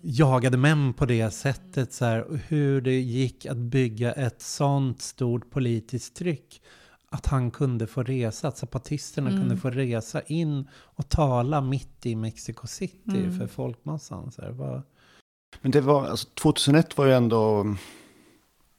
jagade 0.00 0.56
män 0.56 0.94
på 0.94 1.06
det 1.06 1.30
sättet. 1.30 1.92
Så 1.92 2.04
här, 2.04 2.42
hur 2.48 2.80
det 2.80 3.00
gick 3.00 3.46
att 3.46 3.56
bygga 3.56 4.12
ett 4.12 4.42
sånt 4.42 5.02
stort 5.02 5.50
politiskt 5.50 6.16
tryck. 6.16 6.62
Att 7.08 7.26
han 7.26 7.50
kunde 7.50 7.86
få 7.86 8.02
resa, 8.02 8.48
att 8.48 8.58
zapatisterna 8.58 9.30
mm. 9.30 9.40
kunde 9.40 9.56
få 9.56 9.70
resa 9.70 10.22
in 10.22 10.68
och 10.72 11.08
tala 11.08 11.60
mitt 11.60 12.06
i 12.06 12.16
Mexico 12.16 12.66
City 12.66 13.00
mm. 13.06 13.38
för 13.38 13.46
folkmassan. 13.46 14.32
Så 14.32 14.42
här, 14.42 14.50
var... 14.50 14.82
Men 15.60 15.70
det 15.70 15.80
var, 15.80 16.06
alltså 16.06 16.28
2001 16.28 16.98
var 16.98 17.06
ju 17.06 17.12
ändå 17.12 17.76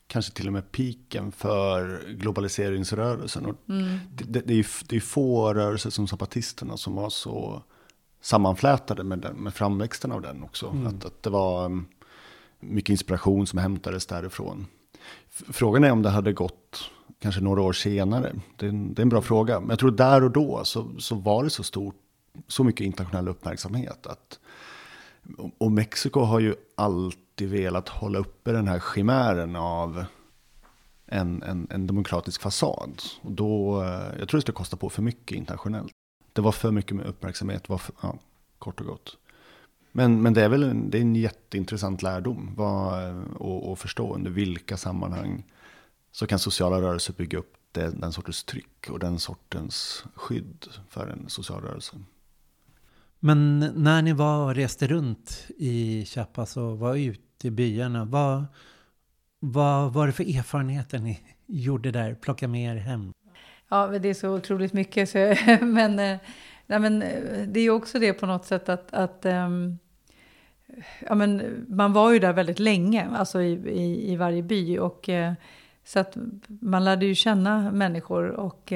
kanske 0.07 0.33
till 0.33 0.47
och 0.47 0.53
med 0.53 0.71
piken 0.71 1.31
för 1.31 2.03
globaliseringsrörelsen. 2.13 3.45
Och 3.45 3.55
Mm. 3.69 3.99
det, 4.11 4.23
det, 4.23 4.39
det, 4.39 4.53
är 4.53 4.57
ju, 4.57 4.65
det 4.87 4.95
är 4.95 4.99
få 4.99 5.53
rörelser 5.53 5.89
som 5.89 6.07
zapatisterna 6.07 6.77
som 6.77 6.95
var 6.95 7.09
så 7.09 7.63
sammanflätade 8.21 9.03
med, 9.03 9.19
den, 9.19 9.35
med 9.35 9.53
framväxten 9.53 10.11
av 10.11 10.21
den 10.21 10.43
också. 10.43 10.67
Mm. 10.69 10.87
Att, 10.87 11.05
att 11.05 11.23
det 11.23 11.29
var 11.29 11.65
um, 11.65 11.85
mycket 12.59 12.89
inspiration 12.89 13.47
som 13.47 13.59
hämtades 13.59 14.05
därifrån. 14.05 14.65
Frågan 15.29 15.83
är 15.83 15.91
om 15.91 16.01
det 16.01 16.09
hade 16.09 16.33
gått 16.33 16.89
kanske 17.19 17.41
några 17.41 17.61
år 17.61 17.73
senare. 17.73 18.33
Det 18.55 18.65
är 18.65 18.69
en, 18.69 18.93
det 18.93 18.99
är 18.99 19.03
en 19.03 19.09
bra 19.09 19.21
fråga. 19.21 19.59
Men 19.59 19.69
jag 19.69 19.79
tror 19.79 19.91
där 19.91 20.23
och 20.23 20.31
då 20.31 20.61
så, 20.63 20.87
så 20.99 21.15
var 21.15 21.43
det 21.43 21.49
så 21.49 21.63
stort, 21.63 21.95
så 22.47 22.63
mycket 22.63 22.85
internationell 22.85 23.27
uppmärksamhet. 23.27 24.07
Att, 24.07 24.39
och- 25.37 25.51
och 25.57 25.71
Mexiko 25.71 26.19
har 26.19 26.39
ju 26.39 26.55
alltid 26.75 27.49
velat 27.49 27.89
hålla 27.89 28.19
uppe 28.19 28.51
den 28.51 28.67
här 28.67 28.79
chimären 28.79 29.55
av 29.55 30.05
en, 31.05 31.43
en, 31.43 31.67
en 31.69 31.87
demokratisk 31.87 32.41
fasad. 32.41 33.01
Och 33.21 33.31
då, 33.31 33.81
eh, 33.83 34.19
jag 34.19 34.29
tror 34.29 34.37
det 34.37 34.41
skulle 34.41 34.55
kosta 34.55 34.77
på 34.77 34.89
för 34.89 35.01
mycket 35.01 35.37
internationellt. 35.37 35.91
Det 36.37 36.41
var 36.41 36.51
för 36.51 36.71
mycket 36.71 36.95
med 36.95 37.05
uppmärksamhet, 37.05 37.69
var 37.69 37.77
för, 37.77 37.95
ja, 38.01 38.19
kort 38.59 38.79
och 38.79 38.85
gott. 38.85 39.17
Men, 39.91 40.21
men 40.21 40.33
det 40.33 40.43
är 40.43 40.49
väl 40.49 40.63
en, 40.63 40.89
det 40.89 40.97
är 40.97 41.01
en 41.01 41.15
jätteintressant 41.15 42.01
lärdom 42.01 42.53
vad, 42.55 43.15
och, 43.35 43.71
och 43.71 43.79
förstå 43.79 44.15
under 44.15 44.31
vilka 44.31 44.77
sammanhang 44.77 45.43
så 46.11 46.27
kan 46.27 46.39
sociala 46.39 46.81
rörelser 46.81 47.13
bygga 47.13 47.37
upp 47.37 47.53
det, 47.71 47.89
den 47.89 48.13
sortens 48.13 48.43
tryck 48.43 48.89
och 48.89 48.99
den 48.99 49.19
sortens 49.19 50.05
skydd 50.15 50.67
för 50.89 51.07
en 51.07 51.29
social 51.29 51.61
rörelse. 51.61 51.95
Men 53.19 53.59
när 53.59 54.01
ni 54.01 54.13
var 54.13 54.45
och 54.45 54.55
reste 54.55 54.87
runt 54.87 55.45
i 55.57 56.05
Chiapas 56.05 56.57
och 56.57 56.79
var 56.79 56.95
ute 56.95 57.47
i 57.47 57.51
byarna, 57.51 58.05
vad, 58.05 58.45
vad 59.39 59.93
var 59.93 60.07
det 60.07 60.13
för 60.13 60.37
erfarenheter 60.37 60.99
ni 60.99 61.19
gjorde 61.45 61.91
där? 61.91 62.15
Plocka 62.15 62.47
med 62.47 62.75
er 62.75 62.79
hem? 62.79 63.13
Ja, 63.69 63.87
men 63.87 64.01
det 64.01 64.09
är 64.09 64.13
så 64.13 64.29
otroligt 64.29 64.73
mycket. 64.73 65.09
Så, 65.09 65.17
men, 65.61 65.99
eh, 65.99 66.17
nej, 66.65 66.79
men 66.79 67.01
eh, 67.01 67.47
det 67.47 67.59
är 67.59 67.63
ju 67.63 67.71
också 67.71 67.99
det 67.99 68.13
på 68.13 68.25
något 68.25 68.45
sätt 68.45 68.69
att, 68.69 68.93
att 68.93 69.25
ehm, 69.25 69.77
ja, 70.99 71.15
men 71.15 71.65
man 71.69 71.93
var 71.93 72.11
ju 72.11 72.19
där 72.19 72.33
väldigt 72.33 72.59
länge, 72.59 73.07
alltså 73.17 73.41
i, 73.41 73.51
i, 73.69 74.11
i 74.11 74.15
varje 74.15 74.43
by. 74.43 74.77
Och, 74.77 75.09
eh, 75.09 75.33
så 75.83 75.99
att 75.99 76.17
man 76.47 76.83
lärde 76.83 77.05
ju 77.05 77.15
känna 77.15 77.71
människor 77.71 78.29
och 78.29 78.73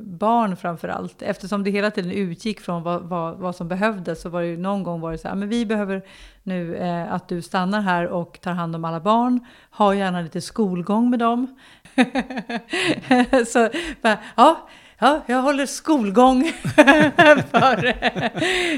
barn 0.00 0.56
framför 0.56 0.88
allt. 0.88 1.22
Eftersom 1.22 1.64
det 1.64 1.70
hela 1.70 1.90
tiden 1.90 2.12
utgick 2.12 2.60
från 2.60 2.82
vad, 2.82 3.02
vad, 3.02 3.38
vad 3.38 3.56
som 3.56 3.68
behövdes 3.68 4.22
så 4.22 4.28
var 4.28 4.40
det 4.40 4.46
ju 4.46 4.56
någon 4.56 4.82
gång 4.82 5.00
var 5.00 5.12
det 5.12 5.18
så 5.18 5.28
här, 5.28 5.34
men 5.34 5.48
vi 5.48 5.66
behöver 5.66 6.02
nu 6.42 6.78
att 7.10 7.28
du 7.28 7.42
stannar 7.42 7.80
här 7.80 8.06
och 8.06 8.40
tar 8.40 8.52
hand 8.52 8.76
om 8.76 8.84
alla 8.84 9.00
barn. 9.00 9.46
Ha 9.70 9.94
gärna 9.94 10.20
lite 10.20 10.40
skolgång 10.40 11.10
med 11.10 11.18
dem. 11.18 11.56
så 13.46 13.68
bara, 14.00 14.18
ja, 14.36 14.68
ja, 14.98 15.22
jag 15.26 15.42
håller 15.42 15.66
skolgång 15.66 16.52
för 17.50 17.94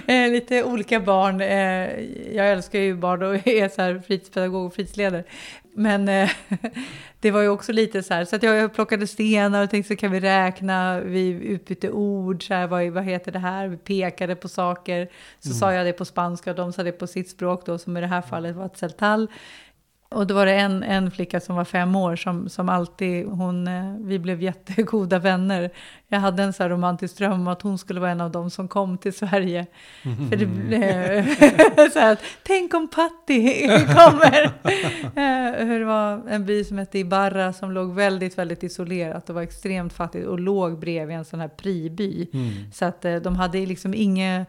eh, 0.06 0.30
lite 0.30 0.64
olika 0.64 1.00
barn. 1.00 1.40
Eh, 1.40 2.36
jag 2.36 2.52
älskar 2.52 2.78
ju 2.78 2.94
barn 2.94 3.22
och 3.22 3.46
är 3.46 3.68
så 3.68 3.82
här 3.82 4.02
fritidspedagog 4.06 4.66
och 4.66 4.74
fritidsledare. 4.74 5.24
Men 5.74 6.08
eh, 6.08 6.30
det 7.20 7.30
var 7.30 7.40
ju 7.40 7.48
också 7.48 7.72
lite 7.72 8.02
så 8.02 8.14
här, 8.14 8.24
så 8.24 8.36
att 8.36 8.42
jag, 8.42 8.56
jag 8.56 8.74
plockade 8.74 9.06
stenar 9.06 9.62
och 9.62 9.70
tänkte 9.70 9.94
så 9.94 9.96
kan 9.96 10.10
vi 10.10 10.20
räkna, 10.20 11.00
vi 11.00 11.28
utbytte 11.28 11.90
ord, 11.90 12.46
så 12.46 12.54
här, 12.54 12.66
vad, 12.66 12.86
vad 12.86 13.04
heter 13.04 13.32
det 13.32 13.38
här, 13.38 13.68
vi 13.68 13.76
pekade 13.76 14.36
på 14.36 14.48
saker. 14.48 15.08
Så 15.40 15.54
sa 15.54 15.72
jag 15.72 15.86
det 15.86 15.92
på 15.92 16.04
spanska 16.04 16.50
och 16.50 16.56
de 16.56 16.72
sa 16.72 16.82
det 16.82 16.92
på 16.92 17.06
sitt 17.06 17.30
språk 17.30 17.66
då, 17.66 17.78
som 17.78 17.96
i 17.96 18.00
det 18.00 18.06
här 18.06 18.22
fallet 18.22 18.56
var 18.56 18.66
ett 18.66 18.78
celtal. 18.78 19.28
Och 20.14 20.26
då 20.26 20.34
var 20.34 20.46
det 20.46 20.54
en, 20.54 20.82
en 20.82 21.10
flicka 21.10 21.40
som 21.40 21.56
var 21.56 21.64
fem 21.64 21.96
år 21.96 22.16
som, 22.16 22.48
som 22.48 22.68
alltid, 22.68 23.26
hon, 23.26 23.68
eh, 23.68 23.94
vi 24.00 24.18
blev 24.18 24.42
jättegoda 24.42 25.18
vänner. 25.18 25.70
Jag 26.08 26.20
hade 26.20 26.42
en 26.42 26.52
så 26.52 26.62
här 26.62 26.70
romantisk 26.70 27.18
dröm 27.18 27.32
om 27.32 27.48
att 27.48 27.62
hon 27.62 27.78
skulle 27.78 28.00
vara 28.00 28.10
en 28.10 28.20
av 28.20 28.30
dem 28.30 28.50
som 28.50 28.68
kom 28.68 28.98
till 28.98 29.12
Sverige. 29.12 29.66
För 30.02 30.36
det 30.36 30.46
blev 30.46 31.34
så 31.92 31.98
här, 31.98 32.18
tänk 32.42 32.74
om 32.74 32.88
Patti 32.88 33.68
kommer. 33.68 34.44
Eh, 35.16 35.66
hur 35.66 35.78
det 35.78 35.84
var 35.84 36.22
en 36.28 36.46
by 36.46 36.64
som 36.64 36.78
hette 36.78 36.98
Ibarra 36.98 37.52
som 37.52 37.72
låg 37.72 37.94
väldigt, 37.94 38.38
väldigt 38.38 38.62
isolerat 38.62 39.28
och 39.28 39.34
var 39.34 39.42
extremt 39.42 39.92
fattigt 39.92 40.26
och 40.26 40.40
låg 40.40 40.78
bredvid 40.78 41.16
en 41.16 41.24
sån 41.24 41.40
här 41.40 41.48
priby. 41.48 42.26
Så 42.72 42.84
att 42.84 43.04
eh, 43.04 43.16
de 43.16 43.36
hade 43.36 43.66
liksom 43.66 43.94
inget 43.94 44.48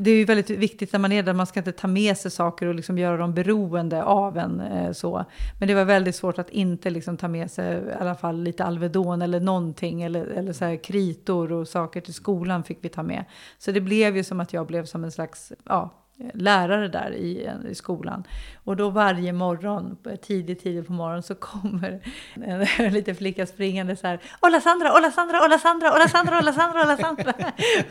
det 0.00 0.10
är 0.10 0.14
ju 0.14 0.24
väldigt 0.24 0.50
viktigt 0.50 0.92
när 0.92 1.00
man 1.00 1.12
är 1.12 1.22
där, 1.22 1.34
man 1.34 1.46
ska 1.46 1.60
inte 1.60 1.72
ta 1.72 1.88
med 1.88 2.16
sig 2.16 2.30
saker 2.30 2.66
och 2.66 2.74
liksom 2.74 2.98
göra 2.98 3.16
dem 3.16 3.34
beroende 3.34 4.04
av 4.04 4.38
en. 4.38 4.60
Eh, 4.60 4.92
så. 4.92 5.24
Men 5.58 5.68
det 5.68 5.74
var 5.74 5.84
väldigt 5.84 6.16
svårt 6.16 6.38
att 6.38 6.50
inte 6.50 6.90
liksom 6.90 7.16
ta 7.16 7.28
med 7.28 7.50
sig 7.50 7.76
i 7.76 7.92
alla 8.00 8.14
fall 8.14 8.42
lite 8.42 8.64
Alvedon 8.64 9.22
eller 9.22 9.40
någonting. 9.40 10.02
Eller, 10.02 10.26
eller 10.26 10.52
så 10.52 10.64
här 10.64 10.76
kritor 10.76 11.52
och 11.52 11.68
saker 11.68 12.00
till 12.00 12.14
skolan 12.14 12.64
fick 12.64 12.78
vi 12.80 12.88
ta 12.88 13.02
med. 13.02 13.24
Så 13.58 13.72
det 13.72 13.80
blev 13.80 14.16
ju 14.16 14.24
som 14.24 14.40
att 14.40 14.52
jag 14.52 14.66
blev 14.66 14.84
som 14.84 15.04
en 15.04 15.12
slags 15.12 15.52
ja, 15.64 15.90
lärare 16.34 16.88
där 16.88 17.10
i, 17.14 17.50
i 17.70 17.74
skolan. 17.74 18.24
Och 18.64 18.76
då 18.76 18.90
varje 18.90 19.32
morgon, 19.32 19.96
tidigt, 20.22 20.62
tidigt 20.62 20.86
på 20.86 20.92
morgonen, 20.92 21.22
så 21.22 21.34
kommer 21.34 22.00
en, 22.34 22.66
en 22.78 22.92
liten 22.92 23.14
flicka 23.14 23.46
springande 23.46 23.96
så 23.96 24.06
här. 24.06 24.20
Ola 24.42 24.60
Sandra, 24.60 24.96
Ola 24.98 25.10
Sandra, 25.10 25.44
Ola 25.44 25.58
Sandra, 25.58 25.94
Ola 25.94 26.08
Sandra, 26.08 26.38
Ola 26.38 26.52
Sandra, 26.52 26.80
Ola 26.82 26.96
Sandra. 26.96 27.34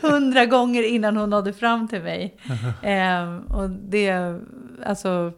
Hundra 0.00 0.46
gånger 0.46 0.82
innan 0.82 1.16
hon 1.16 1.30
nådde 1.30 1.52
fram 1.52 1.88
till 1.88 2.02
mig. 2.02 2.36
Ehm, 2.82 3.40
och 3.40 3.70
det, 3.70 4.10
alltså, 4.84 5.32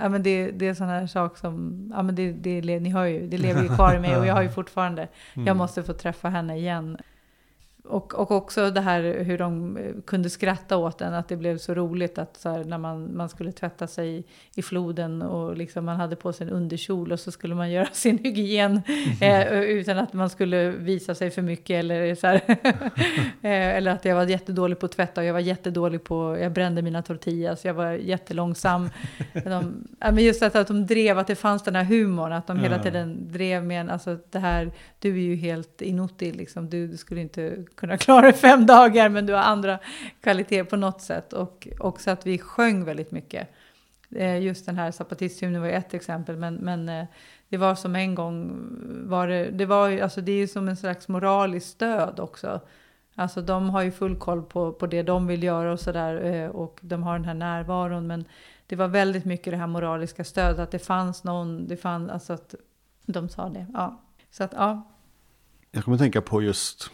ja, 0.00 0.08
men 0.08 0.22
det, 0.22 0.50
det 0.50 0.68
är 0.68 0.74
sån 0.74 0.88
här 0.88 1.06
sak 1.06 1.36
som, 1.36 1.86
ja 1.94 2.02
men 2.02 2.14
det, 2.14 2.32
det, 2.32 2.80
ni 2.80 2.90
hör 2.90 3.04
ju, 3.04 3.26
det 3.26 3.38
lever 3.38 3.62
ju 3.62 3.68
kvar 3.68 3.94
i 3.94 4.00
mig 4.00 4.16
och 4.16 4.26
jag 4.26 4.34
har 4.34 4.42
ju 4.42 4.50
fortfarande, 4.60 5.08
jag 5.34 5.56
måste 5.56 5.82
få 5.82 5.92
träffa 5.92 6.28
henne 6.28 6.56
igen. 6.56 6.98
Och, 7.88 8.14
och 8.14 8.30
också 8.30 8.70
det 8.70 8.80
här 8.80 9.24
hur 9.24 9.38
de 9.38 9.76
eh, 9.76 9.92
kunde 10.04 10.30
skratta 10.30 10.76
åt 10.76 10.98
den, 10.98 11.14
att 11.14 11.28
det 11.28 11.36
blev 11.36 11.58
så 11.58 11.74
roligt 11.74 12.18
att 12.18 12.36
så 12.36 12.50
här, 12.50 12.64
när 12.64 12.78
man, 12.78 13.16
man 13.16 13.28
skulle 13.28 13.52
tvätta 13.52 13.86
sig 13.86 14.16
i, 14.18 14.24
i 14.54 14.62
floden 14.62 15.22
och 15.22 15.56
liksom 15.56 15.84
man 15.84 15.96
hade 15.96 16.16
på 16.16 16.32
sig 16.32 16.46
en 16.46 16.52
underkjol 16.52 17.12
och 17.12 17.20
så 17.20 17.30
skulle 17.30 17.54
man 17.54 17.70
göra 17.72 17.88
sin 17.92 18.18
hygien 18.18 18.82
eh, 19.20 19.60
utan 19.60 19.98
att 19.98 20.12
man 20.12 20.30
skulle 20.30 20.70
visa 20.70 21.14
sig 21.14 21.30
för 21.30 21.42
mycket 21.42 21.84
eller 21.84 22.14
så 22.14 22.26
här. 22.26 22.40
eh, 23.42 23.76
eller 23.76 23.90
att 23.90 24.04
jag 24.04 24.14
var 24.14 24.24
jättedålig 24.24 24.78
på 24.78 24.86
att 24.86 24.92
tvätta 24.92 25.20
och 25.20 25.26
jag 25.26 25.32
var 25.32 25.40
jättedålig 25.40 26.04
på, 26.04 26.38
jag 26.40 26.52
brände 26.52 26.82
mina 26.82 27.02
tortillas, 27.02 27.64
jag 27.64 27.74
var 27.74 27.90
jättelångsam. 27.92 28.90
de, 29.32 29.86
ja, 30.00 30.12
men 30.12 30.24
just 30.24 30.42
att, 30.42 30.56
att 30.56 30.68
de 30.68 30.86
drev, 30.86 31.18
att 31.18 31.26
det 31.26 31.36
fanns 31.36 31.62
den 31.62 31.76
här 31.76 31.84
humorn, 31.84 32.32
att 32.32 32.46
de 32.46 32.58
hela 32.58 32.82
tiden 32.82 33.32
drev 33.32 33.64
med 33.64 33.80
en, 33.80 33.90
alltså 33.90 34.18
det 34.30 34.38
här, 34.38 34.72
du 34.98 35.10
är 35.10 35.22
ju 35.22 35.36
helt 35.36 35.82
inuti 35.82 36.32
liksom, 36.32 36.70
du, 36.70 36.86
du 36.86 36.96
skulle 36.96 37.20
inte 37.20 37.64
kunna 37.76 37.96
klara 37.96 38.32
fem 38.32 38.66
dagar 38.66 39.08
men 39.08 39.26
du 39.26 39.32
har 39.32 39.40
andra 39.40 39.78
kvaliteter 40.20 40.64
på 40.64 40.76
något 40.76 41.00
sätt. 41.00 41.32
Och 41.32 41.68
också 41.78 42.10
att 42.10 42.26
vi 42.26 42.38
sjöng 42.38 42.84
väldigt 42.84 43.10
mycket. 43.10 43.48
Eh, 44.10 44.42
just 44.42 44.66
den 44.66 44.76
här 44.76 44.90
zapatisthymnen 44.90 45.62
var 45.62 45.68
ett 45.68 45.94
exempel, 45.94 46.36
men, 46.36 46.54
men 46.54 46.88
eh, 46.88 47.06
det 47.48 47.56
var 47.56 47.74
som 47.74 47.96
en 47.96 48.14
gång, 48.14 48.66
var 49.08 49.28
det, 49.28 49.50
det, 49.50 49.66
var 49.66 49.88
ju, 49.88 50.00
alltså 50.00 50.20
det 50.20 50.32
är 50.32 50.36
ju 50.36 50.48
som 50.48 50.68
en 50.68 50.76
slags 50.76 51.08
moraliskt 51.08 51.70
stöd 51.70 52.20
också. 52.20 52.60
Alltså 53.14 53.42
de 53.42 53.70
har 53.70 53.82
ju 53.82 53.90
full 53.90 54.16
koll 54.16 54.42
på, 54.42 54.72
på 54.72 54.86
det 54.86 55.02
de 55.02 55.26
vill 55.26 55.42
göra 55.42 55.72
och 55.72 55.80
sådär 55.80 56.24
eh, 56.24 56.48
och 56.48 56.78
de 56.82 57.02
har 57.02 57.12
den 57.12 57.24
här 57.24 57.34
närvaron. 57.34 58.06
Men 58.06 58.24
det 58.66 58.76
var 58.76 58.88
väldigt 58.88 59.24
mycket 59.24 59.52
det 59.52 59.56
här 59.56 59.66
moraliska 59.66 60.24
stödet, 60.24 60.58
att 60.58 60.70
det 60.70 60.78
fanns 60.78 61.24
någon, 61.24 61.68
det 61.68 61.76
fanns, 61.76 62.10
alltså 62.10 62.32
att 62.32 62.54
de 63.06 63.28
sa 63.28 63.48
det. 63.48 63.66
Ja. 63.72 64.00
Så 64.30 64.44
att 64.44 64.52
ja, 64.52 64.82
Jag 65.70 65.84
kommer 65.84 65.98
tänka 65.98 66.20
på 66.20 66.42
just 66.42 66.90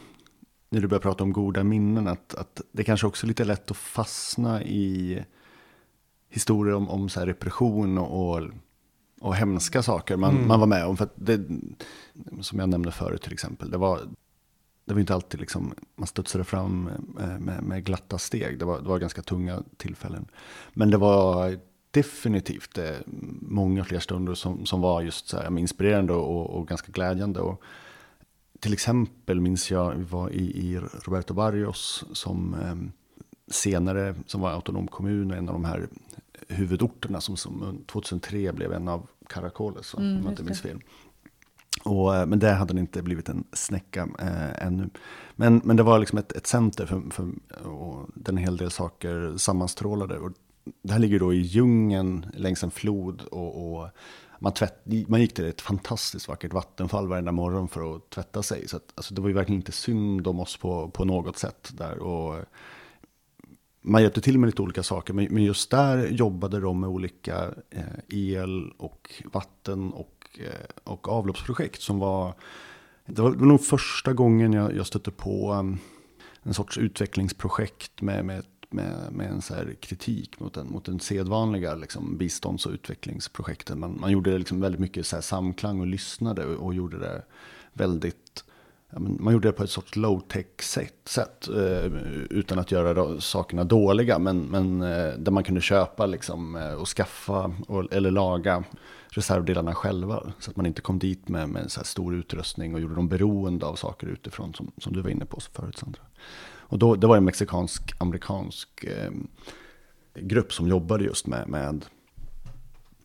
när 0.71 0.81
du 0.81 0.89
börjar 0.89 1.01
prata 1.01 1.25
om 1.25 1.33
goda 1.33 1.65
minnen, 1.65 2.09
att, 2.09 2.35
att 2.35 2.61
det 2.73 2.85
kanske 2.85 3.07
också 3.07 3.27
är 3.27 3.29
lite 3.29 3.45
lätt 3.45 3.71
att 3.71 3.77
fastna 3.77 4.63
i 4.63 5.25
historier 6.29 6.75
om, 6.75 6.89
om 6.89 7.09
så 7.09 7.21
här 7.21 7.27
repression 7.27 7.99
och, 7.99 8.37
och, 8.37 8.51
och 9.21 9.37
hemska 9.37 9.83
saker 9.83 10.17
man, 10.17 10.35
Mm. 10.35 10.49
man 10.49 10.61
var 10.61 10.67
med 10.67 10.87
om. 10.87 10.97
För 10.97 11.09
det, 11.15 11.41
som 12.41 12.59
jag 12.59 12.69
nämnde 12.69 12.93
förut 12.93 13.23
till 13.23 13.33
exempel, 13.33 13.71
det 13.71 13.79
var, 13.79 14.01
det 14.85 14.95
var 14.95 15.01
inte 15.01 15.15
alltid 15.15 15.41
liksom, 15.41 15.75
man 15.97 16.07
studsade 16.07 16.45
fram 16.45 16.91
med, 17.39 17.63
med, 17.63 17.85
glatta 17.85 18.19
steg. 18.19 18.59
Det 18.59 18.65
var, 18.65 18.81
det 18.81 18.89
var 18.89 18.99
ganska 18.99 19.23
tunga 19.23 19.63
tillfällen. 19.77 20.27
Men 20.73 20.91
det 20.91 20.97
var 20.97 21.59
definitivt 21.91 22.79
eh, 22.79 22.97
många 23.41 23.85
fler 23.85 23.99
stunder 23.99 24.35
som, 24.35 24.67
som 24.67 24.81
var 24.81 25.03
just 25.03 25.29
så 25.29 25.37
här, 25.37 25.59
inspirerande 25.59 26.13
och, 26.13 26.51
och 26.51 26.69
ganska 26.69 26.93
glädjande. 26.93 27.41
Och, 27.41 27.63
till 28.61 28.73
exempel 28.73 29.41
minns 29.41 29.71
jag, 29.71 29.95
vi 29.95 30.05
var 30.05 30.31
i, 30.31 30.43
i 30.43 30.81
Roberto 31.05 31.35
Barrios 31.35 32.05
som 32.13 32.55
eh, 32.55 32.77
senare, 33.51 34.15
som 34.27 34.41
var 34.41 34.51
autonom 34.51 34.89
kommun 34.89 35.31
och 35.31 35.37
en 35.37 35.49
av 35.49 35.55
de 35.55 35.65
här 35.65 35.89
huvudorterna 36.49 37.21
som, 37.21 37.37
som 37.37 37.85
2003 37.87 38.53
blev 38.53 38.73
en 38.73 38.89
av 38.89 39.07
Caracoles, 39.27 39.95
Mm, 39.95 40.17
om 40.17 40.23
jag 40.23 40.33
inte 40.33 40.43
minns 40.43 40.61
fel. 40.61 40.81
Och, 41.85 42.17
eh, 42.17 42.27
men 42.27 42.39
där 42.39 42.55
hade 42.55 42.75
det 42.75 42.81
inte 42.81 43.03
blivit 43.03 43.29
en 43.29 43.45
snäcka 43.53 44.09
eh, 44.19 44.67
ännu. 44.67 44.91
Men, 45.37 45.61
men 45.65 45.77
det 45.77 45.83
var 45.83 45.99
liksom 45.99 46.19
ett, 46.19 46.33
ett 46.33 46.47
center 46.47 46.87
för, 46.87 47.03
för 47.11 47.33
och 47.67 48.09
en 48.29 48.37
hel 48.37 48.57
del 48.57 48.71
saker 48.71 49.37
sammanstrålade. 49.37 50.19
Och 50.19 50.33
det 50.83 50.93
här 50.93 50.99
ligger 50.99 51.19
då 51.19 51.35
i 51.35 51.41
djungeln 51.41 52.27
längs 52.35 52.65
en 52.65 52.71
flod 52.71 53.23
och, 53.23 53.75
och 53.75 53.89
man, 54.43 54.53
tvätt, 54.53 54.83
man 55.09 55.21
gick 55.21 55.35
till 55.35 55.45
ett 55.45 55.61
fantastiskt 55.61 56.29
vackert 56.29 56.53
vattenfall 56.53 57.09
varenda 57.09 57.33
morgon 57.33 57.69
för 57.69 57.97
att 57.97 58.11
tvätta 58.11 58.43
sig. 58.43 58.69
Så 58.69 58.77
att, 58.77 58.93
alltså, 58.95 59.15
det 59.15 59.21
var 59.21 59.29
ju 59.29 59.35
verkligen 59.35 59.61
inte 59.61 59.73
synd 59.73 60.27
om 60.27 60.41
oss 60.41 60.57
på, 60.57 60.91
på 60.91 61.05
något 61.05 61.39
sätt 61.39 61.71
där. 61.75 61.99
Och 61.99 62.45
man 63.81 64.03
hjälpte 64.03 64.21
till 64.21 64.39
med 64.39 64.49
lite 64.49 64.63
olika 64.63 64.83
saker, 64.83 65.15
men, 65.15 65.29
men 65.31 65.43
just 65.43 65.71
där 65.71 66.07
jobbade 66.07 66.61
de 66.61 66.81
med 66.81 66.89
olika 66.89 67.55
eh, 67.71 67.85
el 68.09 68.71
och 68.71 69.23
vatten 69.33 69.93
och, 69.93 70.39
eh, 70.39 70.69
och 70.85 71.09
avloppsprojekt 71.09 71.83
som 71.83 71.99
var 71.99 72.35
det 73.07 73.23
var 73.23 73.31
nog 73.31 73.65
första 73.65 74.13
gången 74.13 74.53
jag, 74.53 74.77
jag 74.77 74.87
stötte 74.87 75.11
på 75.11 75.53
eh, 75.53 75.79
en 76.43 76.55
sorts 76.55 76.79
utvecklingsprojekt 76.79 78.03
med, 78.03 78.25
med, 78.25 78.45
med, 78.73 79.13
med 79.13 79.31
en 79.31 79.43
så 79.43 79.55
kritik 79.81 80.41
mot 80.41 80.55
den, 80.55 80.67
mot 80.67 80.85
den 80.85 81.01
sedvanliga 81.01 81.75
liksom, 81.75 82.17
bistånds 82.19 82.67
och 82.67 82.73
utvecklingsprojekten. 82.73 83.81
Man, 83.81 84.01
man 84.01 84.11
gjorde 84.11 84.39
liksom 84.39 84.61
väldigt 84.61 84.81
mycket 84.81 85.07
så 85.07 85.23
samklang 85.23 85.81
och 85.81 85.87
lyssnade 85.87 86.47
och, 86.47 86.67
och 86.67 86.75
gjorde 86.75 86.99
det 86.99 87.23
väldigt 87.73 88.45
man 88.99 89.33
gjorde 89.33 89.49
det 89.49 89.53
på 89.53 89.63
ett 89.63 89.71
sorts 89.71 89.97
low-tech 89.97 90.63
sätt, 90.63 90.95
sätt 91.05 91.49
eh, 91.49 91.85
utan 92.31 92.59
att 92.59 92.73
göra 92.73 93.21
sakerna 93.21 93.65
dåliga. 93.65 94.19
Men, 94.19 94.41
men 94.41 94.83
eh, 94.83 95.15
där 95.19 95.31
man 95.31 95.45
kunde 95.45 95.61
köpa 95.61 96.07
liksom, 96.07 96.57
eh, 96.57 96.73
och 96.73 96.89
skaffa 96.89 97.55
och, 97.69 97.93
eller 97.93 98.11
laga 98.11 98.65
reservdelarna 99.09 99.75
själva. 99.75 100.33
Så 100.39 100.51
att 100.51 100.57
man 100.57 100.67
inte 100.67 100.83
kom 100.83 100.99
dit 100.99 101.29
med, 101.29 101.49
med 101.49 101.71
så 101.71 101.85
stor 101.85 102.15
utrustning 102.15 102.75
och 102.75 102.81
gjorde 102.81 102.95
dem 102.95 103.09
beroende 103.09 103.67
av 103.67 103.75
saker 103.75 104.07
utifrån 104.07 104.55
som, 104.55 104.73
som 104.79 104.93
du 104.93 105.03
var 105.03 105.11
inne 105.11 105.25
på 105.25 105.41
förut 105.41 105.79
Sandra. 105.79 106.03
Och 106.71 106.79
då, 106.79 106.97
det 106.97 107.07
var 107.07 107.17
en 107.17 107.25
mexikansk-amerikansk 107.25 108.85
eh, 108.85 109.11
grupp 110.15 110.53
som 110.53 110.69
jobbade 110.69 111.05
just 111.05 111.27
med, 111.27 111.49
med 111.49 111.85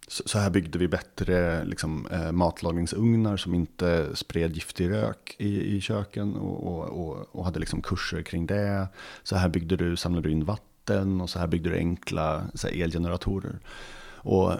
så 0.07 0.39
här 0.39 0.49
byggde 0.49 0.79
vi 0.79 0.87
bättre 0.87 1.63
liksom, 1.65 2.07
eh, 2.11 2.31
matlagningsugnar 2.31 3.37
som 3.37 3.53
inte 3.53 4.15
spred 4.15 4.55
giftig 4.55 4.89
rök 4.89 5.35
i, 5.37 5.75
i 5.75 5.81
köken 5.81 6.35
och, 6.35 6.67
och, 6.67 6.83
och, 6.83 7.35
och, 7.35 7.45
hade 7.45 7.59
liksom 7.59 7.81
kurser 7.81 8.21
kring 8.21 8.45
det. 8.45 8.87
Så 9.23 9.35
här 9.35 9.49
byggde 9.49 9.75
du, 9.75 9.95
samlade 9.97 10.27
du 10.27 10.31
in 10.31 10.45
vatten 10.45 11.21
och 11.21 11.29
så 11.29 11.39
här 11.39 11.47
byggde 11.47 11.69
du 11.69 11.75
enkla 11.75 12.43
så 12.53 12.67
här, 12.67 12.81
elgeneratorer. 12.83 13.59
Och, 14.07 14.51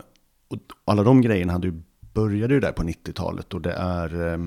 och 0.48 0.60
alla 0.86 1.03
de 1.03 1.22
grejerna 1.22 1.53
hade 1.53 1.68
ju, 1.68 1.82
började 2.14 2.53
ju 2.53 2.60
där 2.60 2.72
på 2.72 2.84
90-talet 2.84 3.53
och 3.53 3.61
det 3.61 3.73
är 3.73 4.34
eh, 4.34 4.40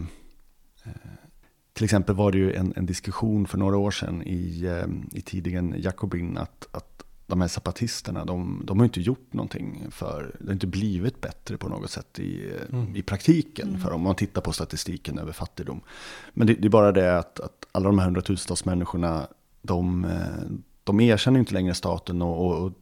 till 1.79 1.85
exempel 1.85 2.15
var 2.15 2.33
det 2.33 2.39
ju 2.39 2.53
en, 2.53 2.73
en, 2.77 2.87
diskussion 2.87 3.47
för 3.47 3.59
några 3.59 3.77
år 3.77 3.91
sedan 3.91 4.23
i, 4.23 4.65
eh, 4.65 5.19
i 5.19 5.21
tidningen 5.21 5.75
Jacobin 5.79 6.39
att, 6.39 6.69
att 6.71 7.05
de 7.27 7.41
här 7.41 7.49
zapatisterna, 7.49 8.25
de, 8.25 8.63
de 8.65 8.79
har 8.79 8.85
inte 8.85 9.01
gjort 9.01 9.33
någonting 9.33 9.87
för, 9.91 10.37
det 10.41 10.47
har 10.47 10.53
inte 10.53 10.67
blivit 10.67 11.21
bättre 11.21 11.57
på 11.57 11.69
något 11.69 11.91
sätt 11.91 12.19
i, 12.19 12.53
mm. 12.73 12.97
i 12.97 13.03
praktiken 13.03 13.69
mm. 13.69 13.81
för 13.81 13.93
om 13.93 14.01
man 14.01 14.15
tittar 14.15 14.41
på 14.41 14.53
statistiken 14.53 15.19
över 15.19 15.33
fattigdom. 15.33 15.81
Men 16.35 16.47
det, 16.47 16.55
det 16.55 16.69
är 16.69 16.71
bara 16.71 16.93
det 16.93 17.19
att, 17.19 17.41
att 17.41 17.67
alla 17.73 17.87
de 17.87 17.99
här 17.99 18.07
hundratusentals 18.07 18.65
människorna, 18.65 19.27
de, 19.63 20.07
de 20.85 21.01
erkänner 21.01 21.41
inte 21.41 21.55
längre 21.55 21.75
staten 21.75 22.23
och, 22.23 22.47
och, 22.47 22.65
och, 22.65 22.73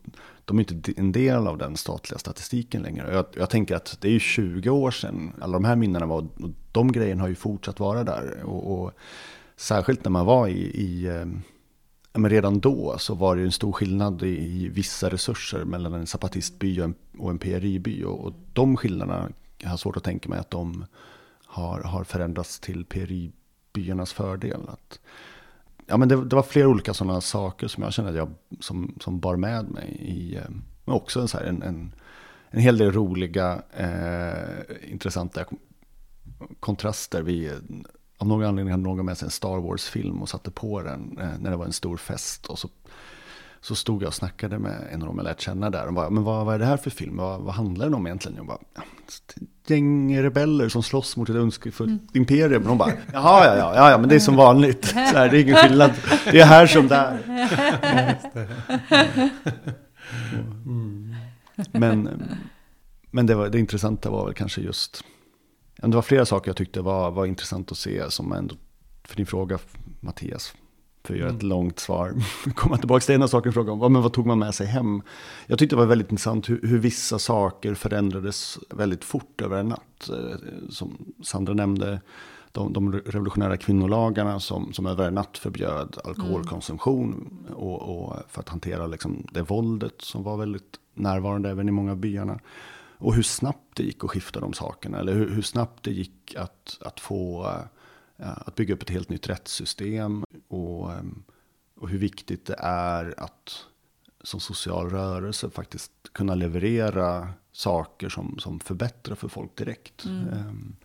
de 0.47 0.59
är 0.59 0.73
inte 0.73 0.93
en 0.97 1.13
del 1.13 1.47
av 1.47 1.59
den 1.59 1.77
statliga 1.77 2.19
statistiken 2.19 2.83
längre. 2.83 3.15
Jag, 3.15 3.27
jag 3.37 3.51
tänker 3.51 3.77
att 3.77 3.99
det 4.01 4.15
är 4.15 4.19
20 4.19 4.71
år 4.71 4.91
sedan 4.91 5.33
alla 5.41 5.53
de 5.53 5.65
här 5.65 5.77
minnena 5.77 6.07
var, 6.07 6.19
och 6.19 6.51
de 6.73 6.93
grejerna 6.93 7.23
har 7.23 7.29
ju 7.29 7.35
fortsatt 7.35 7.81
vara 7.81 8.05
där. 8.05 8.43
Och, 8.45 8.73
och 8.73 8.93
särskilt 9.57 10.05
när 10.05 10.11
man 10.11 10.27
var 10.27 10.49
i, 10.49 10.61
i 10.61 11.07
eh, 11.07 11.27
men 12.13 12.31
redan 12.31 12.61
då 12.61 12.99
så 12.99 13.15
var 13.15 13.37
det 13.37 13.43
en 13.43 13.53
stor 13.53 13.73
skillnad 13.73 14.23
i, 14.23 14.69
vissa 14.69 15.09
resurser 15.09 15.65
mellan 15.65 15.95
en 15.95 16.07
zapatistby 16.07 16.81
och 16.81 16.85
en, 16.85 16.95
och 17.19 17.31
en 17.31 17.39
PRI-by. 17.39 18.05
Och, 18.05 18.25
och 18.25 18.33
de 18.53 18.77
skillnaderna 18.77 19.29
jag 19.59 19.71
har 19.71 19.77
svårt 19.77 19.97
att 19.97 20.05
tänka 20.05 20.29
mig 20.29 20.39
att 20.39 20.51
de 20.51 20.85
har, 21.45 21.81
har 21.81 22.05
förändrats 22.05 22.61
till 22.61 22.85
PRI-byarnas 22.85 24.13
fördel. 24.13 24.61
Att, 24.69 25.01
ja, 25.87 25.97
men 25.97 26.09
det, 26.09 26.25
det, 26.25 26.37
var 26.37 26.43
flera 26.43 26.69
olika 26.69 26.95
sådana 26.95 27.21
saker 27.21 27.69
som 27.69 27.83
jag 27.83 27.93
kände 27.93 28.11
att 28.11 28.17
jag 28.17 28.31
som, 28.61 28.95
som 29.01 29.21
bar 29.21 29.37
med 29.37 29.71
mig. 29.71 29.89
I, 30.01 30.37
eh, 30.37 30.43
men 30.85 30.95
också 30.95 31.21
en, 31.21 31.29
så 31.29 31.39
en, 31.39 31.63
en, 31.63 31.95
en 32.51 32.61
hel 32.61 32.79
del 32.79 32.93
roliga, 32.93 33.63
eh, 33.77 34.93
intressanta 34.93 35.45
kontraster. 36.61 37.23
Vi, 37.23 37.47
eh, 37.47 37.55
av 38.19 38.29
någon 38.29 38.45
anledning 38.45 38.73
hade 38.73 38.83
någon 38.83 39.07
med 39.07 39.19
sig 39.19 39.27
en 39.27 39.31
Star 39.31 39.61
Wars-film 39.61 40.23
och 40.23 40.29
satte 40.29 40.51
på 40.51 40.83
den 40.83 41.19
eh, 41.21 41.39
när 41.41 41.51
det 41.51 41.57
var 41.57 41.65
en 41.65 41.73
stor 41.73 41.97
fest. 41.97 42.47
Och 42.47 42.59
så, 42.59 42.69
så 43.67 43.75
stod 43.75 44.03
jag 44.03 44.09
och 44.09 44.15
snackade 44.15 44.59
med 44.59 44.89
en 44.93 45.03
av 45.03 45.09
dem 45.09 45.17
jag 45.17 45.25
lärt 45.25 45.41
känna 45.41 45.71
där. 45.71 45.87
Och 45.87 45.93
bara, 45.93 46.11
men 46.11 46.25
vad, 46.25 46.47
vad 46.47 46.55
är 46.55 46.59
det 46.59 46.65
här 46.65 46.77
för 46.77 46.91
film? 46.91 47.17
Vad, 47.17 47.41
vad 47.41 47.55
handlar 47.55 47.87
den 47.87 47.95
om 47.95 48.07
egentligen? 48.07 48.37
Jag 48.37 48.47
bara, 48.47 48.59
gäng 49.67 50.23
rebeller 50.23 50.69
som 50.69 50.83
slåss 50.83 51.17
mot 51.17 51.29
ett 51.29 51.37
önskefullt 51.37 51.89
mm. 51.89 52.07
imperium. 52.13 52.63
Och 52.63 52.69
de 52.69 52.79
bara, 52.79 52.93
jaha, 53.13 53.45
ja, 53.45 53.57
ja, 53.57 53.75
ja, 53.75 53.91
ja, 53.91 53.99
men 53.99 54.09
det 54.09 54.15
är 54.15 54.19
som 54.19 54.37
vanligt. 54.37 54.85
Så 54.85 54.95
här, 54.95 55.29
det 55.31 55.39
är 55.39 55.43
ingen 55.43 55.57
skillnad. 55.57 55.91
Det 56.25 56.41
är 56.41 56.47
här 56.47 56.67
som 56.67 56.89
där. 56.89 57.19
Mm. 60.67 61.15
Men, 61.73 62.23
men 63.11 63.27
det, 63.27 63.35
var, 63.35 63.49
det 63.49 63.59
intressanta 63.59 64.11
var 64.11 64.25
väl 64.25 64.35
kanske 64.35 64.61
just 64.61 65.05
det 65.77 65.95
var 65.95 66.03
flera 66.03 66.27
saker 66.27 66.49
jag 66.49 66.57
tyckte 66.57 66.81
var, 66.81 67.11
var 67.11 67.27
intressant 67.27 67.73
att 67.73 67.79
se 67.79 68.11
som 68.11 68.33
ändå, 68.33 68.55
för 69.05 69.17
din 69.17 69.27
fråga 69.27 69.59
Mattias, 70.01 70.55
för 71.07 71.15
att 71.15 71.21
göra 71.21 71.29
ett 71.29 71.43
mm. 71.43 71.49
långt 71.49 71.79
svar, 71.79 72.15
komma 72.55 72.79
tillbaka 72.79 73.01
till 73.01 73.15
ena 73.15 73.29
saken 73.29 73.53
fråga 73.53 73.73
om, 73.73 73.93
men 73.93 74.03
vad 74.03 74.13
tog 74.13 74.27
man 74.27 74.39
med 74.39 74.55
sig 74.55 74.67
hem? 74.67 75.03
Jag 75.47 75.59
tyckte 75.59 75.77
det 75.77 75.81
var 75.81 75.87
väldigt 75.87 76.11
intressant 76.11 76.49
hur, 76.49 76.61
hur 76.63 76.79
vissa 76.79 77.19
saker 77.19 77.75
förändrades 77.75 78.59
väldigt 78.71 79.05
fort 79.05 79.41
över 79.41 79.59
en 79.59 79.69
natt. 79.69 80.09
Eh, 80.09 80.39
som 80.71 80.99
Sandra 81.23 81.55
nämnde, 81.55 82.01
de, 82.53 82.73
de 82.73 82.93
revolutionära 82.93 83.57
kvinnolagarna 83.57 84.41
som, 84.41 84.73
som 84.73 84.87
över 84.87 85.09
en 85.09 85.15
natt 85.15 85.39
förbjöd 85.39 85.99
alkoholkonsumtion 86.05 87.13
mm. 87.13 87.55
och, 87.55 87.83
och, 87.83 88.17
för 88.29 88.41
att 88.41 88.49
hantera 88.49 88.87
liksom 88.87 89.27
det 89.33 89.43
våldet 89.43 90.03
som 90.03 90.23
var 90.23 90.37
väldigt 90.37 90.81
närvarande 90.95 91.51
även 91.51 91.69
i 91.69 91.73
många 91.73 91.91
av 91.91 91.97
byarna. 91.97 92.39
Och 92.99 93.15
hur 93.15 93.23
snabbt 93.23 93.77
det 93.77 93.83
gick 93.83 94.05
att 94.05 94.11
skifta 94.11 94.41
de 94.41 94.53
sakerna. 94.53 94.99
Eller 94.99 95.15
hur, 95.15 95.31
hur 95.31 95.43
snabbt 95.43 95.83
det 95.83 95.91
gick 95.91 96.35
att, 96.39 96.79
att 96.81 97.01
få 97.01 97.45
uh, 98.19 98.39
att 98.47 98.55
bygga 98.55 98.75
upp 98.75 98.83
ett 98.83 98.91
helt 98.91 99.09
nytt 99.09 99.29
rättssystem. 99.29 100.25
Och, 100.57 100.91
um, 100.91 101.25
och 101.75 101.89
hur 101.89 101.99
viktigt 101.99 102.47
det 102.47 102.57
är 102.59 103.15
att 103.21 103.65
som 104.23 104.41
social 104.41 104.91
rörelse 104.91 105.51
faktiskt 105.51 105.93
kunna 106.13 106.35
leverera 106.35 107.29
saker 107.53 108.09
som, 108.09 108.39
som 108.39 108.61
förbättrar 108.61 109.15
för 109.15 109.29
folk 109.29 109.57
direkt. 109.57 110.05
Mm. 110.05 110.29
Um, 110.29 110.77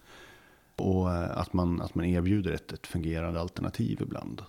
och 0.75 1.05
uh, 1.05 1.37
att 1.37 1.53
man, 1.53 1.81
att 1.81 1.95
man 1.95 2.05
erbjuder 2.05 2.51
ett, 2.51 2.71
ett 2.71 2.87
fungerande 2.87 3.39
alternativ 3.39 4.01
ibland. 4.01 4.41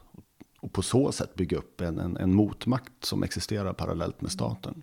Och 0.61 0.73
på 0.73 0.82
så 0.82 1.12
sätt 1.12 1.35
bygga 1.35 1.59
upp 1.59 1.81
en, 1.81 1.99
en, 1.99 2.16
en 2.16 2.35
motmakt 2.35 3.05
som 3.05 3.23
existerar 3.23 3.73
parallellt 3.73 4.20
med 4.20 4.32
staten 4.32 4.82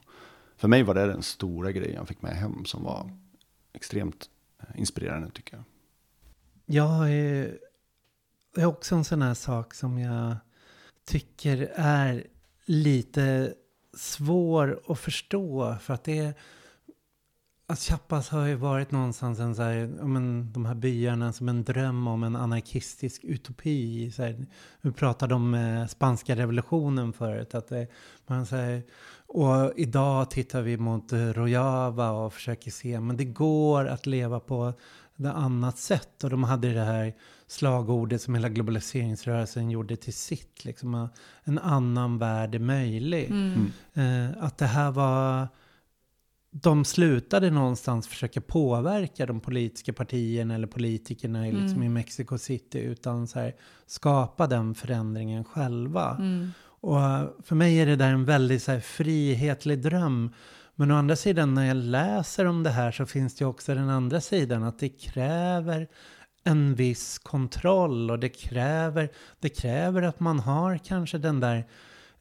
för 0.60 0.68
mig 0.68 0.84
var 0.84 0.94
det 0.94 1.08
den 1.08 1.24
stora 1.24 1.72
grejen 1.72 1.96
jag 1.96 2.08
fick 2.08 2.22
med 2.22 2.32
hem 2.32 2.66
som 2.66 2.84
var 2.84 3.12
extremt 3.74 4.30
eh, 4.60 4.80
inspirerande 4.80 5.32
tycker 5.32 5.56
jag. 5.56 5.64
Jag 6.66 7.12
är, 7.12 7.60
det 8.60 8.64
är 8.64 8.68
också 8.68 8.96
en 8.96 9.04
sån 9.04 9.22
här 9.22 9.34
sak 9.34 9.74
som 9.74 10.00
jag 10.00 10.36
tycker 11.06 11.72
är 11.76 12.28
lite 12.66 13.54
svår 13.98 14.82
att 14.88 15.00
förstå. 15.00 15.76
För 15.82 15.94
att 15.94 16.04
det 16.04 16.18
är... 16.18 16.34
Att 17.68 17.80
Chiapas 17.80 18.30
har 18.30 18.46
ju 18.46 18.56
varit 18.56 18.92
någonstans 18.92 19.40
en 19.40 19.56
så 19.56 19.62
här, 19.62 19.88
men, 19.88 20.54
de 20.54 20.66
här 20.66 20.76
byarna 20.76 21.34
som 21.34 21.50
en 21.50 21.64
dröm 21.64 22.08
om 22.08 22.24
en 22.24 22.36
anarkistisk 22.36 23.24
utopi. 23.24 24.12
Så 24.12 24.24
här, 24.24 24.46
vi 24.82 24.92
pratade 24.92 25.36
om 25.36 25.54
eh, 25.54 25.88
spanska 25.88 26.36
revolutionen 26.36 27.14
förut. 27.14 27.56
Att 27.56 27.68
det, 27.68 27.88
man 28.28 28.46
säger 28.46 28.84
och 29.28 29.74
idag 29.76 30.32
tittar 30.32 30.62
vi 30.62 30.78
mot 30.78 31.14
Rojava 31.14 32.12
och 32.12 32.34
försöker 32.34 32.72
se, 32.72 33.00
men 33.00 33.18
det 33.18 33.26
går 33.26 33.86
att 33.86 34.06
leva 34.06 34.40
på 34.40 34.74
ett 35.26 35.36
annat 35.36 35.78
sätt. 35.78 36.24
Och 36.24 36.30
de 36.30 36.44
hade 36.44 36.74
det 36.74 36.84
här 36.84 37.14
slagordet 37.48 38.22
som 38.22 38.36
hela 38.36 38.50
globaliseringsrörelsen 38.50 39.70
gjorde 39.70 39.96
till 39.96 40.14
sitt. 40.14 40.66
Liksom, 40.66 41.10
en 41.44 41.60
annan 41.60 42.18
värld 42.18 42.56
är 42.56 42.60
möjlig. 42.60 43.32
Mm. 43.32 43.72
Eh, 43.94 44.44
att 44.44 44.58
det 44.58 44.66
här 44.66 44.92
var... 44.92 45.48
De 46.52 46.86
slutade 46.86 47.50
någonstans 47.52 48.08
försöka 48.08 48.42
påverka 48.42 49.26
de 49.26 49.40
politiska 49.40 49.94
partierna 49.94 50.56
eller 50.56 50.68
politikerna 50.68 51.42
liksom, 51.42 51.68
mm. 51.68 51.84
i 51.84 51.90
Mexico 51.90 52.38
City. 52.38 52.80
Utan 52.80 53.28
så 53.28 53.40
här, 53.40 53.56
skapa 53.86 54.48
den 54.48 54.76
förändringen 54.76 55.44
själva. 55.44 56.16
Mm. 56.16 56.52
Och 56.82 57.00
för 57.44 57.56
mig 57.56 57.80
är 57.80 57.86
det 57.86 57.96
där 57.96 58.14
en 58.14 58.26
väldigt 58.26 58.64
så 58.64 58.72
här, 58.72 58.80
frihetlig 58.80 59.82
dröm. 59.82 60.34
Men 60.80 60.92
å 60.92 60.96
andra 60.96 61.16
sidan 61.16 61.54
när 61.54 61.66
jag 61.66 61.78
läser 61.78 62.46
om 62.46 62.64
det 62.64 62.70
här 62.70 62.92
så 62.92 63.06
finns 63.06 63.36
det 63.36 63.46
också 63.46 63.76
den 63.76 63.90
andra 63.90 64.22
sidan 64.22 64.64
att 64.64 64.80
det 64.80 64.90
kräver 64.90 65.88
en 66.44 66.76
viss 66.76 67.20
kontroll 67.20 68.12
och 68.12 68.20
det 68.20 68.30
kräver, 68.30 69.10
det 69.40 69.50
kräver 69.50 70.02
att 70.02 70.20
man 70.20 70.40
har 70.40 70.78
kanske 70.78 71.18
den 71.18 71.40
där 71.40 71.68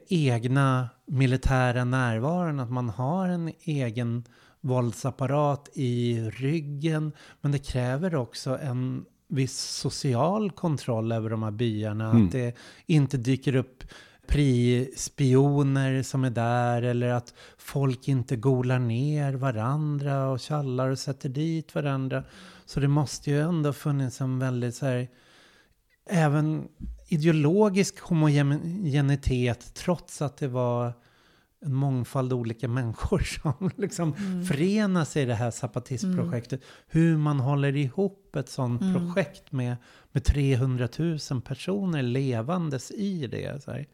egna 0.09 0.89
militära 1.07 1.85
närvaron, 1.85 2.61
att 2.61 2.71
man 2.71 2.89
har 2.89 3.29
en 3.29 3.53
egen 3.61 4.25
våldsapparat 4.61 5.69
i 5.75 6.21
ryggen. 6.31 7.13
Men 7.41 7.53
det 7.53 7.59
kräver 7.59 8.15
också 8.15 8.59
en 8.59 9.05
viss 9.29 9.61
social 9.61 10.51
kontroll 10.51 11.13
över 11.13 11.31
de 11.31 11.43
här 11.43 11.51
byarna. 11.51 12.11
Mm. 12.11 12.27
Att 12.27 12.33
det 12.33 12.57
inte 12.87 13.17
dyker 13.17 13.57
upp 13.57 13.85
prispioner 14.29 16.03
som 16.03 16.25
är 16.25 16.31
där 16.31 16.83
eller 16.83 17.09
att 17.09 17.35
folk 17.59 18.09
inte 18.09 18.37
golar 18.37 18.79
ner 18.79 19.33
varandra 19.35 20.29
och 20.29 20.41
kallar 20.41 20.89
och 20.91 20.99
sätter 20.99 21.29
dit 21.29 21.75
varandra. 21.75 22.25
Så 22.67 22.81
det 22.81 22.89
måste 22.89 23.31
ju 23.31 23.41
ändå 23.41 23.73
funnits 23.73 24.21
en 24.21 24.39
väldigt 24.39 24.75
så 24.75 24.87
här, 24.87 25.09
även 26.11 26.69
ideologisk 27.09 28.01
homogenitet 28.01 29.75
trots 29.75 30.23
att 30.23 30.37
det 30.37 30.49
var 30.49 30.93
en 31.65 31.75
mångfald 31.75 32.33
olika 32.33 32.69
människor 32.79 33.19
som 33.19 33.71
liksom 33.77 34.15
Mm. 34.19 34.45
förenas 34.45 35.17
i 35.17 35.25
det 35.25 35.35
här 35.35 35.51
zapatistprojektet. 35.51 36.61
Hur 36.89 37.17
man 37.17 37.41
håller 37.41 37.77
ihop 37.77 38.37
ett 38.37 38.49
sånt 38.49 38.83
Mm. 38.83 38.95
projekt 38.95 39.53
med, 39.53 39.77
med 40.13 40.25
300 40.25 40.89
000 40.99 41.19
personer 41.45 42.03
levandes 42.03 42.91
i 42.91 43.27
det. 43.27 43.63
Så 43.65 43.71
här. 43.71 43.87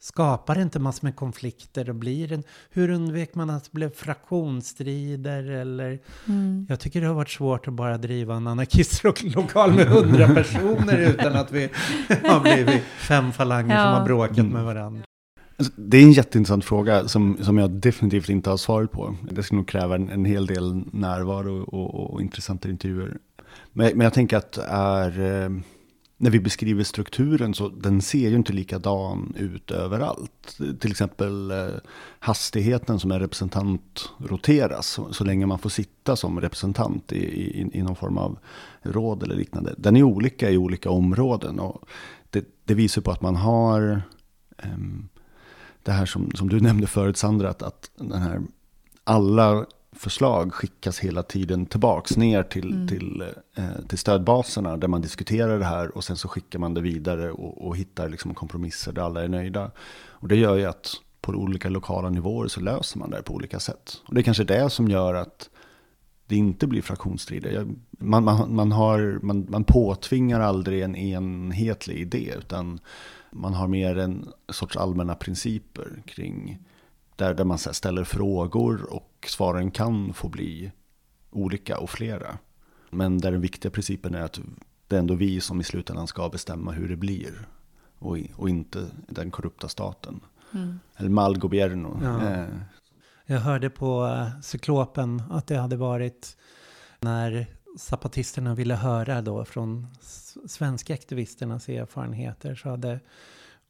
Skapar 0.00 0.54
det 0.54 0.62
inte 0.62 0.78
massor 0.78 1.06
med 1.06 1.16
konflikter 1.16 1.88
och 1.88 1.94
blir 1.94 2.32
en, 2.32 2.42
hur 2.70 2.90
undvek 2.90 3.34
man 3.34 3.50
att 3.50 3.64
det 3.64 3.72
blev 3.72 3.90
fraktionsstrider 3.94 5.50
eller 5.50 5.98
Mm. 6.28 6.66
jag 6.68 6.80
tycker 6.80 7.00
det 7.00 7.06
har 7.06 7.14
varit 7.14 7.30
svårt 7.30 7.68
att 7.68 7.74
bara 7.74 7.98
driva 7.98 8.34
en 8.34 8.46
anarkistlokal 8.46 9.72
med 9.74 9.86
hundra 9.86 10.28
personer 10.34 10.98
utan 10.98 11.32
att 11.32 11.52
vi 11.52 11.68
har 12.24 12.40
blivit 12.40 12.82
fem 12.82 13.32
falanger 13.32 13.76
som 13.76 13.86
Ja. 13.90 13.98
har 13.98 14.04
bråkat 14.04 14.38
Mm. 14.38 14.52
med 14.52 14.64
varandra. 14.64 15.02
Alltså, 15.56 15.72
Det 15.76 15.96
är 15.98 16.02
en 16.02 16.12
jätteintressant 16.12 16.64
fråga 16.64 17.08
som, 17.08 17.36
som 17.40 17.58
jag 17.58 17.70
definitivt 17.70 18.28
inte 18.28 18.50
har 18.50 18.56
svaret 18.56 18.90
på. 18.92 19.16
Det 19.30 19.42
skulle 19.42 19.56
nog 19.56 19.68
kräva 19.68 19.94
en, 19.94 20.08
en 20.10 20.24
hel 20.24 20.46
del 20.46 20.84
närvaro 20.92 21.62
och, 21.62 21.94
och, 21.94 22.10
och 22.14 22.22
intressanta 22.22 22.68
intervjuer. 22.68 23.16
Men, 23.72 23.90
men 23.98 24.00
jag 24.04 24.14
tänker 24.14 24.36
att 24.36 24.58
är, 24.68 25.20
eh, 25.44 25.50
när 26.24 26.30
vi 26.30 26.40
beskriver 26.40 26.84
strukturen 26.84 27.54
så 27.54 27.68
den 27.68 28.02
ser 28.02 28.28
ju 28.28 28.36
inte 28.36 28.52
likadan 28.52 29.34
ut 29.38 29.70
överallt. 29.70 30.58
Till 30.80 30.90
exempel 30.90 31.50
eh, 31.50 31.66
hastigheten 32.18 33.00
som 33.00 33.12
en 33.12 33.20
representant 33.20 34.10
roteras 34.18 34.86
så, 34.86 35.12
så 35.12 35.24
länge 35.24 35.46
man 35.46 35.58
får 35.58 35.70
sitta 35.70 36.16
som 36.16 36.40
representant 36.40 37.12
i, 37.12 37.16
i, 37.16 37.70
i 37.72 37.82
någon 37.82 37.96
form 37.96 38.18
av 38.18 38.38
råd 38.82 39.22
eller 39.22 39.34
liknande. 39.34 39.74
Den 39.78 39.96
är 39.96 40.02
olika 40.02 40.50
i 40.50 40.56
olika 40.56 40.90
områden 40.90 41.60
och 41.60 41.88
det, 42.30 42.44
det 42.64 42.74
visar 42.74 43.02
på 43.02 43.10
att 43.10 43.22
man 43.22 43.36
har 43.36 44.02
um, 44.64 45.08
det 45.82 45.92
här 45.92 46.06
som, 46.06 46.30
som 46.34 46.48
du 46.48 46.60
nämnde 46.60 46.86
förut 46.86 47.16
Sandra, 47.16 47.50
att, 47.50 47.62
att 47.62 47.90
den 47.96 48.22
här, 48.22 48.40
alla 49.04 49.66
förslag 49.94 50.52
skickas 50.52 50.98
hela 50.98 51.22
tiden 51.22 51.66
tillbaks 51.66 52.16
ner 52.16 52.42
till, 52.42 52.72
Mm. 52.72 52.88
till, 52.88 53.24
eh, 53.54 53.86
till 53.88 53.98
stödbaserna 53.98 54.76
där 54.76 54.88
man 54.88 55.00
diskuterar 55.00 55.58
det 55.58 55.64
här 55.64 55.96
och 55.96 56.04
sen 56.04 56.16
så 56.16 56.28
skickar 56.28 56.58
man 56.58 56.74
det 56.74 56.80
vidare 56.80 57.30
och, 57.32 57.66
och 57.66 57.76
hittar 57.76 58.08
liksom 58.08 58.34
kompromisser 58.34 58.92
där 58.92 59.02
alla 59.02 59.24
är 59.24 59.28
nöjda. 59.28 59.70
Och 60.08 60.28
det 60.28 60.36
gör 60.36 60.56
ju 60.56 60.64
att 60.64 60.94
på 61.20 61.32
olika 61.32 61.68
lokala 61.68 62.10
nivåer 62.10 62.48
så 62.48 62.60
löser 62.60 62.98
man 62.98 63.10
det 63.10 63.22
på 63.22 63.34
olika 63.34 63.60
sätt. 63.60 64.02
Och 64.08 64.14
det 64.14 64.20
är 64.20 64.22
kanske 64.22 64.44
det 64.44 64.70
som 64.70 64.88
gör 64.88 65.14
att 65.14 65.50
det 66.26 66.36
inte 66.36 66.66
blir 66.66 66.82
fraktionsstrider. 66.82 67.66
Man, 67.90 68.24
man, 68.24 68.54
man, 68.54 68.72
har, 68.72 69.18
man, 69.22 69.46
man 69.48 69.64
påtvingar 69.64 70.40
aldrig 70.40 70.82
en 70.82 70.96
enhetlig 70.96 71.96
idé 71.96 72.34
utan 72.38 72.80
man 73.30 73.54
har 73.54 73.68
mer 73.68 73.98
en 73.98 74.28
sorts 74.48 74.76
allmänna 74.76 75.14
principer 75.14 76.02
kring 76.06 76.58
där, 77.16 77.34
där 77.34 77.44
man 77.44 77.58
ställer 77.58 78.04
frågor 78.04 78.92
och 78.94 79.13
svaren 79.28 79.70
kan 79.70 80.14
få 80.14 80.28
bli 80.28 80.72
olika 81.30 81.78
och 81.78 81.90
flera. 81.90 82.38
Men 82.90 83.18
där 83.18 83.32
den 83.32 83.40
viktiga 83.40 83.70
principen 83.70 84.14
är 84.14 84.20
att 84.22 84.40
det 84.88 84.96
är 84.96 85.00
ändå 85.00 85.14
vi 85.14 85.40
som 85.40 85.60
i 85.60 85.64
slutändan 85.64 86.06
ska 86.06 86.28
bestämma 86.28 86.72
hur 86.72 86.88
det 86.88 86.96
blir 86.96 87.48
och, 87.98 88.18
och 88.36 88.48
inte 88.48 88.86
den 89.08 89.30
korrupta 89.30 89.68
staten. 89.68 90.20
Mm. 90.54 90.80
Eller 90.96 91.10
mal 91.10 91.38
gobierno. 91.38 92.00
Ja. 92.02 92.28
Eh, 92.30 92.46
Jag 93.26 93.40
hörde 93.40 93.70
på 93.70 94.06
eh, 94.06 94.40
Cyklopen 94.40 95.22
att 95.30 95.46
det 95.46 95.56
hade 95.56 95.76
varit 95.76 96.36
när 97.00 97.46
zapatisterna 97.78 98.54
ville 98.54 98.74
höra 98.74 99.22
då 99.22 99.44
från 99.44 99.86
svenska 100.46 100.94
aktivisternas 100.94 101.68
erfarenheter 101.68 102.54
så 102.54 102.68
hade 102.68 103.00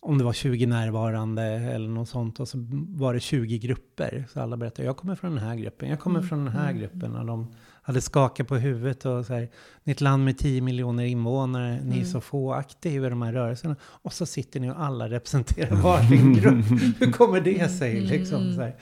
om 0.04 0.18
det 0.18 0.24
var 0.24 0.32
20 0.32 0.66
närvarande 0.66 1.42
eller 1.42 1.88
något 1.88 2.08
sånt 2.08 2.40
och 2.40 2.48
så 2.48 2.58
var 2.88 3.14
det 3.14 3.20
20 3.20 3.58
grupper. 3.58 4.24
Så 4.32 4.40
alla 4.40 4.56
berättade, 4.56 4.86
jag 4.86 4.96
kommer 4.96 5.14
från 5.14 5.34
den 5.34 5.44
här 5.44 5.56
gruppen, 5.56 5.88
jag 5.88 6.00
kommer 6.00 6.18
Mm, 6.18 6.28
från 6.28 6.44
den 6.44 6.52
här 6.54 6.70
mm, 6.70 6.78
gruppen. 6.80 7.16
Och 7.16 7.26
de 7.26 7.54
hade 7.82 8.00
skakat 8.00 8.48
på 8.48 8.56
huvudet 8.56 9.04
och 9.04 9.26
så 9.26 9.32
här, 9.34 9.40
ni 9.84 9.90
är 9.90 9.94
ett 9.94 10.00
land 10.00 10.24
med 10.24 10.38
10 10.38 10.60
miljoner 10.60 11.04
invånare, 11.04 11.70
ni 11.82 11.90
är 11.90 12.00
Mm. 12.00 12.04
så 12.04 12.20
få 12.20 12.52
aktiva 12.52 13.06
i 13.06 13.10
de 13.10 13.22
här 13.22 13.32
rörelserna. 13.32 13.76
Och 13.82 14.12
så 14.12 14.26
sitter 14.26 14.60
ni 14.60 14.70
och 14.70 14.80
alla 14.80 15.08
representerar 15.08 15.76
varsin 15.82 16.34
grupp. 16.34 16.64
Hur 17.00 17.12
kommer 17.12 17.40
det 17.40 17.68
sig 17.68 17.98
Mm, 17.98 18.10
liksom? 18.10 18.42
mm. 18.42 18.54
Så 18.54 18.60
här, 18.62 18.76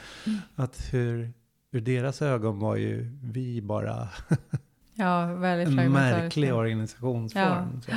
att 0.54 0.88
hur, 0.92 1.32
ur 1.72 1.80
deras 1.80 2.22
ögon 2.22 2.58
var 2.58 2.76
ju 2.76 3.18
vi 3.22 3.62
bara 3.62 4.08
Ja, 4.94 5.22
en 5.46 5.92
märklig 5.92 6.54
organisationsform. 6.54 7.80
Så. 7.86 7.92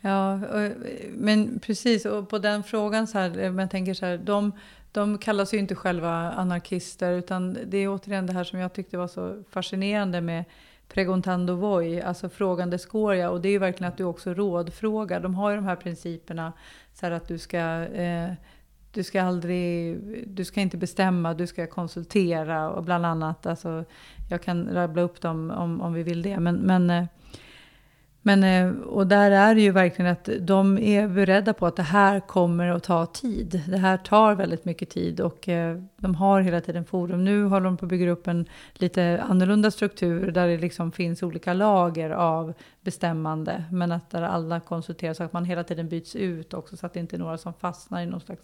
Ja, 0.00 0.34
och, 0.34 0.70
men 1.10 1.58
precis. 1.58 2.04
Och 2.04 2.28
på 2.28 2.38
den 2.38 2.62
frågan 2.62 3.06
så 3.06 3.18
här, 3.18 3.38
eh, 3.38 3.52
men 3.52 3.58
jag 3.58 3.70
tänker 3.70 3.94
så 3.94 4.06
här, 4.06 4.18
de, 4.18 4.52
de 4.92 5.18
kallas 5.18 5.54
ju 5.54 5.58
inte 5.58 5.74
själva 5.74 6.10
anarkister, 6.32 7.12
utan 7.12 7.58
det 7.66 7.78
är 7.78 7.88
återigen 7.88 8.26
det 8.26 8.32
här 8.32 8.44
som 8.44 8.58
jag 8.58 8.72
tyckte 8.72 8.96
var 8.96 9.08
så 9.08 9.42
fascinerande 9.50 10.20
med 10.20 10.44
preguntando 10.88 11.54
voi, 11.54 12.00
alltså 12.00 12.28
frågande 12.28 12.78
jag. 13.14 13.32
Och 13.32 13.40
det 13.40 13.48
är 13.48 13.50
ju 13.50 13.58
verkligen 13.58 13.92
att 13.92 13.98
du 13.98 14.04
också 14.04 14.34
rådfrågar. 14.34 15.20
De 15.20 15.34
har 15.34 15.50
ju 15.50 15.56
de 15.56 15.64
här 15.64 15.76
principerna, 15.76 16.52
så 16.94 17.06
här 17.06 17.12
att 17.12 17.28
du 17.28 17.38
ska, 17.38 17.58
eh, 17.84 18.32
du 18.92 19.02
ska 19.02 19.22
aldrig, 19.22 19.98
du 20.28 20.44
ska 20.44 20.60
inte 20.60 20.76
bestämma, 20.76 21.34
du 21.34 21.46
ska 21.46 21.66
konsultera 21.66 22.70
och 22.70 22.84
bland 22.84 23.06
annat, 23.06 23.46
alltså, 23.46 23.84
jag 24.30 24.42
kan 24.42 24.68
rabbla 24.74 25.02
upp 25.02 25.20
dem 25.20 25.50
om, 25.50 25.80
om 25.80 25.92
vi 25.92 26.02
vill 26.02 26.22
det. 26.22 26.40
Men, 26.40 26.56
men 26.56 26.90
eh, 26.90 27.04
men, 28.22 28.44
eh, 28.44 28.82
och 28.82 29.06
där 29.06 29.30
är 29.30 29.54
det 29.54 29.60
ju 29.60 29.70
verkligen 29.70 30.12
att 30.12 30.28
de 30.40 30.78
är 30.78 31.08
beredda 31.08 31.52
på 31.52 31.66
att 31.66 31.76
det 31.76 31.82
här 31.82 32.20
kommer 32.20 32.68
att 32.68 32.82
ta 32.82 33.06
tid. 33.06 33.62
Det 33.68 33.76
här 33.76 33.96
tar 33.96 34.34
väldigt 34.34 34.64
mycket 34.64 34.90
tid 34.90 35.20
och 35.20 35.48
eh, 35.48 35.78
de 35.96 36.14
har 36.14 36.40
hela 36.40 36.60
tiden 36.60 36.84
forum. 36.84 37.24
Nu 37.24 37.44
håller 37.44 37.64
de 37.64 37.76
på 37.76 37.84
att 37.84 37.88
bygga 37.88 38.10
upp 38.10 38.26
en 38.26 38.48
lite 38.74 39.22
annorlunda 39.28 39.70
struktur 39.70 40.30
där 40.30 40.48
det 40.48 40.58
liksom 40.58 40.92
finns 40.92 41.22
olika 41.22 41.52
lager 41.52 42.10
av 42.10 42.54
bestämmande. 42.80 43.64
Men 43.70 43.92
att 43.92 44.10
där 44.10 44.22
alla 44.22 44.60
konsulteras 44.60 45.16
så 45.16 45.24
att 45.24 45.32
man 45.32 45.44
hela 45.44 45.64
tiden 45.64 45.88
byts 45.88 46.16
ut 46.16 46.54
också 46.54 46.76
så 46.76 46.86
att 46.86 46.92
det 46.92 47.00
inte 47.00 47.16
är 47.16 47.18
några 47.18 47.38
som 47.38 47.54
fastnar 47.54 48.02
i 48.02 48.06
någon 48.06 48.20
slags 48.20 48.42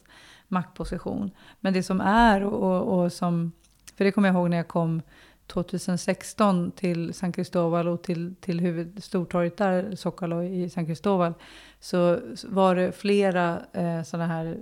maktposition. 0.48 1.30
Men 1.60 1.72
det 1.72 1.82
som 1.82 2.00
är 2.00 2.44
och, 2.44 2.52
och, 2.52 3.04
och 3.04 3.12
som, 3.12 3.52
för 3.96 4.04
det 4.04 4.12
kommer 4.12 4.28
jag 4.28 4.34
ihåg 4.34 4.50
när 4.50 4.56
jag 4.56 4.68
kom 4.68 5.02
2016 5.46 6.70
till 6.70 7.14
San 7.14 7.32
Cristóbal 7.32 7.88
och 7.88 8.02
till, 8.02 8.34
till 8.40 8.60
huvud, 8.60 9.04
Stortorget 9.04 9.56
där, 9.56 9.96
Zocalo 9.96 10.42
i 10.42 10.70
San 10.70 10.86
Cristóbal, 10.86 11.34
så 11.80 12.18
var 12.44 12.74
det 12.74 12.92
flera 12.92 13.62
eh, 13.72 14.02
sådana 14.02 14.26
här 14.26 14.58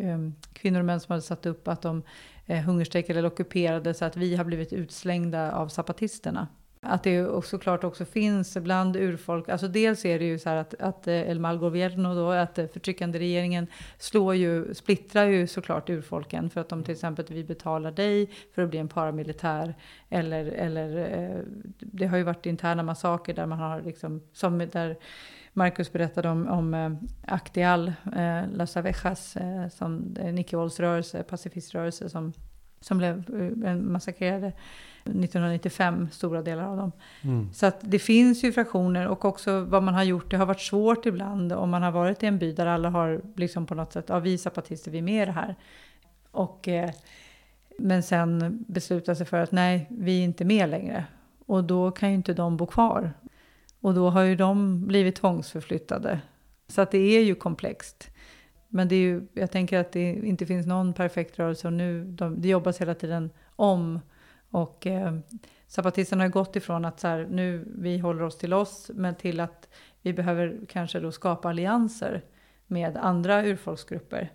eh, 0.00 0.10
eh, 0.10 0.18
kvinnor 0.52 0.78
och 0.78 0.84
män 0.84 1.00
som 1.00 1.12
hade 1.12 1.22
satt 1.22 1.46
upp 1.46 1.68
att 1.68 1.82
de 1.82 2.02
eh, 2.46 2.62
hungerstrejkade 2.62 3.18
eller 3.18 3.28
ockuperade 3.28 3.94
så 3.94 4.04
att 4.04 4.16
vi 4.16 4.36
har 4.36 4.44
blivit 4.44 4.72
utslängda 4.72 5.52
av 5.52 5.68
zapatisterna. 5.68 6.48
Att 6.86 7.02
det 7.02 7.44
såklart 7.44 7.84
också 7.84 8.04
finns 8.04 8.56
bland 8.56 8.96
urfolk, 8.96 9.48
alltså 9.48 9.68
dels 9.68 10.04
är 10.04 10.18
det 10.18 10.24
ju 10.24 10.38
så 10.38 10.48
här 10.48 10.56
att, 10.56 10.74
att 10.80 11.08
eh, 11.08 11.30
El 11.30 11.40
Mal 11.40 11.58
Gobierno 11.58 12.14
då, 12.14 12.30
att 12.30 12.58
eh, 12.58 12.66
förtryckande 12.66 13.18
regeringen 13.18 13.66
slår 13.98 14.34
ju, 14.34 14.74
splittrar 14.74 15.24
ju 15.24 15.46
såklart 15.46 15.90
urfolken 15.90 16.50
för 16.50 16.60
att 16.60 16.68
de 16.68 16.84
till 16.84 16.92
exempel, 16.92 17.24
vi 17.28 17.44
betalar 17.44 17.90
dig 17.90 18.30
för 18.54 18.62
att 18.62 18.70
bli 18.70 18.78
en 18.78 18.88
paramilitär 18.88 19.74
eller, 20.08 20.44
eller 20.44 20.96
eh, 21.12 21.40
det 21.78 22.06
har 22.06 22.16
ju 22.16 22.22
varit 22.22 22.46
interna 22.46 22.82
massaker 22.82 23.34
där 23.34 23.46
man 23.46 23.58
har 23.58 23.82
liksom, 23.82 24.22
som 24.32 24.58
där 24.58 24.96
Marcus 25.56 25.92
berättade 25.92 26.28
om, 26.28 26.48
om 26.48 26.98
Actial, 27.26 27.92
eh, 28.16 28.48
Las 28.52 28.76
Avejas. 28.76 29.36
eh, 29.36 29.68
som 29.68 30.16
en 30.20 30.38
icke-våldsrörelse, 30.38 31.22
pacifiströrelse 31.22 32.08
som, 32.08 32.32
som 32.80 32.98
blev 32.98 33.24
eh, 33.64 33.76
massakrerade 33.76 34.52
1995, 35.04 36.08
stora 36.12 36.42
delar 36.42 36.64
av 36.64 36.76
dem. 36.76 36.92
Mm. 37.22 37.52
Så 37.52 37.66
att 37.66 37.78
det 37.80 37.98
finns 37.98 38.44
ju 38.44 38.52
fraktioner 38.52 39.08
och 39.08 39.24
också 39.24 39.60
vad 39.60 39.82
man 39.82 39.94
har 39.94 40.02
gjort, 40.02 40.30
det 40.30 40.36
har 40.36 40.46
varit 40.46 40.60
svårt 40.60 41.06
ibland 41.06 41.52
om 41.52 41.70
man 41.70 41.82
har 41.82 41.90
varit 41.90 42.22
i 42.22 42.26
en 42.26 42.38
by 42.38 42.52
där 42.52 42.66
alla 42.66 42.90
har 42.90 43.20
liksom 43.36 43.66
på 43.66 43.74
något 43.74 43.92
sätt, 43.92 44.04
ja 44.08 44.18
vi 44.18 44.38
zapatister, 44.38 44.90
vi 44.90 44.98
är 44.98 45.02
med 45.02 45.22
i 45.22 45.26
det 45.26 45.32
här. 45.32 45.56
Och, 46.30 46.68
eh, 46.68 46.90
men 47.78 48.02
sen 48.02 48.58
besluta 48.68 49.14
sig 49.14 49.26
för 49.26 49.38
att 49.38 49.52
nej, 49.52 49.86
vi 49.90 50.20
är 50.20 50.24
inte 50.24 50.44
med 50.44 50.68
längre. 50.68 51.04
Och 51.46 51.64
då 51.64 51.90
kan 51.90 52.08
ju 52.08 52.14
inte 52.14 52.34
de 52.34 52.56
bo 52.56 52.66
kvar. 52.66 53.12
Och 53.80 53.94
då 53.94 54.10
har 54.10 54.22
ju 54.22 54.36
de 54.36 54.86
blivit 54.86 55.16
tvångsförflyttade. 55.16 56.20
Så 56.68 56.80
att 56.80 56.90
det 56.90 56.98
är 56.98 57.24
ju 57.24 57.34
komplext. 57.34 58.10
Men 58.68 58.88
det 58.88 58.94
är 58.94 59.00
ju, 59.00 59.26
jag 59.32 59.50
tänker 59.50 59.78
att 59.78 59.92
det 59.92 60.12
inte 60.12 60.46
finns 60.46 60.66
någon 60.66 60.92
perfekt 60.92 61.38
rörelse 61.38 61.66
och 61.66 61.72
nu, 61.72 62.04
de, 62.04 62.40
det 62.40 62.48
jobbas 62.48 62.80
hela 62.80 62.94
tiden 62.94 63.30
om 63.56 64.00
Och 64.54 64.86
eh, 64.86 65.12
har 65.76 66.28
gått 66.28 66.56
ifrån 66.56 66.84
att 66.84 67.00
så 67.00 67.08
här, 67.08 67.26
nu 67.30 67.64
vi 67.78 67.98
håller 67.98 68.22
oss 68.22 68.38
till 68.38 68.52
oss, 68.52 68.90
men 68.94 69.14
till 69.14 69.40
att 69.40 69.68
vi 70.02 70.12
behöver 70.12 70.60
kanske 70.68 71.00
då 71.00 71.12
skapa 71.12 71.48
allianser 71.48 72.22
med 72.66 72.96
andra 72.96 73.46
urfolksgrupper 73.46 74.32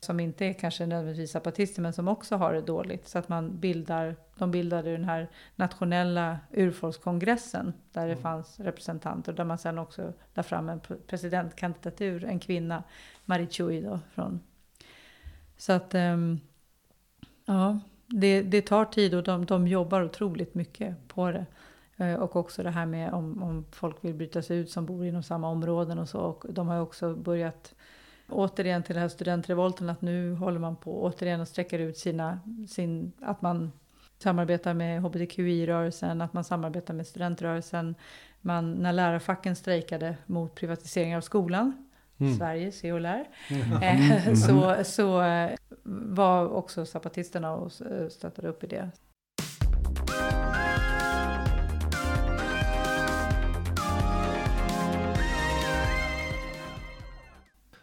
som 0.00 0.20
inte 0.20 0.44
är 0.44 0.52
kanske 0.52 0.86
nödvändigtvis 0.86 1.30
zapatister 1.30 1.82
men 1.82 1.92
som 1.92 2.08
också 2.08 2.36
har 2.36 2.52
det 2.52 2.60
dåligt. 2.60 3.08
Så 3.08 3.18
att 3.18 3.28
man 3.28 3.60
bildar, 3.60 4.16
de 4.36 4.50
bildade 4.50 4.92
den 4.92 5.04
här 5.04 5.28
nationella 5.56 6.38
urfolkskongressen 6.52 7.72
där 7.92 8.06
det 8.06 8.12
mm. 8.12 8.22
fanns 8.22 8.60
representanter. 8.60 9.32
Där 9.32 9.44
man 9.44 9.58
sen 9.58 9.78
också 9.78 10.12
la 10.34 10.42
fram 10.42 10.68
en 10.68 10.80
presidentkandidatur, 11.06 12.24
en 12.24 12.38
kvinna, 12.38 12.82
Marie 13.24 13.46
Chui 13.46 13.80
då. 13.80 14.00
Från. 14.14 14.40
Så 15.56 15.72
att, 15.72 15.94
um, 15.94 16.40
ja, 17.44 17.80
det, 18.10 18.42
det 18.42 18.62
tar 18.62 18.84
tid 18.84 19.14
och 19.14 19.22
de, 19.22 19.46
de 19.46 19.68
jobbar 19.68 20.02
otroligt 20.02 20.54
mycket 20.54 21.08
på 21.08 21.30
det. 21.30 21.46
Eh, 21.96 22.14
och 22.14 22.36
också 22.36 22.62
det 22.62 22.70
här 22.70 22.86
med 22.86 23.12
om, 23.12 23.42
om 23.42 23.64
folk 23.70 23.96
vill 24.00 24.14
bryta 24.14 24.42
sig 24.42 24.58
ut 24.58 24.70
som 24.70 24.86
bor 24.86 25.06
inom 25.06 25.22
samma 25.22 25.48
områden 25.48 25.98
och 25.98 26.08
så. 26.08 26.20
Och 26.20 26.46
de 26.48 26.68
har 26.68 26.80
också 26.80 27.14
börjat 27.14 27.74
återigen 28.28 28.82
till 28.82 28.94
den 28.94 29.02
här 29.02 29.08
studentrevolten 29.08 29.90
att 29.90 30.02
nu 30.02 30.34
håller 30.34 30.58
man 30.58 30.76
på 30.76 31.02
återigen 31.02 31.40
och 31.40 31.48
sträcker 31.48 31.78
ut 31.78 31.98
sina, 31.98 32.40
sin, 32.68 33.12
att 33.20 33.42
man 33.42 33.72
samarbetar 34.18 34.74
med 34.74 35.02
hbtqi-rörelsen, 35.02 36.20
att 36.20 36.32
man 36.32 36.44
samarbetar 36.44 36.94
med 36.94 37.06
studentrörelsen. 37.06 37.94
Man, 38.40 38.72
när 38.74 38.92
lärarfacken 38.92 39.56
strejkade 39.56 40.16
mot 40.26 40.54
privatisering 40.54 41.16
av 41.16 41.20
skolan, 41.20 41.89
mm. 42.20 42.36
Sverige, 42.36 42.72
se 42.72 42.92
och 42.92 43.00
lär, 43.00 43.28
mm. 43.48 43.82
Eh, 43.82 44.34
så, 44.46 44.84
så 44.84 45.22
eh, 45.22 45.50
var 46.06 46.48
också 46.48 46.86
zapatisterna 46.86 47.52
och 47.54 47.72
stöttade 48.10 48.48
upp 48.48 48.64
i 48.64 48.66
det. 48.66 48.90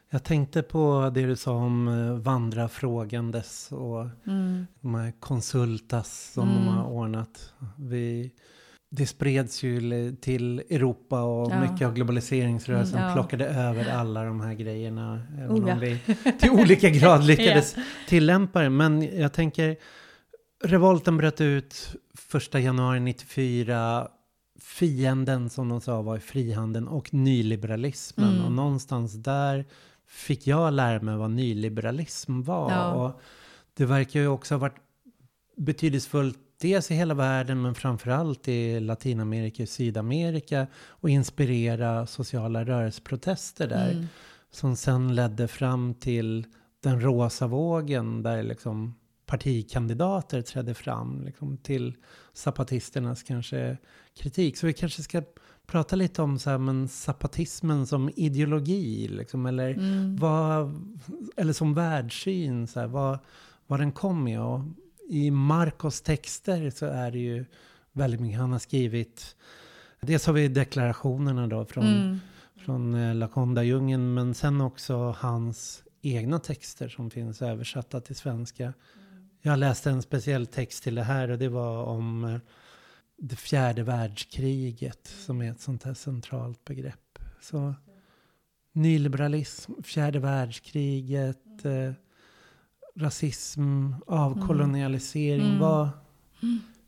Jag 0.10 0.24
tänkte 0.24 0.64
på 0.64 1.12
det 1.14 1.26
du 1.26 1.36
sa 1.36 1.54
om 1.54 1.88
eh, 1.88 2.14
vandrarfrågandes 2.14 3.72
och 3.72 4.08
mm. 4.28 4.68
de 4.82 4.96
här 4.96 5.14
konsultas 5.20 6.32
som 6.34 6.50
mm. 6.50 6.66
de 6.66 6.68
har 6.68 6.86
ordnat. 6.86 7.54
Vi, 7.78 8.32
det 8.98 9.06
spreds 9.06 9.64
ju 9.64 10.16
till 10.16 10.60
Europa 10.60 11.22
och 11.22 11.52
ja. 11.52 11.62
mycket 11.62 11.88
av 11.88 11.94
globaliseringsrörelsen 11.94 12.98
mm, 12.98 13.08
ja. 13.08 13.14
plockade 13.14 13.46
över 13.46 13.92
alla 13.92 14.24
de 14.24 14.42
här 14.42 14.54
grejerna. 14.54 15.22
Även 15.38 15.52
oh, 15.52 15.68
ja. 15.70 15.74
om 15.74 15.80
vi 15.80 16.00
till 16.40 16.50
olika 16.50 16.90
grad 16.90 17.24
lyckades 17.26 17.76
tillämpa 18.08 18.62
det. 18.62 18.70
Men 18.70 19.20
jag 19.20 19.34
tänker, 19.34 19.76
revolten 20.64 21.18
bröt 21.18 21.42
ut 21.42 21.96
första 22.14 22.60
januari 22.60 23.00
94 23.00 24.08
fienden 24.60 25.50
som 25.50 25.70
de 25.70 25.82
sa 25.82 26.02
var 26.02 26.20
frihandeln 26.20 26.88
och 26.88 27.14
nyliberalismen. 27.14 28.34
Mm. 28.34 28.46
Och 28.46 28.52
någonstans 28.52 29.14
där 29.14 29.66
fick 30.08 30.48
jag 30.48 30.74
lära 30.74 31.02
mig 31.02 31.18
vad 31.18 31.32
nyliberalism 31.32 32.42
var. 32.42 32.94
Och 32.94 33.22
det 33.74 33.86
verkar 33.86 34.20
ju 34.20 34.28
också 34.28 34.54
ha 34.54 34.60
varit 34.60 34.78
betydelsefullt 35.58 36.40
dels 36.62 36.92
i 36.92 36.96
hela 36.96 37.14
världen 37.14 37.62
men 37.62 37.76
framförallt 37.76 38.48
i 38.48 38.80
Latinamerika 38.80 39.64
och 39.64 39.70
Sydamerika 39.70 40.68
och 40.76 41.10
inspirera 41.10 42.08
sociala 42.08 42.66
rörelseprotester 42.66 43.68
där. 43.68 43.92
Mm. 43.92 44.06
Som 44.52 44.76
sen 44.76 45.16
ledde 45.16 45.48
fram 45.48 45.94
till 45.94 46.46
den 46.84 47.02
rosa 47.02 47.48
vågen 47.48 48.24
där 48.24 48.44
liksom 48.44 48.96
partikandidater 49.26 50.42
trädde 50.42 50.74
fram 50.74 51.22
liksom, 51.26 51.58
till 51.58 51.96
zapatisternas 52.34 53.24
kanske 53.24 53.78
kritik. 54.18 54.58
Så 54.58 54.68
vi 54.68 54.74
kanske 54.74 55.04
ska 55.04 55.24
prata 55.68 55.96
lite 55.96 56.22
om 56.22 56.40
så 56.40 56.50
här, 56.50 56.58
men 56.58 56.88
zapatismen 56.88 57.88
som 57.88 58.10
ideologi, 58.16 59.08
liksom, 59.08 59.46
eller, 59.46 59.70
mm. 59.70 60.16
vad, 60.16 60.82
eller 61.36 61.54
som 61.54 61.74
världssyn, 61.74 62.68
så 62.68 62.80
här, 62.80 62.88
vad, 62.88 63.20
vad 63.68 63.80
den 63.80 63.92
kom 63.92 64.24
med. 64.24 64.42
Och 64.42 64.62
I 65.10 65.32
Marcos 65.32 66.02
texter 66.02 66.70
så 66.70 66.86
är 66.86 67.12
det 67.12 67.20
ju 67.20 67.46
väldigt 67.92 68.20
mycket 68.20 68.40
han 68.40 68.52
har 68.52 68.60
skrivit. 68.60 69.36
Dels 70.02 70.26
har 70.26 70.34
vi 70.34 70.48
deklarationerna 70.48 71.48
då 71.48 71.66
från, 71.66 71.86
mm. 71.86 72.20
från 72.56 72.96
eh, 72.96 73.16
Lakonda-djungeln, 73.16 74.14
men 74.14 74.34
sen 74.34 74.62
också 74.62 75.16
hans 75.18 75.84
egna 76.02 76.40
texter 76.40 76.90
som 76.90 77.10
finns 77.10 77.42
översatta 77.42 78.02
till 78.02 78.16
svenska. 78.16 78.74
Jag 79.42 79.60
läste 79.60 79.90
en 79.90 80.02
speciell 80.02 80.48
text 80.48 80.84
till 80.84 80.96
det 80.96 81.04
här 81.04 81.30
och 81.30 81.38
det 81.38 81.50
var 81.50 81.84
om 81.84 82.24
eh, 82.24 82.40
det 83.18 83.36
fjärde 83.36 83.84
världskriget 83.84 85.08
som 85.08 85.42
är 85.42 85.52
ett 85.52 85.62
sånt 85.62 85.84
här 85.84 85.94
centralt 85.94 86.66
begrepp. 86.66 87.20
Så 87.42 87.74
nyliberalism, 88.72 89.72
fjärde 89.84 90.20
världskriget, 90.20 91.66
eh, 91.66 91.94
rasism, 92.98 93.94
avkolonialisering. 94.08 95.48
Mm. 95.48 95.60
Vad, 95.60 95.90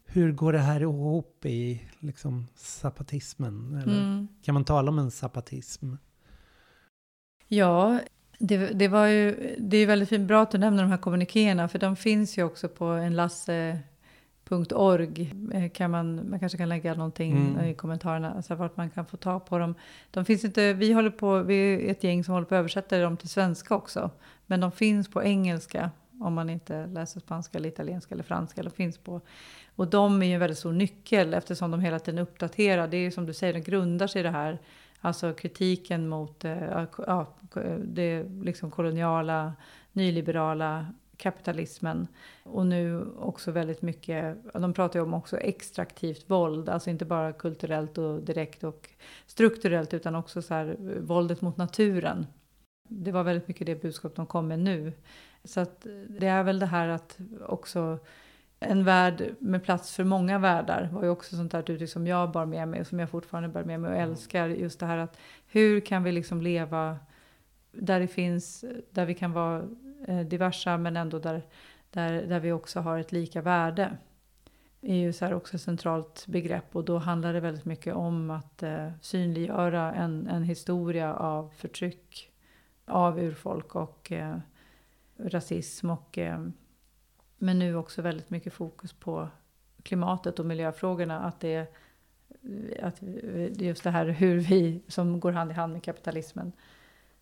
hur 0.06 0.31
går 0.31 0.53
det 0.53 0.60
här 0.60 0.81
ihop 0.81 1.45
i 1.45 1.81
liksom, 1.99 2.48
zapatismen? 2.56 3.81
Eller 3.84 4.02
mm. 4.02 4.27
Kan 4.44 4.53
man 4.53 4.65
tala 4.65 4.91
om 4.91 4.99
en 4.99 5.11
zapatism? 5.11 5.94
Ja, 7.48 7.99
det, 8.40 8.57
det, 8.57 8.88
var 8.88 9.06
ju, 9.07 9.56
det 9.60 9.77
är 9.77 9.88
väldigt 9.88 10.10
fint, 10.10 10.27
bra 10.27 10.41
att 10.41 10.52
du 10.52 10.57
nämner 10.57 10.84
de 10.84 10.90
här 10.90 10.98
kommunikéerna, 10.98 11.68
för 11.68 11.80
de 11.80 11.95
finns 11.95 12.38
ju 12.38 12.44
också 12.44 12.69
på 12.69 12.86
en 12.86 13.15
Lasse 13.15 13.80
.org 14.49 15.34
eh, 15.53 15.69
kan 15.69 15.91
man, 15.91 16.30
man 16.30 16.39
kanske 16.39 16.57
kan 16.57 16.69
lägga 16.69 16.93
någonting 16.93 17.31
mm. 17.31 17.65
i 17.65 17.73
kommentarerna, 17.73 18.34
alltså 18.34 18.55
vart 18.55 18.77
man 18.77 18.89
kan 18.89 19.05
få 19.05 19.17
ta 19.17 19.39
på 19.39 19.57
dem. 19.57 19.76
De 20.11 20.26
finns 20.26 20.45
inte, 20.45 20.73
vi 20.73 20.93
håller 20.93 21.09
på, 21.09 21.41
vi 21.41 21.73
är 21.73 21.91
ett 21.91 22.03
gäng 22.03 22.23
som 22.23 22.34
håller 22.34 22.45
på 22.45 22.55
att 22.55 22.59
översätta 22.59 22.99
dem 22.99 23.17
till 23.17 23.30
svenska 23.30 23.76
också. 23.76 24.11
Men 24.45 24.59
de 24.59 24.71
finns 24.71 25.07
på 25.07 25.23
engelska 25.23 25.91
om 26.19 26.34
man 26.34 26.49
inte 26.49 26.85
läser 26.88 27.19
spanska 27.19 27.57
eller 27.57 27.69
italienska 27.69 28.15
eller 28.15 28.23
franska. 28.23 28.63
De 28.63 28.69
finns 28.69 28.97
på, 28.97 29.21
och 29.76 29.88
de 29.88 30.21
är 30.21 30.27
ju 30.27 30.34
en 30.34 30.39
väldigt 30.39 30.57
stor 30.57 30.73
nyckel 30.73 31.34
eftersom 31.34 31.71
de 31.71 31.80
hela 31.80 31.99
tiden 31.99 32.19
uppdaterar. 32.19 32.88
Det 32.88 32.97
är 32.97 33.11
som 33.11 33.26
du 33.26 33.34
säger, 33.34 33.53
de 33.53 33.59
grundar 33.59 34.07
sig 34.07 34.19
i 34.19 34.23
det 34.23 34.30
här. 34.30 34.59
Alltså 35.01 35.34
kritiken 35.34 36.07
mot 36.07 36.45
eh, 36.45 36.85
ja, 37.07 37.35
det 37.84 38.23
liksom 38.23 38.71
koloniala, 38.71 39.53
nyliberala 39.91 40.85
kapitalismen. 41.19 42.07
Och 42.43 42.65
nu 42.65 43.05
också 43.17 43.51
väldigt 43.51 43.81
mycket, 43.81 44.37
de 44.53 44.73
pratar 44.73 44.99
ju 44.99 45.05
om 45.05 45.13
också 45.13 45.37
extraktivt 45.37 46.29
våld, 46.29 46.69
alltså 46.69 46.89
inte 46.89 47.05
bara 47.05 47.33
kulturellt 47.33 47.97
och 47.97 48.21
direkt 48.23 48.63
och 48.63 48.89
strukturellt 49.25 49.93
utan 49.93 50.15
också 50.15 50.41
så 50.41 50.53
här 50.53 50.77
våldet 50.99 51.41
mot 51.41 51.57
naturen. 51.57 52.27
Det 52.89 53.11
var 53.11 53.23
väldigt 53.23 53.47
mycket 53.47 53.67
det 53.67 53.81
budskap 53.81 54.15
de 54.15 54.25
kom 54.25 54.47
med 54.47 54.59
nu. 54.59 54.93
Så 55.43 55.59
att 55.59 55.87
det 56.07 56.27
är 56.27 56.43
väl 56.43 56.59
det 56.59 56.65
här 56.65 56.87
att 56.87 57.17
också 57.47 57.99
en 58.59 58.83
värld 58.83 59.35
med 59.39 59.63
plats 59.63 59.95
för 59.95 60.03
många 60.03 60.39
världar 60.39 60.89
var 60.93 61.03
ju 61.03 61.09
också 61.09 61.35
sånt 61.35 61.51
där 61.51 61.71
uttryck 61.71 61.89
som 61.89 62.07
jag 62.07 62.31
bar 62.31 62.45
med 62.45 62.67
mig 62.67 62.81
och 62.81 62.87
som 62.87 62.99
jag 62.99 63.09
fortfarande 63.09 63.49
bär 63.49 63.63
med 63.63 63.79
mig 63.79 63.91
och 63.91 63.97
älskar. 63.97 64.47
Just 64.47 64.79
det 64.79 64.85
här 64.85 64.97
att 64.97 65.17
hur 65.47 65.79
kan 65.79 66.03
vi 66.03 66.11
liksom 66.11 66.41
leva 66.41 66.97
där 67.71 67.99
det 67.99 68.07
finns, 68.07 68.65
där 68.91 69.05
vi 69.05 69.13
kan 69.13 69.31
vara 69.31 69.67
eh, 70.07 70.19
diversa 70.19 70.77
men 70.77 70.97
ändå 70.97 71.19
där, 71.19 71.41
där, 71.89 72.21
där 72.21 72.39
vi 72.39 72.51
också 72.51 72.79
har 72.79 72.99
ett 72.99 73.11
lika 73.11 73.41
värde. 73.41 73.97
Det 74.81 74.91
är 74.91 74.95
ju 74.95 75.13
så 75.13 75.25
här 75.25 75.33
också 75.33 75.55
ett 75.55 75.61
centralt 75.61 76.27
begrepp 76.27 76.75
och 76.75 76.85
då 76.85 76.97
handlar 76.97 77.33
det 77.33 77.39
väldigt 77.39 77.65
mycket 77.65 77.95
om 77.95 78.29
att 78.29 78.63
eh, 78.63 78.91
synliggöra 79.01 79.93
en, 79.93 80.27
en 80.27 80.43
historia 80.43 81.13
av 81.13 81.49
förtryck 81.49 82.31
av 82.85 83.19
urfolk 83.19 83.75
och 83.75 84.11
eh, 84.11 84.37
rasism 85.17 85.89
och 85.89 86.17
eh, 86.17 86.45
men 87.37 87.59
nu 87.59 87.75
också 87.75 88.01
väldigt 88.01 88.29
mycket 88.29 88.53
fokus 88.53 88.93
på 88.93 89.29
klimatet 89.83 90.39
och 90.39 90.45
miljöfrågorna. 90.45 91.19
Att 91.19 91.39
det 91.39 91.53
är 91.53 91.67
att 92.81 93.01
just 93.61 93.83
det 93.83 93.91
här 93.91 94.05
hur 94.05 94.39
vi, 94.39 94.83
som 94.87 95.19
går 95.19 95.31
hand 95.31 95.51
i 95.51 95.53
hand 95.53 95.73
med 95.73 95.83
kapitalismen, 95.83 96.51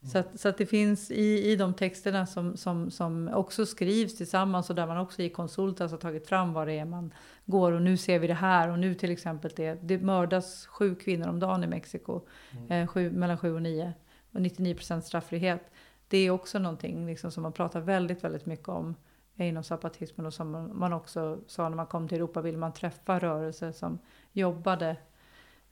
så, 0.01 0.17
att, 0.17 0.39
så 0.39 0.49
att 0.49 0.57
det 0.57 0.65
finns 0.65 1.11
i, 1.11 1.51
i 1.51 1.55
de 1.55 1.73
texterna 1.73 2.25
som, 2.25 2.57
som, 2.57 2.91
som 2.91 3.29
också 3.33 3.65
skrivs 3.65 4.17
tillsammans 4.17 4.69
och 4.69 4.75
där 4.75 4.87
man 4.87 4.97
också 4.97 5.21
i 5.21 5.29
konsultas 5.29 5.91
har 5.91 5.97
tagit 5.97 6.27
fram 6.27 6.53
vad 6.53 6.67
det 6.67 6.73
är 6.73 6.85
man 6.85 7.13
går 7.45 7.71
och 7.71 7.81
nu 7.81 7.97
ser 7.97 8.19
vi 8.19 8.27
det 8.27 8.33
här 8.33 8.69
och 8.69 8.79
nu 8.79 8.95
till 8.95 9.11
exempel 9.11 9.51
det, 9.55 9.73
det 9.73 9.97
mördas 9.97 10.65
sju 10.65 10.95
kvinnor 10.95 11.27
om 11.27 11.39
dagen 11.39 11.63
i 11.63 11.67
Mexiko, 11.67 12.21
mm. 12.51 12.71
eh, 12.71 12.87
sju, 12.87 13.11
mellan 13.11 13.37
sju 13.37 13.55
och 13.55 13.61
nio 13.61 13.93
och 14.31 14.41
99 14.41 14.75
procent 14.75 15.05
strafffrihet. 15.05 15.71
Det 16.07 16.17
är 16.17 16.31
också 16.31 16.59
någonting 16.59 17.05
liksom 17.05 17.31
som 17.31 17.43
man 17.43 17.53
pratar 17.53 17.79
väldigt, 17.79 18.23
väldigt 18.23 18.45
mycket 18.45 18.69
om 18.69 18.95
inom 19.35 19.63
zapatismen 19.63 20.25
och 20.25 20.33
som 20.33 20.71
man 20.73 20.93
också 20.93 21.39
sa 21.47 21.69
när 21.69 21.75
man 21.75 21.87
kom 21.87 22.07
till 22.07 22.17
Europa 22.17 22.41
vill 22.41 22.57
man 22.57 22.73
träffa 22.73 23.19
rörelser 23.19 23.71
som 23.71 23.99
jobbade 24.31 24.97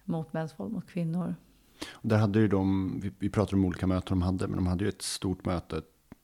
mot 0.04 0.34
mäns 0.34 0.60
våld 0.60 0.74
mot 0.74 0.88
kvinnor. 0.88 1.36
Där 2.02 2.18
hade 2.18 2.40
ju 2.40 2.48
de, 2.48 3.00
vi, 3.00 3.12
vi 3.20 3.30
pratade 3.30 3.56
om 3.56 3.66
olika 3.66 3.88
möten 3.88 4.20
de 4.20 4.22
hade, 4.22 4.48
men 4.48 4.56
de 4.56 4.68
hade 4.68 4.84
ju 4.84 4.90
ett 4.90 5.02
stort 5.02 5.46
möte 5.46 5.82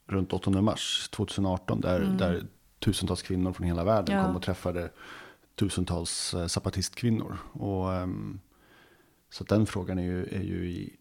runt 0.07 0.33
8 0.33 0.61
mars 0.61 1.09
2018 1.09 1.81
där, 1.81 2.01
mm. 2.01 2.17
där 2.17 2.43
tusentals 2.79 3.21
kvinnor 3.21 3.53
från 3.53 3.67
hela 3.67 3.83
världen 3.83 4.17
ja. 4.17 4.25
kom 4.25 4.35
och 4.35 4.41
träffade 4.41 4.91
tusentals 5.55 6.33
eh, 6.33 6.47
zapatistkvinnor. 6.47 7.37
Och, 7.53 7.93
ehm, 7.93 8.39
så 9.29 9.43
den 9.43 9.65
frågan 9.65 9.99
är 9.99 10.03
ju, 10.03 10.23
är 10.23 10.43
ju 10.43 10.69
i 10.69 10.95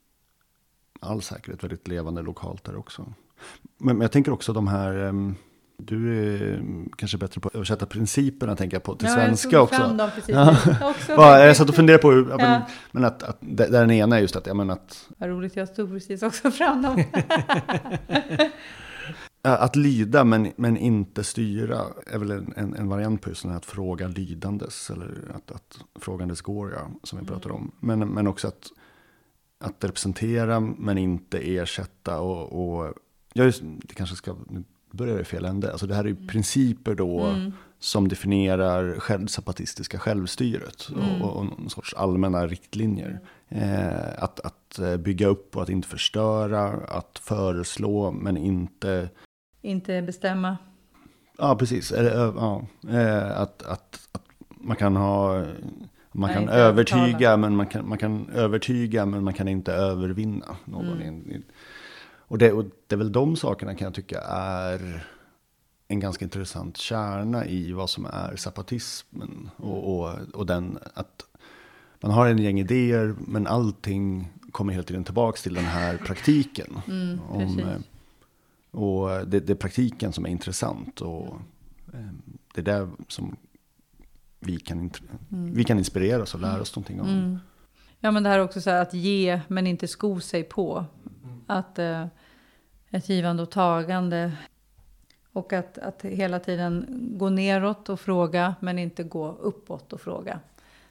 all 1.01 1.23
säkerhet 1.23 1.65
väldigt 1.65 1.89
levande 1.89 2.23
lokalt 2.23 2.65
där 2.65 2.77
också. 2.77 3.15
Men, 3.79 3.97
men 3.97 4.01
jag 4.01 4.13
tänker 4.13 4.33
också 4.33 4.53
de 4.53 4.69
här, 4.69 4.97
ehm, 4.97 5.35
du 5.85 6.25
är 6.35 6.63
kanske 6.97 7.19
bättre 7.19 7.41
på 7.41 7.49
att 7.49 7.55
översätta 7.55 7.87
principerna 7.87 8.57
tänker 8.57 8.75
jag 8.75 8.83
på 8.83 8.95
till 8.95 9.09
Ja, 9.09 9.15
svenska 9.15 9.61
också. 9.61 9.75
fram 9.77 9.97
dem 9.97 10.11
Ja. 10.27 10.57
också. 10.91 11.13
Ja, 11.13 11.47
jag 11.47 11.57
satt 11.57 11.69
och 11.69 11.75
funderade 11.75 12.03
på 12.03 12.11
hur, 12.11 12.31
ja. 12.31 12.37
men, 12.37 12.63
men 12.93 13.05
att, 13.05 13.23
att 13.23 13.39
där 13.41 13.71
den 13.71 13.91
ena 13.91 14.17
är 14.17 14.21
just 14.21 14.37
att, 14.37 14.47
ja, 14.47 14.55
men 14.55 14.71
att, 14.71 15.09
Vad 15.19 15.29
roligt, 15.29 15.57
jag 15.57 15.75
tog 15.75 15.91
precis 15.91 16.23
också 16.23 16.51
fram 16.51 16.83
dem. 16.83 17.05
att 19.43 19.77
lyda 19.77 20.25
men, 20.25 20.53
men 20.57 20.77
inte 20.77 21.25
styra 21.25 21.85
är 22.07 22.19
väl 22.19 22.31
en, 22.31 22.53
en, 22.57 22.75
en 22.75 22.89
variant 22.89 23.23
på 23.23 23.29
just 23.29 23.43
den 23.43 23.51
här 23.51 23.59
att 23.59 23.67
fråga 23.67 24.09
lydandes. 24.09 24.91
Eller 24.91 25.15
att, 25.35 25.51
att 25.51 25.79
frågandes 26.01 26.41
går 26.41 26.73
ja, 26.73 26.91
som 27.03 27.19
vi 27.19 27.27
pratade 27.27 27.55
om. 27.55 27.73
Men, 27.81 27.99
men 28.09 28.27
också 28.27 28.49
att, 28.49 28.73
att 29.61 29.85
representera 29.85 30.61
men 30.61 30.99
inte 30.99 31.39
ersätta. 31.39 32.21
Och, 32.21 32.81
och 32.81 32.95
ja, 33.33 33.45
just, 33.45 33.63
det 33.63 33.95
kanske 33.95 34.17
ska, 34.17 34.37
nu 34.49 34.65
börjar 34.91 35.19
i 35.21 35.25
fel 35.25 35.45
ände. 35.45 35.71
Alltså 35.73 35.87
det 35.87 35.95
här 35.95 36.05
är 36.05 36.09
ju 36.09 36.27
principer 36.27 36.95
då 36.95 37.21
Mm. 37.21 37.53
som 37.79 38.09
definierar 38.09 38.95
själv, 39.01 39.27
zapatistiska 39.27 39.99
självstyret. 39.99 40.89
Mm. 40.97 41.23
Och, 41.23 41.37
och 41.37 41.45
någon 41.45 41.71
sorts 41.71 41.95
allmänna 41.95 42.47
riktlinjer. 42.47 43.21
Eh, 43.49 44.23
att, 44.23 44.41
att 44.41 44.79
eh, 44.79 44.97
bygga 44.97 45.27
upp 45.27 45.57
och 45.57 45.63
att 45.63 45.69
inte 45.69 45.89
förstöra. 45.89 46.69
Att 46.89 47.19
föreslå 47.23 48.11
men 48.11 48.37
inte 48.37 49.09
Inte 49.63 50.03
bestämma. 50.03 50.57
Ja, 51.39 51.57
precis. 51.57 51.93
Eller, 51.93 52.11
ja, 52.17 52.67
eh, 52.91 53.41
att, 53.41 53.63
att, 53.63 54.09
att 54.13 54.23
man 54.51 54.77
kan 54.77 54.97
ha... 54.97 55.45
Man 56.13 56.29
Nej, 56.29 56.35
kan 56.35 56.43
inte 56.43 56.55
övertyga, 56.55 57.37
men 57.37 57.57
man 57.57 57.67
kan, 57.67 57.89
man 57.89 57.99
kan 57.99 58.29
övertyga, 58.35 59.07
men 59.07 59.25
man 59.25 59.35
kan 59.35 59.49
inte 59.49 59.73
övervinna 59.73 60.57
någon. 60.65 61.03
Mm. 61.03 61.43
Och, 62.31 62.39
det, 62.39 62.53
och 62.53 62.65
det 62.87 62.95
är 62.95 62.97
väl 62.97 63.13
de 63.13 63.37
sakerna 63.37 63.75
kan 63.75 63.85
jag 63.85 63.95
tycka 63.95 64.21
är 64.31 65.07
en 65.89 66.01
ganska 66.01 66.25
intressant 66.25 66.77
kärna 66.77 67.47
i 67.47 67.73
vad 67.73 67.91
som 67.91 68.07
är 68.07 68.37
zapatismen. 68.37 69.51
Och, 69.57 69.95
och, 70.01 70.19
och 70.35 70.47
den 70.47 70.79
att 70.95 71.23
man 72.01 72.13
har 72.13 72.27
en 72.29 72.39
gäng 72.39 72.61
idéer, 72.61 73.15
men 73.19 73.47
allting 73.47 74.33
kommer 74.53 74.73
hela 74.73 74.83
tiden 74.85 75.05
tillbaka 75.05 75.37
till 75.43 75.55
den 75.55 75.65
här 75.65 75.97
praktiken. 75.97 76.81
Mm, 76.87 77.21
Om, 77.31 77.59
eh, 77.59 77.77
och 78.81 79.27
det, 79.29 79.41
det 79.41 79.53
är 79.53 79.55
praktiken 79.55 80.13
som 80.13 80.27
är 80.27 80.31
intressant. 80.31 81.01
Och 81.01 81.27
eh, 81.95 82.09
det 82.55 82.61
är 82.61 82.65
där 82.65 82.89
som 83.09 83.37
vi 84.41 84.61
kan, 84.61 84.91
int- 84.91 85.03
vi 85.29 85.65
kan 85.65 85.79
inspireras 85.79 86.35
och 86.35 86.41
lära 86.41 86.61
oss 86.61 86.77
någonting 86.77 87.01
om. 87.01 87.09
Mm. 87.09 87.39
Ja, 88.01 88.11
men 88.11 88.23
det 88.23 88.29
här 88.29 88.39
är 88.39 88.43
också 88.45 88.61
så 88.61 88.71
här 88.71 88.83
att 88.83 88.95
ge 88.95 89.41
men 89.49 89.67
inte 89.67 89.89
sko 89.89 90.21
sig 90.21 90.43
på. 90.45 90.85
Att 91.47 91.79
eh, 91.79 92.07
ett 92.91 93.09
givande 93.09 93.43
och 93.43 93.51
tagande. 93.51 94.33
Och 95.33 95.53
att, 95.53 95.79
att 95.79 96.03
hela 96.05 96.41
tiden 96.41 96.87
gå 97.19 97.29
neråt 97.29 97.89
och 97.89 98.01
fråga 98.01 98.55
men 98.61 98.79
inte 98.79 99.03
gå 99.03 99.29
uppåt 99.29 99.93
och 99.93 100.01
fråga. 100.01 100.41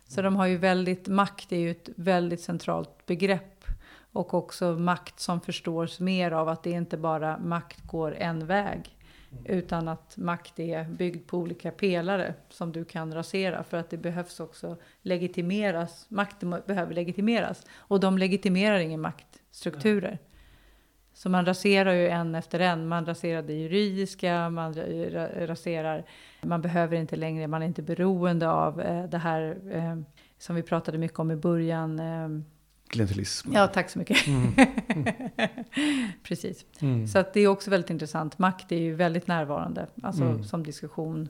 Så 0.07 0.21
de 0.21 0.35
har 0.35 0.45
ju 0.45 0.57
väldigt, 0.57 1.07
makt 1.07 1.51
är 1.51 1.57
ju 1.57 1.71
ett 1.71 1.89
väldigt 1.95 2.41
centralt 2.41 3.05
begrepp. 3.05 3.65
Och 4.11 4.33
också 4.33 4.71
makt 4.71 5.19
som 5.19 5.41
förstås 5.41 5.99
mer 5.99 6.31
av 6.31 6.49
att 6.49 6.63
det 6.63 6.71
inte 6.71 6.97
bara 6.97 7.37
makt 7.37 7.87
går 7.87 8.15
en 8.15 8.45
väg. 8.45 8.95
Utan 9.45 9.87
att 9.87 10.17
makt 10.17 10.59
är 10.59 10.83
byggd 10.83 11.27
på 11.27 11.37
olika 11.37 11.71
pelare 11.71 12.33
som 12.49 12.71
du 12.71 12.85
kan 12.85 13.13
rasera. 13.13 13.63
För 13.63 13.77
att 13.77 13.89
det 13.89 13.97
behövs 13.97 14.39
också 14.39 14.77
legitimeras. 15.01 16.05
Makten 16.09 16.61
behöver 16.67 16.93
legitimeras. 16.93 17.65
Och 17.75 17.99
de 17.99 18.17
legitimerar 18.17 18.77
ingen 18.77 19.01
maktstrukturer. 19.01 20.19
Så 21.19 21.29
man 21.29 21.45
raserar 21.45 21.93
ju 21.93 22.07
en 22.09 22.35
efter 22.35 22.59
en. 22.59 22.87
Man 22.87 23.05
raserar 23.05 23.41
det 23.41 23.53
juridiska, 23.53 24.49
man 24.49 24.73
ra- 24.73 25.47
raserar... 25.47 26.05
Man 26.41 26.61
behöver 26.61 26.97
inte 26.97 27.15
längre, 27.15 27.47
man 27.47 27.61
är 27.61 27.65
inte 27.65 27.81
beroende 27.81 28.49
av 28.49 28.81
eh, 28.81 29.03
det 29.03 29.17
här 29.17 29.57
eh, 29.71 29.97
som 30.37 30.55
vi 30.55 30.63
pratade 30.63 30.97
mycket 30.97 31.19
om 31.19 31.31
i 31.31 31.35
början. 31.35 31.99
Eh, 31.99 32.29
Klientelism. 32.87 33.51
ja, 33.53 33.67
tack 33.67 33.89
så 33.89 33.99
mycket. 33.99 34.17
Mm. 34.27 34.53
Precis. 36.23 36.65
Mm. 36.81 37.07
Så 37.07 37.19
att 37.19 37.33
det 37.33 37.39
är 37.39 37.47
också 37.47 37.69
väldigt 37.71 37.89
intressant. 37.89 38.37
Makt 38.39 38.71
är 38.71 38.77
ju 38.79 38.95
väldigt 38.95 39.27
närvarande, 39.27 39.87
alltså 40.03 40.23
Mm. 40.23 40.43
som 40.43 40.63
diskussion. 40.63 41.29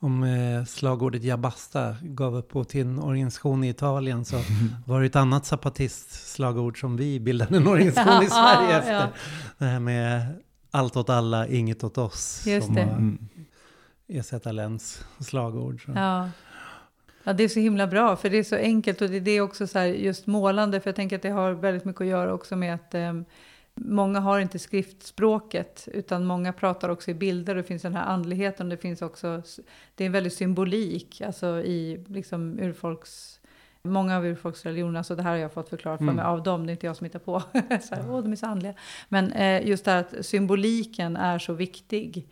Om 0.00 0.22
eh, 0.22 0.64
slagordet 0.64 1.22
Jabasta 1.22 1.96
gav 2.02 2.36
upphov 2.36 2.64
till 2.64 2.86
en 2.86 2.98
organisation 2.98 3.64
i 3.64 3.68
Italien 3.68 4.24
så 4.24 4.36
var 4.86 5.00
det 5.00 5.06
ett 5.06 5.16
annat 5.16 5.46
zapatist-slagord 5.46 6.80
som 6.80 6.96
vi 6.96 7.20
bildade 7.20 7.56
en 7.56 7.66
organisation 7.66 8.22
i 8.22 8.26
Sverige 8.30 8.78
efter. 8.78 8.92
ja. 8.92 9.08
Det 9.58 9.64
här 9.64 9.80
med 9.80 10.26
allt 10.70 10.96
åt 10.96 11.10
alla, 11.10 11.46
inget 11.48 11.84
åt 11.84 11.98
oss. 11.98 12.46
Just 12.46 12.66
som 12.66 12.74
det. 12.74 12.84
var 12.84 12.92
Mm. 12.92 13.18
Slagord. 15.20 15.84
Så. 15.84 15.92
Ja. 15.94 16.30
ja, 17.24 17.32
det 17.32 17.44
är 17.44 17.48
så 17.48 17.60
himla 17.60 17.86
bra, 17.86 18.16
för 18.16 18.30
det 18.30 18.38
är 18.38 18.44
så 18.44 18.56
enkelt 18.56 19.00
och 19.00 19.08
det, 19.08 19.20
det 19.20 19.30
är 19.30 19.40
också 19.40 19.66
så 19.66 19.78
här 19.78 19.86
just 19.86 20.26
målande, 20.26 20.80
för 20.80 20.88
jag 20.90 20.96
tänker 20.96 21.16
att 21.16 21.22
det 21.22 21.30
har 21.30 21.52
väldigt 21.52 21.84
mycket 21.84 22.00
att 22.00 22.06
göra 22.06 22.32
också 22.34 22.56
med 22.56 22.74
att 22.74 22.94
eh, 22.94 23.12
många 23.80 24.20
har 24.20 24.40
inte 24.40 24.58
skriftspråket, 24.58 25.88
utan 25.92 26.24
många 26.24 26.52
pratar 26.52 26.88
också 26.88 27.10
i 27.10 27.14
bilder, 27.14 27.56
och 27.56 27.62
det 27.62 27.68
finns 27.68 27.82
den 27.82 27.94
här 27.94 28.04
andligheten, 28.04 28.68
det 28.68 28.76
finns 28.76 29.02
också, 29.02 29.42
det 29.94 30.04
är 30.04 30.06
en 30.06 30.12
väldigt 30.12 30.34
symbolik, 30.34 31.20
alltså 31.20 31.46
i 31.46 32.04
liksom 32.08 32.58
urfolks 32.58 33.40
Många 33.82 34.16
av 34.16 34.26
urfolksreligionerna, 34.26 35.04
så 35.04 35.14
det 35.14 35.22
här 35.22 35.30
har 35.30 35.36
jag 35.36 35.52
fått 35.52 35.68
förklarat 35.68 35.98
för 35.98 36.04
Mm. 36.04 36.16
mig 36.16 36.24
av 36.24 36.42
dem, 36.42 36.66
det 36.66 36.70
är 36.70 36.72
inte 36.72 36.86
jag 36.86 36.96
som 36.96 37.04
hittar 37.04 37.18
på. 37.18 37.40
så 37.88 37.94
här, 37.94 38.10
Åh, 38.10 38.22
de 38.22 38.32
är 38.32 38.36
så 38.36 38.46
andliga. 38.46 38.74
Men 39.08 39.32
eh, 39.32 39.66
just 39.66 39.84
det 39.84 39.90
här 39.90 40.00
att 40.00 40.26
symboliken 40.26 41.16
är 41.16 41.38
så 41.38 41.52
viktig. 41.52 42.28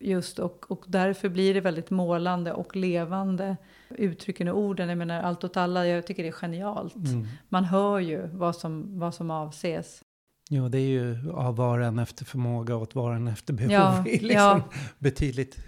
Just 0.00 0.38
och, 0.38 0.70
och 0.70 0.84
därför 0.86 1.28
blir 1.28 1.54
det 1.54 1.60
väldigt 1.60 1.90
målande 1.90 2.52
och 2.52 2.76
levande 2.76 3.56
uttrycken 3.88 4.48
och 4.48 4.58
orden. 4.58 4.88
Jag 4.88 4.98
menar 4.98 5.22
allt 5.22 5.44
åt 5.44 5.56
alla, 5.56 5.86
jag 5.86 6.06
tycker 6.06 6.22
det 6.22 6.28
är 6.28 6.32
genialt. 6.32 6.96
Mm. 6.96 7.26
Man 7.48 7.64
hör 7.64 7.98
ju 7.98 8.26
vad 8.26 8.56
som, 8.56 8.98
vad 8.98 9.14
som 9.14 9.30
avses. 9.30 10.02
Jo, 10.50 10.68
det 10.68 10.78
är 10.78 10.88
ju 10.88 11.32
av 11.32 11.56
var 11.56 11.78
och 11.78 11.84
en 11.84 11.98
efter 11.98 12.24
förmåga 12.24 12.76
åt 12.76 12.94
var 12.94 13.10
och 13.10 13.16
en 13.16 13.28
efter 13.28 13.52
behov. 13.52 13.72
Ja, 13.72 14.04
liksom 14.06 14.30
ja. 14.30 14.62
Betydligt 14.98 15.58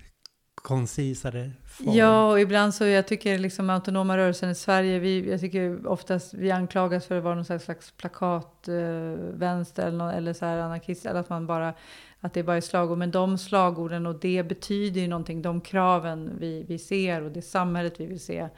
koncisare 0.54 1.50
form. 1.64 1.94
Ja, 1.94 2.30
och 2.30 2.40
ibland 2.40 2.74
så 2.74 2.84
jag 2.84 3.06
tycker 3.06 3.38
liksom 3.38 3.70
autonoma 3.70 4.16
rörelsen 4.16 4.50
i 4.50 4.54
Sverige, 4.54 4.98
vi, 4.98 5.30
jag 5.30 5.40
tycker 5.40 5.86
oftast 5.86 6.34
vi 6.34 6.50
anklagas 6.50 7.06
för 7.06 7.18
att 7.18 7.24
vara 7.24 7.34
någon 7.34 7.44
slags, 7.44 7.64
slags 7.64 7.90
plakat, 7.90 8.68
eh, 8.68 8.74
eller, 8.74 10.12
eller 10.12 10.32
så 10.32 10.44
här 10.44 10.58
anarkist, 10.58 11.06
eller 11.06 11.20
att 11.20 11.28
man 11.28 11.46
bara, 11.46 11.74
att 12.20 12.34
det 12.34 12.42
bara 12.42 12.56
är 12.56 12.60
slagord. 12.60 12.98
Men 12.98 13.10
de 13.10 13.38
slagorden 13.38 14.06
och 14.06 14.20
det 14.20 14.42
betyder 14.42 15.00
ju 15.00 15.08
någonting, 15.08 15.42
de 15.42 15.60
kraven 15.60 16.30
vi, 16.38 16.64
vi 16.68 16.78
ser 16.78 17.22
och 17.22 17.30
det 17.30 17.42
samhället 17.42 18.00
vi 18.00 18.06
vill 18.06 18.20
se. 18.20 18.48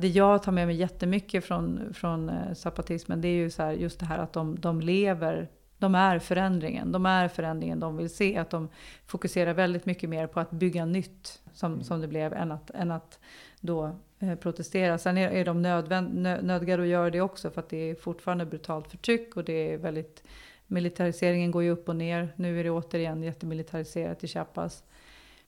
Det 0.00 0.08
jag 0.08 0.42
tar 0.42 0.52
med 0.52 0.66
mig 0.66 0.76
jättemycket 0.76 1.44
från, 1.44 1.94
från 1.94 2.28
eh, 2.28 2.54
zapatismen, 2.54 3.20
det 3.20 3.28
är 3.28 3.34
ju 3.34 3.50
så 3.50 3.62
här, 3.62 3.72
just 3.72 4.00
det 4.00 4.06
här 4.06 4.18
att 4.18 4.32
de, 4.32 4.60
de 4.60 4.80
lever, 4.80 5.48
de 5.78 5.94
är 5.94 6.18
förändringen, 6.18 6.92
de 6.92 7.06
är 7.06 7.28
förändringen 7.28 7.80
de 7.80 7.96
vill 7.96 8.10
se, 8.10 8.36
att 8.36 8.50
de 8.50 8.68
fokuserar 9.06 9.54
väldigt 9.54 9.86
mycket 9.86 10.10
mer 10.10 10.26
på 10.26 10.40
att 10.40 10.50
bygga 10.50 10.84
nytt, 10.84 11.42
som, 11.52 11.82
som 11.82 12.00
det 12.00 12.08
blev, 12.08 12.32
än 12.32 12.52
att, 12.52 12.70
än 12.70 12.90
att 12.90 13.18
då 13.60 13.96
eh, 14.18 14.34
protestera. 14.34 14.98
Sen 14.98 15.18
är, 15.18 15.30
är 15.30 15.44
de 15.44 15.62
nödvänd, 15.62 16.14
nö, 16.14 16.42
nödgade 16.42 16.82
att 16.82 16.88
göra 16.88 17.10
det 17.10 17.20
också, 17.20 17.50
för 17.50 17.60
att 17.60 17.68
det 17.68 17.90
är 17.90 17.94
fortfarande 17.94 18.46
brutalt 18.46 18.90
förtryck 18.90 19.36
och 19.36 19.44
det 19.44 19.72
är 19.72 19.78
väldigt 19.78 20.22
Militariseringen 20.66 21.50
går 21.50 21.62
ju 21.62 21.70
upp 21.70 21.88
och 21.88 21.96
ner. 21.96 22.32
Nu 22.36 22.60
är 22.60 22.64
det 22.64 22.70
återigen 22.70 23.22
jättemilitariserat 23.22 24.24
i 24.24 24.28
Chiapas. 24.28 24.84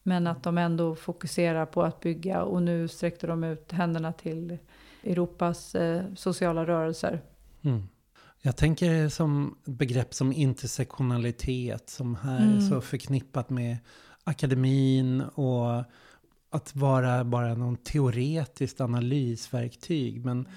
Men 0.09 0.27
att 0.27 0.43
de 0.43 0.59
ändå 0.59 0.95
fokuserar 0.95 1.67
på 1.67 1.83
att 1.83 2.01
bygga 2.01 2.43
och 2.43 2.63
nu 2.63 2.89
sträckte 2.89 3.27
de 3.27 3.45
ut 3.45 3.73
händerna 3.73 4.13
till 4.13 4.59
Europas 5.05 5.75
eh, 5.75 6.03
sociala 6.17 6.67
rörelser. 6.67 7.21
Mm. 7.63 7.89
Jag 8.43 8.57
tänker 8.57 9.09
som 9.09 9.59
begrepp 9.65 10.15
som 10.15 10.33
intersektionalitet 10.33 11.91
som 11.91 12.15
här 12.15 12.41
är 12.41 12.45
Mm. 12.45 12.69
så 12.69 12.81
förknippat 12.81 13.51
med 13.51 13.77
akademin 14.25 15.21
och 15.21 15.85
att 16.51 16.77
vara 16.77 17.25
bara 17.25 17.55
någon 17.55 17.77
teoretiskt 17.77 18.81
analysverktyg. 18.81 20.25
Men 20.25 20.49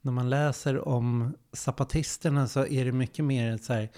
när 0.00 0.12
man 0.12 0.30
läser 0.30 0.88
om 0.88 1.34
zapatisterna 1.52 2.48
så 2.48 2.66
är 2.66 2.84
det 2.84 2.92
mycket 2.92 3.24
mer 3.24 3.54
ett 3.54 3.64
så 3.64 3.72
här 3.72 3.88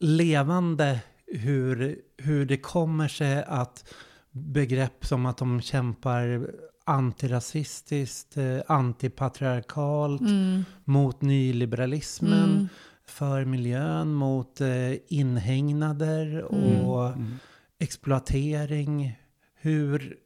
levande 0.00 1.00
hur, 1.38 1.98
hur 2.18 2.46
det 2.46 2.56
kommer 2.56 3.08
sig 3.08 3.44
att 3.46 3.94
begrepp 4.30 5.06
som 5.06 5.26
att 5.26 5.36
de 5.38 5.60
kämpar 5.60 6.50
antirasistiskt, 6.84 8.36
eh, 8.36 8.58
antipatriarkalt, 8.68 10.20
Mm. 10.20 10.64
mot 10.84 11.20
nyliberalismen, 11.22 12.50
Mm. 12.50 12.68
för 13.06 13.44
miljön, 13.44 14.14
mot 14.14 14.60
eh, 14.60 14.92
inhägnader 15.08 16.46
Mm. 16.52 16.80
och 16.86 17.06
Mm. 17.08 17.34
exploatering. 17.78 19.18
Hur, 19.54 20.16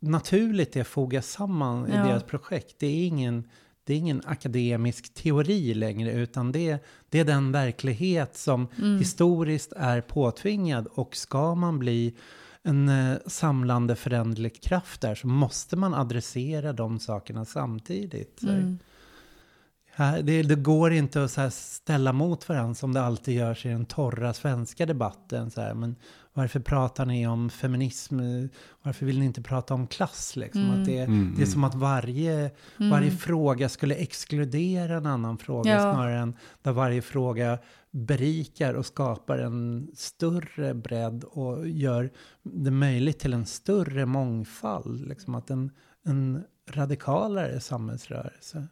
naturligt 0.00 0.72
det 0.72 0.84
fogas 0.84 1.26
samman 1.30 1.86
i 1.86 1.94
Ja. 1.94 2.04
deras 2.04 2.22
projekt. 2.22 2.74
Det 2.78 2.86
är 2.86 3.06
ingen, 3.06 3.48
det 3.84 3.94
är 3.94 3.98
ingen 3.98 4.22
akademisk 4.26 5.14
teori 5.14 5.74
längre, 5.74 6.12
utan 6.12 6.52
det, 6.52 6.84
det 7.08 7.20
är 7.20 7.24
den 7.24 7.52
verklighet 7.52 8.36
som 8.36 8.68
Mm. 8.78 8.98
historiskt 8.98 9.72
är 9.76 10.00
påtvingad. 10.00 10.86
Och 10.86 11.16
ska 11.16 11.54
man 11.54 11.78
bli 11.78 12.14
en 12.62 12.88
eh, 12.88 13.16
samlande 13.26 13.96
föränderlig 13.96 14.62
kraft 14.62 15.00
där 15.00 15.14
så 15.14 15.26
måste 15.26 15.76
man 15.76 15.94
adressera 15.94 16.72
de 16.72 16.98
sakerna 16.98 17.44
samtidigt. 17.44 18.42
Mm. 18.42 18.78
Här, 19.92 20.22
det, 20.22 20.42
det 20.42 20.54
går 20.54 20.92
inte 20.92 21.24
att 21.24 21.54
ställa 21.54 22.12
mot 22.12 22.48
varandra 22.48 22.74
som 22.74 22.92
det 22.92 23.02
alltid 23.02 23.34
görs 23.34 23.66
i 23.66 23.68
den 23.68 23.86
torra 23.86 24.34
svenska 24.34 24.86
debatten. 24.86 25.50
Så 25.50 25.60
här, 25.60 25.74
men 25.74 25.96
varför 26.32 26.60
pratar 26.60 27.06
ni 27.06 27.26
om 27.26 27.50
feminism? 27.50 28.20
Varför 28.82 29.06
vill 29.06 29.18
ni 29.18 29.24
inte 29.24 29.42
prata 29.42 29.74
om 29.74 29.86
klass? 29.86 30.36
Liksom? 30.36 30.62
Mm. 30.62 30.80
Att 30.80 30.86
det, 30.86 30.98
Mm, 30.98 31.18
det 31.36 31.42
är 31.42 31.44
mm. 31.44 31.46
som 31.46 31.64
att 31.64 31.74
varje, 31.74 32.50
varje 32.76 33.10
fråga 33.10 33.68
skulle 33.68 33.94
exkludera 33.94 34.96
en 34.96 35.06
annan 35.06 35.38
fråga 35.38 35.70
Ja. 35.70 35.80
snarare 35.80 36.18
än 36.18 36.36
där 36.62 36.72
varje 36.72 37.02
fråga 37.02 37.58
berikar 37.90 38.74
och 38.74 38.86
skapar 38.86 39.38
en 39.38 39.90
större 39.94 40.74
bredd 40.74 41.24
och 41.24 41.68
gör 41.68 42.10
det 42.42 42.70
möjligt 42.70 43.18
till 43.18 43.32
en 43.32 43.46
större 43.46 44.06
mångfald. 44.06 45.08
Liksom 45.08 45.34
att 45.34 45.50
en, 45.50 45.70
en 46.04 46.44
radikalare 46.70 47.60
samhällsrörelse. 47.60 48.66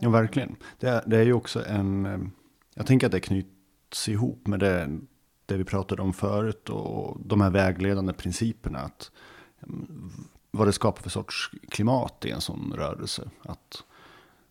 Ja, 0.00 0.10
verkligen. 0.10 0.56
Det 0.80 0.88
är, 0.88 1.02
det 1.06 1.16
är 1.16 1.24
ju 1.24 1.32
också 1.32 1.64
en, 1.66 2.06
eh, 2.06 2.18
jag 2.74 2.86
tänker 2.86 3.06
att 3.06 3.12
det 3.12 3.20
knyts 3.20 4.08
ihop 4.08 4.46
med 4.46 4.60
det, 4.60 4.98
det 5.52 5.58
vi 5.58 5.64
pratade 5.64 6.02
om 6.02 6.12
förut 6.12 6.68
och 6.68 7.16
de 7.24 7.40
här 7.40 7.50
vägledande 7.50 8.12
principerna. 8.12 8.78
Att, 8.78 9.10
mm, 9.62 10.10
vad 10.50 10.68
det 10.68 10.72
skapar 10.72 11.02
för 11.02 11.10
sorts 11.10 11.50
klimat 11.68 12.24
i 12.24 12.30
en 12.30 12.40
sån 12.40 12.72
rörelse. 12.76 13.30
Att, 13.42 13.84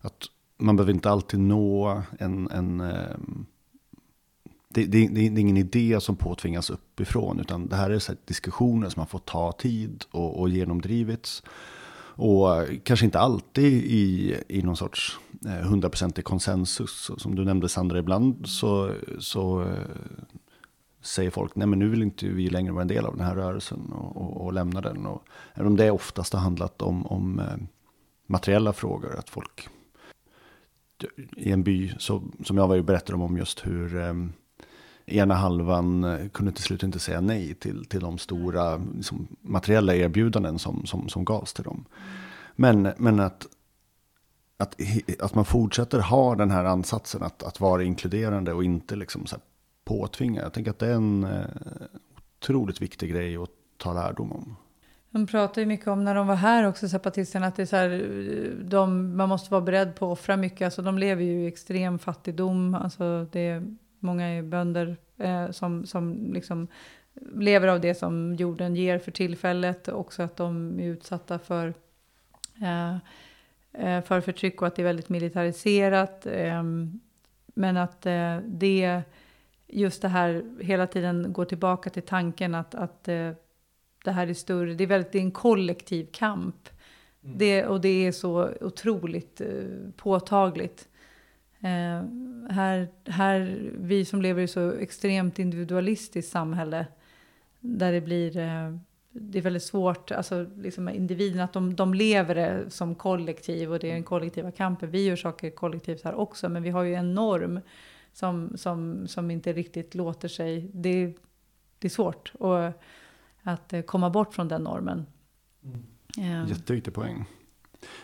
att 0.01 0.25
man 0.57 0.75
behöver 0.75 0.93
inte 0.93 1.09
alltid 1.09 1.39
nå 1.39 2.01
en, 2.19 2.51
en 2.51 2.79
ehm, 2.79 3.45
det, 4.73 4.85
det, 4.85 5.07
det 5.07 5.21
är 5.21 5.37
ingen 5.39 5.57
idé 5.57 5.97
som 6.01 6.15
påtvingas 6.15 6.69
uppifrån, 6.69 7.39
utan 7.39 7.67
det 7.67 7.75
här 7.75 7.89
är 7.89 7.99
så 7.99 8.11
här 8.11 8.19
diskussioner 8.25 8.89
som 8.89 8.99
har 8.99 9.07
fått 9.07 9.25
ta 9.25 9.51
tid 9.51 10.05
och, 10.11 10.39
och 10.39 10.49
genomdrivits. 10.49 11.43
Och 12.13 12.55
eh, 12.55 12.79
kanske 12.83 13.05
inte 13.05 13.19
alltid 13.19 13.83
i, 13.83 14.35
i 14.47 14.61
någon 14.61 14.77
sorts 14.77 15.19
eh, 15.45 15.67
hundraprocentig 15.67 16.25
konsensus. 16.25 17.11
Som 17.17 17.35
du 17.35 17.45
nämnde 17.45 17.69
Sandra, 17.69 17.99
ibland 17.99 18.47
så, 18.47 18.93
så 19.19 19.61
eh, 19.61 19.67
säger 21.01 21.31
folk, 21.31 21.55
nej 21.55 21.67
men 21.67 21.79
nu 21.79 21.89
vill 21.89 22.01
inte 22.01 22.27
vi 22.27 22.49
längre 22.49 22.71
vara 22.71 22.81
en 22.81 22.87
del 22.87 23.05
av 23.05 23.17
den 23.17 23.25
här 23.25 23.35
rörelsen 23.35 23.91
och, 23.91 24.17
och, 24.17 24.45
och 24.45 24.53
lämna 24.53 24.81
den. 24.81 25.05
Och, 25.05 25.23
även 25.53 25.67
om 25.67 25.75
det 25.75 25.91
oftast 25.91 26.33
har 26.33 26.39
handlat 26.39 26.81
om, 26.81 27.05
om 27.05 27.39
eh, 27.39 27.57
materiella 28.27 28.73
frågor, 28.73 29.15
att 29.15 29.29
folk 29.29 29.69
i 31.37 31.51
en 31.51 31.63
by, 31.63 31.93
så, 31.99 32.23
som 32.43 32.57
jag 32.57 32.67
var 32.67 32.75
ju 32.75 32.83
berättade 32.83 33.13
om, 33.13 33.21
om 33.21 33.37
just 33.37 33.67
hur 33.67 33.97
eh, 33.97 34.13
ena 35.05 35.33
halvan 35.33 36.03
eh, 36.03 36.29
kunde 36.29 36.51
till 36.51 36.63
slut 36.63 36.83
inte 36.83 36.99
säga 36.99 37.21
nej 37.21 37.53
till, 37.53 37.85
till 37.85 37.99
de 37.99 38.17
stora 38.17 38.81
liksom, 38.95 39.27
materiella 39.41 39.95
erbjudanden 39.95 40.59
som, 40.59 40.85
som, 40.85 41.09
som 41.09 41.25
gavs 41.25 41.53
till 41.53 41.63
dem. 41.63 41.85
Men, 42.55 42.93
men 42.97 43.19
att, 43.19 43.47
att, 44.57 44.75
att 45.19 45.35
man 45.35 45.45
fortsätter 45.45 45.99
ha 45.99 46.35
den 46.35 46.51
här 46.51 46.65
ansatsen 46.65 47.23
att, 47.23 47.43
att 47.43 47.59
vara 47.59 47.83
inkluderande 47.83 48.53
och 48.53 48.63
inte 48.63 48.95
liksom 48.95 49.25
så 49.25 49.37
påtvingad. 49.85 50.11
påtvinga. 50.11 50.41
Jag 50.41 50.53
tänker 50.53 50.71
att 50.71 50.79
det 50.79 50.87
är 50.87 50.95
en 50.95 51.23
eh, 51.23 51.45
otroligt 52.37 52.81
viktig 52.81 53.11
grej 53.11 53.37
att 53.37 53.49
ta 53.77 53.93
lärdom 53.93 54.31
om. 54.31 54.55
De 55.09 55.27
pratar 55.27 55.61
ju 55.61 55.65
mycket 55.65 55.87
om 55.87 56.03
när 56.03 56.15
de 56.15 56.27
var 56.27 56.35
här 56.35 56.67
också, 56.67 56.89
zapatisterna, 56.89 57.47
att 57.47 57.55
det 57.55 57.61
är 57.61 57.65
så 57.65 57.75
här, 57.75 58.55
de, 58.63 59.17
man 59.17 59.29
måste 59.29 59.51
vara 59.51 59.61
beredd 59.61 59.95
på 59.95 60.05
att 60.05 60.19
offra 60.19 60.37
mycket. 60.37 60.65
Alltså 60.65 60.81
de 60.81 60.97
lever 60.97 61.23
ju 61.23 61.43
i 61.43 61.47
extrem 61.47 61.99
fattigdom. 61.99 62.75
Alltså 62.75 63.27
det 63.31 63.39
är, 63.39 63.75
många 63.99 64.27
är 64.27 64.41
bönder 64.41 64.97
eh, 65.17 65.51
som, 65.51 65.85
som 65.85 66.33
liksom 66.33 66.67
lever 67.35 67.67
av 67.67 67.81
det 67.81 67.95
som 67.95 68.35
jorden 68.35 68.75
ger 68.75 68.99
för 68.99 69.11
tillfället. 69.11 69.87
Också 69.87 70.23
att 70.23 70.35
de 70.37 70.79
är 70.79 70.83
utsatta 70.83 71.39
för, 71.39 71.73
eh, 72.61 72.95
eh, 73.73 74.03
för 74.03 74.21
förtryck 74.21 74.61
och 74.61 74.67
att 74.67 74.75
det 74.75 74.81
är 74.81 74.85
väldigt 74.85 75.09
militariserat. 75.09 76.25
Eh, 76.25 76.63
men 77.53 77.77
att 77.77 78.05
eh, 78.05 78.37
det, 78.45 79.01
just 79.71 80.01
det 80.01 80.07
här 80.07 80.43
hela 80.59 80.87
tiden 80.87 81.33
går 81.33 81.45
tillbaka 81.45 81.89
till 81.89 82.03
tanken 82.03 82.55
att, 82.55 82.75
att 82.75 83.07
eh, 83.07 83.31
det 84.03 84.11
här 84.11 84.27
är 84.27 84.33
större, 84.33 84.73
det 84.73 84.83
är, 84.83 84.87
väldigt, 84.87 85.11
det 85.11 85.17
är 85.17 85.23
en 85.23 85.31
kollektiv 85.31 86.07
kamp. 86.11 86.69
Det, 87.21 87.65
och 87.65 87.81
det 87.81 88.07
är 88.07 88.11
så 88.11 88.49
otroligt 88.61 89.41
eh, 89.41 89.47
påtagligt. 89.95 90.87
Eh, 91.59 92.03
här, 92.49 92.87
här, 93.05 93.69
vi 93.73 94.05
som 94.05 94.21
lever 94.21 94.41
i 94.41 94.47
så 94.47 94.71
extremt 94.71 95.39
individualistiskt 95.39 96.31
samhälle, 96.31 96.85
där 97.59 97.91
det 97.91 98.01
blir, 98.01 98.37
eh, 98.37 98.77
det 99.11 99.37
är 99.37 99.41
väldigt 99.41 99.63
svårt, 99.63 100.11
alltså 100.11 100.45
liksom 100.57 100.89
individen, 100.89 101.41
att 101.41 101.53
de, 101.53 101.75
de 101.75 101.93
lever 101.93 102.35
det 102.35 102.69
som 102.69 102.95
kollektiv 102.95 103.71
och 103.71 103.79
det 103.79 103.89
är 103.89 103.93
den 103.93 104.03
kollektiva 104.03 104.51
kampen. 104.51 104.91
Vi 104.91 105.05
gör 105.05 105.15
saker 105.15 105.49
kollektivt 105.49 106.03
här 106.03 106.15
också, 106.15 106.49
men 106.49 106.63
vi 106.63 106.69
har 106.69 106.83
ju 106.83 106.95
en 106.95 107.13
norm 107.13 107.59
som, 108.13 108.57
som, 108.57 109.07
som 109.07 109.31
inte 109.31 109.53
riktigt 109.53 109.95
låter 109.95 110.27
sig, 110.27 110.69
det, 110.73 111.15
det 111.79 111.87
är 111.87 111.89
svårt. 111.89 112.31
Och, 112.39 112.71
att 113.43 113.73
eh, 113.73 113.81
komma 113.81 114.09
bort 114.09 114.33
från 114.33 114.47
den 114.47 114.63
normen. 114.63 115.05
Eh, 116.17 116.49
Jätteviktig 116.49 116.93
poäng. 116.93 117.25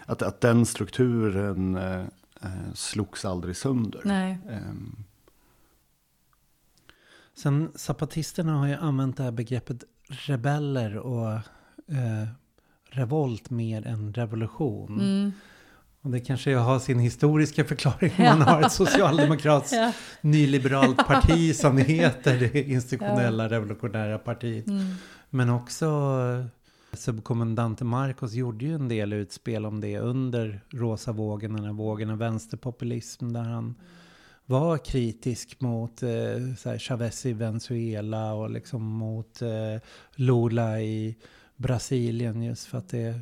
Att, 0.05 0.21
att 0.21 0.41
den 0.41 0.65
strukturen 0.65 1.75
eh, 1.75 2.01
eh, 2.41 2.73
slogs 2.73 3.25
aldrig 3.25 3.55
sönder. 3.55 4.01
nej. 4.05 4.37
Ehm, 4.49 4.95
Sen 7.33 7.71
zapatisterna 7.75 8.53
har 8.57 8.67
ju 8.67 8.73
använt 8.73 9.17
det 9.17 9.23
här 9.23 9.31
begreppet 9.31 9.83
rebeller 10.07 10.97
och 10.97 11.31
eh, 11.87 12.27
revolt 12.89 13.49
mer 13.49 13.87
än 13.87 14.13
revolution. 14.13 14.99
Mm. 14.99 15.31
Och 16.07 16.13
det 16.13 16.19
kanske 16.19 16.55
har 16.55 16.79
sin 16.79 16.99
historiska 16.99 17.65
förklaring. 17.65 18.13
Man 18.17 18.41
har 18.41 18.61
ett 18.61 18.71
socialdemokratiskt 18.71 19.75
Ja. 19.75 19.93
nyliberalt 20.21 20.97
parti 20.97 21.55
som 21.61 21.77
heter, 21.77 22.39
det 22.39 22.61
institutionella 22.69 23.49
revolutionära 23.49 24.17
partiet. 24.17 24.67
Mm. 24.67 24.85
Men 25.29 25.49
också 25.49 25.85
eh, 25.85 26.97
subkommendante 26.97 27.83
Marcos 27.83 28.33
gjorde 28.33 28.65
ju 28.65 28.75
en 28.75 28.87
del 28.87 29.13
utspel 29.13 29.65
om 29.65 29.81
det 29.81 29.99
under 29.99 30.61
rosa 30.69 31.11
vågen, 31.11 31.53
den 31.53 31.65
här 31.65 31.73
vågen 31.73 32.09
av 32.09 32.17
vänsterpopulism 32.17 33.33
där 33.33 33.43
han 33.43 33.75
var 34.45 34.77
kritisk 34.77 35.61
mot 35.61 36.03
eh, 36.03 36.09
här 36.65 36.79
Chavez 36.79 37.25
i 37.25 37.33
Venezuela 37.33 38.33
och 38.33 38.49
liksom 38.49 38.83
mot 38.83 39.41
eh, 39.41 39.81
Lula 40.15 40.81
i 40.81 41.17
Brasilien 41.55 42.43
just 42.43 42.65
för 42.65 42.77
att 42.77 42.89
det, 42.89 43.19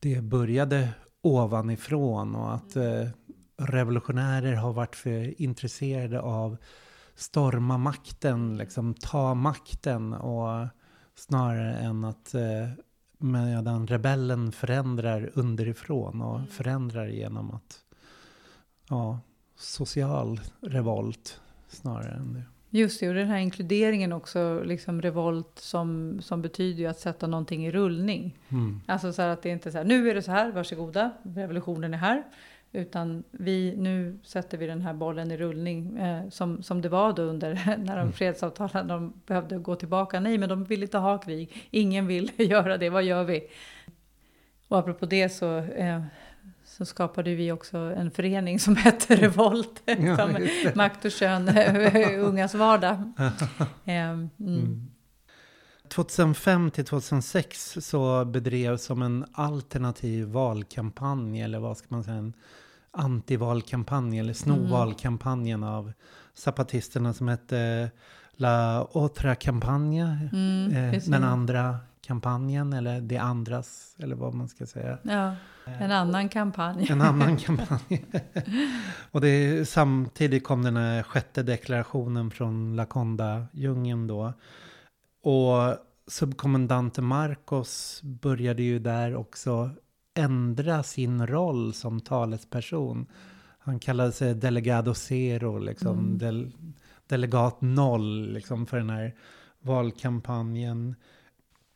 det 0.00 0.20
började 0.20 0.88
ovanifrån 1.22 2.34
och 2.34 2.54
att 2.54 2.76
eh, 2.76 3.08
revolutionärer 3.56 4.54
har 4.54 4.72
varit 4.72 4.96
för 4.96 5.42
intresserade 5.42 6.20
av 6.20 6.56
storma 7.14 7.78
makten, 7.78 8.56
liksom 8.56 8.94
ta 8.94 9.34
makten 9.34 10.12
och 10.12 10.68
snarare 11.14 11.74
än 11.74 12.04
att 12.04 12.34
eh, 12.34 12.68
medan 13.18 13.86
rebellen 13.86 14.52
förändrar 14.52 15.30
underifrån 15.34 16.22
och 16.22 16.48
förändrar 16.48 17.06
genom 17.06 17.50
att 17.50 17.84
ja, 18.88 19.20
social 19.56 20.40
revolt 20.60 21.40
snarare 21.68 22.14
än 22.14 22.34
det. 22.34 22.44
Just 22.72 23.00
det, 23.00 23.08
och 23.08 23.14
den 23.14 23.28
här 23.28 23.38
inkluderingen 23.38 24.12
också, 24.12 24.62
liksom 24.64 25.02
revolt 25.02 25.58
som, 25.58 26.18
som 26.22 26.42
betyder 26.42 26.80
ju 26.80 26.86
att 26.86 26.98
sätta 26.98 27.26
någonting 27.26 27.66
i 27.66 27.70
rullning. 27.70 28.38
Mm. 28.48 28.80
Alltså 28.86 29.12
så 29.12 29.22
att 29.22 29.42
det 29.42 29.48
inte 29.48 29.68
är 29.68 29.70
så 29.70 29.78
här, 29.78 29.84
nu 29.84 30.10
är 30.10 30.14
det 30.14 30.22
så 30.22 30.30
här, 30.30 30.52
varsågoda, 30.52 31.10
revolutionen 31.22 31.94
är 31.94 31.98
här. 31.98 32.22
Utan 32.72 33.24
vi, 33.30 33.74
nu 33.76 34.18
sätter 34.22 34.58
vi 34.58 34.66
den 34.66 34.80
här 34.80 34.94
bollen 34.94 35.30
i 35.30 35.36
rullning. 35.36 35.98
Eh, 35.98 36.28
som, 36.28 36.62
som 36.62 36.82
det 36.82 36.88
var 36.88 37.12
då 37.12 37.22
under 37.22 37.76
när 37.84 37.96
de 37.96 38.12
fredsavtalen, 38.12 38.88
de 38.88 39.12
behövde 39.26 39.58
gå 39.58 39.76
tillbaka. 39.76 40.20
Nej, 40.20 40.38
men 40.38 40.48
de 40.48 40.64
vill 40.64 40.82
inte 40.82 40.98
ha 40.98 41.18
krig. 41.18 41.68
Ingen 41.70 42.06
vill 42.06 42.30
göra 42.36 42.78
det, 42.78 42.90
vad 42.90 43.02
gör 43.02 43.24
vi? 43.24 43.48
Och 44.68 44.78
apropå 44.78 45.06
det 45.06 45.28
så, 45.28 45.56
eh, 45.58 46.02
så 46.80 46.86
skapade 46.86 47.34
vi 47.34 47.52
också 47.52 47.78
en 47.78 48.10
förening 48.10 48.60
som 48.60 48.76
hette 48.84 49.16
Revolt. 49.16 49.82
Ja, 49.84 50.16
som. 50.16 50.48
Makt 50.74 51.04
och 51.04 51.10
kön, 51.10 51.48
ungas 52.18 52.54
vardag. 52.54 53.12
Eh, 53.84 53.94
mm. 53.94 54.30
Mm. 54.38 54.90
2005 55.88 56.70
till 56.70 56.84
2006 56.84 57.78
så 57.80 58.24
bedrevs 58.24 58.84
som 58.84 59.02
en 59.02 59.24
alternativ 59.32 60.26
valkampanj 60.26 61.42
eller 61.42 61.58
vad 61.58 61.76
ska 61.76 61.86
man 61.88 62.04
säga, 62.04 62.16
en 62.16 62.32
antivalkampanj 62.90 64.18
eller 64.18 64.32
snovalkampanjen 64.32 65.64
av 65.64 65.92
zapatisterna 66.34 67.12
som 67.12 67.28
hette 67.28 67.90
La 68.32 68.86
Otra 68.92 69.34
Campaña. 69.34 70.28
Mm, 70.32 70.94
eh, 70.94 71.02
den 71.06 71.24
andra 71.24 71.78
kampanjen 72.10 72.72
eller 72.72 73.00
det 73.00 73.16
andras, 73.16 73.96
eller 73.98 74.16
vad 74.16 74.34
man 74.34 74.48
ska 74.48 74.66
säga. 74.66 74.98
Ja, 75.02 75.34
en 75.64 75.92
annan 75.92 76.28
kampanj. 76.28 76.86
En 76.90 77.00
annan 77.00 77.36
kampanj. 77.46 78.04
och 79.10 79.20
det, 79.20 79.68
samtidigt 79.68 80.44
kom 80.44 80.62
den 80.62 80.76
här 80.76 81.02
sjätte 81.02 81.42
deklarationen 81.42 82.30
från 82.30 82.76
Lakonda-djungeln 82.76 84.06
då. 84.06 84.32
Och 85.22 85.76
subkommendante 86.06 87.02
Marcos 87.02 88.00
började 88.02 88.62
ju 88.62 88.78
där 88.78 89.16
också 89.16 89.70
ändra 90.14 90.82
sin 90.82 91.26
roll 91.26 91.74
som 91.74 92.00
talesperson. 92.00 93.06
Han 93.58 93.78
kallade 93.78 94.12
sig 94.12 94.34
delegado 94.34 94.94
zero, 94.94 95.58
liksom 95.58 95.98
mm. 95.98 96.18
del, 96.18 96.52
delegat 97.06 97.60
noll 97.60 98.32
liksom, 98.32 98.66
för 98.66 98.76
den 98.76 98.90
här 98.90 99.14
valkampanjen. 99.60 100.94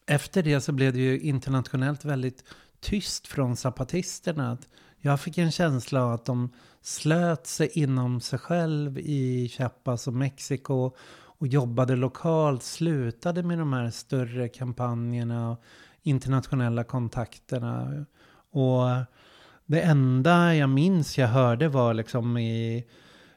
Efter 0.07 0.43
det 0.43 0.61
så 0.61 0.73
blev 0.73 0.93
det 0.93 0.99
ju 0.99 1.21
internationellt 1.21 2.05
väldigt 2.05 2.45
tyst 2.81 3.27
från 3.27 3.57
zapatisterna. 3.57 4.59
Jag 5.01 5.21
fick 5.21 5.39
en 5.39 5.51
känsla 5.53 6.05
av 6.05 6.13
att 6.13 6.25
de 6.25 6.51
slöt 6.83 7.47
sig 7.47 7.71
inom 7.75 8.21
sig 8.21 8.39
själv 8.39 8.99
i 8.99 9.49
Chiapas 9.49 10.07
och 10.07 10.15
Mexiko 10.15 10.91
och 11.39 11.47
jobbade 11.47 11.97
lokalt, 11.97 12.63
slutade 12.63 13.43
med 13.43 13.59
de 13.59 13.73
här 13.73 13.91
större 13.91 14.49
kampanjerna 14.49 15.51
och 15.51 15.63
internationella 16.03 16.85
kontakterna. 16.85 18.05
Och 18.51 18.85
det 19.67 19.81
enda 19.81 20.55
jag 20.55 20.71
minns 20.71 21.19
jag 21.19 21.29
hörde 21.29 21.69
var 21.69 21.95
liksom 21.95 22.39
i 22.39 22.87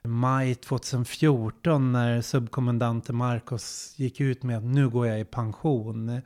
maj 0.03 0.55
2014 0.55 1.91
när 1.91 2.21
subkommendante 2.21 3.13
Marcos 3.13 3.93
gick 3.97 4.21
ut 4.21 4.43
med 4.43 4.57
att 4.57 4.63
nu 4.63 4.89
går 4.89 5.07
jag 5.07 5.19
i 5.19 5.25
pension. 5.25 6.21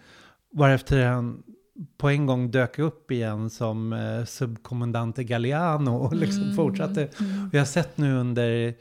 Varefter 0.51 1.05
han 1.05 1.43
på 1.97 2.09
en 2.09 2.25
gång 2.25 2.51
dök 2.51 2.79
upp 2.79 3.11
igen 3.11 3.49
som 3.49 3.93
eh, 3.93 4.25
subkommendante 4.25 5.23
Galliano 5.23 5.95
och 5.95 6.15
liksom 6.15 6.43
mm. 6.43 6.55
fortsatte. 6.55 7.09
Mm. 7.19 7.49
Vi 7.49 7.57
har 7.57 7.65
sett 7.65 7.97
nu 7.97 8.15
under 8.15 8.73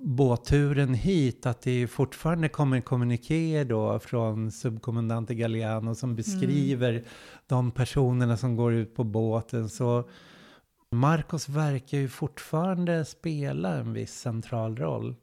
båtturen 0.00 0.94
hit 0.94 1.46
att 1.46 1.62
det 1.62 1.86
fortfarande 1.86 2.48
kommer 2.48 2.80
kommunikéer 2.80 3.64
då 3.64 3.98
från 3.98 4.50
subkommendante 4.50 5.34
Galliano 5.34 5.94
som 5.94 6.16
beskriver 6.16 6.90
mm. 6.90 7.04
de 7.46 7.70
personerna 7.70 8.36
som 8.36 8.56
går 8.56 8.72
ut 8.72 8.94
på 8.94 9.04
båten. 9.04 9.68
Så 9.68 10.08
Marcos 10.90 11.48
verkar 11.48 11.98
ju 11.98 12.08
fortfarande 12.08 13.04
spela 13.04 13.74
en 13.74 13.92
viss 13.92 14.14
central 14.14 14.76
roll. 14.76 15.16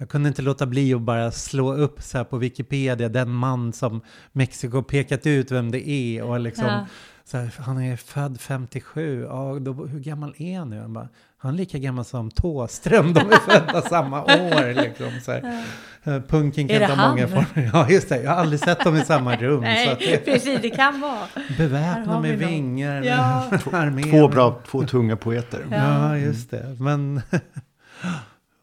Jag 0.00 0.08
kunde 0.08 0.28
inte 0.28 0.42
låta 0.42 0.66
bli 0.66 0.94
att 0.94 1.00
bara 1.00 1.30
slå 1.30 1.74
upp 1.74 2.02
så 2.02 2.18
här 2.18 2.24
på 2.24 2.36
Wikipedia 2.38 3.08
den 3.08 3.30
man 3.30 3.72
som 3.72 4.00
Mexiko 4.32 4.82
pekat 4.82 5.26
ut 5.26 5.50
vem 5.50 5.70
det 5.70 5.88
är 5.88 6.22
och 6.22 6.40
liksom 6.40 6.66
ja. 6.66 6.86
så 7.24 7.36
här, 7.36 7.54
han 7.58 7.82
är 7.82 7.96
född 7.96 8.40
57, 8.40 9.22
ja, 9.22 9.58
då, 9.60 9.72
hur 9.72 10.00
gammal 10.00 10.34
är 10.38 10.58
han 10.58 10.70
nu? 10.70 10.80
Han, 10.80 10.92
bara, 10.92 11.08
han 11.38 11.54
är 11.54 11.58
lika 11.58 11.78
gammal 11.78 12.04
som 12.04 12.30
Tåström, 12.30 13.12
de 13.12 13.20
är 13.20 13.36
födda 13.36 13.82
samma 13.88 14.22
år. 14.22 14.82
Liksom, 14.82 15.20
så 15.24 15.32
här. 15.32 15.64
Ja. 16.04 16.12
Eh, 16.12 16.22
punken 16.22 16.68
kan 16.68 16.96
ta 16.96 17.08
många 17.08 17.28
former. 17.28 17.70
Ja, 17.72 17.90
just 17.90 18.08
det, 18.08 18.22
jag 18.22 18.30
har 18.30 18.36
aldrig 18.36 18.60
sett 18.60 18.84
dem 18.84 18.96
i 18.96 19.00
samma 19.00 19.36
rum. 19.36 19.60
Nej, 19.60 19.88
så 19.88 20.10
det, 20.10 20.24
precis, 20.24 20.58
det 20.62 20.70
kan 20.70 21.00
vara. 21.00 21.26
Beväpna 21.58 22.20
med 22.20 22.38
vingar. 22.38 23.02
Ja. 23.02 23.50
Två 24.10 24.28
bra, 24.28 24.60
två 24.70 24.82
tunga 24.82 25.16
poeter. 25.16 25.66
Ja, 25.70 25.76
ja 25.76 26.18
just 26.18 26.50
det. 26.50 26.76
Men 26.78 27.22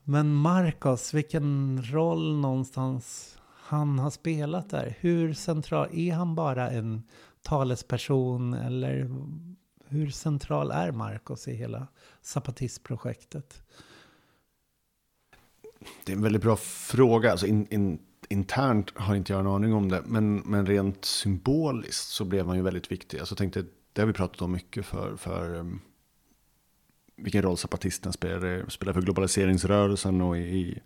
men 0.09 0.33
Marcos, 0.33 1.13
vilken 1.13 1.81
roll 1.83 2.37
någonstans 2.37 3.37
han 3.45 3.99
har 3.99 4.09
spelat 4.09 4.69
där. 4.69 4.95
Hur 4.99 5.33
central, 5.33 5.89
är 5.93 6.13
han 6.13 6.35
bara 6.35 6.69
en 6.69 7.03
talesperson 7.41 8.53
eller 8.53 9.09
hur 9.85 10.09
central 10.09 10.71
är 10.71 10.91
Marcos 10.91 11.47
i 11.47 11.53
hela 11.53 11.87
Zapatistprojektet? 12.21 13.63
Det 16.05 16.11
är 16.11 16.15
en 16.15 16.23
väldigt 16.23 16.41
bra 16.41 16.55
fråga. 16.55 17.31
Alltså 17.31 17.47
in, 17.47 17.67
in, 17.69 17.99
internt 18.29 18.91
har 18.95 19.15
inte 19.15 19.33
jag 19.33 19.39
en 19.39 19.47
aning 19.47 19.73
om 19.73 19.89
det. 19.89 20.01
Men, 20.05 20.35
men 20.35 20.65
rent 20.65 21.05
symboliskt 21.05 22.07
så 22.07 22.25
blev 22.25 22.47
han 22.47 22.55
ju 22.55 22.61
väldigt 22.61 22.91
viktig. 22.91 23.19
Alltså 23.19 23.35
tänkte, 23.35 23.65
det 23.93 24.01
har 24.01 24.07
vi 24.07 24.13
pratat 24.13 24.41
om 24.41 24.51
mycket 24.51 24.85
för, 24.85 25.15
för 25.15 25.55
um, 25.55 25.81
vilken 27.17 27.41
roll 27.41 27.57
zapatisten 27.57 28.13
spelar, 28.13 28.69
spelar 28.69 28.93
för 28.93 29.01
globaliseringsrörelsen 29.01 30.21
och 30.21 30.37
i, 30.37 30.79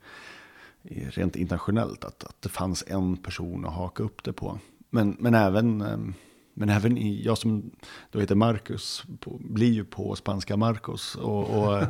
i 0.84 1.06
rent 1.06 1.36
internationellt. 1.36 2.06
Att, 2.06 2.24
att 2.24 2.42
det 2.42 2.50
fanns 2.50 2.84
en 2.88 3.18
person 3.18 3.66
att 3.66 3.74
haka 3.74 4.04
upp 4.04 4.24
det 4.24 4.34
på. 4.34 4.60
Men, 4.90 5.18
men 5.20 5.34
även, 5.34 5.82
ehm, 5.82 6.14
men 6.54 6.70
även 6.70 6.98
i, 6.98 7.22
jag 7.26 7.38
som 7.38 7.72
då 8.12 8.20
heter 8.20 8.36
Marcus, 8.36 9.04
på, 9.20 9.38
blir 9.40 9.72
ju 9.72 9.84
på 9.84 10.16
spanska 10.16 10.58
Marcos. 10.58 11.16
Och, 11.16 11.50
och, 11.50 11.82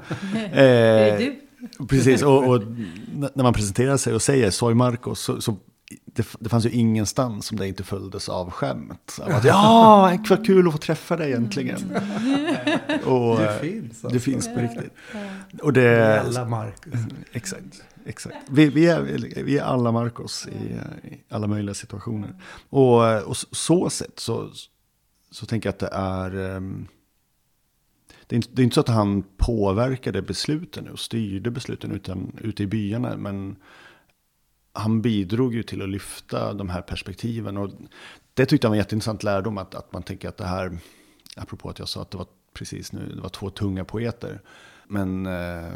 eh, 0.57 1.33
Precis, 1.89 2.21
och, 2.21 2.47
och, 2.47 2.61
när 3.33 3.43
man 3.43 3.53
presenterar 3.53 3.97
sig 3.97 4.13
och 4.13 4.21
säger 4.21 4.49
soy 4.49 4.73
Marcos 4.73 5.19
så, 5.19 5.41
så 5.41 5.57
det, 6.05 6.27
det 6.39 6.49
fanns 6.49 6.65
ju 6.65 6.69
ingenstans 6.69 7.45
som 7.45 7.57
det 7.57 7.67
inte 7.67 7.83
följdes 7.83 8.29
av 8.29 8.51
skämt. 8.51 9.19
Av 9.21 9.31
att, 9.31 9.43
ja, 9.43 10.17
vad 10.29 10.45
kul 10.45 10.67
att 10.67 10.73
få 10.73 10.79
träffa 10.79 11.17
dig 11.17 11.29
egentligen. 11.29 11.97
och, 13.05 13.39
det 13.39 13.59
finns. 13.61 13.89
Alltså. 13.89 14.07
Det 14.07 14.19
finns 14.19 14.47
på 14.47 14.59
riktigt. 14.59 14.93
Och 15.61 15.73
det, 15.73 16.21
alla 16.21 16.45
Marcus. 16.45 16.99
Exakt. 17.31 17.83
exakt. 18.05 18.35
Vi, 18.49 18.69
vi, 18.69 18.87
är, 18.87 19.01
vi 19.43 19.57
är 19.57 19.63
alla 19.63 19.91
Marcos 19.91 20.47
i, 20.47 20.73
i 21.07 21.23
alla 21.29 21.47
möjliga 21.47 21.73
situationer. 21.73 22.35
Och, 22.69 23.23
och 23.23 23.37
så 23.37 23.89
sett 23.89 24.19
så, 24.19 24.49
så 25.31 25.45
tänker 25.45 25.67
jag 25.67 25.73
att 25.73 25.79
det 25.79 25.89
är... 25.91 26.55
Um, 26.55 26.87
det 28.27 28.35
är, 28.35 28.37
inte, 28.37 28.49
det 28.51 28.61
är 28.61 28.63
inte 28.63 28.73
så 28.73 28.81
att 28.81 28.87
han 28.87 29.23
påverkade 29.37 30.21
besluten 30.21 30.89
och 30.89 30.99
styrde 30.99 31.51
besluten 31.51 31.91
utan, 31.91 32.37
ute 32.41 32.63
i 32.63 32.67
byarna. 32.67 33.17
Men 33.17 33.55
han 34.73 35.01
bidrog 35.01 35.53
ju 35.55 35.63
till 35.63 35.81
att 35.81 35.89
lyfta 35.89 36.53
de 36.53 36.69
här 36.69 36.81
perspektiven. 36.81 37.57
Och 37.57 37.69
det 38.33 38.45
tyckte 38.45 38.65
jag 38.65 38.69
var 38.69 38.75
en 38.75 38.79
jätteintressant 38.79 39.23
lärdom, 39.23 39.57
att, 39.57 39.75
att 39.75 39.93
man 39.93 40.03
tänker 40.03 40.29
att 40.29 40.37
det 40.37 40.45
här, 40.45 40.77
apropå 41.35 41.69
att 41.69 41.79
jag 41.79 41.89
sa 41.89 42.01
att 42.01 42.11
det 42.11 42.17
var 42.17 42.27
precis 42.53 42.91
nu, 42.91 43.11
det 43.15 43.21
var 43.21 43.29
två 43.29 43.49
tunga 43.49 43.85
poeter. 43.85 44.41
Men 44.87 45.25
eh, 45.25 45.71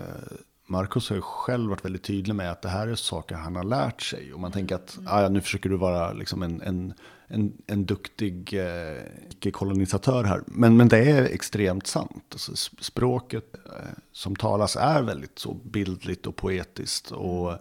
Marcus 0.68 1.10
har 1.10 1.16
ju 1.16 1.22
själv 1.22 1.70
varit 1.70 1.86
väldigt 1.86 2.04
tydlig 2.04 2.36
med 2.36 2.52
att 2.52 2.62
det 2.62 2.70
här 2.70 2.88
är 2.88 2.96
saker 2.96 3.36
han 3.36 3.56
har 3.56 3.64
lärt 3.64 4.02
sig. 4.02 4.34
Och 4.34 4.40
man 4.40 4.52
tänker 4.52 4.76
att 4.76 5.00
ah, 5.06 5.22
ja, 5.22 5.30
nu 5.30 5.42
försöker 5.42 5.70
du 5.70 5.78
vara 5.78 6.14
liksom 6.14 6.44
en, 6.44 6.62
en, 6.62 6.94
en, 7.28 7.54
en 7.68 7.86
duktig 7.86 8.54
eh, 8.54 9.52
kolonisatör 9.52 10.24
här. 10.24 10.42
Men, 10.46 10.78
men 10.78 10.88
det 10.88 11.12
är 11.12 11.24
extremt 11.24 11.88
sant. 11.88 12.26
Alltså, 12.32 12.56
språket 12.80 13.56
eh, 13.66 13.72
som 14.12 14.36
talas 14.36 14.76
är 14.76 15.02
väldigt 15.02 15.40
så 15.40 15.54
bildligt 15.54 16.28
och 16.28 16.36
poetiskt. 16.36 17.12
Och 17.12 17.54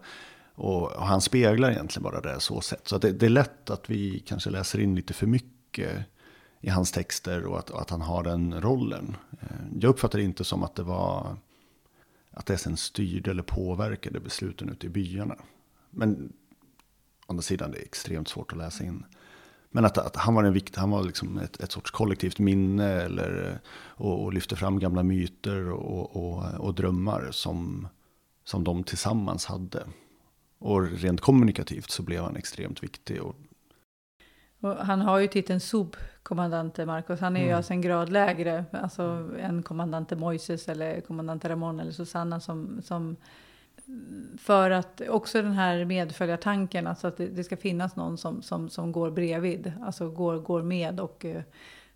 och, 0.56 0.92
och, 0.92 1.06
han 1.06 1.20
speglar 1.20 1.70
egentligen 1.70 2.02
bara 2.02 2.20
det 2.20 2.40
så 2.40 2.60
sätt. 2.60 2.88
Så 2.88 2.98
det, 2.98 3.12
det, 3.12 3.26
är 3.26 3.30
lätt 3.30 3.70
att 3.70 3.90
vi 3.90 4.20
kanske 4.26 4.50
läser 4.50 4.80
in 4.80 4.94
lite 4.94 5.14
för 5.14 5.26
mycket 5.26 5.90
i 6.64 6.70
hans 6.70 6.92
texter 6.92 7.46
och 7.46 7.58
att, 7.58 7.70
och 7.70 7.80
att 7.80 7.90
han 7.90 8.00
har 8.00 8.22
den 8.22 8.60
rollen. 8.60 9.16
Eh, 9.40 9.78
jag 9.80 9.88
uppfattar 9.88 10.18
det 10.18 10.24
inte 10.24 10.44
som 10.44 10.62
att 10.62 10.74
det 10.74 10.82
var 10.82 11.36
att 12.30 12.46
det 12.46 12.58
sen 12.58 12.76
styrde 12.76 13.30
eller 13.30 13.42
påverkade 13.42 14.20
besluten 14.20 14.68
ute 14.68 14.86
i 14.86 14.90
byarna. 14.90 15.36
Men 15.90 16.32
å 17.26 17.30
andra 17.32 17.42
sidan 17.42 17.70
det 17.70 17.78
är 17.78 17.82
extremt 17.82 18.28
svårt 18.28 18.52
att 18.52 18.58
läsa 18.58 18.84
in. 18.84 19.04
Men 19.70 19.84
att, 19.84 19.98
att 19.98 20.16
han 20.16 20.34
var 20.34 20.44
en 20.44 20.52
vikt, 20.52 20.76
han 20.76 20.90
var 20.90 21.04
liksom 21.04 21.38
ett, 21.38 21.60
ett 21.60 21.72
sorts 21.72 21.90
kollektivt 21.90 22.38
minne 22.38 22.90
eller, 22.90 23.60
och, 23.76 24.24
och 24.24 24.32
lyfte 24.32 24.56
fram 24.56 24.78
gamla 24.78 25.02
myter 25.02 25.70
och, 25.70 26.16
och, 26.16 26.54
och 26.54 26.74
drömmar 26.74 27.28
som, 27.30 27.88
som 28.44 28.64
de 28.64 28.84
tillsammans 28.84 29.46
hade. 29.46 29.86
Och 30.58 30.90
rent 30.90 31.20
kommunikativt 31.20 31.90
så 31.90 32.02
blev 32.02 32.22
han 32.22 32.36
extremt 32.36 32.82
viktig. 32.82 33.22
Och... 33.22 33.36
och 34.60 34.76
han 34.76 35.00
har 35.00 35.18
ju 35.18 35.28
titeln 35.28 35.60
sob 35.60 35.96
subkommandante 36.24 36.86
Marcos. 36.86 37.20
Han 37.20 37.36
är 37.36 37.40
mm. 37.40 37.48
ju 37.48 37.56
alltså 37.56 37.72
en 37.72 37.80
grad 37.80 38.08
lägre. 38.08 38.64
Alltså 38.70 39.30
en 39.40 39.62
kommandante 39.62 40.16
Moises 40.16 40.68
eller 40.68 41.00
kommandante 41.00 41.48
Ramon 41.48 41.80
eller 41.80 41.92
Susanna 41.92 42.40
som, 42.40 42.82
som 42.82 43.16
för 44.38 44.70
att 44.70 45.00
också 45.08 45.42
den 45.42 45.52
här 45.52 45.84
medföljartanken, 45.84 46.86
alltså 46.86 47.06
att 47.06 47.16
det, 47.16 47.26
det, 47.26 47.44
ska 47.44 47.56
finnas 47.56 47.96
någon 47.96 48.18
som, 48.18 48.42
som, 48.42 48.68
som 48.68 48.92
går 48.92 49.10
bredvid, 49.10 49.72
alltså 49.82 50.10
går, 50.10 50.38
går 50.38 50.62
med 50.62 51.00
och 51.00 51.24
uh, 51.24 51.40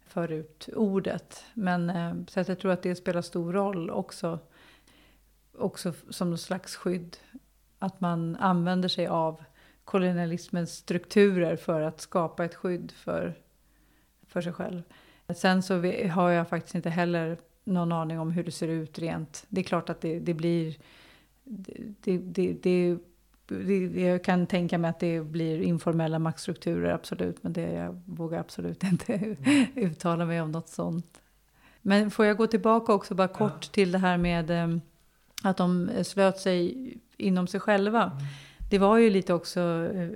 för 0.07 0.33
ut 0.33 0.69
ordet. 0.77 1.45
Men 1.55 1.91
uh, 1.91 2.15
så 2.29 2.41
att 2.41 2.49
jag 2.49 2.59
tror 2.59 2.73
att 2.73 2.83
det 2.83 2.95
spelar 2.95 3.23
stor 3.23 3.53
roll 3.53 3.91
också, 3.91 4.39
också 5.59 5.93
som 6.11 6.31
något 6.31 6.41
slags 6.41 6.77
skydd 6.77 7.17
att 7.79 8.01
man 8.01 8.37
använder 8.37 8.89
sig 8.89 9.07
av 9.07 9.43
kolonialismens 9.85 10.77
strukturer 10.77 11.57
för 11.57 11.81
att 11.81 12.01
skapa 12.01 12.45
ett 12.45 12.55
skydd 12.55 12.93
för, 12.93 13.35
för 14.29 14.41
sig 14.41 14.53
själv. 14.53 14.83
Sen 15.35 15.63
så 15.63 15.75
har 16.11 16.31
jag 16.31 16.49
faktiskt 16.49 16.75
inte 16.75 16.91
heller 16.91 17.39
någon 17.65 17.93
aning 17.93 18.19
om 18.19 18.31
hur 18.31 18.45
det 18.45 18.51
ser 18.51 18.69
ut 18.69 18.99
rent. 18.99 19.45
Det 19.49 19.61
är 19.61 19.65
klart 19.65 19.91
att 19.91 20.01
det, 20.01 20.19
det 20.19 20.35
blir... 20.35 20.77
Det, 21.45 22.19
det, 22.19 22.53
det, 22.63 22.99
jag 23.95 24.25
kan 24.25 24.47
tänka 24.47 24.79
mig 24.79 24.91
att 24.91 25.01
det 25.01 25.21
blir 25.21 25.61
informella 25.61 26.19
maktstrukturer, 26.19 26.93
absolut. 26.93 27.43
Men 27.43 27.53
det, 27.53 27.73
jag 27.73 28.03
vågar 28.07 28.41
absolut 28.41 28.85
inte 28.85 29.37
uttala 29.75 30.25
mig 30.25 30.41
om 30.41 30.53
något 30.53 30.69
sånt. 30.69 31.21
Men 31.83 32.11
får 32.11 32.27
jag 32.27 32.37
gå 32.37 32.47
tillbaka 32.47 32.93
också 32.93 33.15
bara 33.15 33.29
kort 33.29 33.53
ja. 33.63 33.69
till 33.73 33.93
det 33.93 33.99
här 33.99 34.17
med 34.17 34.51
eh, 34.51 34.77
att 35.43 35.57
de 35.57 35.91
slöt 36.03 36.39
sig 36.39 36.95
inom 37.17 37.47
sig 37.47 37.61
själva. 37.61 38.03
Mm. 38.03 38.25
Det 38.71 38.79
var 38.79 38.99
ju 38.99 39.11
lite 39.11 39.35
också 39.35 39.61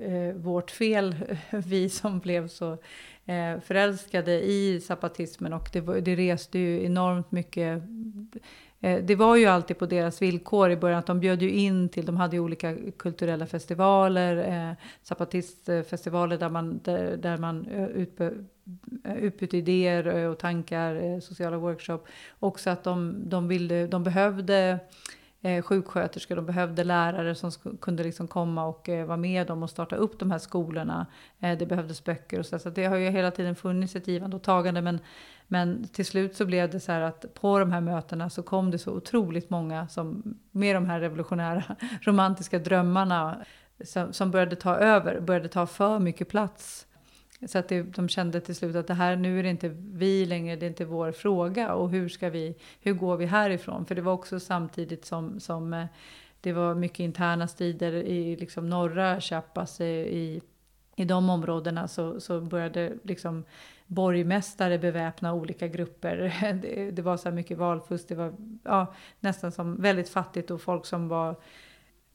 eh, 0.02 0.34
vårt 0.34 0.70
fel, 0.70 1.14
vi 1.50 1.88
som 1.88 2.18
blev 2.18 2.48
så 2.48 2.78
eh, 3.26 3.60
förälskade 3.60 4.40
i 4.40 4.80
zapatismen 4.80 5.52
och 5.52 5.68
det, 5.72 6.00
det 6.00 6.16
reste 6.16 6.58
ju 6.58 6.84
enormt 6.84 7.32
mycket 7.32 7.82
eh, 8.80 9.04
det 9.04 9.14
var 9.14 9.36
ju 9.36 9.46
alltid 9.46 9.78
på 9.78 9.86
deras 9.86 10.22
villkor 10.22 10.70
i 10.70 10.76
början. 10.76 10.98
Att 10.98 11.06
de 11.06 11.20
bjöd 11.20 11.42
ju 11.42 11.50
in 11.50 11.88
till, 11.88 12.06
de 12.06 12.16
hade 12.16 12.36
ju 12.36 12.40
olika 12.40 12.76
kulturella 12.96 13.46
festivaler, 13.46 14.36
eh, 14.70 14.76
zapatistfestivaler 15.02 16.38
där 16.38 16.48
man, 16.48 16.80
där, 16.84 17.16
där 17.16 17.36
man 17.36 17.66
eh, 17.66 17.86
utbö, 17.86 18.30
eh, 19.04 19.16
utbytte 19.16 19.56
idéer 19.56 20.16
eh, 20.16 20.30
och 20.30 20.38
tankar, 20.38 21.20
sociala 21.20 21.56
workshop. 21.56 22.00
Också 22.38 22.70
att 22.70 22.84
de, 22.84 23.22
de, 23.28 23.48
ville, 23.48 23.86
de 23.86 24.04
behövde 24.04 24.78
eh, 25.42 25.62
sjuksköterskor, 25.62 26.36
de 26.36 26.46
behövde 26.46 26.84
lärare 26.84 27.34
som 27.34 27.50
kunde 27.80 28.02
liksom 28.02 28.28
komma 28.28 28.64
och 28.66 28.88
eh, 28.88 29.06
vara 29.06 29.16
med 29.16 29.46
dem 29.46 29.62
och 29.62 29.70
starta 29.70 29.96
upp 29.96 30.18
de 30.18 30.30
här 30.30 30.38
skolorna. 30.38 31.06
Eh, 31.40 31.58
det 31.58 31.66
behövdes 31.66 32.04
böcker 32.04 32.38
och 32.38 32.46
så, 32.46 32.58
så 32.58 32.70
det 32.70 32.84
har 32.84 32.96
ju 32.96 33.10
hela 33.10 33.30
tiden 33.30 33.56
funnits 33.56 33.96
ett 33.96 34.08
givande 34.08 34.36
och 34.36 34.42
tagande. 34.42 34.82
Men, 34.82 34.98
men 35.46 35.88
till 35.88 36.06
slut 36.06 36.36
så 36.36 36.46
blev 36.46 36.70
det 36.70 36.80
så 36.80 36.92
här 36.92 37.00
att 37.00 37.34
på 37.34 37.58
de 37.58 37.72
här 37.72 37.80
mötena 37.80 38.30
så 38.30 38.42
kom 38.42 38.70
det 38.70 38.78
så 38.78 38.92
otroligt 38.92 39.50
många 39.50 39.88
som 39.88 40.34
med 40.50 40.76
de 40.76 40.86
här 40.86 41.00
revolutionära 41.00 41.64
romantiska 42.00 42.58
drömmarna 42.58 43.44
som, 43.84 44.12
som 44.12 44.30
började 44.30 44.56
ta 44.56 44.76
över, 44.76 45.20
började 45.20 45.48
ta 45.48 45.66
för 45.66 45.98
mycket 45.98 46.28
plats. 46.28 46.86
Så 47.46 47.58
att 47.58 47.68
det, 47.68 47.82
de 47.82 48.08
kände 48.08 48.40
till 48.40 48.54
slut 48.54 48.76
att 48.76 48.86
det 48.86 48.94
här, 48.94 49.16
nu 49.16 49.38
är 49.38 49.42
det 49.42 49.48
inte 49.48 49.68
vi 49.78 50.26
längre, 50.26 50.56
det 50.56 50.66
är 50.66 50.68
inte 50.68 50.84
vår 50.84 51.12
fråga. 51.12 51.74
Och 51.74 51.90
hur 51.90 52.08
ska 52.08 52.30
vi, 52.30 52.54
hur 52.80 52.92
går 52.92 53.16
vi 53.16 53.26
härifrån? 53.26 53.86
För 53.86 53.94
det 53.94 54.02
var 54.02 54.12
också 54.12 54.40
samtidigt 54.40 55.04
som, 55.04 55.40
som 55.40 55.74
eh, 55.74 55.86
det 56.40 56.52
var 56.52 56.74
mycket 56.74 57.00
interna 57.00 57.48
strider 57.48 57.92
i 57.92 58.36
liksom 58.36 58.70
norra 58.70 59.20
Chiapas, 59.20 59.80
eh, 59.80 59.86
i, 59.86 60.40
i 60.96 61.04
de 61.04 61.30
områdena 61.30 61.88
så, 61.88 62.20
så 62.20 62.40
började 62.40 62.92
liksom 63.02 63.44
borgmästare 63.86 64.78
beväpna 64.78 65.34
olika 65.34 65.68
grupper. 65.68 66.34
Det, 66.62 66.90
det 66.90 67.02
var 67.02 67.16
så 67.16 67.28
här 67.28 67.36
mycket 67.36 67.58
valfusk, 67.58 68.08
det 68.08 68.14
var 68.14 68.34
ja, 68.64 68.94
nästan 69.20 69.52
som 69.52 69.82
väldigt 69.82 70.08
fattigt 70.08 70.50
och 70.50 70.60
folk 70.60 70.86
som 70.86 71.08
var 71.08 71.36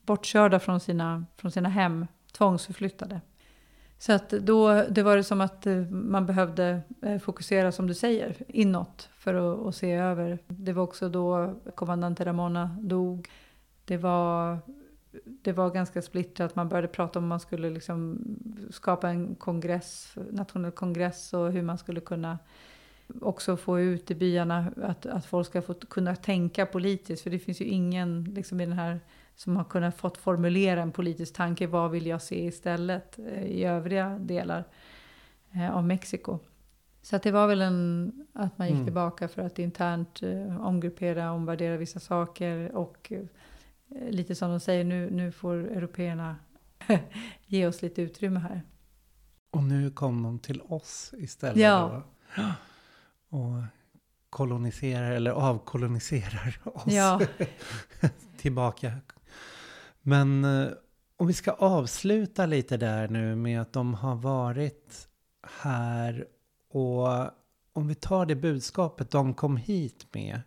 bortkörda 0.01 0.59
från 0.59 0.79
sina, 0.79 1.25
från 1.37 1.51
sina 1.51 1.69
hem, 1.69 2.07
tvångsförflyttade. 2.31 3.21
Så 3.99 4.13
att 4.13 4.29
då 4.29 4.83
det 4.89 5.03
var 5.03 5.17
det 5.17 5.23
som 5.23 5.41
att 5.41 5.67
eh, 5.67 5.77
man 5.89 6.25
behövde 6.25 6.81
eh, 7.01 7.19
fokusera, 7.19 7.71
som 7.71 7.87
du 7.87 7.93
säger, 7.93 8.35
inåt 8.47 9.09
för 9.17 9.33
att, 9.33 9.67
att 9.67 9.75
se 9.75 9.91
över. 9.91 10.39
Det 10.47 10.73
var 10.73 10.83
också 10.83 11.09
då 11.09 11.55
kommandante 11.75 12.25
Ramona 12.25 12.77
dog. 12.81 13.27
Det 13.85 13.97
var, 13.97 14.57
det 15.23 15.51
var 15.51 15.69
ganska 15.69 16.01
splittrat. 16.01 16.55
Man 16.55 16.69
började 16.69 16.87
prata 16.87 17.19
om 17.19 17.27
man 17.27 17.39
skulle 17.39 17.69
liksom 17.69 18.21
skapa 18.69 19.09
en 19.09 19.35
kongress, 19.35 20.15
nationell 20.31 20.71
kongress 20.71 21.33
och 21.33 21.51
hur 21.51 21.61
man 21.61 21.77
skulle 21.77 21.99
kunna 21.99 22.37
också 23.21 23.57
få 23.57 23.79
ut 23.79 24.11
i 24.11 24.15
byarna 24.15 24.71
att, 24.83 25.05
att 25.05 25.25
folk 25.25 25.47
ska 25.47 25.61
få 25.61 25.73
kunna 25.73 26.15
tänka 26.15 26.65
politiskt. 26.65 27.23
För 27.23 27.29
det 27.29 27.39
finns 27.39 27.61
ju 27.61 27.65
ingen 27.65 28.23
liksom, 28.23 28.61
i 28.61 28.65
den 28.65 28.77
här 28.77 28.99
som 29.37 29.55
har 29.57 29.63
kunnat 29.63 29.97
fått 29.97 30.17
formulera 30.17 30.81
en 30.81 30.91
politisk 30.91 31.33
tanke. 31.33 31.67
Vad 31.67 31.91
vill 31.91 32.05
jag 32.07 32.21
se 32.21 32.45
istället 32.45 33.19
eh, 33.19 33.43
i 33.43 33.63
övriga 33.63 34.09
delar 34.09 34.63
eh, 35.51 35.75
av 35.75 35.85
Mexiko? 35.85 36.39
Så 37.01 37.15
att 37.15 37.23
det 37.23 37.31
var 37.31 37.47
väl 37.47 37.61
en, 37.61 38.13
att 38.33 38.57
man 38.57 38.67
gick 38.67 38.75
mm. 38.75 38.85
tillbaka 38.85 39.27
för 39.27 39.41
att 39.41 39.59
internt 39.59 40.23
eh, 40.23 40.65
omgruppera, 40.67 41.31
omvärdera 41.31 41.77
vissa 41.77 41.99
saker 41.99 42.75
och 42.75 43.11
lite 44.09 44.35
som 44.35 44.49
de 44.49 44.59
säger, 44.59 44.83
nu, 44.83 45.09
nu 45.09 45.31
får 45.31 45.55
européerna 45.55 46.35
ge 47.45 47.67
oss 47.67 47.81
lite 47.81 48.01
utrymme 48.01 48.39
här. 48.39 48.61
Och 49.51 49.63
nu 49.63 49.91
kom 49.91 50.23
de 50.23 50.39
till 50.39 50.61
oss 50.61 51.13
istället. 51.17 51.57
Ja. 51.57 52.03
Då. 52.35 52.43
Och 53.37 53.63
koloniserar 54.29 55.11
eller 55.11 55.31
avkoloniserar 55.31 56.59
oss. 56.63 56.83
Ja. 56.85 57.21
Tillbaka 58.37 58.93
men 60.07 60.45
eh, 60.45 60.71
om 61.17 61.27
vi 61.27 61.33
ska 61.33 61.51
avsluta 61.51 62.45
lite 62.45 62.77
där 62.77 63.07
nu 63.07 63.35
med 63.35 63.61
att 63.61 63.73
de 63.73 63.93
har 63.93 64.15
varit 64.15 65.07
här 65.61 66.27
och 66.69 67.07
om 67.73 67.87
vi 67.87 67.95
tar 67.95 68.25
det 68.25 68.35
budskapet 68.35 69.11
de 69.11 69.33
kom 69.33 69.57
hit 69.57 70.07
med. 70.11 70.41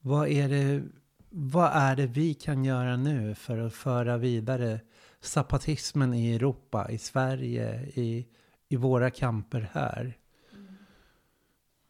Vad 0.00 0.28
är 0.28 0.48
det, 0.48 0.82
vad 1.28 1.70
är 1.74 1.96
det 1.96 2.06
vi 2.06 2.34
kan 2.34 2.64
göra 2.64 2.96
nu 2.96 3.34
för 3.34 3.58
att 3.58 3.74
föra 3.74 4.16
vidare 4.16 4.80
zapatismen 5.20 6.14
i 6.14 6.34
Europa, 6.34 6.90
i 6.90 6.98
Sverige, 6.98 7.80
i, 7.94 8.26
i 8.68 8.76
våra 8.76 9.10
kamper 9.10 9.70
här? 9.72 10.18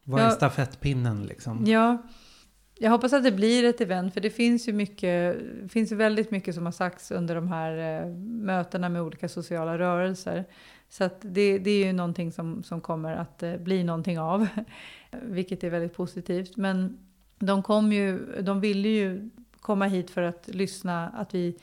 Vad 0.03 0.21
är 0.21 0.25
ja, 0.25 0.31
stafettpinnen 0.31 1.23
liksom? 1.23 1.65
Ja, 1.65 2.03
jag 2.83 2.91
hoppas 2.91 3.13
att 3.13 3.23
det 3.23 3.31
blir 3.31 3.63
ett 3.63 3.81
event, 3.81 4.13
för 4.13 4.21
det 4.21 4.29
finns 4.29 4.67
ju 4.67 4.73
mycket, 4.73 5.37
finns 5.69 5.91
väldigt 5.91 6.31
mycket 6.31 6.55
som 6.55 6.65
har 6.65 6.71
sagts 6.71 7.11
under 7.11 7.35
de 7.35 7.47
här 7.47 8.01
eh, 8.01 8.07
mötena 8.25 8.89
med 8.89 9.01
olika 9.01 9.29
sociala 9.29 9.77
rörelser. 9.77 10.45
Så 10.89 11.09
det, 11.21 11.57
det, 11.57 11.71
är 11.71 11.85
ju 11.85 11.93
någonting 11.93 12.31
som, 12.31 12.63
som 12.63 12.81
kommer 12.81 13.15
att 13.15 13.43
eh, 13.43 13.57
bli 13.57 13.83
någonting 13.83 14.19
av, 14.19 14.47
vilket 15.11 15.63
är 15.63 15.69
väldigt 15.69 15.93
positivt. 15.93 16.57
Men 16.57 16.97
de, 17.39 17.63
kom 17.63 17.93
ju, 17.93 18.19
de 18.41 18.59
ville 18.59 18.89
ju 18.89 19.29
komma 19.59 19.85
hit 19.85 20.11
för 20.11 20.21
att 20.21 20.47
lyssna, 20.47 21.09
att 21.09 21.33
vi 21.33 21.55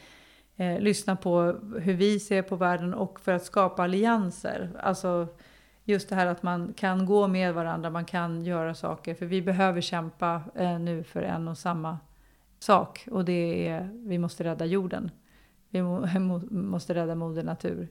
eh, 0.56 0.80
lyssnar 0.80 1.16
på 1.16 1.60
hur 1.80 1.94
vi 1.94 2.20
ser 2.20 2.42
på 2.42 2.56
världen 2.56 2.94
och 2.94 3.20
för 3.20 3.32
att 3.32 3.44
skapa 3.44 3.82
allianser. 3.82 4.70
Alltså 4.78 5.28
just 5.90 6.08
det 6.08 6.14
här 6.14 6.26
att 6.26 6.42
man 6.42 6.72
kan 6.72 7.06
gå 7.06 7.28
med 7.28 7.54
varandra, 7.54 7.90
man 7.90 8.04
kan 8.04 8.44
göra 8.44 8.74
saker. 8.74 9.14
För 9.14 9.26
vi 9.26 9.42
behöver 9.42 9.80
kämpa 9.80 10.42
eh, 10.54 10.78
nu 10.78 11.04
för 11.04 11.22
en 11.22 11.48
och 11.48 11.58
samma 11.58 11.98
sak. 12.58 13.08
Och 13.10 13.24
det 13.24 13.68
är, 13.68 13.90
vi 13.92 14.18
måste 14.18 14.44
rädda 14.44 14.64
jorden. 14.64 15.10
Vi 15.70 15.82
må, 15.82 16.08
måste 16.50 16.94
rädda 16.94 17.14
moder 17.14 17.42
natur. 17.42 17.88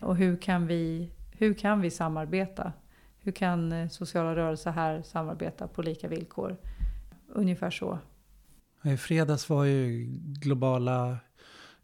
Och 0.00 0.16
hur 0.16 0.36
kan 0.36 0.66
vi, 0.66 1.10
hur 1.32 1.54
kan 1.54 1.80
vi 1.80 1.90
samarbeta? 1.90 2.72
Hur 3.18 3.32
kan 3.32 3.72
eh, 3.72 3.88
sociala 3.88 4.36
rörelser 4.36 4.70
här 4.70 5.02
samarbeta 5.02 5.68
på 5.68 5.82
lika 5.82 6.08
villkor? 6.08 6.56
Ungefär 7.28 7.70
så. 7.70 7.98
I 8.82 8.96
fredags 8.96 9.48
var 9.48 9.64
ju 9.64 10.06
globala 10.40 11.18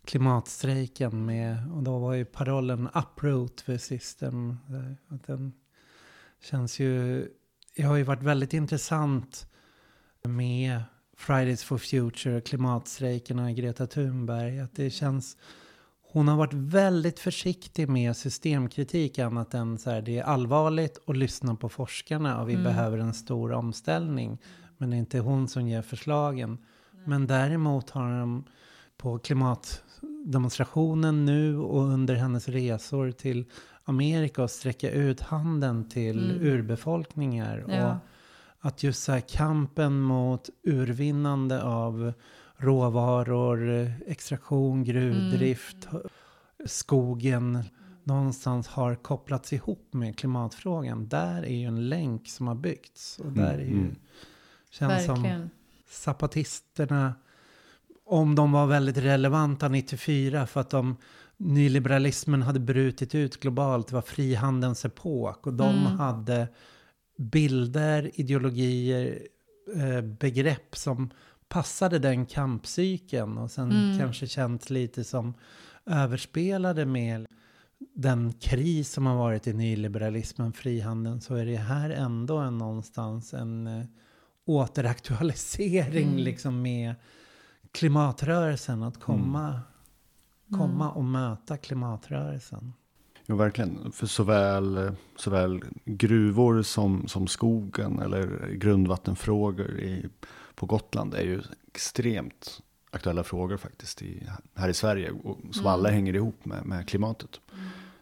klimatstrejken 0.05 1.27
med, 1.27 1.73
och 1.73 1.83
då 1.83 1.99
var 1.99 2.15
ju 2.15 2.25
parollen 2.25 2.89
Uproot 2.95 3.61
för 3.61 3.77
System. 3.77 4.57
Att 5.09 5.27
den 5.27 5.53
känns 6.43 6.81
ju, 6.81 7.29
det 7.77 7.83
har 7.83 7.97
ju 7.97 8.03
varit 8.03 8.23
väldigt 8.23 8.55
intressant 8.55 9.47
med 10.23 10.83
Fridays 11.17 11.65
for 11.65 11.79
Future, 11.79 12.41
klimatstrejkerna, 12.41 13.53
Greta 13.53 13.87
Thunberg. 13.87 14.61
Att 14.61 14.77
det 14.77 14.91
känns, 14.91 15.37
hon 16.03 16.29
har 16.29 16.37
varit 16.37 16.55
väldigt 16.55 17.21
försiktig 17.21 17.89
med 17.89 18.17
systemkritik 18.17 19.19
annat 19.19 19.55
än 19.55 19.79
så 19.79 19.91
här, 19.91 20.03
det 20.03 20.19
är 20.19 20.23
allvarligt 20.23 20.99
att 21.07 21.17
lyssna 21.17 21.55
på 21.55 21.69
forskarna 21.69 22.41
och 22.41 22.49
vi 22.49 22.53
mm. 22.53 22.65
behöver 22.65 22.99
en 22.99 23.15
stor 23.15 23.53
omställning. 23.53 24.39
Men 24.79 24.91
det 24.91 24.97
är 24.97 24.99
inte 24.99 25.19
hon 25.19 25.49
som 25.49 25.69
ger 25.69 25.83
förslagen. 25.83 26.59
Men 27.05 27.27
däremot 27.27 27.91
har 27.91 28.21
de 28.21 28.45
på 29.03 29.19
klimatdemonstrationen 29.19 31.25
nu 31.25 31.59
och 31.59 31.83
under 31.83 32.15
hennes 32.15 32.49
resor 32.49 33.11
till 33.11 33.45
Amerika 33.85 34.43
och 34.43 34.51
sträcka 34.51 34.91
ut 34.91 35.21
handen 35.21 35.89
till 35.89 36.31
mm. 36.31 36.47
urbefolkningar. 36.47 37.65
Ja. 37.69 37.91
Och 37.91 37.97
att 38.61 38.83
just 38.83 39.03
så 39.03 39.13
här 39.13 39.21
kampen 39.21 40.01
mot 40.01 40.51
urvinnande 40.63 41.63
av 41.63 42.13
råvaror, 42.57 43.93
extraktion, 44.07 44.85
gruvdrift, 44.85 45.89
mm. 45.91 46.03
skogen 46.67 47.65
någonstans 48.05 48.69
har 48.69 48.95
kopplats 48.95 49.53
ihop 49.53 49.89
med 49.91 50.19
klimatfrågan. 50.19 51.09
Där 51.09 51.43
är 51.43 51.57
ju 51.57 51.67
en 51.67 51.89
länk 51.89 52.29
som 52.29 52.47
har 52.47 52.55
byggts. 52.55 53.19
Och 53.19 53.33
där 53.33 53.55
är 53.55 53.65
ju, 53.65 53.73
mm. 53.73 53.97
känns 54.71 55.09
Verkligen. 55.09 55.41
som 55.41 55.51
zapatisterna 55.89 57.15
om 58.05 58.35
de 58.35 58.53
var 58.53 58.67
väldigt 58.67 58.97
relevanta 58.97 59.69
94 59.69 60.47
för 60.47 60.61
att 60.61 60.71
de, 60.71 60.97
nyliberalismen 61.43 62.43
hade 62.43 62.61
brutit 62.61 63.15
ut 63.15 63.41
globalt. 63.41 63.89
Det 63.89 63.95
var 63.95 64.03
frihandelns 64.03 64.85
epok 64.85 65.47
och 65.47 65.55
de 65.55 65.77
mm. 65.77 65.99
hade 65.99 66.49
bilder, 67.19 68.11
ideologier, 68.15 69.23
eh, 69.77 70.01
begrepp 70.01 70.77
som 70.77 71.11
passade 71.49 71.99
den 71.99 72.27
kampcykeln 72.27 73.39
och 73.39 73.51
sen 73.51 73.71
mm. 73.71 73.99
kanske 73.99 74.27
känts 74.27 74.71
lite 74.71 75.05
som 75.05 75.35
överspelade 75.87 76.85
med 76.87 77.27
den 77.95 78.33
kris 78.33 78.93
som 78.93 79.07
har 79.07 79.17
varit 79.17 79.47
i 79.47 79.53
nyliberalismen, 79.53 80.53
frihandeln, 80.53 81.21
så 81.21 81.35
är 81.35 81.47
det 81.47 81.57
här 81.57 81.91
ändå 81.91 82.37
en, 82.37 82.59
någonstans 82.59 83.35
en 83.35 83.67
eh, 83.67 83.85
återaktualisering 84.45 86.09
Mm. 86.09 86.19
liksom 86.19 86.63
med 86.63 86.95
klimatrörelsen, 87.73 88.83
att 88.83 89.01
komma, 89.01 89.61
komma 90.51 90.91
och 90.91 91.05
möta 91.05 91.57
klimatrörelsen. 91.57 92.73
Jo, 93.27 93.37
verkligen. 93.37 93.93
För 93.93 94.07
såväl, 94.07 94.93
såväl 95.17 95.63
gruvor 95.85 96.63
som, 96.63 97.09
som 97.09 97.27
skogen 97.27 97.99
eller 97.99 98.49
grundvattenfrågor 98.53 99.81
i, 99.81 100.07
på 100.55 100.67
Gotland 100.67 101.15
är 101.15 101.23
ju 101.23 101.43
extremt 101.69 102.63
aktuella 102.91 103.25
frågor 103.25 103.57
faktiskt 103.57 104.03
i, 104.03 104.29
här 104.55 104.69
i 104.69 104.75
Sverige. 104.75 105.11
Och, 105.11 105.39
som 105.51 105.67
alla 105.67 105.91
hänger 105.91 106.15
ihop 106.15 106.45
med, 106.45 106.67
med 106.67 106.89
klimatet. 106.89 107.41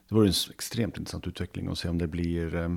Det 0.08 0.14
vore 0.14 0.28
en 0.28 0.34
extremt 0.50 0.98
intressant 0.98 1.26
utveckling 1.26 1.68
att 1.68 1.78
se 1.78 1.88
om 1.88 1.98
det 1.98 2.06
blir, 2.06 2.54
eh, 2.54 2.76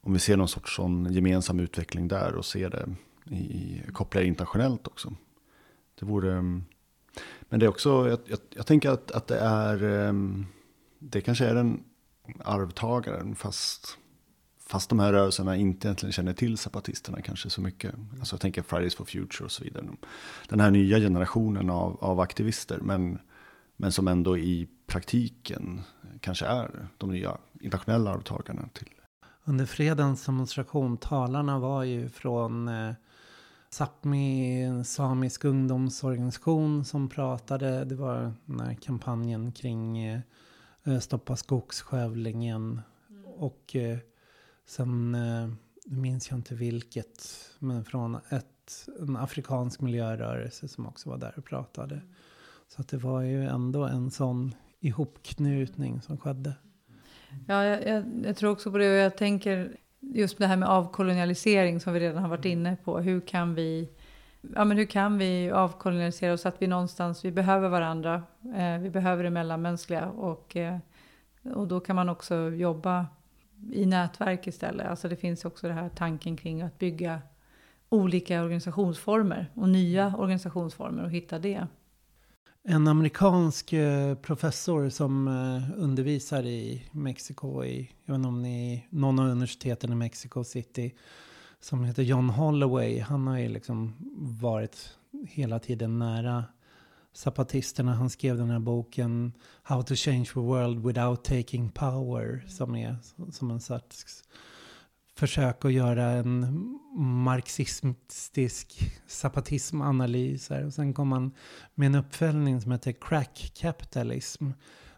om 0.00 0.12
vi 0.12 0.18
ser 0.18 0.36
någon 0.36 0.48
sorts 0.48 0.76
sån 0.76 1.12
gemensam 1.12 1.60
utveckling 1.60 2.08
där 2.08 2.34
och 2.34 2.44
ser 2.44 2.70
det 2.70 2.88
i, 3.36 3.82
kopplar 3.92 4.22
internationellt 4.22 4.86
också. 4.86 5.14
Det 6.00 6.06
vore, 6.06 6.32
ehm, 6.32 6.64
men 7.42 7.60
det 7.60 7.66
är 7.66 7.70
också, 7.70 8.08
jag, 8.08 8.18
jag, 8.26 8.38
jag 8.50 8.66
tänker 8.66 8.90
att, 8.90 9.10
att 9.10 9.26
det 9.26 9.38
är, 9.38 9.82
ehm, 9.82 10.46
det 10.98 11.20
kanske 11.20 11.46
är 11.46 11.54
den 11.54 11.84
arvtagaren 12.44 13.34
fast, 13.34 13.98
fast 14.66 14.88
de 14.88 14.98
här 14.98 15.12
rörelserna 15.12 15.56
inte 15.56 15.88
egentligen 15.88 16.12
känner 16.12 16.32
till 16.32 16.58
zapatisterna 16.58 17.22
kanske 17.22 17.50
så 17.50 17.60
mycket. 17.60 17.94
Alltså 18.18 18.34
jag 18.34 18.40
tänker 18.40 18.62
Fridays 18.62 18.94
for 18.94 19.04
Future 19.04 19.44
och 19.44 19.52
så 19.52 19.64
vidare. 19.64 19.86
Den 20.48 20.60
här 20.60 20.70
nya 20.70 20.98
generationen 20.98 21.70
av, 21.70 22.04
av 22.04 22.20
aktivister 22.20 22.78
men, 22.82 23.18
men 23.76 23.92
som 23.92 24.08
ändå 24.08 24.38
i 24.38 24.68
praktiken 24.86 25.80
kanske 26.20 26.46
är 26.46 26.88
de 26.98 27.10
nya 27.10 27.38
internationella 27.60 28.10
arvtagarna 28.10 28.68
till. 28.72 28.88
Under 29.44 29.66
fredagens 29.66 30.26
demonstration, 30.26 30.96
talarna 30.96 31.58
var 31.58 31.84
ju 31.84 32.08
från 32.08 32.68
eh, 32.68 32.92
Sápmi, 33.72 34.62
en 34.62 34.84
samisk 34.84 35.44
ungdomsorganisation 35.44 36.84
som 36.84 37.08
pratade. 37.08 37.84
Det 37.84 37.94
var 37.94 38.32
den 38.46 38.60
här 38.60 38.74
kampanjen 38.74 39.52
kring 39.52 39.98
eh, 40.84 40.98
stoppa 41.00 41.36
skogsskövlingen. 41.36 42.80
Och 43.24 43.76
eh, 43.76 43.98
sen, 44.66 45.14
eh, 45.14 45.48
minns 45.84 46.30
jag 46.30 46.38
inte 46.38 46.54
vilket, 46.54 47.26
men 47.58 47.84
från 47.84 48.14
ett, 48.14 48.88
en 49.00 49.16
afrikansk 49.16 49.80
miljörörelse 49.80 50.68
som 50.68 50.86
också 50.86 51.10
var 51.10 51.18
där 51.18 51.34
och 51.36 51.44
pratade. 51.44 52.00
Så 52.68 52.80
att 52.80 52.88
det 52.88 52.98
var 52.98 53.20
ju 53.20 53.46
ändå 53.46 53.84
en 53.84 54.10
sån 54.10 54.54
ihopknutning 54.80 56.02
som 56.02 56.18
skedde. 56.18 56.54
Ja, 57.48 57.64
jag, 57.64 57.86
jag, 57.88 58.04
jag 58.24 58.36
tror 58.36 58.50
också 58.50 58.70
på 58.70 58.78
det 58.78 58.90
och 58.90 58.96
jag 58.96 59.16
tänker 59.16 59.76
just 60.00 60.38
det 60.38 60.46
här 60.46 60.56
med 60.56 60.68
avkolonialisering 60.68 61.80
som 61.80 61.92
vi 61.92 62.00
redan 62.00 62.22
har 62.22 62.28
varit 62.28 62.44
inne 62.44 62.76
på. 62.84 62.98
Hur 62.98 63.20
kan 63.20 63.54
vi, 63.54 63.88
ja, 64.54 64.64
men 64.64 64.76
hur 64.76 64.84
kan 64.84 65.18
vi 65.18 65.50
avkolonialisera 65.50 66.32
oss 66.32 66.40
så 66.40 66.48
att 66.48 66.62
vi 66.62 66.66
någonstans, 66.66 67.24
vi 67.24 67.32
behöver 67.32 67.68
varandra, 67.68 68.22
eh, 68.56 68.78
vi 68.78 68.90
behöver 68.90 69.24
det 69.24 69.30
mellanmänskliga 69.30 70.06
och, 70.08 70.56
eh, 70.56 70.78
och 71.54 71.68
då 71.68 71.80
kan 71.80 71.96
man 71.96 72.08
också 72.08 72.50
jobba 72.50 73.06
i 73.72 73.86
nätverk 73.86 74.46
istället. 74.46 74.86
Alltså 74.86 75.08
det 75.08 75.16
finns 75.16 75.44
också 75.44 75.68
det 75.68 75.74
här 75.74 75.88
tanken 75.88 76.36
kring 76.36 76.62
att 76.62 76.78
bygga 76.78 77.20
olika 77.88 78.42
organisationsformer 78.42 79.46
och 79.54 79.68
nya 79.68 80.14
organisationsformer 80.18 81.04
och 81.04 81.10
hitta 81.10 81.38
det. 81.38 81.66
En 82.62 82.88
amerikansk 82.88 83.72
eh, 83.72 84.14
professor 84.14 84.88
som 84.88 85.28
eh, 85.28 85.82
undervisar 85.82 86.42
i 86.42 86.82
Mexiko, 86.92 87.64
i, 87.64 87.90
jag 88.04 88.12
vet 88.12 88.18
inte 88.18 88.28
om 88.28 88.42
ni 88.42 88.74
är 88.74 88.96
någon 88.96 89.18
av 89.18 89.26
universiteten 89.26 89.92
i 89.92 89.94
Mexico 89.94 90.44
City, 90.44 90.94
som 91.60 91.84
heter 91.84 92.02
John 92.02 92.30
Holloway, 92.30 93.00
han 93.00 93.26
har 93.26 93.38
ju 93.38 93.48
liksom 93.48 93.94
varit 94.40 94.98
hela 95.28 95.58
tiden 95.58 95.98
nära 95.98 96.44
zapatisterna. 97.12 97.94
Han 97.94 98.10
skrev 98.10 98.36
den 98.36 98.50
här 98.50 98.58
boken 98.58 99.32
How 99.62 99.82
to 99.82 99.94
change 99.94 100.24
the 100.24 100.40
world 100.40 100.86
without 100.86 101.24
taking 101.24 101.70
power, 101.70 102.44
som 102.48 102.76
är 102.76 102.96
som 103.30 103.50
en 103.50 103.60
sorts 103.60 104.24
försök 105.16 105.64
att 105.64 105.72
göra 105.72 106.04
en 106.04 106.78
marxistisk 106.96 108.92
zapatismanalys. 109.06 110.50
här. 110.50 110.66
Och 110.66 110.74
sen 110.74 110.94
kom 110.94 111.12
han 111.12 111.32
med 111.74 111.86
en 111.86 111.94
uppföljning 111.94 112.60
som 112.60 112.72
heter 112.72 112.92
Crack 112.92 113.52
Capitalism. 113.54 114.50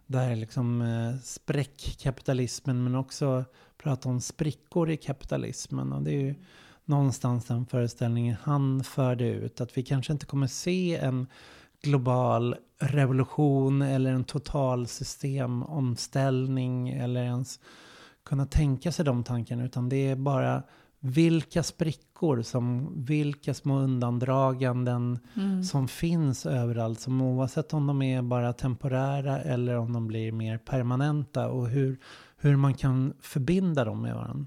Där 0.07 0.37
liksom 0.37 0.83
eh, 0.83 1.15
spräckkapitalismen 1.23 2.85
men 2.85 2.95
också 2.95 3.45
prata 3.79 4.09
om 4.09 4.21
sprickor 4.21 4.91
i 4.91 4.97
kapitalismen. 4.97 5.93
Och 5.93 6.03
det 6.03 6.11
är 6.11 6.21
ju 6.21 6.35
någonstans 6.85 7.45
den 7.45 7.67
föreställningen 7.67 8.37
han 8.43 8.85
förde 8.85 9.25
ut. 9.25 9.61
Att 9.61 9.79
vi 9.79 9.83
kanske 9.83 10.13
inte 10.13 10.27
kommer 10.27 10.47
se 10.47 10.97
en 10.97 11.27
global 11.83 12.57
revolution 12.79 13.83
eller 13.83 14.13
en 14.13 14.25
total 14.25 14.87
systemomställning 14.87 16.89
eller 16.89 17.25
ens 17.25 17.61
kunna 18.25 18.47
tänka 18.47 18.93
sig 18.93 19.05
de 19.05 19.25
tankarna. 19.25 19.65
Utan 19.65 19.89
det 19.89 19.97
är 20.09 20.17
bara 20.17 20.63
vilka 21.01 21.63
sprickor, 21.63 22.43
som, 22.43 22.93
vilka 23.05 23.55
små 23.55 23.79
undandraganden 23.79 25.19
Mm. 25.37 25.63
som 25.65 25.89
finns 25.89 26.47
överallt. 26.47 27.01
Som 27.01 27.21
oavsett 27.23 27.75
om 27.75 27.87
de 27.87 28.03
är 28.03 28.23
bara 28.23 28.53
temporära 28.53 29.41
eller 29.41 29.77
om 29.77 29.93
de 29.93 30.07
blir 30.07 30.33
mer 30.33 30.59
permanenta. 30.59 31.49
Och 31.49 31.69
hur, 31.69 31.99
hur 32.37 32.57
man 32.57 32.75
kan 32.75 33.13
förbinda 33.21 33.85
dem 33.85 34.03
med 34.03 34.15
varandra. 34.15 34.47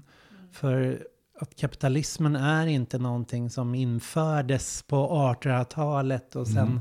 För 0.52 1.06
att 1.40 1.56
kapitalismen 1.56 2.36
är 2.36 2.66
inte 2.66 2.98
någonting 2.98 3.50
som 3.50 3.74
infördes 3.74 4.82
på 4.82 4.96
1800-talet 4.96 6.36
och 6.36 6.46
sen 6.46 6.58
Mm. 6.68 6.80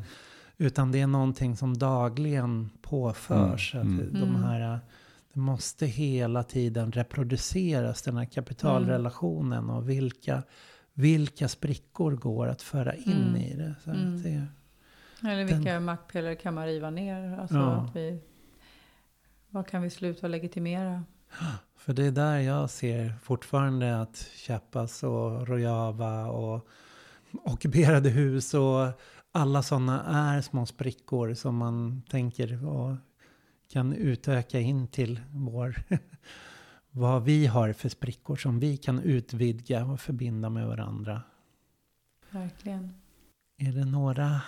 utan 0.57 0.91
det 0.91 1.01
är 1.01 1.07
någonting 1.07 1.57
som 1.57 1.77
dagligen 1.77 2.69
påförs. 2.81 3.75
Mm, 3.75 3.87
Att 3.87 3.99
mm. 4.01 4.13
de 4.13 4.29
Mm. 4.29 4.43
här, 4.43 4.79
det 5.35 5.39
måste 5.41 5.85
hela 5.85 6.43
tiden 6.43 6.91
reproduceras, 6.91 8.01
den 8.01 8.17
här 8.17 8.25
kapitalrelationen. 8.25 9.69
Och 9.69 9.89
vilka, 9.89 10.43
vilka 10.93 11.47
sprickor 11.47 12.11
går 12.15 12.47
att 12.47 12.61
föra 12.61 12.95
in 12.95 13.11
Mm. 13.27 13.35
i 13.35 13.53
det. 13.55 13.75
Så 13.83 13.89
Mm. 13.91 14.21
det 14.23 14.47
Eller 15.23 15.37
Den- 15.45 15.47
vilka 15.47 15.79
maktpelare 15.79 16.35
kan 16.35 16.53
man 16.53 16.65
riva 16.65 16.89
ner? 16.89 17.39
Alltså 17.39 17.55
Ja. 17.55 17.71
att 17.71 17.95
vi, 17.95 18.19
vad 19.49 19.67
kan 19.67 19.81
vi 19.81 19.89
sluta 19.89 20.27
legitimera? 20.27 21.03
för 21.77 21.93
det 21.93 22.05
är 22.05 22.11
där 22.11 22.37
jag 22.39 22.69
ser 22.69 23.13
fortfarande 23.23 24.01
att 24.01 24.17
Chiapas 24.35 25.03
och 25.03 25.47
Rojava 25.47 26.25
och 26.27 26.67
ockuperade 27.43 28.09
hus 28.09 28.53
och 28.53 28.87
alla 29.31 29.63
sådana 29.63 30.03
är 30.35 30.41
små 30.41 30.65
sprickor 30.65 31.33
som 31.33 31.55
man 31.57 32.01
tänker 32.09 32.65
och 32.67 32.95
kan 33.67 33.93
utöka 33.93 34.59
in 34.59 34.87
till 34.87 35.21
vår 35.31 35.75
vad 36.91 37.23
vi 37.23 37.45
har 37.45 37.73
för 37.73 37.89
sprickor 37.89 38.35
som 38.35 38.59
vi 38.59 38.77
kan 38.77 38.99
utvidga 38.99 39.85
och 39.85 39.99
förbinda 39.99 40.49
med 40.49 40.67
varandra. 40.67 41.21
Verkligen. 42.29 42.93
Är 43.57 43.71
det 43.71 43.85
några 43.85 44.41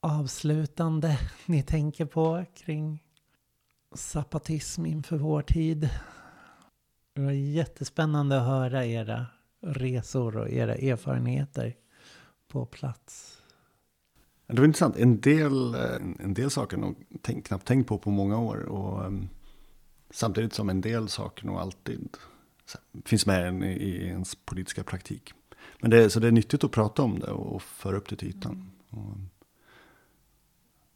avslutande 0.00 1.18
ni 1.46 1.62
tänker 1.62 2.04
på 2.04 2.44
kring 2.54 3.02
zapatism 3.94 4.86
inför 4.86 5.16
vår 5.16 5.42
tid? 5.42 5.90
Det 7.12 7.20
var 7.20 7.30
jättespännande 7.30 8.40
att 8.40 8.46
höra 8.46 8.86
era 8.86 9.26
resor 9.60 10.36
och 10.36 10.50
era 10.50 10.74
erfarenheter 10.74 11.76
på 12.48 12.66
plats. 12.66 13.33
Det 14.46 14.58
var 14.58 14.64
intressant. 14.64 14.96
En 14.96 15.20
del, 15.20 15.74
eh, 15.74 15.96
en 16.18 16.34
del 16.34 16.50
saker 16.50 16.76
nog 16.76 16.96
tänk, 17.22 17.46
knappt 17.46 17.66
tänkt 17.66 17.88
på 17.88 17.98
på 17.98 18.10
många 18.10 18.38
år. 18.38 18.56
Och, 18.56 19.06
um, 19.06 19.28
samtidigt 20.10 20.52
som 20.54 20.68
en 20.70 20.80
del 20.80 21.08
saker 21.08 21.46
nog 21.46 21.56
alltid 21.56 22.08
finns 23.04 23.26
med 23.26 23.62
i, 23.62 24.06
ens 24.06 24.34
politiska 24.34 24.84
praktik. 24.84 25.32
Men 25.80 25.90
det, 25.90 26.10
så 26.10 26.20
det 26.20 26.28
är 26.28 26.32
nyttigt 26.32 26.64
att 26.64 26.70
prata 26.70 27.02
om 27.02 27.18
det 27.18 27.30
och 27.30 27.62
föra 27.62 27.96
upp 27.96 28.08
det 28.08 28.16
till 28.16 28.28
ytan. 28.28 28.70
Och, 28.90 29.16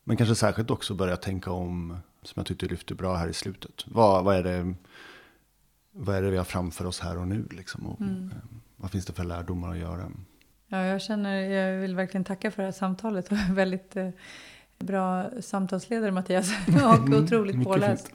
men 0.05 0.17
kanske 0.17 0.35
särskilt 0.35 0.71
också 0.71 0.95
börja 0.95 1.17
tänka 1.17 1.51
om, 1.51 1.97
som 2.23 2.33
jag 2.41 2.47
tyckte 2.47 2.67
du 2.67 2.71
lyfte 2.71 2.95
bra 2.95 3.17
här 3.17 3.29
i 3.29 3.33
slutet. 3.35 3.85
Vad, 3.87 4.25
vad, 4.25 4.37
är 4.37 4.43
det, 4.43 4.75
vad 5.93 6.17
är 6.17 6.23
det 6.23 6.31
vi 6.31 6.37
har 6.37 6.45
framför 6.45 6.85
oss 6.87 7.01
här 7.01 7.19
och 7.19 7.29
nu? 7.29 7.49
Liksom, 7.51 7.87
och, 7.87 8.01
Mm. 8.01 8.31
eh, 8.31 8.37
Vad 8.77 8.91
finns 8.91 9.07
det 9.07 9.13
för 9.13 9.25
lärdomar 9.25 9.71
att 9.71 9.79
göra? 9.79 10.11
Ja, 10.69 10.85
jag 10.85 11.03
känner, 11.03 11.41
jag 11.41 11.81
vill 11.81 11.95
verkligen 11.95 12.25
tacka 12.25 12.51
för 12.51 12.63
det 12.63 12.67
här 12.67 12.73
samtalet. 12.73 13.31
Du 13.31 13.37
är 13.37 13.55
väldigt 13.55 13.97
eh, 13.97 14.09
bra 14.79 15.31
samtalsledare 15.41 16.13
Mattias. 16.13 16.53
och 16.85 17.15
otroligt 17.15 17.57
Mycket 17.57 17.73
påläst. 17.73 18.13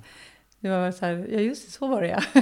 Det 0.60 0.70
var 0.70 0.92
så 0.92 1.06
här, 1.06 1.28
ja 1.32 1.40
just 1.40 1.66
det, 1.66 1.72
så 1.72 1.88
var 1.88 2.02
det 2.02 2.08
ja. 2.08 2.42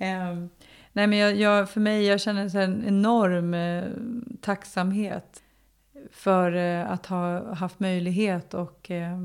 Ehm, 0.00 0.48
nej 0.92 1.06
men 1.06 1.18
jag, 1.18 1.36
jag, 1.36 1.70
för 1.70 1.80
mig, 1.80 2.06
jag 2.06 2.20
känner 2.20 2.48
så 2.48 2.58
en 2.58 2.84
enorm 2.86 3.54
eh, 3.54 3.84
tacksamhet 4.40 5.42
för 6.10 6.52
eh, 6.52 6.90
att 6.90 7.06
ha 7.06 7.54
haft 7.54 7.80
möjlighet 7.80 8.54
och 8.54 8.90
eh, 8.90 9.18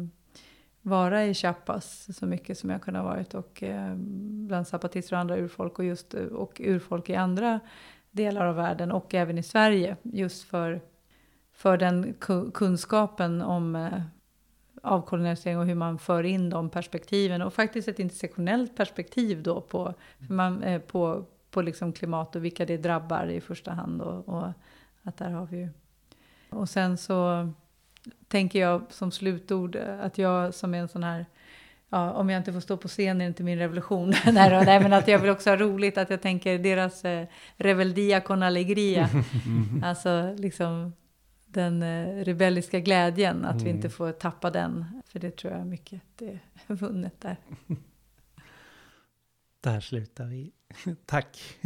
vara 0.82 1.26
i 1.26 1.34
Chiapas 1.34 2.18
så 2.18 2.26
mycket 2.26 2.58
som 2.58 2.70
jag 2.70 2.82
kunnat 2.82 3.04
varit 3.04 3.34
och 3.34 3.64
eh, 3.64 3.96
bland 4.48 4.68
zapatister 4.68 5.16
och 5.16 5.20
andra 5.20 5.38
urfolk 5.38 5.80
och 5.80 5.86
just 5.86 6.14
och 6.14 6.62
urfolk 6.64 7.10
i 7.10 7.16
andra 7.16 7.60
delar 8.14 8.46
av 8.46 8.56
världen 8.56 8.92
och 8.92 9.14
även 9.14 9.38
i 9.38 9.44
Sverige 9.44 9.98
just 10.02 10.44
för, 10.44 10.82
för 11.52 11.78
den 11.78 12.14
kunskapen 12.54 13.42
om 13.42 13.76
eh, 13.76 14.02
avkolonisering 14.82 15.58
och 15.58 15.66
hur 15.66 15.76
man 15.76 16.00
för 16.00 16.24
in 16.24 16.50
de 16.50 16.70
perspektiven 16.70 17.42
och 17.42 17.54
faktiskt 17.54 17.88
ett 17.88 18.00
intersektionellt 18.00 18.76
perspektiv 18.76 19.44
då 19.44 19.62
på, 19.62 19.94
man, 20.30 20.64
eh, 20.64 20.82
på, 20.82 21.26
på 21.52 21.62
liksom 21.62 21.94
klimat 21.94 22.36
och 22.36 22.46
vilka 22.46 22.66
det 22.66 22.78
drabbar 22.78 23.28
i 23.28 23.42
första 23.42 23.72
hand 23.72 24.02
och, 24.02 24.30
och 24.30 24.48
att 25.04 25.18
där 25.18 25.30
har 25.30 25.46
vi 25.46 25.58
ju. 25.58 25.70
Och 26.50 26.70
sen 26.70 26.98
så 26.98 27.50
tänker 28.28 28.60
jag 28.60 28.84
som 28.90 29.12
slutord 29.12 29.76
att 29.76 30.18
jag 30.18 30.54
som 30.54 30.74
är 30.74 30.78
en 30.78 30.88
sån 30.88 31.04
här 31.04 31.26
Ja, 31.94 32.12
om 32.12 32.30
jag 32.30 32.40
inte 32.40 32.54
får 32.54 32.60
stå 32.60 32.78
på 32.78 32.88
scen 32.88 33.22
är 33.22 33.26
det 33.26 33.28
inte 33.28 33.44
min 33.44 33.58
revolution. 33.58 34.10
nej, 34.26 34.66
nej, 34.66 34.80
men 34.80 34.94
att 34.94 35.08
jag 35.08 35.20
vill 35.20 35.30
också 35.30 35.50
ha 35.50 35.58
roligt, 35.58 35.98
att 35.98 36.10
jag 36.10 36.22
tänker 36.22 36.60
deras 36.60 37.06
eh, 37.06 37.28
reveldia 37.58 38.22
con 38.22 38.44
allegria. 38.44 39.10
alltså 39.84 40.36
liksom 40.38 40.94
den 41.46 41.84
eh, 41.84 42.24
rebelliska 42.24 42.80
glädjen, 42.80 43.46
att 43.46 43.52
mm. 43.52 43.64
vi 43.64 43.70
inte 43.70 43.90
får 43.90 44.12
tappa 44.12 44.50
den. 44.50 45.02
För 45.08 45.20
det 45.20 45.38
tror 45.38 45.54
jag 45.54 45.68
mycket 45.68 46.02
det 46.16 46.40
är 46.68 46.76
vunnet 46.76 47.22
där. 47.22 47.38
Där 49.62 49.80
slutar 49.80 50.26
vi. 50.26 50.52
Tack. 51.06 51.60